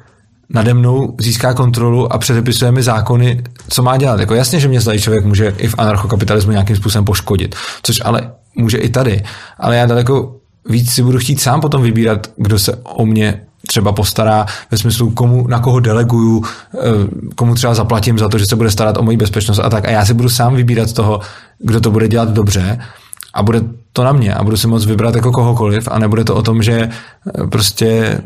nade 0.50 0.74
mnou 0.74 1.16
získá 1.20 1.54
kontrolu 1.54 2.14
a 2.14 2.18
předepisuje 2.18 2.72
mi 2.72 2.84
zákony, 2.84 3.43
co 3.70 3.84
má 3.84 3.97
dělat. 3.97 4.20
Jako 4.20 4.36
jasně, 4.36 4.60
že 4.60 4.68
mě 4.68 4.82
zlej 4.82 5.00
člověk 5.00 5.26
může 5.26 5.54
i 5.58 5.68
v 5.68 5.76
anarchokapitalismu 5.78 6.52
nějakým 6.52 6.76
způsobem 6.76 7.06
poškodit, 7.06 7.56
což 7.84 8.02
ale 8.06 8.32
může 8.56 8.78
i 8.78 8.89
tady. 8.89 9.24
Ale 9.60 9.78
já 9.78 9.86
daleko 9.86 10.36
víc 10.70 10.91
si 10.91 11.04
budu 11.04 11.18
chtít 11.18 11.41
sám 11.41 11.62
potom 11.62 11.82
vybírat, 11.82 12.28
kdo 12.38 12.60
se 12.60 12.76
o 12.76 13.06
mě 13.06 13.41
třeba 13.68 13.91
postará 13.91 14.45
ve 14.72 14.78
smyslu, 14.78 15.10
komu, 15.10 15.47
na 15.47 15.60
koho 15.60 15.80
deleguju, 15.80 16.43
eh, 16.43 16.78
komu 17.36 17.56
třeba 17.56 17.74
zaplatím 17.74 18.20
za 18.20 18.30
to, 18.30 18.38
že 18.38 18.45
se 18.45 18.56
bude 18.56 18.72
starat 18.72 18.97
o 18.97 19.04
moji 19.04 19.18
bezpečnost 19.18 19.60
a 19.60 19.70
tak. 19.70 19.86
A 19.86 19.91
já 19.91 20.06
si 20.06 20.14
budu 20.14 20.30
sám 20.30 20.56
vybírat 20.56 20.89
z 20.89 20.93
toho, 20.93 21.20
kdo 21.60 21.82
to 21.82 21.91
bude 21.91 22.08
dělat 22.08 22.30
dobře 22.30 22.80
a 23.34 23.43
bude 23.43 23.62
to 24.00 24.04
na 24.04 24.12
mě 24.12 24.34
a 24.34 24.43
budu 24.43 24.58
si 24.58 24.68
moct 24.68 24.86
vybrat 24.86 25.16
jako 25.16 25.32
kohokoliv 25.32 25.88
a 25.91 26.00
nebude 26.00 26.24
to 26.24 26.36
o 26.36 26.41
tom, 26.41 26.64
že 26.64 26.89
eh, 26.89 27.47
prostě 27.47 28.22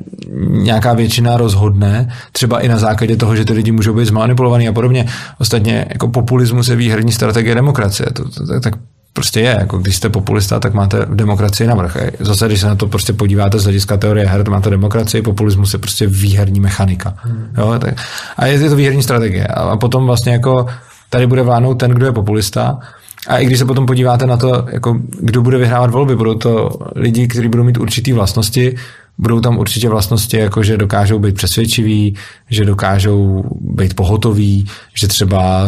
nějaká 0.47 0.93
většina 0.93 1.37
rozhodne, 1.37 2.13
třeba 2.31 2.59
i 2.59 2.67
na 2.67 2.77
základě 2.77 3.17
toho, 3.17 3.35
že 3.35 3.45
ty 3.45 3.53
lidi 3.53 3.71
můžou 3.71 3.93
být 3.93 4.05
zmanipulovaný 4.05 4.67
a 4.67 4.73
podobně. 4.73 5.05
Ostatně 5.39 5.85
jako 5.89 6.07
populismus 6.07 6.67
je 6.67 6.75
výherní 6.75 7.11
strategie 7.11 7.55
demokracie. 7.55 8.05
To, 8.13 8.29
to, 8.29 8.47
to, 8.47 8.59
tak 8.59 8.73
prostě 9.13 9.39
je. 9.39 9.55
Jako 9.59 9.77
když 9.77 9.95
jste 9.95 10.09
populista, 10.09 10.59
tak 10.59 10.73
máte 10.73 11.05
v 11.05 11.15
demokracii 11.15 11.67
navrh. 11.67 11.97
Zase, 12.19 12.47
když 12.47 12.59
se 12.59 12.67
na 12.67 12.75
to 12.75 12.87
prostě 12.87 13.13
podíváte 13.13 13.59
z 13.59 13.63
hlediska 13.63 13.97
teorie 13.97 14.27
her, 14.27 14.49
máte 14.49 14.69
demokracii, 14.69 15.21
populismus 15.21 15.73
je 15.73 15.79
prostě 15.79 16.07
výherní 16.07 16.59
mechanika. 16.59 17.13
Hmm. 17.17 17.47
Jo, 17.57 17.75
tak, 17.79 17.93
a 18.37 18.45
je 18.45 18.69
to 18.69 18.75
výherní 18.75 19.03
strategie. 19.03 19.47
A 19.47 19.77
potom 19.77 20.05
vlastně 20.05 20.33
jako 20.33 20.65
tady 21.09 21.27
bude 21.27 21.41
vládnout 21.41 21.75
ten, 21.75 21.91
kdo 21.91 22.05
je 22.05 22.11
populista, 22.11 22.79
a 23.27 23.37
i 23.37 23.45
když 23.45 23.59
se 23.59 23.65
potom 23.65 23.85
podíváte 23.85 24.25
na 24.25 24.37
to, 24.37 24.65
jako 24.71 24.99
kdo 25.19 25.41
bude 25.41 25.57
vyhrávat 25.57 25.91
volby, 25.91 26.15
budou 26.15 26.33
to 26.33 26.69
lidi, 26.95 27.27
kteří 27.27 27.47
budou 27.47 27.63
mít 27.63 27.77
určitý 27.77 28.13
vlastnosti, 28.13 28.75
budou 29.17 29.39
tam 29.39 29.57
určitě 29.57 29.89
vlastnosti, 29.89 30.37
jako 30.37 30.63
že 30.63 30.77
dokážou 30.77 31.19
být 31.19 31.35
přesvědčiví, 31.35 32.15
že 32.49 32.65
dokážou 32.65 33.43
být 33.61 33.93
pohotoví, 33.93 34.67
že 34.93 35.07
třeba 35.07 35.67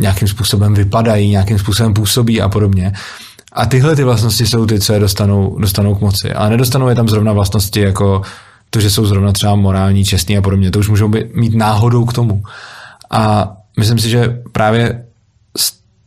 nějakým 0.00 0.28
způsobem 0.28 0.74
vypadají, 0.74 1.30
nějakým 1.30 1.58
způsobem 1.58 1.94
působí 1.94 2.40
a 2.40 2.48
podobně. 2.48 2.92
A 3.52 3.66
tyhle 3.66 3.96
ty 3.96 4.04
vlastnosti 4.04 4.46
jsou 4.46 4.66
ty, 4.66 4.80
co 4.80 4.92
je 4.92 5.00
dostanou, 5.00 5.56
dostanou 5.58 5.94
k 5.94 6.00
moci. 6.00 6.32
Ale 6.32 6.50
nedostanou 6.50 6.88
je 6.88 6.94
tam 6.94 7.08
zrovna 7.08 7.32
vlastnosti 7.32 7.80
jako 7.80 8.22
to, 8.70 8.80
že 8.80 8.90
jsou 8.90 9.06
zrovna 9.06 9.32
třeba 9.32 9.54
morální, 9.54 10.04
čestní 10.04 10.38
a 10.38 10.42
podobně. 10.42 10.70
To 10.70 10.78
už 10.78 10.88
můžou 10.88 11.08
být, 11.08 11.34
mít 11.34 11.54
náhodou 11.54 12.04
k 12.04 12.12
tomu. 12.12 12.42
A 13.10 13.52
myslím 13.78 13.98
si, 13.98 14.08
že 14.08 14.42
právě 14.52 15.05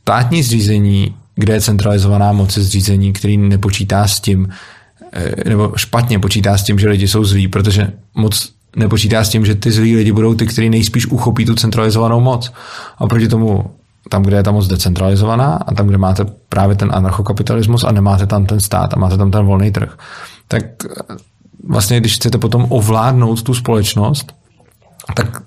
státní 0.10 0.43
zřízení, 0.43 1.16
kde 1.36 1.53
je 1.53 1.62
centralizovaná 1.62 2.32
moc 2.32 2.57
zřízení, 2.57 3.14
který 3.14 3.38
nepočítá 3.38 4.07
s 4.07 4.20
tím, 4.20 4.49
eh, 5.14 5.49
nebo 5.49 5.72
špatně 5.76 6.20
počítá 6.20 6.57
s 6.57 6.64
tím, 6.64 6.80
že 6.80 6.89
lidi 6.89 7.07
jsou 7.07 7.26
zlí, 7.26 7.47
protože 7.47 7.93
moc 8.16 8.49
nepočítá 8.76 9.24
s 9.24 9.30
tím, 9.30 9.45
že 9.45 9.55
ty 9.55 9.72
zlí 9.72 9.95
lidi 9.95 10.12
budou 10.12 10.34
ty, 10.34 10.45
kteří 10.45 10.70
nejspíš 10.70 11.07
uchopí 11.07 11.45
tu 11.45 11.55
centralizovanou 11.55 12.22
moc. 12.22 12.53
A 12.97 13.07
proti 13.07 13.28
tomu 13.28 13.66
tam, 14.10 14.24
kde 14.24 14.38
je 14.38 14.43
ta 14.43 14.51
moc 14.51 14.68
decentralizovaná 14.68 15.53
a 15.53 15.74
tam, 15.74 15.88
kde 15.88 15.97
máte 15.97 16.26
právě 16.49 16.76
ten 16.76 16.89
anarchokapitalismus 16.93 17.84
a 17.84 17.91
nemáte 17.91 18.26
tam 18.26 18.45
ten 18.45 18.60
stát 18.60 18.93
a 18.93 18.99
máte 18.99 19.18
tam 19.18 19.32
ten 19.32 19.45
volný 19.45 19.72
trh, 19.72 19.97
tak 20.47 20.64
eh, 20.86 21.16
vlastně, 21.68 21.99
když 21.99 22.16
chcete 22.16 22.38
potom 22.38 22.66
ovládnout 22.70 23.43
tu 23.43 23.53
společnost, 23.53 24.34
tak 25.14 25.41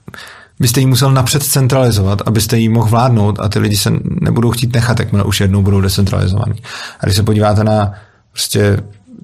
byste 0.62 0.80
ji 0.80 0.86
musel 0.86 1.12
napřed 1.12 1.42
centralizovat, 1.42 2.22
abyste 2.26 2.58
ji 2.58 2.68
mohl 2.68 2.88
vládnout 2.88 3.40
a 3.40 3.48
ty 3.48 3.58
lidi 3.58 3.76
se 3.76 3.92
nebudou 4.20 4.50
chtít 4.50 4.74
nechat, 4.74 5.00
jakmile 5.00 5.24
už 5.24 5.40
jednou 5.40 5.62
budou 5.62 5.80
decentralizovaní. 5.80 6.62
A 7.00 7.06
když 7.06 7.16
se 7.16 7.22
podíváte 7.22 7.64
na 7.64 7.92
prostě 8.32 8.76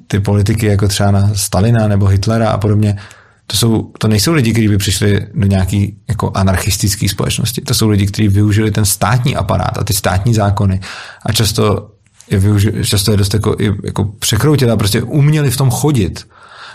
ty 0.07 0.21
politiky, 0.21 0.67
jako 0.67 0.89
třeba 0.89 1.11
na 1.11 1.31
Stalina 1.35 1.89
nebo 1.89 2.07
Hitlera 2.07 2.51
a 2.51 2.59
podobně, 2.59 2.99
to, 3.47 3.57
jsou, 3.57 3.93
to 3.99 4.09
nejsou 4.09 4.33
lidi, 4.33 4.53
kteří 4.53 4.69
by 4.69 4.79
přišli 4.79 5.27
do 5.35 5.47
nějaký 5.47 5.97
jako 6.09 6.31
anarchistické 6.35 7.09
společnosti. 7.09 7.61
To 7.61 7.75
jsou 7.75 7.89
lidi, 7.89 8.07
kteří 8.07 8.29
využili 8.29 8.71
ten 8.71 8.85
státní 8.85 9.37
aparát 9.37 9.79
a 9.79 9.85
ty 9.85 9.95
státní 9.95 10.35
zákony 10.35 10.81
a 11.27 11.33
často 11.33 11.91
je, 12.31 12.39
využi, 12.39 12.73
často 12.85 13.11
je 13.11 13.17
dost 13.17 13.35
jako, 13.35 13.57
jako 13.85 14.05
překroutili 14.05 14.71
a 14.71 14.77
prostě 14.77 15.03
uměli 15.03 15.51
v 15.51 15.57
tom 15.57 15.71
chodit 15.71 16.27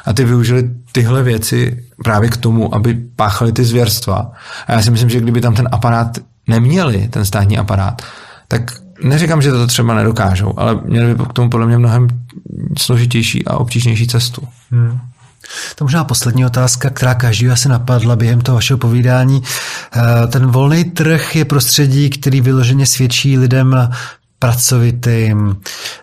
a 0.06 0.14
ty 0.14 0.26
využili 0.26 0.70
tyhle 0.92 1.24
věci 1.24 1.84
právě 2.04 2.30
k 2.30 2.38
tomu, 2.38 2.76
aby 2.76 2.94
páchali 3.16 3.52
ty 3.52 3.66
zvěrstva. 3.66 4.32
A 4.68 4.72
já 4.72 4.82
si 4.82 4.92
myslím, 4.92 5.10
že 5.10 5.20
kdyby 5.20 5.42
tam 5.42 5.56
ten 5.56 5.70
aparát 5.72 6.18
neměli, 6.48 7.08
ten 7.08 7.26
státní 7.26 7.58
aparát, 7.58 8.02
tak 8.48 8.62
neříkám, 9.04 9.42
že 9.42 9.52
to 9.52 9.68
třeba 9.68 9.96
nedokážou, 9.96 10.54
ale 10.58 10.80
měli 10.86 11.16
by 11.16 11.24
k 11.24 11.34
tomu 11.34 11.50
podle 11.50 11.66
mě 11.68 11.78
mnohem 11.78 12.08
složitější 12.78 13.46
a 13.46 13.58
obtížnější 13.58 14.08
cestu. 14.08 14.48
Hmm. 14.72 15.00
To 15.76 15.86
možná 15.86 16.04
poslední 16.04 16.46
otázka, 16.46 16.90
která 16.90 17.16
každý 17.16 17.50
asi 17.50 17.70
napadla 17.70 18.16
během 18.16 18.42
toho 18.42 18.56
vašeho 18.56 18.78
povídání. 18.78 19.44
Eh, 19.96 20.28
ten 20.28 20.48
volný 20.48 20.84
trh 20.84 21.36
je 21.36 21.46
prostředí, 21.46 22.10
který 22.10 22.42
vyloženě 22.42 22.86
svědčí 22.86 23.38
lidem 23.38 23.90
pracovitým, 24.44 25.56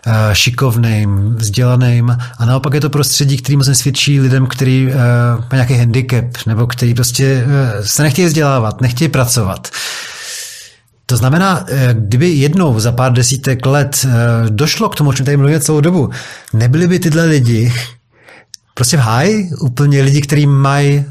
eh, 0.05 0.11
šikovným, 0.33 1.35
vzdělaným 1.35 2.17
a 2.37 2.45
naopak 2.45 2.73
je 2.73 2.81
to 2.81 2.89
prostředí, 2.89 3.37
který 3.37 3.57
moc 3.57 3.67
nesvědčí 3.67 4.19
lidem, 4.19 4.47
který 4.47 4.87
uh, 4.87 4.93
má 5.37 5.47
nějaký 5.53 5.73
handicap 5.73 6.25
nebo 6.45 6.67
který 6.67 6.93
prostě 6.93 7.45
uh, 7.45 7.85
se 7.85 8.03
nechtějí 8.03 8.27
vzdělávat, 8.27 8.81
nechtějí 8.81 9.09
pracovat. 9.09 9.69
To 11.05 11.17
znamená, 11.17 11.65
kdyby 11.93 12.29
jednou 12.29 12.79
za 12.79 12.91
pár 12.91 13.13
desítek 13.13 13.65
let 13.65 14.05
došlo 14.49 14.89
k 14.89 14.95
tomu, 14.95 15.09
o 15.09 15.13
čem 15.13 15.25
tady 15.25 15.37
mluvíme 15.37 15.59
celou 15.59 15.81
dobu, 15.81 16.09
nebyli 16.53 16.87
by 16.87 16.99
tyhle 16.99 17.25
lidi 17.25 17.73
prostě 18.73 18.97
v 18.97 18.99
háji, 18.99 19.49
úplně 19.61 20.01
lidi, 20.01 20.21
kteří 20.21 20.47
mají, 20.47 21.05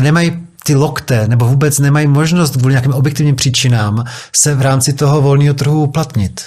nemají 0.00 0.41
ty 0.64 0.74
lokte 0.74 1.28
nebo 1.28 1.46
vůbec 1.46 1.78
nemají 1.78 2.06
možnost 2.06 2.56
kvůli 2.56 2.72
nějakým 2.72 2.92
objektivním 2.92 3.36
příčinám 3.36 4.04
se 4.32 4.54
v 4.54 4.60
rámci 4.60 4.92
toho 4.92 5.22
volného 5.22 5.54
trhu 5.54 5.82
uplatnit. 5.82 6.40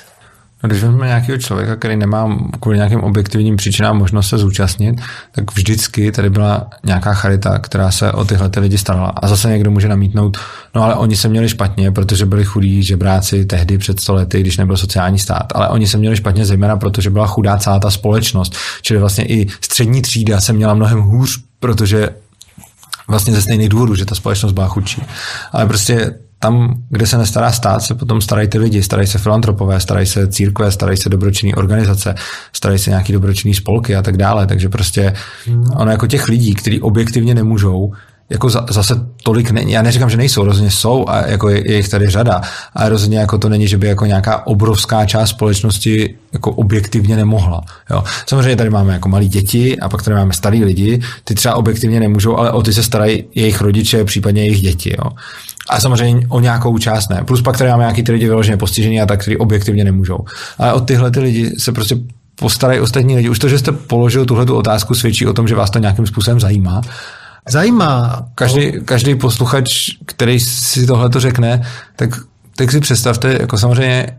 No, 0.64 0.68
když 0.68 0.82
vezmeme 0.84 1.08
nějakého 1.08 1.38
člověka, 1.38 1.76
který 1.76 1.98
nemá 1.98 2.38
kvůli 2.60 2.78
nějakým 2.78 3.00
objektivním 3.00 3.56
příčinám 3.56 3.98
možnost 3.98 4.30
se 4.30 4.38
zúčastnit, 4.38 5.02
tak 5.32 5.56
vždycky 5.56 6.12
tady 6.12 6.30
byla 6.30 6.70
nějaká 6.86 7.14
charita, 7.14 7.60
která 7.60 7.92
se 7.92 8.12
o 8.12 8.26
tyhle 8.26 8.50
ty 8.50 8.60
lidi 8.60 8.78
starala. 8.78 9.08
A 9.08 9.28
zase 9.28 9.50
někdo 9.50 9.72
může 9.72 9.88
namítnout, 9.88 10.38
no 10.76 10.84
ale 10.84 10.96
oni 10.96 11.16
se 11.16 11.28
měli 11.28 11.50
špatně, 11.50 11.92
protože 11.92 12.26
byli 12.26 12.46
chudí 12.46 12.84
žebráci 12.84 13.46
tehdy 13.46 13.78
před 13.78 14.00
stolety, 14.00 14.40
když 14.40 14.58
nebyl 14.58 14.78
sociální 14.78 15.20
stát. 15.20 15.46
Ale 15.56 15.70
oni 15.70 15.88
se 15.88 15.98
měli 15.98 16.18
špatně 16.18 16.46
zejména, 16.46 16.78
protože 16.78 17.10
byla 17.10 17.28
chudá 17.28 17.58
celá 17.58 17.80
ta 17.80 17.92
společnost. 17.92 18.56
Čili 18.82 19.00
vlastně 19.00 19.26
i 19.26 19.48
střední 19.62 20.02
třída 20.02 20.42
se 20.42 20.54
měla 20.54 20.74
mnohem 20.74 21.02
hůř, 21.02 21.40
protože 21.60 22.10
vlastně 23.08 23.34
ze 23.34 23.42
stejných 23.42 23.70
důvodů, 23.70 23.96
že 23.96 24.06
ta 24.06 24.16
společnost 24.16 24.52
byla 24.52 24.68
chudší. 24.68 25.02
Ale 25.52 25.66
prostě 25.66 26.12
tam, 26.40 26.74
kde 26.90 27.08
se 27.08 27.18
nestará 27.18 27.52
stát, 27.52 27.80
se 27.80 27.96
potom 27.96 28.22
starají 28.22 28.48
ty 28.48 28.58
lidi, 28.58 28.84
starají 28.84 29.08
se 29.08 29.18
filantropové, 29.18 29.80
starají 29.80 30.06
se 30.08 30.28
církve, 30.28 30.72
starají 30.72 30.98
se 30.98 31.10
dobročinné 31.10 31.56
organizace, 31.56 32.16
starají 32.54 32.80
se 32.80 32.90
nějaký 32.90 33.14
dobročinný 33.14 33.54
spolky 33.54 33.96
a 33.96 34.02
tak 34.02 34.18
dále. 34.18 34.48
Takže 34.48 34.70
prostě 34.70 35.14
ono 35.76 35.92
jako 35.92 36.08
těch 36.08 36.28
lidí, 36.28 36.54
kteří 36.54 36.82
objektivně 36.82 37.36
nemůžou, 37.36 37.94
jako 38.30 38.50
za, 38.50 38.66
zase 38.70 38.96
tolik 39.24 39.52
není. 39.52 39.72
Já 39.72 39.82
neříkám, 39.82 40.10
že 40.10 40.18
nejsou, 40.18 40.44
rozhodně 40.44 40.72
jsou 40.72 41.06
a 41.08 41.28
jako 41.28 41.50
je, 41.50 41.72
je 41.72 41.78
jich 41.78 41.90
tady 41.90 42.10
řada, 42.10 42.42
ale 42.74 42.90
rozhodně 42.90 43.18
jako 43.18 43.38
to 43.38 43.50
není, 43.50 43.68
že 43.68 43.78
by 43.78 43.88
jako 43.88 44.06
nějaká 44.06 44.48
obrovská 44.48 45.06
část 45.06 45.30
společnosti 45.30 46.16
jako 46.34 46.52
objektivně 46.52 47.16
nemohla. 47.16 47.62
Jo. 47.90 48.04
Samozřejmě 48.28 48.56
tady 48.56 48.70
máme 48.70 48.94
jako 48.94 49.10
malí 49.10 49.28
děti 49.28 49.80
a 49.80 49.90
pak 49.90 50.04
tady 50.04 50.16
máme 50.16 50.34
starý 50.34 50.64
lidi, 50.64 51.02
ty 51.24 51.36
třeba 51.36 51.56
objektivně 51.56 52.00
nemůžou, 52.00 52.38
ale 52.38 52.52
o 52.52 52.64
ty 52.64 52.74
se 52.74 52.84
starají 52.84 53.24
jejich 53.36 53.62
rodiče, 53.62 54.06
případně 54.06 54.42
jejich 54.42 54.62
děti. 54.62 54.96
Jo. 55.04 55.12
A 55.70 55.80
samozřejmě 55.80 56.28
o 56.30 56.40
nějakou 56.40 56.78
část 56.78 57.10
ne. 57.10 57.24
Plus 57.26 57.42
pak 57.42 57.58
tady 57.58 57.70
máme 57.70 57.84
nějaký 57.84 58.04
ty 58.04 58.12
lidi 58.12 58.26
vyloženě 58.26 58.58
postižení 58.58 59.02
a 59.02 59.06
tak, 59.06 59.22
kteří 59.22 59.38
objektivně 59.38 59.84
nemůžou. 59.84 60.20
Ale 60.58 60.74
o 60.74 60.80
tyhle 60.80 61.12
ty 61.12 61.20
lidi 61.20 61.52
se 61.60 61.72
prostě 61.72 61.98
postarají 62.36 62.80
ostatní 62.80 63.16
lidi. 63.16 63.30
Už 63.30 63.40
to, 63.40 63.50
že 63.50 63.60
jste 63.60 63.72
položil 63.72 64.26
tuhle 64.26 64.46
otázku, 64.46 64.96
svědčí 64.96 65.28
o 65.28 65.34
tom, 65.34 65.48
že 65.48 65.56
vás 65.56 65.70
to 65.70 65.80
nějakým 65.80 66.08
způsobem 66.08 66.40
zajímá 66.40 66.82
zajímá. 67.50 68.26
Každý, 68.36 68.72
každý 68.86 69.16
posluchač, 69.16 69.90
který 70.06 70.40
si 70.40 70.86
tohle 70.86 71.10
to 71.10 71.20
řekne, 71.20 71.62
tak 71.96 72.10
teď 72.56 72.72
si 72.72 72.80
představte, 72.80 73.38
jako 73.42 73.58
samozřejmě 73.58 74.18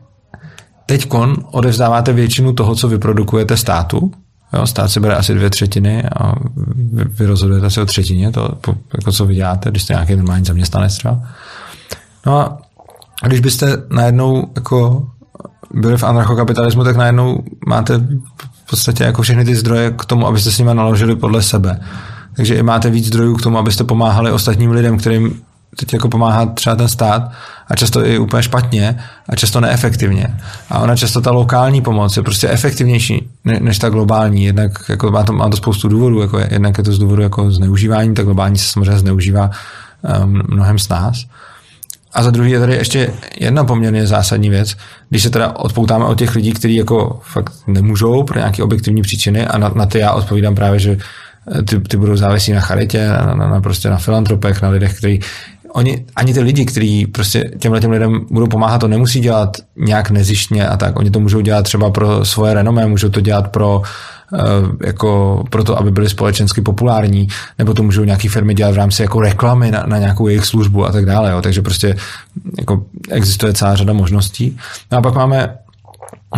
teď 0.86 1.08
odevzdáváte 1.50 2.12
většinu 2.12 2.52
toho, 2.52 2.74
co 2.74 2.88
vyprodukujete 2.88 3.56
státu, 3.56 4.12
Jo, 4.52 4.66
stát 4.66 4.88
si 4.88 5.00
bere 5.00 5.14
asi 5.14 5.34
dvě 5.34 5.50
třetiny 5.50 6.04
a 6.16 6.32
vy, 6.92 7.04
vy 7.04 7.26
rozhodujete 7.26 7.70
se 7.70 7.82
o 7.82 7.86
třetině, 7.86 8.32
to, 8.32 8.48
jako 8.96 9.12
co 9.12 9.26
vyděláte, 9.26 9.70
když 9.70 9.82
jste 9.82 9.94
nějaký 9.94 10.16
normální 10.16 10.44
zaměstnanec 10.44 10.96
třeba. 10.96 11.20
No 12.26 12.40
a 13.22 13.28
když 13.28 13.40
byste 13.40 13.76
najednou 13.90 14.52
jako 14.56 15.06
byli 15.74 15.98
v 15.98 16.04
anarchokapitalismu, 16.04 16.84
tak 16.84 16.96
najednou 16.96 17.44
máte 17.66 17.98
v 17.98 18.70
podstatě 18.70 19.04
jako 19.04 19.22
všechny 19.22 19.44
ty 19.44 19.56
zdroje 19.56 19.90
k 19.90 20.04
tomu, 20.04 20.26
abyste 20.26 20.50
s 20.50 20.58
nimi 20.58 20.74
naložili 20.74 21.16
podle 21.16 21.42
sebe. 21.42 21.80
Takže 22.36 22.62
máte 22.62 22.90
víc 22.90 23.06
zdrojů 23.06 23.36
k 23.36 23.42
tomu, 23.42 23.58
abyste 23.58 23.84
pomáhali 23.84 24.32
ostatním 24.32 24.70
lidem, 24.70 24.98
kterým 24.98 25.42
teď 25.76 25.92
jako 25.92 26.08
pomáhá 26.08 26.46
třeba 26.46 26.76
ten 26.76 26.88
stát 26.88 27.30
a 27.68 27.76
často 27.76 28.06
i 28.06 28.18
úplně 28.18 28.42
špatně 28.42 28.98
a 29.28 29.36
často 29.36 29.60
neefektivně. 29.60 30.36
A 30.70 30.78
ona 30.78 30.96
často 30.96 31.20
ta 31.20 31.30
lokální 31.30 31.82
pomoc 31.82 32.16
je 32.16 32.22
prostě 32.22 32.48
efektivnější 32.48 33.28
než 33.44 33.78
ta 33.78 33.88
globální. 33.88 34.44
Jednak 34.44 34.72
jako 34.88 35.10
má, 35.10 35.22
to, 35.22 35.32
má 35.32 35.48
to 35.48 35.56
spoustu 35.56 35.88
důvodů, 35.88 36.20
jako 36.20 36.38
jednak 36.38 36.78
je 36.78 36.84
to 36.84 36.92
z 36.92 36.98
důvodu 36.98 37.22
jako 37.22 37.50
zneužívání, 37.50 38.14
ta 38.14 38.22
globální 38.22 38.58
se 38.58 38.72
samozřejmě 38.72 38.98
zneužívá 38.98 39.50
um, 40.24 40.42
mnohem 40.48 40.78
s 40.78 40.88
nás. 40.88 41.24
A 42.12 42.22
za 42.22 42.30
druhý 42.30 42.50
je 42.50 42.60
tady 42.60 42.74
ještě 42.74 43.12
jedna 43.40 43.64
poměrně 43.64 44.06
zásadní 44.06 44.50
věc, 44.50 44.76
když 45.08 45.22
se 45.22 45.30
teda 45.30 45.56
odpoutáme 45.56 46.04
od 46.04 46.18
těch 46.18 46.34
lidí, 46.34 46.52
kteří 46.52 46.76
jako 46.76 47.20
fakt 47.22 47.52
nemůžou 47.66 48.22
pro 48.22 48.38
nějaké 48.38 48.62
objektivní 48.62 49.02
příčiny 49.02 49.46
a 49.46 49.58
na, 49.58 49.68
na 49.74 49.86
ty 49.86 49.98
já 49.98 50.12
odpovídám 50.12 50.54
právě, 50.54 50.80
že 50.80 50.98
ty, 51.68 51.80
ty 51.80 51.96
budou 51.96 52.16
závisí 52.16 52.52
na 52.52 52.60
charitě, 52.60 53.08
na, 53.08 53.34
na, 53.34 53.48
na, 53.48 53.60
prostě 53.60 53.90
na 53.90 53.96
filantropech, 53.96 54.62
na 54.62 54.68
lidech, 54.68 54.98
kteří 54.98 55.20
oni, 55.76 56.04
ani 56.16 56.34
ty 56.34 56.40
lidi, 56.40 56.64
kteří 56.64 57.06
prostě 57.06 57.50
těmhle 57.58 57.80
těm 57.80 57.90
lidem 57.90 58.26
budou 58.30 58.46
pomáhat, 58.46 58.78
to 58.78 58.88
nemusí 58.88 59.20
dělat 59.20 59.56
nějak 59.76 60.10
nezištně 60.10 60.68
a 60.68 60.76
tak. 60.76 60.98
Oni 60.98 61.10
to 61.10 61.20
můžou 61.20 61.40
dělat 61.40 61.62
třeba 61.62 61.90
pro 61.90 62.24
svoje 62.24 62.54
renomé, 62.54 62.86
můžou 62.86 63.08
to 63.08 63.20
dělat 63.20 63.48
pro 63.48 63.82
eh, 64.34 64.86
jako 64.86 65.44
proto, 65.50 65.78
aby 65.78 65.90
byly 65.90 66.08
společensky 66.08 66.60
populární, 66.60 67.28
nebo 67.58 67.74
to 67.74 67.82
můžou 67.82 68.04
nějaké 68.04 68.28
firmy 68.28 68.54
dělat 68.54 68.74
v 68.74 68.76
rámci 68.76 69.02
jako 69.02 69.20
reklamy 69.20 69.70
na, 69.70 69.84
na 69.86 69.98
nějakou 69.98 70.28
jejich 70.28 70.44
službu 70.44 70.86
a 70.86 70.92
tak 70.92 71.06
dále. 71.06 71.30
Jo. 71.30 71.42
Takže 71.42 71.62
prostě 71.62 71.96
jako 72.58 72.82
existuje 73.10 73.52
celá 73.52 73.76
řada 73.76 73.92
možností. 73.92 74.56
No 74.92 74.98
a 74.98 75.02
pak 75.02 75.14
máme 75.14 75.54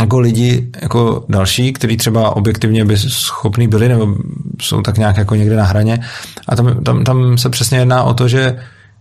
jako 0.01 0.21
lidi 0.21 0.71
jako 0.83 1.25
další, 1.29 1.73
kteří 1.73 1.97
třeba 1.97 2.37
objektivně 2.37 2.85
by 2.85 2.97
schopní 2.97 3.69
byli 3.69 3.89
nebo 3.89 4.15
jsou 4.63 4.83
tak 4.83 4.99
nějak 4.99 5.17
jako 5.17 5.35
někde 5.35 5.57
na 5.57 5.65
hraně. 5.65 6.01
A 6.49 6.57
tam, 6.57 6.85
tam, 6.85 7.05
tam 7.05 7.39
se 7.39 7.51
přesně 7.51 7.79
jedná 7.79 8.03
o 8.03 8.15
to, 8.15 8.29
že 8.29 8.59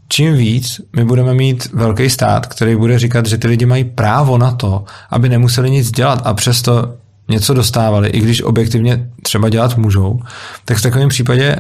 čím 0.10 0.34
víc 0.34 0.82
my 0.96 1.06
budeme 1.06 1.34
mít 1.34 1.70
velký 1.74 2.10
stát, 2.10 2.46
který 2.46 2.76
bude 2.76 3.00
říkat, 3.00 3.26
že 3.26 3.38
ty 3.38 3.48
lidi 3.48 3.66
mají 3.66 3.84
právo 3.84 4.38
na 4.38 4.52
to, 4.52 4.84
aby 5.10 5.30
nemuseli 5.30 5.70
nic 5.72 5.92
dělat 5.92 6.22
a 6.24 6.34
přesto 6.34 6.94
něco 7.30 7.54
dostávali, 7.54 8.10
i 8.10 8.20
když 8.20 8.42
objektivně 8.42 9.10
třeba 9.24 9.50
dělat 9.50 9.78
můžou, 9.78 10.20
tak 10.66 10.78
v 10.78 10.82
takovém 10.82 11.10
případě 11.10 11.56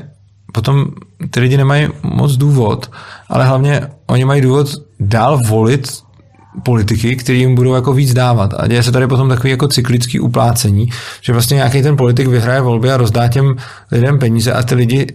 potom 0.53 0.85
ty 1.30 1.39
lidi 1.39 1.57
nemají 1.57 1.88
moc 2.03 2.35
důvod, 2.35 2.91
ale 3.30 3.45
hlavně 3.45 3.81
oni 4.07 4.26
mají 4.26 4.41
důvod 4.41 4.68
dál 4.99 5.41
volit 5.47 5.88
politiky, 6.64 7.16
který 7.16 7.40
jim 7.40 7.56
budou 7.56 7.74
jako 7.74 7.94
víc 7.94 8.14
dávat. 8.14 8.54
A 8.58 8.68
děje 8.68 8.84
se 8.84 8.92
tady 8.92 9.08
potom 9.08 9.30
takový 9.30 9.50
jako 9.50 9.68
cyklický 9.68 10.20
uplácení, 10.20 10.90
že 11.22 11.34
vlastně 11.34 11.56
nějaký 11.56 11.82
ten 11.82 11.98
politik 11.98 12.28
vyhraje 12.28 12.62
volby 12.62 12.92
a 12.92 12.98
rozdá 12.98 13.28
těm 13.28 13.56
lidem 13.92 14.20
peníze 14.20 14.54
a 14.54 14.64
ty 14.64 14.76
lidi 14.76 15.08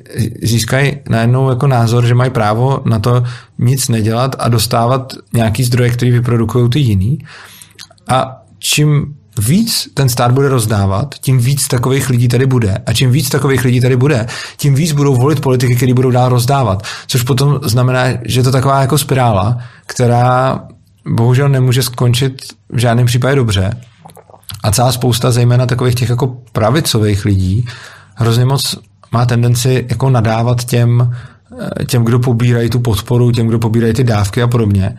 získají 0.43 0.97
najednou 1.09 1.48
jako 1.48 1.66
názor, 1.66 2.06
že 2.06 2.14
mají 2.14 2.31
právo 2.31 2.81
na 2.85 2.98
to 2.98 3.24
nic 3.59 3.89
nedělat 3.89 4.36
a 4.39 4.48
dostávat 4.48 5.12
nějaký 5.32 5.64
zdroje, 5.64 5.90
který 5.90 6.10
vyprodukují 6.10 6.70
ty 6.70 6.78
jiný. 6.78 7.19
A 8.09 8.43
čím 8.59 9.14
víc 9.39 9.89
ten 9.94 10.09
stát 10.09 10.32
bude 10.32 10.48
rozdávat, 10.48 11.14
tím 11.20 11.39
víc 11.39 11.69
takových 11.69 12.10
lidí 12.10 12.28
tady 12.28 12.47
bude. 12.47 12.78
A 12.86 12.93
čím 12.93 13.10
víc 13.10 13.28
takových 13.28 13.64
lidí 13.64 13.81
tady 13.81 13.97
bude, 13.97 14.27
tím 14.56 14.74
víc 14.74 14.93
budou 14.93 15.16
volit 15.16 15.40
politiky, 15.40 15.77
které 15.77 15.94
budou 15.94 16.10
dál 16.10 16.28
rozdávat. 16.28 16.82
Což 17.06 17.23
potom 17.23 17.60
znamená, 17.62 18.05
že 18.24 18.40
je 18.40 18.44
to 18.44 18.52
taková 18.52 18.81
jako 18.81 18.98
spirála, 18.98 19.59
která 19.86 20.60
bohužel 21.06 21.48
nemůže 21.48 21.82
skončit 21.82 22.42
v 22.68 22.78
žádném 22.78 23.06
případě 23.06 23.36
dobře. 23.36 23.70
A 24.62 24.72
celá 24.72 24.92
spousta 24.92 25.30
zejména 25.30 25.66
takových 25.66 25.94
těch 25.94 26.08
jako 26.08 26.36
pravicových 26.52 27.24
lidí 27.24 27.66
hrozně 28.14 28.44
moc 28.44 28.76
má 29.12 29.26
tendenci 29.26 29.86
jako 29.90 30.10
nadávat 30.10 30.64
těm, 30.64 31.14
eh, 31.80 31.84
těm, 31.84 32.04
kdo 32.04 32.18
pobírají 32.18 32.70
tu 32.70 32.80
podporu, 32.80 33.32
těm, 33.32 33.46
kdo 33.46 33.58
pobírají 33.58 33.94
ty 33.94 34.04
dávky 34.04 34.42
a 34.42 34.46
podobně. 34.46 34.96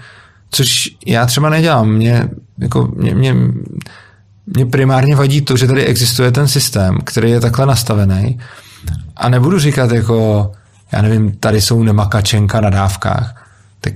Což 0.52 0.90
já 1.06 1.26
třeba 1.26 1.50
nedělám. 1.50 1.90
Mě, 1.90 2.30
jako, 2.58 2.92
mě, 2.96 3.16
mě, 3.16 3.36
mě 4.46 4.66
primárně 4.66 5.16
vadí 5.16 5.42
to, 5.42 5.58
že 5.58 5.68
tady 5.68 5.86
existuje 5.86 6.32
ten 6.32 6.48
systém, 6.48 6.98
který 7.04 7.32
je 7.32 7.40
takhle 7.40 7.66
nastavený. 7.66 8.40
A 9.16 9.30
nebudu 9.30 9.60
říkat 9.60 9.92
jako, 9.92 10.52
já 10.92 11.02
nevím, 11.02 11.32
tady 11.32 11.62
jsou 11.62 11.84
nemakačenka 11.84 12.62
na 12.62 12.70
dávkách. 12.70 13.50
Tak 13.82 13.94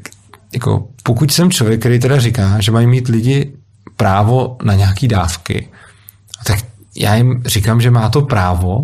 jako 0.53 0.87
pokud 1.03 1.31
jsem 1.31 1.51
člověk, 1.51 1.79
který 1.79 1.99
teda 1.99 2.19
říká, 2.19 2.59
že 2.59 2.71
mají 2.71 2.87
mít 2.87 3.07
lidi 3.07 3.53
právo 3.97 4.57
na 4.63 4.73
nějaký 4.73 5.07
dávky, 5.07 5.69
tak 6.43 6.59
já 6.95 7.15
jim 7.15 7.43
říkám, 7.45 7.81
že 7.81 7.91
má 7.91 8.09
to 8.09 8.21
právo 8.21 8.81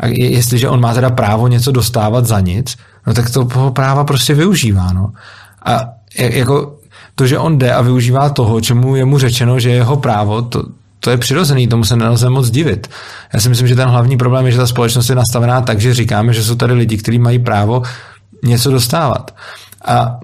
a 0.00 0.06
jestliže 0.06 0.68
on 0.68 0.80
má 0.80 0.94
teda 0.94 1.10
právo 1.10 1.48
něco 1.48 1.72
dostávat 1.72 2.26
za 2.26 2.40
nic, 2.40 2.76
no 3.06 3.14
tak 3.14 3.30
to 3.30 3.44
práva 3.70 4.04
prostě 4.04 4.34
využívá. 4.34 4.92
No. 4.92 5.12
A 5.64 5.80
jako 6.18 6.78
to, 7.14 7.26
že 7.26 7.38
on 7.38 7.58
jde 7.58 7.72
a 7.72 7.82
využívá 7.82 8.30
toho, 8.30 8.60
čemu 8.60 8.96
je 8.96 9.04
mu 9.04 9.18
řečeno, 9.18 9.60
že 9.60 9.68
je 9.68 9.74
jeho 9.74 9.96
právo, 9.96 10.42
to, 10.42 10.62
to 11.00 11.10
je 11.10 11.16
přirozený, 11.16 11.68
tomu 11.68 11.84
se 11.84 11.96
nelze 11.96 12.30
moc 12.30 12.50
divit. 12.50 12.90
Já 13.34 13.40
si 13.40 13.48
myslím, 13.48 13.68
že 13.68 13.76
ten 13.76 13.88
hlavní 13.88 14.16
problém 14.16 14.46
je, 14.46 14.52
že 14.52 14.58
ta 14.58 14.66
společnost 14.66 15.08
je 15.08 15.14
nastavená 15.14 15.60
tak, 15.60 15.80
že 15.80 15.94
říkáme, 15.94 16.32
že 16.32 16.44
jsou 16.44 16.54
tady 16.54 16.72
lidi, 16.72 16.96
kteří 16.96 17.18
mají 17.18 17.38
právo 17.38 17.82
něco 18.44 18.70
dostávat. 18.70 19.34
A 19.84 20.20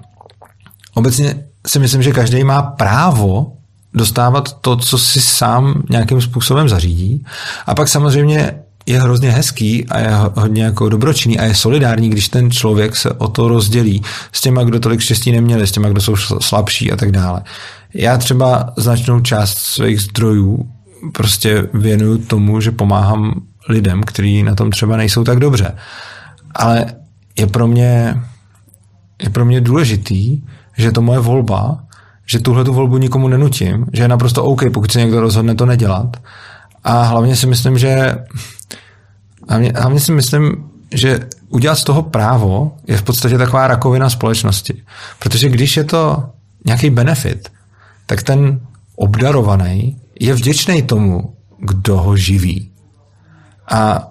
obecně 0.95 1.43
si 1.67 1.79
myslím, 1.79 2.03
že 2.03 2.11
každý 2.11 2.43
má 2.43 2.61
právo 2.61 3.51
dostávat 3.93 4.61
to, 4.61 4.75
co 4.77 4.97
si 4.97 5.21
sám 5.21 5.83
nějakým 5.89 6.21
způsobem 6.21 6.69
zařídí. 6.69 7.25
A 7.65 7.75
pak 7.75 7.87
samozřejmě 7.87 8.53
je 8.85 9.01
hrozně 9.01 9.31
hezký 9.31 9.85
a 9.87 9.99
je 9.99 10.09
hodně 10.35 10.63
jako 10.63 10.89
dobročinný 10.89 11.39
a 11.39 11.43
je 11.43 11.55
solidární, 11.55 12.09
když 12.09 12.29
ten 12.29 12.51
člověk 12.51 12.95
se 12.95 13.11
o 13.11 13.27
to 13.27 13.47
rozdělí 13.47 14.03
s 14.31 14.41
těma, 14.41 14.63
kdo 14.63 14.79
tolik 14.79 14.99
štěstí 14.99 15.31
neměli, 15.31 15.67
s 15.67 15.71
těma, 15.71 15.89
kdo 15.89 16.01
jsou 16.01 16.15
slabší 16.15 16.91
a 16.91 16.95
tak 16.95 17.11
dále. 17.11 17.41
Já 17.93 18.17
třeba 18.17 18.73
značnou 18.77 19.21
část 19.21 19.57
svých 19.57 20.01
zdrojů 20.01 20.69
prostě 21.13 21.67
věnuju 21.73 22.17
tomu, 22.17 22.61
že 22.61 22.71
pomáhám 22.71 23.41
lidem, 23.69 24.03
kteří 24.03 24.43
na 24.43 24.55
tom 24.55 24.71
třeba 24.71 24.97
nejsou 24.97 25.23
tak 25.23 25.39
dobře. 25.39 25.75
Ale 26.55 26.85
je 27.39 27.47
pro 27.47 27.67
mě, 27.67 28.21
je 29.23 29.29
pro 29.29 29.45
mě 29.45 29.61
důležitý, 29.61 30.41
že 30.77 30.91
to 30.91 31.01
moje 31.01 31.19
volba, 31.19 31.83
že 32.25 32.39
tuhle 32.39 32.63
tu 32.63 32.73
volbu 32.73 32.97
nikomu 32.97 33.27
nenutím, 33.27 33.85
že 33.93 34.03
je 34.03 34.07
naprosto 34.07 34.43
OK, 34.43 34.61
pokud 34.73 34.91
se 34.91 34.99
někdo 34.99 35.21
rozhodne 35.21 35.55
to 35.55 35.65
nedělat. 35.65 36.17
A 36.83 37.03
hlavně 37.03 37.35
si 37.35 37.47
myslím, 37.47 37.77
že 37.77 38.17
hlavně, 39.49 39.73
hlavně 39.75 39.99
si 39.99 40.11
myslím, 40.11 40.69
že 40.91 41.19
udělat 41.49 41.75
z 41.75 41.83
toho 41.83 42.01
právo 42.01 42.77
je 42.87 42.97
v 42.97 43.03
podstatě 43.03 43.37
taková 43.37 43.67
rakovina 43.67 44.09
společnosti. 44.09 44.83
Protože 45.19 45.49
když 45.49 45.77
je 45.77 45.83
to 45.83 46.23
nějaký 46.65 46.89
benefit, 46.89 47.51
tak 48.05 48.23
ten 48.23 48.59
obdarovaný 48.95 49.97
je 50.19 50.33
vděčný 50.33 50.81
tomu, 50.81 51.35
kdo 51.59 51.97
ho 51.97 52.17
živí. 52.17 52.71
A 53.71 54.07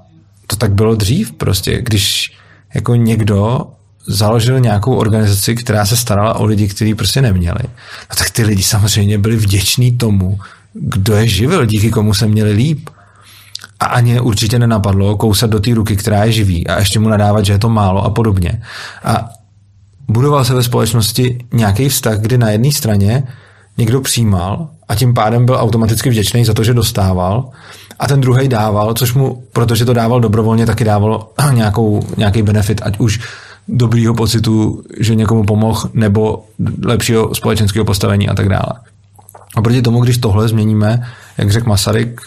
to 0.47 0.57
tak 0.57 0.73
bylo 0.73 0.95
dřív 0.95 1.33
prostě, 1.33 1.83
když 1.83 2.33
jako 2.75 2.95
někdo 2.95 3.67
založil 4.07 4.61
nějakou 4.61 4.95
organizaci, 4.95 5.55
která 5.55 5.87
se 5.87 5.97
starala 5.97 6.35
o 6.35 6.45
lidi, 6.45 6.69
kteří 6.69 6.95
prostě 6.95 7.23
neměli. 7.23 7.63
No 8.11 8.17
tak 8.19 8.31
ty 8.31 8.43
lidi 8.43 8.63
samozřejmě 8.63 9.19
byli 9.19 9.37
vděční 9.37 9.93
tomu, 9.93 10.39
kdo 10.75 11.17
je 11.17 11.29
živil, 11.29 11.67
díky 11.67 11.91
komu 11.91 12.15
se 12.15 12.27
měli 12.27 12.53
líp. 12.53 12.89
A 13.81 13.87
ani 13.87 14.21
určitě 14.21 14.59
nenapadlo 14.59 15.17
kousat 15.17 15.51
do 15.51 15.61
té 15.61 15.75
ruky, 15.75 15.97
která 15.97 16.25
je 16.25 16.33
živí 16.33 16.67
a 16.67 16.79
ještě 16.79 16.99
mu 16.99 17.09
nadávat, 17.09 17.45
že 17.45 17.53
je 17.53 17.59
to 17.59 17.69
málo 17.69 18.05
a 18.05 18.11
podobně. 18.11 18.63
A 19.05 19.31
budoval 20.09 20.45
se 20.45 20.55
ve 20.55 20.63
společnosti 20.63 21.39
nějaký 21.53 21.89
vztah, 21.89 22.19
kdy 22.19 22.39
na 22.39 22.51
jedné 22.51 22.73
straně 22.73 23.23
někdo 23.79 24.01
přijímal 24.01 24.69
a 24.89 24.95
tím 24.95 25.15
pádem 25.15 25.47
byl 25.47 25.57
automaticky 25.57 26.11
vděčný 26.11 26.45
za 26.45 26.55
to, 26.55 26.65
že 26.65 26.75
dostával 26.75 27.51
a 27.99 28.07
ten 28.07 28.21
druhý 28.21 28.49
dával, 28.49 28.95
což 28.95 29.15
mu, 29.15 29.43
protože 29.53 29.85
to 29.85 29.93
dával 29.93 30.21
dobrovolně, 30.21 30.67
taky 30.67 30.85
dávalo 30.85 31.33
nějakou, 31.53 32.07
nějaký 32.17 32.43
benefit, 32.43 32.81
ať 32.85 32.99
už 32.99 33.21
dobrýho 33.69 34.15
pocitu, 34.15 34.83
že 35.01 35.15
někomu 35.15 35.45
pomohl, 35.45 35.91
nebo 35.95 36.45
lepšího 36.85 37.35
společenského 37.35 37.85
postavení 37.85 38.29
a 38.29 38.35
tak 38.35 38.49
dále. 38.49 38.73
A 39.57 39.63
proti 39.63 39.83
tomu, 39.83 40.01
když 40.01 40.19
tohle 40.19 40.49
změníme, 40.49 41.07
jak 41.39 41.53
řekl 41.53 41.69
Masaryk, 41.69 42.21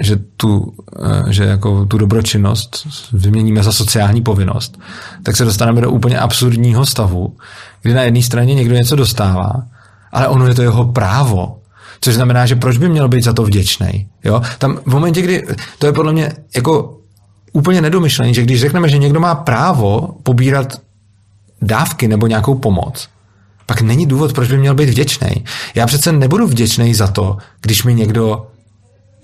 že 0.00 0.16
tu, 0.36 0.74
eh, 1.02 1.32
že 1.32 1.44
jako 1.44 1.86
tu 1.86 1.98
dobročinnost 1.98 2.86
vyměníme 3.12 3.62
za 3.62 3.72
sociální 3.72 4.22
povinnost, 4.22 4.78
tak 5.22 5.36
se 5.36 5.44
dostaneme 5.44 5.80
do 5.80 5.90
úplně 5.90 6.18
absurdního 6.18 6.86
stavu, 6.86 7.36
kdy 7.82 7.94
na 7.94 8.02
jedné 8.02 8.22
straně 8.22 8.54
někdo 8.54 8.74
něco 8.74 8.96
dostává, 8.96 9.52
ale 10.12 10.28
ono 10.28 10.46
je 10.46 10.54
to 10.54 10.62
jeho 10.62 10.84
právo. 10.84 11.58
Což 12.00 12.14
znamená, 12.14 12.46
že 12.46 12.56
proč 12.56 12.78
by 12.78 12.88
měl 12.88 13.08
být 13.08 13.24
za 13.24 13.32
to 13.32 13.42
vděčný? 13.42 14.08
Jo? 14.24 14.42
Tam 14.58 14.78
v 14.86 14.92
momentě, 14.92 15.22
kdy 15.22 15.46
to 15.78 15.86
je 15.86 15.92
podle 15.92 16.12
mě 16.12 16.32
jako 16.56 16.97
úplně 17.58 17.80
nedomyšlený, 17.80 18.34
že 18.34 18.42
když 18.42 18.60
řekneme, 18.60 18.88
že 18.88 18.98
někdo 18.98 19.20
má 19.20 19.34
právo 19.34 20.14
pobírat 20.22 20.80
dávky 21.62 22.08
nebo 22.08 22.26
nějakou 22.26 22.54
pomoc, 22.54 23.08
pak 23.66 23.80
není 23.80 24.06
důvod, 24.06 24.32
proč 24.32 24.48
by 24.48 24.58
měl 24.58 24.74
být 24.74 24.88
vděčný. 24.88 25.44
Já 25.74 25.86
přece 25.86 26.12
nebudu 26.12 26.46
vděčný 26.46 26.94
za 26.94 27.06
to, 27.06 27.36
když 27.60 27.84
mi 27.84 27.94
někdo 27.94 28.46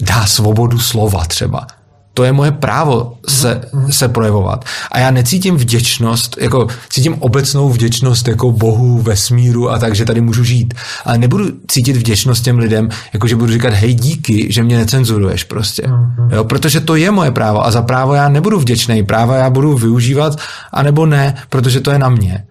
dá 0.01 0.27
svobodu 0.27 0.79
slova 0.79 1.25
třeba. 1.25 1.67
To 2.15 2.25
je 2.25 2.33
moje 2.33 2.53
právo 2.53 3.19
se, 3.29 3.61
se 3.91 4.09
projevovat. 4.09 4.65
A 4.93 4.99
já 4.99 5.11
necítím 5.11 5.57
vděčnost, 5.57 6.37
jako 6.41 6.67
cítím 6.91 7.15
obecnou 7.19 7.69
vděčnost 7.69 8.29
jako 8.29 8.53
Bohu, 8.53 9.03
vesmíru 9.03 9.71
a 9.71 9.79
tak, 9.79 9.95
že 9.95 10.05
tady 10.05 10.21
můžu 10.21 10.45
žít. 10.45 10.75
Ale 11.05 11.19
nebudu 11.19 11.45
cítit 11.69 11.97
vděčnost 11.97 12.45
těm 12.45 12.59
lidem, 12.59 12.89
jako 13.13 13.27
že 13.27 13.37
budu 13.37 13.53
říkat, 13.53 13.73
hej, 13.75 13.95
díky, 13.95 14.53
že 14.53 14.63
mě 14.63 14.77
necenzuruješ 14.77 15.45
prostě. 15.45 15.83
Jo, 16.31 16.45
protože 16.45 16.81
to 16.81 16.97
je 16.97 17.11
moje 17.11 17.31
právo 17.31 17.67
a 17.67 17.71
za 17.71 17.83
právo 17.83 18.15
já 18.15 18.29
nebudu 18.29 18.61
vděčný. 18.61 19.03
Práva 19.03 19.37
já 19.37 19.51
budu 19.51 19.75
využívat, 19.77 20.39
anebo 20.73 21.07
ne, 21.07 21.35
protože 21.49 21.81
to 21.81 21.91
je 21.91 21.99
na 21.99 22.09
mě. 22.09 22.45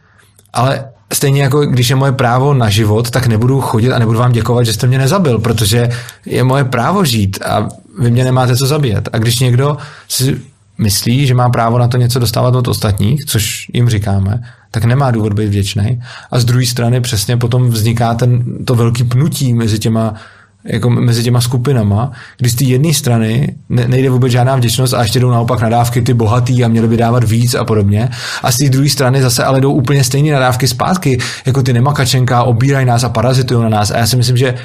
Ale 0.53 0.85
stejně 1.13 1.43
jako 1.43 1.65
když 1.65 1.89
je 1.89 1.95
moje 1.95 2.11
právo 2.11 2.53
na 2.53 2.69
život, 2.69 3.09
tak 3.09 3.27
nebudu 3.27 3.61
chodit 3.61 3.91
a 3.91 3.99
nebudu 3.99 4.19
vám 4.19 4.31
děkovat, 4.31 4.63
že 4.63 4.73
jste 4.73 4.87
mě 4.87 4.97
nezabil, 4.97 5.39
protože 5.39 5.89
je 6.25 6.43
moje 6.43 6.63
právo 6.63 7.05
žít 7.05 7.39
a 7.45 7.69
vy 7.99 8.11
mě 8.11 8.23
nemáte 8.23 8.55
co 8.55 8.67
zabíjet. 8.67 9.09
A 9.13 9.17
když 9.17 9.39
někdo 9.39 9.77
si 10.07 10.41
myslí, 10.77 11.27
že 11.27 11.33
má 11.33 11.49
právo 11.49 11.77
na 11.77 11.87
to 11.87 11.97
něco 11.97 12.19
dostávat 12.19 12.55
od 12.55 12.67
ostatních, 12.67 13.25
což 13.25 13.65
jim 13.73 13.89
říkáme, 13.89 14.43
tak 14.71 14.85
nemá 14.85 15.11
důvod 15.11 15.33
být 15.33 15.47
vděčný. 15.47 16.01
A 16.31 16.39
z 16.39 16.45
druhé 16.45 16.65
strany 16.65 17.01
přesně 17.01 17.37
potom 17.37 17.69
vzniká 17.69 18.13
ten, 18.13 18.43
to 18.65 18.75
velký 18.75 19.03
pnutí 19.03 19.53
mezi 19.53 19.79
těma 19.79 20.13
jako 20.65 20.89
mezi 20.89 21.23
těma 21.23 21.41
skupinama, 21.41 22.11
kdy 22.37 22.49
z 22.49 22.55
té 22.55 22.63
jedné 22.63 22.93
strany 22.93 23.55
ne, 23.69 23.87
nejde 23.87 24.09
vůbec 24.09 24.31
žádná 24.31 24.55
vděčnost 24.55 24.93
a 24.93 25.01
ještě 25.01 25.19
jdou 25.19 25.31
naopak 25.31 25.61
nadávky 25.61 26.01
ty 26.01 26.13
bohatý 26.13 26.63
a 26.63 26.67
měli 26.67 26.87
by 26.87 26.97
dávat 26.97 27.23
víc 27.23 27.55
a 27.55 27.63
podobně. 27.63 28.09
A 28.43 28.51
z 28.51 28.57
té 28.57 28.69
druhé 28.69 28.89
strany 28.89 29.21
zase 29.21 29.43
ale 29.43 29.61
jdou 29.61 29.73
úplně 29.73 30.03
stejné 30.03 30.31
nadávky 30.31 30.67
zpátky, 30.67 31.19
jako 31.45 31.63
ty 31.63 31.73
nemakačenka, 31.73 32.43
obírají 32.43 32.85
nás 32.85 33.03
a 33.03 33.09
parazitují 33.09 33.63
na 33.63 33.69
nás. 33.69 33.91
A 33.91 33.97
já 33.97 34.07
si 34.07 34.15
myslím, 34.15 34.37
že 34.37 34.55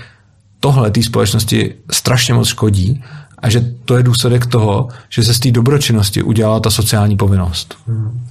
tohle 0.60 0.90
té 0.90 1.02
společnosti 1.02 1.74
strašně 1.90 2.34
moc 2.34 2.48
škodí 2.48 3.04
a 3.38 3.50
že 3.50 3.60
to 3.84 3.96
je 3.96 4.02
důsledek 4.02 4.46
toho, 4.46 4.88
že 5.08 5.22
se 5.22 5.34
z 5.34 5.40
té 5.40 5.50
dobročinnosti 5.50 6.22
udělala 6.22 6.60
ta 6.60 6.70
sociální 6.70 7.16
povinnost. 7.16 7.74
Hmm. 7.86 8.26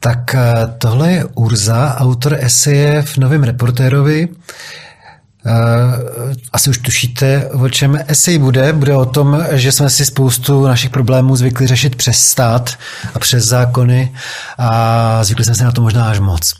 Tak 0.00 0.34
eh, 0.34 0.54
tohle 0.78 1.12
je 1.12 1.24
Urza, 1.24 1.96
autor 1.98 2.36
eseje 2.40 3.02
v 3.02 3.18
Novém 3.18 3.42
reportérovi. 3.42 4.28
Eh, 5.46 5.52
asi 6.52 6.70
už 6.70 6.78
tušíte, 6.78 7.46
o 7.46 7.68
čem 7.68 7.98
esej 8.06 8.38
bude. 8.38 8.72
Bude 8.72 8.96
o 8.96 9.04
tom, 9.04 9.44
že 9.52 9.72
jsme 9.72 9.90
si 9.90 10.04
spoustu 10.04 10.66
našich 10.66 10.90
problémů 10.90 11.36
zvykli 11.36 11.66
řešit 11.66 11.96
přes 11.96 12.18
stát 12.18 12.70
a 13.14 13.18
přes 13.18 13.44
zákony 13.44 14.12
a 14.58 15.24
zvykli 15.24 15.44
jsme 15.44 15.54
si 15.54 15.64
na 15.64 15.72
to 15.72 15.82
možná 15.82 16.08
až 16.08 16.20
moc. 16.20 16.54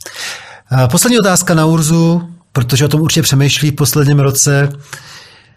Eh, 0.73 0.89
poslední 0.89 1.19
otázka 1.19 1.55
na 1.55 1.67
Urzu, 1.67 2.36
protože 2.57 2.85
o 2.85 2.89
tom 2.89 3.01
určitě 3.01 3.23
přemýšlí 3.23 3.71
v 3.71 3.75
posledním 3.75 4.21
roce. 4.21 4.69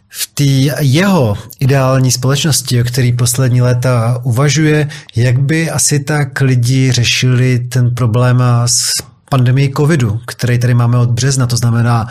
V 0.10 0.28
té 0.34 0.44
jeho 0.80 1.38
ideální 1.60 2.12
společnosti, 2.12 2.82
o 2.82 2.84
který 2.84 3.14
poslední 3.14 3.62
léta 3.62 4.20
uvažuje, 4.24 4.88
jak 5.16 5.40
by 5.40 5.70
asi 5.70 6.00
tak 6.00 6.42
lidi 6.42 6.92
řešili 6.92 7.60
ten 7.60 7.96
problém 7.96 8.44
s 8.66 8.92
pandemii 9.30 9.74
covidu, 9.78 10.20
který 10.28 10.60
tady 10.60 10.74
máme 10.74 10.98
od 10.98 11.10
března, 11.10 11.48
to 11.48 11.58
znamená 11.58 12.08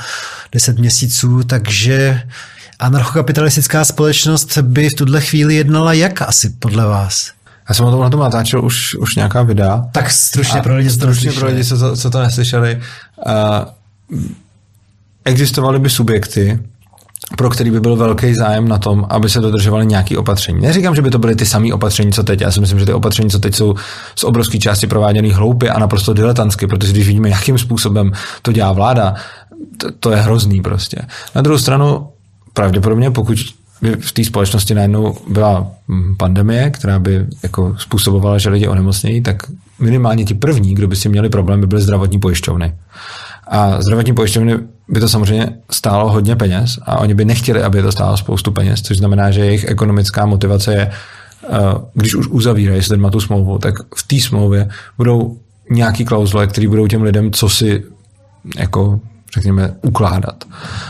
10 0.52 0.78
měsíců, 0.78 1.44
takže 1.44 2.23
anarchokapitalistická 2.78 3.85
společnost 3.85 4.59
by 4.59 4.89
v 4.89 4.94
tuhle 4.94 5.20
chvíli 5.20 5.55
jednala 5.55 5.93
jak 5.93 6.23
asi 6.23 6.51
podle 6.51 6.85
vás? 6.86 7.31
Já 7.69 7.74
jsem 7.74 7.86
o 7.86 7.90
tom 7.90 8.01
na 8.01 8.10
tom 8.10 8.20
natáčel 8.20 8.65
už, 8.65 8.94
už 8.94 9.16
nějaká 9.16 9.43
videa. 9.43 9.85
Tak 9.93 10.10
stručně 10.10 10.62
pro 10.62 10.77
lidi, 10.77 10.90
stručně 10.90 11.32
pro 11.32 11.47
lidi, 11.47 11.65
co 11.65 11.78
to, 11.78 11.97
co 11.97 12.10
to 12.10 12.23
neslyšeli. 12.23 12.81
Uh, 13.27 14.23
existovaly 15.24 15.78
by 15.78 15.90
subjekty, 15.90 16.59
pro 17.36 17.51
který 17.51 17.70
by 17.70 17.81
byl 17.81 17.97
velký 17.97 18.35
zájem 18.35 18.69
na 18.69 18.78
tom, 18.78 19.07
aby 19.11 19.28
se 19.28 19.40
dodržovaly 19.40 19.86
nějaké 19.86 20.19
opatření. 20.19 20.61
Neříkám, 20.61 20.95
že 20.95 21.03
by 21.03 21.11
to 21.11 21.19
byly 21.19 21.36
ty 21.36 21.47
samé 21.47 21.74
opatření, 21.74 22.12
co 22.12 22.23
teď. 22.23 22.40
Já 22.40 22.51
si 22.51 22.61
myslím, 22.61 22.78
že 22.78 22.86
ty 22.86 22.93
opatření, 22.93 23.31
co 23.31 23.39
teď 23.39 23.55
jsou 23.55 23.74
z 24.16 24.24
obrovské 24.24 24.59
části 24.59 24.86
prováděny 24.86 25.31
hloupě 25.31 25.70
a 25.70 25.78
naprosto 25.78 26.15
diletantsky, 26.15 26.66
protože 26.66 26.93
když 26.93 27.07
vidíme, 27.07 27.28
jakým 27.28 27.59
způsobem 27.59 28.12
to 28.43 28.53
dělá 28.53 28.73
vláda, 28.73 29.15
to, 29.77 29.93
to 30.01 30.11
je 30.11 30.16
hrozný 30.16 30.62
prostě. 30.62 30.99
Na 31.35 31.43
druhou 31.43 31.59
stranu, 31.59 32.09
pravděpodobně, 32.53 33.11
pokud 33.11 33.39
by 33.82 33.97
v 33.97 34.12
té 34.12 34.24
společnosti 34.24 34.74
najednou 34.74 35.16
byla 35.28 35.66
pandemie, 36.16 36.70
která 36.70 36.99
by 36.99 37.27
jako 37.43 37.77
způsobovala, 37.78 38.39
že 38.39 38.51
lidi 38.51 38.69
onemocnějí, 38.69 39.20
tak 39.20 39.43
minimálně 39.78 40.24
ti 40.24 40.35
první, 40.35 40.74
kdo 40.74 40.89
by 40.89 40.97
si 40.97 41.09
měli 41.09 41.28
problém, 41.28 41.61
by 41.61 41.66
byly 41.66 41.81
zdravotní 41.82 42.19
pojišťovny. 42.19 42.74
A 43.49 43.83
zdravotní 43.83 44.15
pojišťovny 44.15 44.59
by 44.89 45.01
to 45.01 45.09
samozřejmě 45.09 45.57
stálo 45.70 46.12
hodně 46.12 46.37
peněz 46.37 46.79
a 46.83 46.99
oni 46.99 47.15
by 47.15 47.25
nechtěli, 47.25 47.62
aby 47.62 47.83
to 47.83 47.93
stálo 47.93 48.16
spoustu 48.16 48.53
peněz, 48.53 48.83
což 48.83 48.99
znamená, 48.99 49.31
že 49.31 49.45
jejich 49.45 49.65
ekonomická 49.65 50.27
motivace 50.27 50.73
je, 50.73 50.91
eh, 50.91 51.57
když 51.95 52.15
už 52.15 52.29
uzavírají 52.29 52.83
s 52.83 52.89
lidma 52.89 53.11
tu 53.11 53.20
smlouvu, 53.20 53.59
tak 53.59 53.75
v 53.97 54.03
té 54.07 54.20
smlouvě 54.20 54.69
budou 54.97 55.37
nějaký 55.70 56.05
klauzule, 56.05 56.47
které 56.47 56.69
budou 56.69 56.87
těm 56.87 57.03
lidem 57.03 57.33
co 57.33 57.49
si 57.49 57.85
jako 58.57 59.01
řekněme, 59.35 59.75
ukládat. 59.83 60.45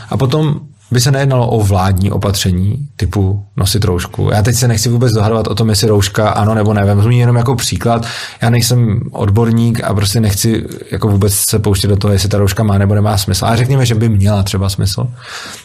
A 0.09 0.17
potom 0.17 0.59
by 0.91 1.01
se 1.01 1.11
nejednalo 1.11 1.49
o 1.49 1.63
vládní 1.63 2.11
opatření 2.11 2.87
typu 2.95 3.45
nosit 3.57 3.83
roušku. 3.83 4.29
Já 4.33 4.41
teď 4.41 4.55
se 4.55 4.67
nechci 4.67 4.89
vůbec 4.89 5.13
dohadovat 5.13 5.47
o 5.47 5.55
tom, 5.55 5.69
jestli 5.69 5.87
rouška 5.87 6.29
ano 6.29 6.55
nebo 6.55 6.73
ne. 6.73 6.95
Vezmu 6.95 7.11
jenom 7.11 7.35
jako 7.35 7.55
příklad. 7.55 8.05
Já 8.41 8.49
nejsem 8.49 8.99
odborník 9.11 9.83
a 9.83 9.93
prostě 9.93 10.19
nechci 10.19 10.65
jako 10.91 11.07
vůbec 11.07 11.33
se 11.33 11.59
pouštět 11.59 11.87
do 11.87 11.97
toho, 11.97 12.13
jestli 12.13 12.29
ta 12.29 12.37
rouška 12.37 12.63
má 12.63 12.77
nebo 12.77 12.95
nemá 12.95 13.17
smysl. 13.17 13.45
A 13.45 13.55
řekněme, 13.55 13.85
že 13.85 13.95
by 13.95 14.09
měla 14.09 14.43
třeba 14.43 14.69
smysl. 14.69 15.07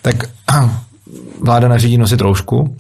Tak 0.03 0.15
vláda 1.45 1.69
nařídí 1.69 1.99
nosit 1.99 2.21
roušku, 2.21 2.77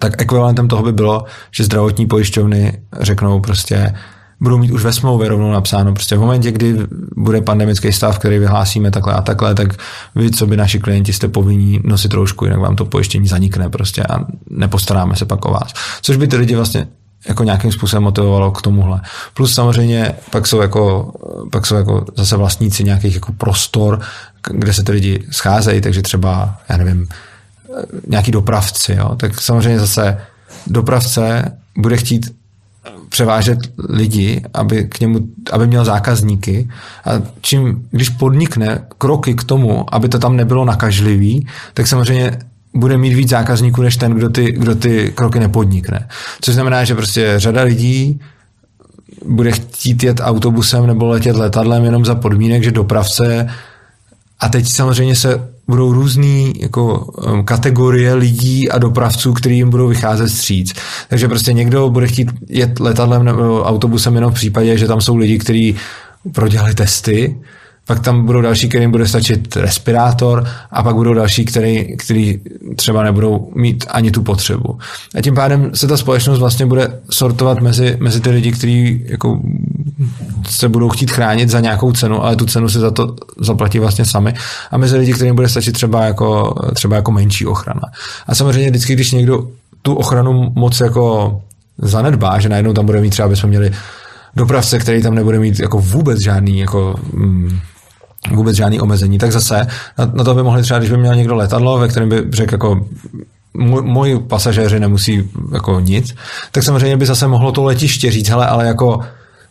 tak 0.00 0.22
ekvivalentem 0.22 0.68
toho 0.68 0.82
by 0.82 0.92
bylo, 0.92 1.24
že 1.50 1.64
zdravotní 1.64 2.06
pojišťovny 2.06 2.80
řeknou 3.00 3.40
prostě, 3.40 3.94
budou 4.40 4.58
mít 4.58 4.70
už 4.70 4.84
ve 4.84 4.92
smlouvě 4.92 5.28
rovnou 5.28 5.52
napsáno. 5.52 5.92
Prostě 5.92 6.16
v 6.16 6.20
momentě, 6.20 6.52
kdy 6.52 6.76
bude 7.16 7.40
pandemický 7.40 7.92
stav, 7.92 8.18
který 8.18 8.38
vyhlásíme 8.38 8.90
takhle 8.90 9.14
a 9.14 9.22
takhle, 9.22 9.54
tak 9.54 9.68
vy, 10.14 10.30
co 10.30 10.46
by 10.46 10.56
naši 10.56 10.78
klienti, 10.78 11.12
jste 11.12 11.28
povinní 11.28 11.80
nosit 11.84 12.12
roušku, 12.12 12.44
jinak 12.44 12.60
vám 12.60 12.76
to 12.76 12.84
pojištění 12.84 13.28
zanikne 13.28 13.68
prostě 13.68 14.02
a 14.02 14.24
nepostaráme 14.50 15.16
se 15.16 15.24
pak 15.24 15.44
o 15.44 15.50
vás. 15.50 15.72
Což 16.02 16.16
by 16.16 16.26
ty 16.26 16.36
lidi 16.36 16.56
vlastně 16.56 16.86
jako 17.28 17.44
nějakým 17.44 17.72
způsobem 17.72 18.02
motivovalo 18.02 18.50
k 18.50 18.62
tomuhle. 18.62 19.00
Plus 19.34 19.54
samozřejmě 19.54 20.12
pak 20.30 20.46
jsou 20.46 20.60
jako, 20.60 21.12
pak 21.52 21.66
jsou 21.66 21.74
jako 21.74 22.04
zase 22.16 22.36
vlastníci 22.36 22.84
nějakých 22.84 23.14
jako 23.14 23.32
prostor, 23.32 24.00
kde 24.50 24.72
se 24.72 24.82
ty 24.82 24.92
lidi 24.92 25.24
scházejí, 25.30 25.80
takže 25.80 26.02
třeba, 26.02 26.56
já 26.68 26.76
nevím, 26.76 27.08
nějaký 28.06 28.30
dopravci, 28.30 28.92
jo? 28.92 29.14
tak 29.16 29.40
samozřejmě 29.40 29.78
zase 29.78 30.18
dopravce 30.66 31.52
bude 31.76 31.96
chtít 31.96 32.35
převážet 33.08 33.58
lidi, 33.88 34.42
aby, 34.54 34.84
k 34.84 35.00
němu, 35.00 35.20
aby 35.52 35.66
měl 35.66 35.84
zákazníky. 35.84 36.68
A 37.04 37.10
čím, 37.40 37.88
když 37.90 38.08
podnikne 38.08 38.84
kroky 38.98 39.34
k 39.34 39.44
tomu, 39.44 39.94
aby 39.94 40.08
to 40.08 40.18
tam 40.18 40.36
nebylo 40.36 40.64
nakažlivý, 40.64 41.46
tak 41.74 41.86
samozřejmě 41.86 42.38
bude 42.74 42.98
mít 42.98 43.14
víc 43.14 43.28
zákazníků 43.28 43.82
než 43.82 43.96
ten, 43.96 44.12
kdo 44.12 44.28
ty, 44.28 44.52
kdo 44.52 44.74
ty 44.74 45.12
kroky 45.14 45.38
nepodnikne. 45.38 46.08
Což 46.40 46.54
znamená, 46.54 46.84
že 46.84 46.94
prostě 46.94 47.34
řada 47.36 47.62
lidí 47.62 48.20
bude 49.26 49.52
chtít 49.52 50.02
jet 50.02 50.20
autobusem 50.22 50.86
nebo 50.86 51.06
letět 51.06 51.36
letadlem 51.36 51.84
jenom 51.84 52.04
za 52.04 52.14
podmínek, 52.14 52.64
že 52.64 52.70
dopravce 52.70 53.48
a 54.40 54.48
teď 54.48 54.68
samozřejmě 54.68 55.16
se 55.16 55.55
budou 55.68 55.92
různé 55.92 56.52
jako 56.58 56.98
um, 56.98 57.44
kategorie 57.44 58.14
lidí 58.14 58.70
a 58.70 58.78
dopravců, 58.78 59.32
který 59.32 59.56
jim 59.56 59.70
budou 59.70 59.88
vycházet 59.88 60.28
stříc. 60.28 60.74
Takže 61.08 61.28
prostě 61.28 61.52
někdo 61.52 61.90
bude 61.90 62.06
chtít 62.06 62.28
jet 62.48 62.80
letadlem 62.80 63.24
nebo 63.24 63.62
autobusem 63.62 64.14
jenom 64.14 64.30
v 64.30 64.34
případě, 64.34 64.78
že 64.78 64.86
tam 64.86 65.00
jsou 65.00 65.16
lidi, 65.16 65.38
kteří 65.38 65.76
prodělali 66.32 66.74
testy 66.74 67.36
pak 67.86 68.00
tam 68.00 68.26
budou 68.26 68.40
další, 68.40 68.68
kterým 68.68 68.90
bude 68.90 69.08
stačit 69.08 69.56
respirátor 69.56 70.46
a 70.70 70.82
pak 70.82 70.94
budou 70.94 71.14
další, 71.14 71.44
který, 71.44 71.96
který 71.96 72.40
třeba 72.76 73.02
nebudou 73.02 73.52
mít 73.54 73.84
ani 73.88 74.10
tu 74.10 74.22
potřebu. 74.22 74.78
A 75.14 75.22
tím 75.22 75.34
pádem 75.34 75.70
se 75.74 75.86
ta 75.86 75.96
společnost 75.96 76.38
vlastně 76.38 76.66
bude 76.66 77.00
sortovat 77.10 77.60
mezi, 77.60 77.96
mezi 78.00 78.20
ty 78.20 78.30
lidi, 78.30 78.52
kteří 78.52 79.04
jako 79.08 79.40
se 80.48 80.68
budou 80.68 80.88
chtít 80.88 81.10
chránit 81.10 81.48
za 81.48 81.60
nějakou 81.60 81.92
cenu, 81.92 82.24
ale 82.24 82.36
tu 82.36 82.46
cenu 82.46 82.68
si 82.68 82.78
za 82.78 82.90
to 82.90 83.14
zaplatí 83.40 83.78
vlastně 83.78 84.04
sami 84.04 84.34
a 84.70 84.78
mezi 84.78 84.96
lidi, 84.96 85.12
kterým 85.12 85.34
bude 85.34 85.48
stačit 85.48 85.72
třeba 85.72 86.04
jako, 86.04 86.54
třeba 86.74 86.96
jako 86.96 87.12
menší 87.12 87.46
ochrana. 87.46 87.82
A 88.26 88.34
samozřejmě 88.34 88.70
vždycky, 88.70 88.92
když 88.92 89.12
někdo 89.12 89.48
tu 89.82 89.94
ochranu 89.94 90.52
moc 90.54 90.80
jako 90.80 91.40
zanedbá, 91.78 92.38
že 92.38 92.48
najednou 92.48 92.72
tam 92.72 92.86
bude 92.86 93.00
mít 93.00 93.10
třeba, 93.10 93.28
bychom 93.28 93.50
měli 93.50 93.70
dopravce, 94.36 94.78
který 94.78 95.02
tam 95.02 95.14
nebude 95.14 95.38
mít 95.38 95.60
jako 95.60 95.78
vůbec 95.78 96.20
žádný 96.20 96.58
jako, 96.58 96.94
mm, 97.12 97.58
vůbec 98.30 98.56
žádný 98.56 98.80
omezení, 98.80 99.18
tak 99.18 99.32
zase 99.32 99.66
na, 99.98 100.10
na 100.14 100.24
to 100.24 100.34
by 100.34 100.42
mohli 100.42 100.62
třeba, 100.62 100.78
když 100.78 100.90
by 100.90 100.96
měl 100.96 101.14
někdo 101.14 101.34
letadlo, 101.34 101.78
ve 101.78 101.88
kterém 101.88 102.08
by 102.08 102.24
řekl 102.32 102.54
jako 102.54 102.86
můj, 103.54 103.82
moji 103.82 104.18
pasažéři 104.18 104.80
nemusí 104.80 105.30
jako 105.52 105.80
nic, 105.80 106.14
tak 106.52 106.62
samozřejmě 106.62 106.96
by 106.96 107.06
zase 107.06 107.26
mohlo 107.26 107.52
to 107.52 107.64
letiště 107.64 108.10
říct, 108.10 108.28
hele, 108.28 108.46
ale 108.46 108.66
jako 108.66 109.00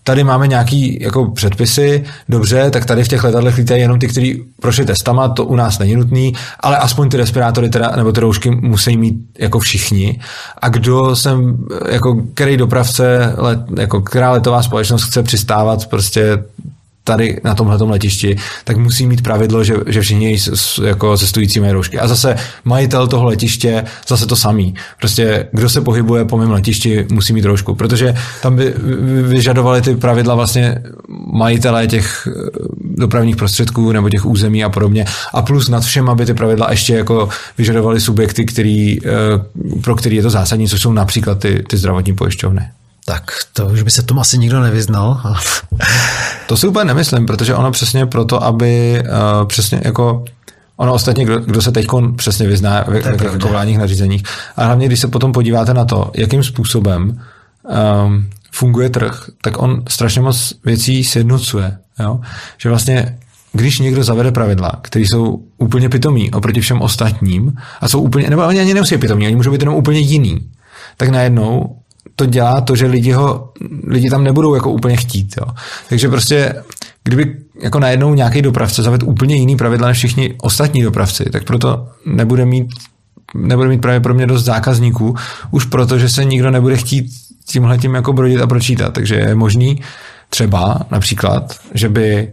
tady 0.03 0.23
máme 0.23 0.47
nějaký 0.47 0.97
jako 1.01 1.31
předpisy, 1.31 2.03
dobře, 2.29 2.71
tak 2.71 2.85
tady 2.85 3.03
v 3.03 3.07
těch 3.07 3.23
letadlech 3.23 3.57
lítají 3.57 3.81
jenom 3.81 3.99
ty, 3.99 4.07
kteří 4.07 4.43
prošli 4.61 4.85
testama, 4.85 5.27
to 5.27 5.45
u 5.45 5.55
nás 5.55 5.79
není 5.79 5.95
nutný, 5.95 6.33
ale 6.59 6.77
aspoň 6.77 7.09
ty 7.09 7.17
respirátory 7.17 7.69
teda, 7.69 7.91
nebo 7.95 8.11
ty 8.11 8.19
roušky 8.19 8.51
musí 8.51 8.97
mít 8.97 9.15
jako 9.39 9.59
všichni. 9.59 10.19
A 10.61 10.69
kdo 10.69 11.15
jsem, 11.15 11.57
jako 11.89 12.21
který 12.33 12.57
dopravce, 12.57 13.33
let, 13.37 13.59
jako 13.79 14.01
která 14.01 14.31
letová 14.31 14.63
společnost 14.63 15.03
chce 15.03 15.23
přistávat 15.23 15.87
prostě 15.87 16.43
tady 17.05 17.39
na 17.43 17.55
tomhle 17.55 17.77
letišti, 17.79 18.35
tak 18.63 18.77
musí 18.77 19.07
mít 19.07 19.21
pravidlo, 19.21 19.63
že, 19.63 19.75
že 19.87 20.01
všichni 20.01 20.37
jako 20.83 21.17
cestující 21.17 21.59
mají 21.59 21.71
roušky. 21.71 21.99
A 21.99 22.07
zase 22.07 22.35
majitel 22.63 23.07
toho 23.07 23.25
letiště 23.25 23.83
zase 24.07 24.25
to 24.25 24.35
samý. 24.35 24.75
Prostě 24.99 25.47
kdo 25.51 25.69
se 25.69 25.81
pohybuje 25.81 26.25
po 26.25 26.37
mém 26.37 26.51
letišti, 26.51 27.05
musí 27.11 27.33
mít 27.33 27.45
roušku, 27.45 27.75
protože 27.75 28.15
tam 28.41 28.55
by 28.55 28.73
vyžadovali 29.21 29.81
ty 29.81 29.95
pravidla 29.95 30.35
vlastně 30.35 30.81
majitelé 31.33 31.87
těch 31.87 32.27
eh, 32.27 32.49
dopravních 32.81 33.35
prostředků 33.35 33.91
nebo 33.91 34.09
těch 34.09 34.25
území 34.25 34.63
a 34.63 34.69
podobně. 34.69 35.05
A 35.33 35.41
plus 35.41 35.69
nad 35.69 35.83
všem, 35.83 36.09
aby 36.09 36.25
ty 36.25 36.33
pravidla 36.33 36.67
ještě 36.71 36.95
jako 36.95 37.29
vyžadovali 37.57 38.01
subjekty, 38.01 38.45
který, 38.45 38.97
eh, 39.05 39.11
pro 39.81 39.95
který 39.95 40.15
je 40.15 40.21
to 40.21 40.29
zásadní, 40.29 40.67
což 40.67 40.81
jsou 40.81 40.93
například 40.93 41.39
ty, 41.39 41.63
ty 41.67 41.77
zdravotní 41.77 42.13
pojišťovny. 42.15 42.61
Tak 43.05 43.31
to 43.53 43.65
už 43.65 43.81
by 43.81 43.91
se 43.91 44.03
tomu 44.03 44.21
asi 44.21 44.37
nikdo 44.37 44.59
nevyznal. 44.59 45.21
to 46.47 46.57
si 46.57 46.67
úplně 46.67 46.85
nemyslím, 46.85 47.25
protože 47.25 47.55
ono 47.55 47.71
přesně 47.71 48.05
proto, 48.05 48.43
aby 48.43 49.03
uh, 49.03 49.47
přesně 49.47 49.81
jako 49.83 50.25
Ono 50.77 50.93
ostatně, 50.93 51.25
kdo, 51.25 51.39
kdo 51.39 51.61
se 51.61 51.71
teď 51.71 51.87
přesně 52.15 52.47
vyzná 52.47 52.83
v, 52.83 53.37
v 53.37 53.49
vládních 53.49 53.77
nařízeních. 53.77 54.23
A 54.55 54.65
hlavně, 54.65 54.85
když 54.87 54.99
se 54.99 55.07
potom 55.07 55.31
podíváte 55.31 55.73
na 55.73 55.85
to, 55.85 56.11
jakým 56.15 56.43
způsobem 56.43 57.21
um, 58.05 58.29
funguje 58.51 58.89
trh, 58.89 59.29
tak 59.41 59.61
on 59.61 59.83
strašně 59.89 60.21
moc 60.21 60.53
věcí 60.65 61.03
sjednocuje. 61.03 61.77
Jo? 61.99 62.19
Že 62.57 62.69
vlastně, 62.69 63.17
když 63.53 63.79
někdo 63.79 64.03
zavede 64.03 64.31
pravidla, 64.31 64.71
které 64.81 65.05
jsou 65.05 65.43
úplně 65.57 65.89
pitomí 65.89 66.31
oproti 66.31 66.61
všem 66.61 66.81
ostatním 66.81 67.53
a 67.81 67.87
jsou 67.87 68.01
úplně, 68.01 68.29
nebo 68.29 68.45
oni 68.47 68.59
ani 68.59 68.73
nemusí 68.73 68.97
pitomí, 68.97 69.25
oni 69.25 69.35
můžou 69.35 69.51
být 69.51 69.61
jenom 69.61 69.75
úplně 69.75 69.99
jiný, 69.99 70.49
tak 70.97 71.09
najednou 71.09 71.75
to 72.15 72.25
dělá 72.25 72.61
to, 72.61 72.75
že 72.75 72.85
lidi, 72.85 73.11
ho, 73.11 73.49
lidi 73.87 74.09
tam 74.09 74.23
nebudou 74.23 74.55
jako 74.55 74.71
úplně 74.71 74.97
chtít. 74.97 75.35
Jo. 75.37 75.47
Takže 75.89 76.09
prostě, 76.09 76.55
kdyby 77.03 77.35
jako 77.61 77.79
najednou 77.79 78.13
nějaký 78.13 78.41
dopravce 78.41 78.83
zaved 78.83 79.03
úplně 79.03 79.35
jiný 79.35 79.55
pravidla 79.57 79.87
než 79.87 79.97
všichni 79.97 80.33
ostatní 80.41 80.81
dopravci, 80.81 81.25
tak 81.29 81.43
proto 81.43 81.87
nebude 82.05 82.45
mít 82.45 82.67
nebude 83.33 83.69
mít 83.69 83.81
právě 83.81 83.99
pro 83.99 84.13
mě 84.13 84.27
dost 84.27 84.43
zákazníků, 84.43 85.15
už 85.51 85.65
proto, 85.65 85.97
že 85.97 86.09
se 86.09 86.25
nikdo 86.25 86.51
nebude 86.51 86.77
chtít 86.77 87.05
tímhle 87.45 87.77
tím 87.77 87.95
jako 87.95 88.13
brodit 88.13 88.41
a 88.41 88.47
pročítat. 88.47 88.93
Takže 88.93 89.15
je 89.15 89.35
možný 89.35 89.81
třeba 90.29 90.79
například, 90.91 91.55
že 91.73 91.89
by 91.89 92.31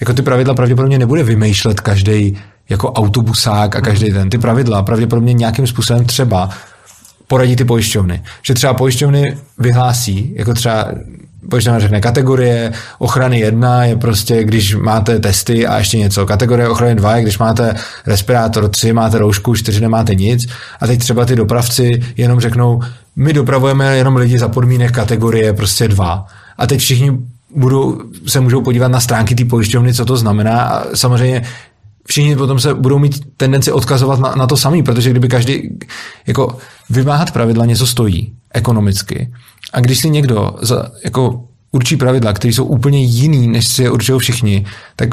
jako 0.00 0.14
ty 0.14 0.22
pravidla 0.22 0.54
pravděpodobně 0.54 0.98
nebude 0.98 1.22
vymýšlet 1.22 1.80
každý 1.80 2.38
jako 2.68 2.92
autobusák 2.92 3.76
a 3.76 3.80
každý 3.80 4.12
ten. 4.12 4.30
Ty 4.30 4.38
pravidla 4.38 4.82
pravděpodobně 4.82 5.32
nějakým 5.32 5.66
způsobem 5.66 6.04
třeba 6.04 6.50
poradí 7.26 7.56
ty 7.56 7.64
pojišťovny. 7.64 8.22
Že 8.42 8.54
třeba 8.54 8.74
pojišťovny 8.74 9.36
vyhlásí, 9.58 10.34
jako 10.36 10.54
třeba 10.54 10.88
pojišťovna 11.50 11.80
řekne 11.80 12.00
kategorie 12.00 12.72
ochrany 12.98 13.40
1 13.40 13.84
je 13.84 13.96
prostě, 13.96 14.44
když 14.44 14.74
máte 14.74 15.18
testy 15.18 15.66
a 15.66 15.78
ještě 15.78 15.98
něco. 15.98 16.26
Kategorie 16.26 16.68
ochrany 16.68 16.94
2 16.94 17.16
je, 17.16 17.22
když 17.22 17.38
máte 17.38 17.74
respirátor 18.06 18.68
3, 18.68 18.92
máte 18.92 19.18
roušku, 19.18 19.54
4 19.54 19.80
nemáte 19.80 20.14
nic. 20.14 20.46
A 20.80 20.86
teď 20.86 21.00
třeba 21.00 21.24
ty 21.24 21.36
dopravci 21.36 22.02
jenom 22.16 22.40
řeknou, 22.40 22.82
my 23.16 23.32
dopravujeme 23.32 23.96
jenom 23.96 24.16
lidi 24.16 24.38
za 24.38 24.48
podmínek 24.48 24.92
kategorie 24.92 25.52
prostě 25.52 25.88
2. 25.88 26.26
A 26.58 26.66
teď 26.66 26.80
všichni 26.80 27.18
budou, 27.56 28.00
se 28.26 28.40
můžou 28.40 28.62
podívat 28.62 28.88
na 28.88 29.00
stránky 29.00 29.34
té 29.34 29.44
pojišťovny, 29.44 29.94
co 29.94 30.04
to 30.04 30.16
znamená. 30.16 30.62
A 30.62 30.84
samozřejmě 30.94 31.42
všichni 32.08 32.36
potom 32.36 32.60
se 32.60 32.74
budou 32.74 32.98
mít 32.98 33.20
tendenci 33.36 33.72
odkazovat 33.72 34.20
na, 34.20 34.34
na 34.34 34.46
to 34.46 34.56
samý, 34.56 34.82
protože 34.82 35.10
kdyby 35.10 35.28
každý, 35.28 35.78
jako 36.26 36.58
vymáhat 36.90 37.30
pravidla 37.30 37.64
něco 37.64 37.86
stojí 37.86 38.32
ekonomicky. 38.54 39.32
A 39.72 39.80
když 39.80 39.98
si 39.98 40.10
někdo 40.10 40.54
za, 40.62 40.90
jako 41.04 41.44
určí 41.72 41.96
pravidla, 41.96 42.32
které 42.32 42.52
jsou 42.52 42.64
úplně 42.64 43.02
jiný, 43.02 43.48
než 43.48 43.68
si 43.68 43.82
je 43.82 43.90
určují 43.90 44.18
všichni, 44.18 44.66
tak 44.96 45.08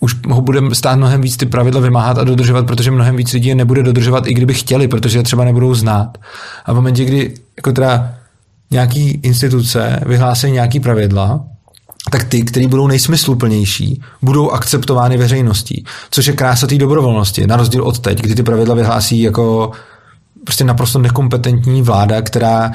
už 0.00 0.16
ho 0.28 0.40
bude 0.40 0.60
stát 0.72 0.96
mnohem 0.96 1.20
víc 1.20 1.36
ty 1.36 1.46
pravidla 1.46 1.80
vymáhat 1.80 2.18
a 2.18 2.24
dodržovat, 2.24 2.66
protože 2.66 2.90
mnohem 2.90 3.16
víc 3.16 3.32
lidí 3.32 3.48
je 3.48 3.54
nebude 3.54 3.82
dodržovat, 3.82 4.26
i 4.26 4.34
kdyby 4.34 4.54
chtěli, 4.54 4.88
protože 4.88 5.18
je 5.18 5.22
třeba 5.22 5.44
nebudou 5.44 5.74
znát. 5.74 6.18
A 6.64 6.72
v 6.72 6.74
momentě, 6.74 7.04
kdy 7.04 7.34
jako 7.56 7.72
teda 7.72 8.14
nějaký 8.70 9.10
instituce 9.10 10.00
vyhlásí 10.06 10.50
nějaký 10.50 10.80
pravidla, 10.80 11.44
tak 12.10 12.24
ty, 12.24 12.42
které 12.42 12.68
budou 12.68 12.86
nejsmysluplnější, 12.86 14.02
budou 14.22 14.50
akceptovány 14.50 15.16
veřejností. 15.16 15.84
Což 16.10 16.26
je 16.26 16.32
krása 16.32 16.66
té 16.66 16.78
dobrovolnosti, 16.78 17.46
na 17.46 17.56
rozdíl 17.56 17.82
od 17.82 17.98
teď, 17.98 18.20
kdy 18.20 18.34
ty 18.34 18.42
pravidla 18.42 18.74
vyhlásí 18.74 19.22
jako 19.22 19.70
prostě 20.44 20.64
naprosto 20.64 20.98
nekompetentní 20.98 21.82
vláda, 21.82 22.22
která 22.22 22.70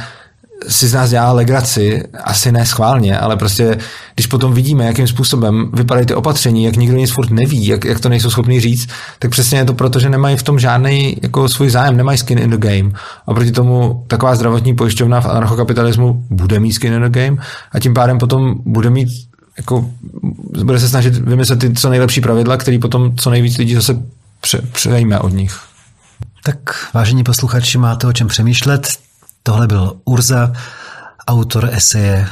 si 0.68 0.88
z 0.88 0.94
nás 0.94 1.10
dělá 1.10 1.32
legraci, 1.32 2.04
asi 2.24 2.52
ne 2.52 2.66
schválně, 2.66 3.20
ale 3.20 3.38
prostě, 3.38 3.78
když 4.16 4.28
potom 4.28 4.54
vidíme, 4.54 4.86
jakým 4.86 5.08
způsobem 5.08 5.72
vypadají 5.74 6.06
ty 6.06 6.14
opatření, 6.14 6.64
jak 6.64 6.76
nikdo 6.76 6.98
nic 6.98 7.12
furt 7.12 7.30
neví, 7.30 7.68
jak, 7.68 7.86
jak 7.86 8.00
to 8.00 8.10
nejsou 8.10 8.30
schopni 8.30 8.60
říct, 8.60 8.90
tak 9.20 9.32
přesně 9.32 9.58
je 9.58 9.66
to 9.66 9.74
proto, 9.74 10.00
že 10.00 10.10
nemají 10.10 10.38
v 10.38 10.44
tom 10.44 10.60
žádný 10.60 11.18
jako 11.22 11.50
svůj 11.50 11.70
zájem, 11.70 11.98
nemají 11.98 12.18
skin 12.18 12.40
in 12.40 12.50
the 12.50 12.58
game. 12.58 12.92
A 13.28 13.34
proti 13.34 13.52
tomu 13.52 14.04
taková 14.08 14.36
zdravotní 14.36 14.76
pojišťovna 14.76 15.22
v 15.22 15.26
anarchokapitalismu 15.26 16.26
bude 16.30 16.60
mít 16.60 16.74
skin 16.74 16.94
in 16.94 17.02
the 17.02 17.20
game 17.20 17.38
a 17.72 17.80
tím 17.80 17.94
pádem 17.94 18.18
potom 18.18 18.56
bude 18.66 18.90
mít 18.90 19.10
jako, 19.58 19.90
bude 20.64 20.80
se 20.80 20.90
snažit 20.90 21.16
vymyslet 21.16 21.60
ty 21.60 21.74
co 21.74 21.90
nejlepší 21.90 22.22
pravidla, 22.22 22.58
který 22.58 22.80
potom 22.80 23.16
co 23.16 23.30
nejvíc 23.30 23.58
lidí 23.58 23.76
zase 23.76 24.04
pře- 24.42 24.62
přejme 24.72 25.20
od 25.20 25.34
nich. 25.34 25.60
Tak 26.44 26.58
vážení 26.94 27.24
posluchači, 27.24 27.78
máte 27.78 28.08
o 28.08 28.14
čem 28.14 28.28
přemýšlet. 28.28 28.88
Tohle 29.48 29.68
byl 29.68 29.94
Urza, 30.06 30.52
autor 31.28 31.70
eseje 31.72 32.28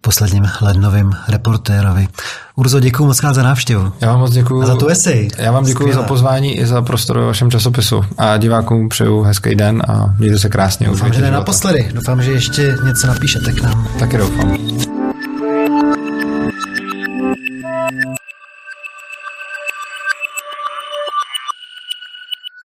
posledním 0.00 0.44
lednovým 0.60 1.12
reportérovi. 1.28 2.08
Urzo, 2.56 2.80
děkuji 2.80 3.04
moc 3.06 3.20
za 3.32 3.42
návštěvu. 3.42 3.92
Já 4.00 4.08
vám 4.08 4.20
moc 4.20 4.32
děkuji. 4.32 4.62
A 4.62 4.66
za 4.66 4.76
tu 4.76 4.86
esej. 4.86 5.28
Já 5.38 5.52
vám 5.52 5.64
děkuji 5.64 5.94
za 5.94 6.02
pozvání 6.02 6.58
i 6.58 6.66
za 6.66 6.82
prostor 6.82 7.18
ve 7.18 7.26
vašem 7.26 7.50
časopisu. 7.50 8.04
A 8.18 8.36
divákům 8.36 8.88
přeju 8.88 9.22
hezký 9.22 9.54
den 9.54 9.82
a 9.88 10.14
mějte 10.18 10.38
se 10.38 10.48
krásně. 10.48 10.86
Doufám, 10.86 11.12
že 11.12 11.22
ne 11.22 11.30
naposledy. 11.30 11.90
Doufám, 11.94 12.22
že 12.22 12.32
ještě 12.32 12.76
něco 12.84 13.06
napíšete 13.06 13.52
k 13.52 13.62
nám. 13.62 13.88
Taky 13.98 14.18
doufám. 14.18 14.56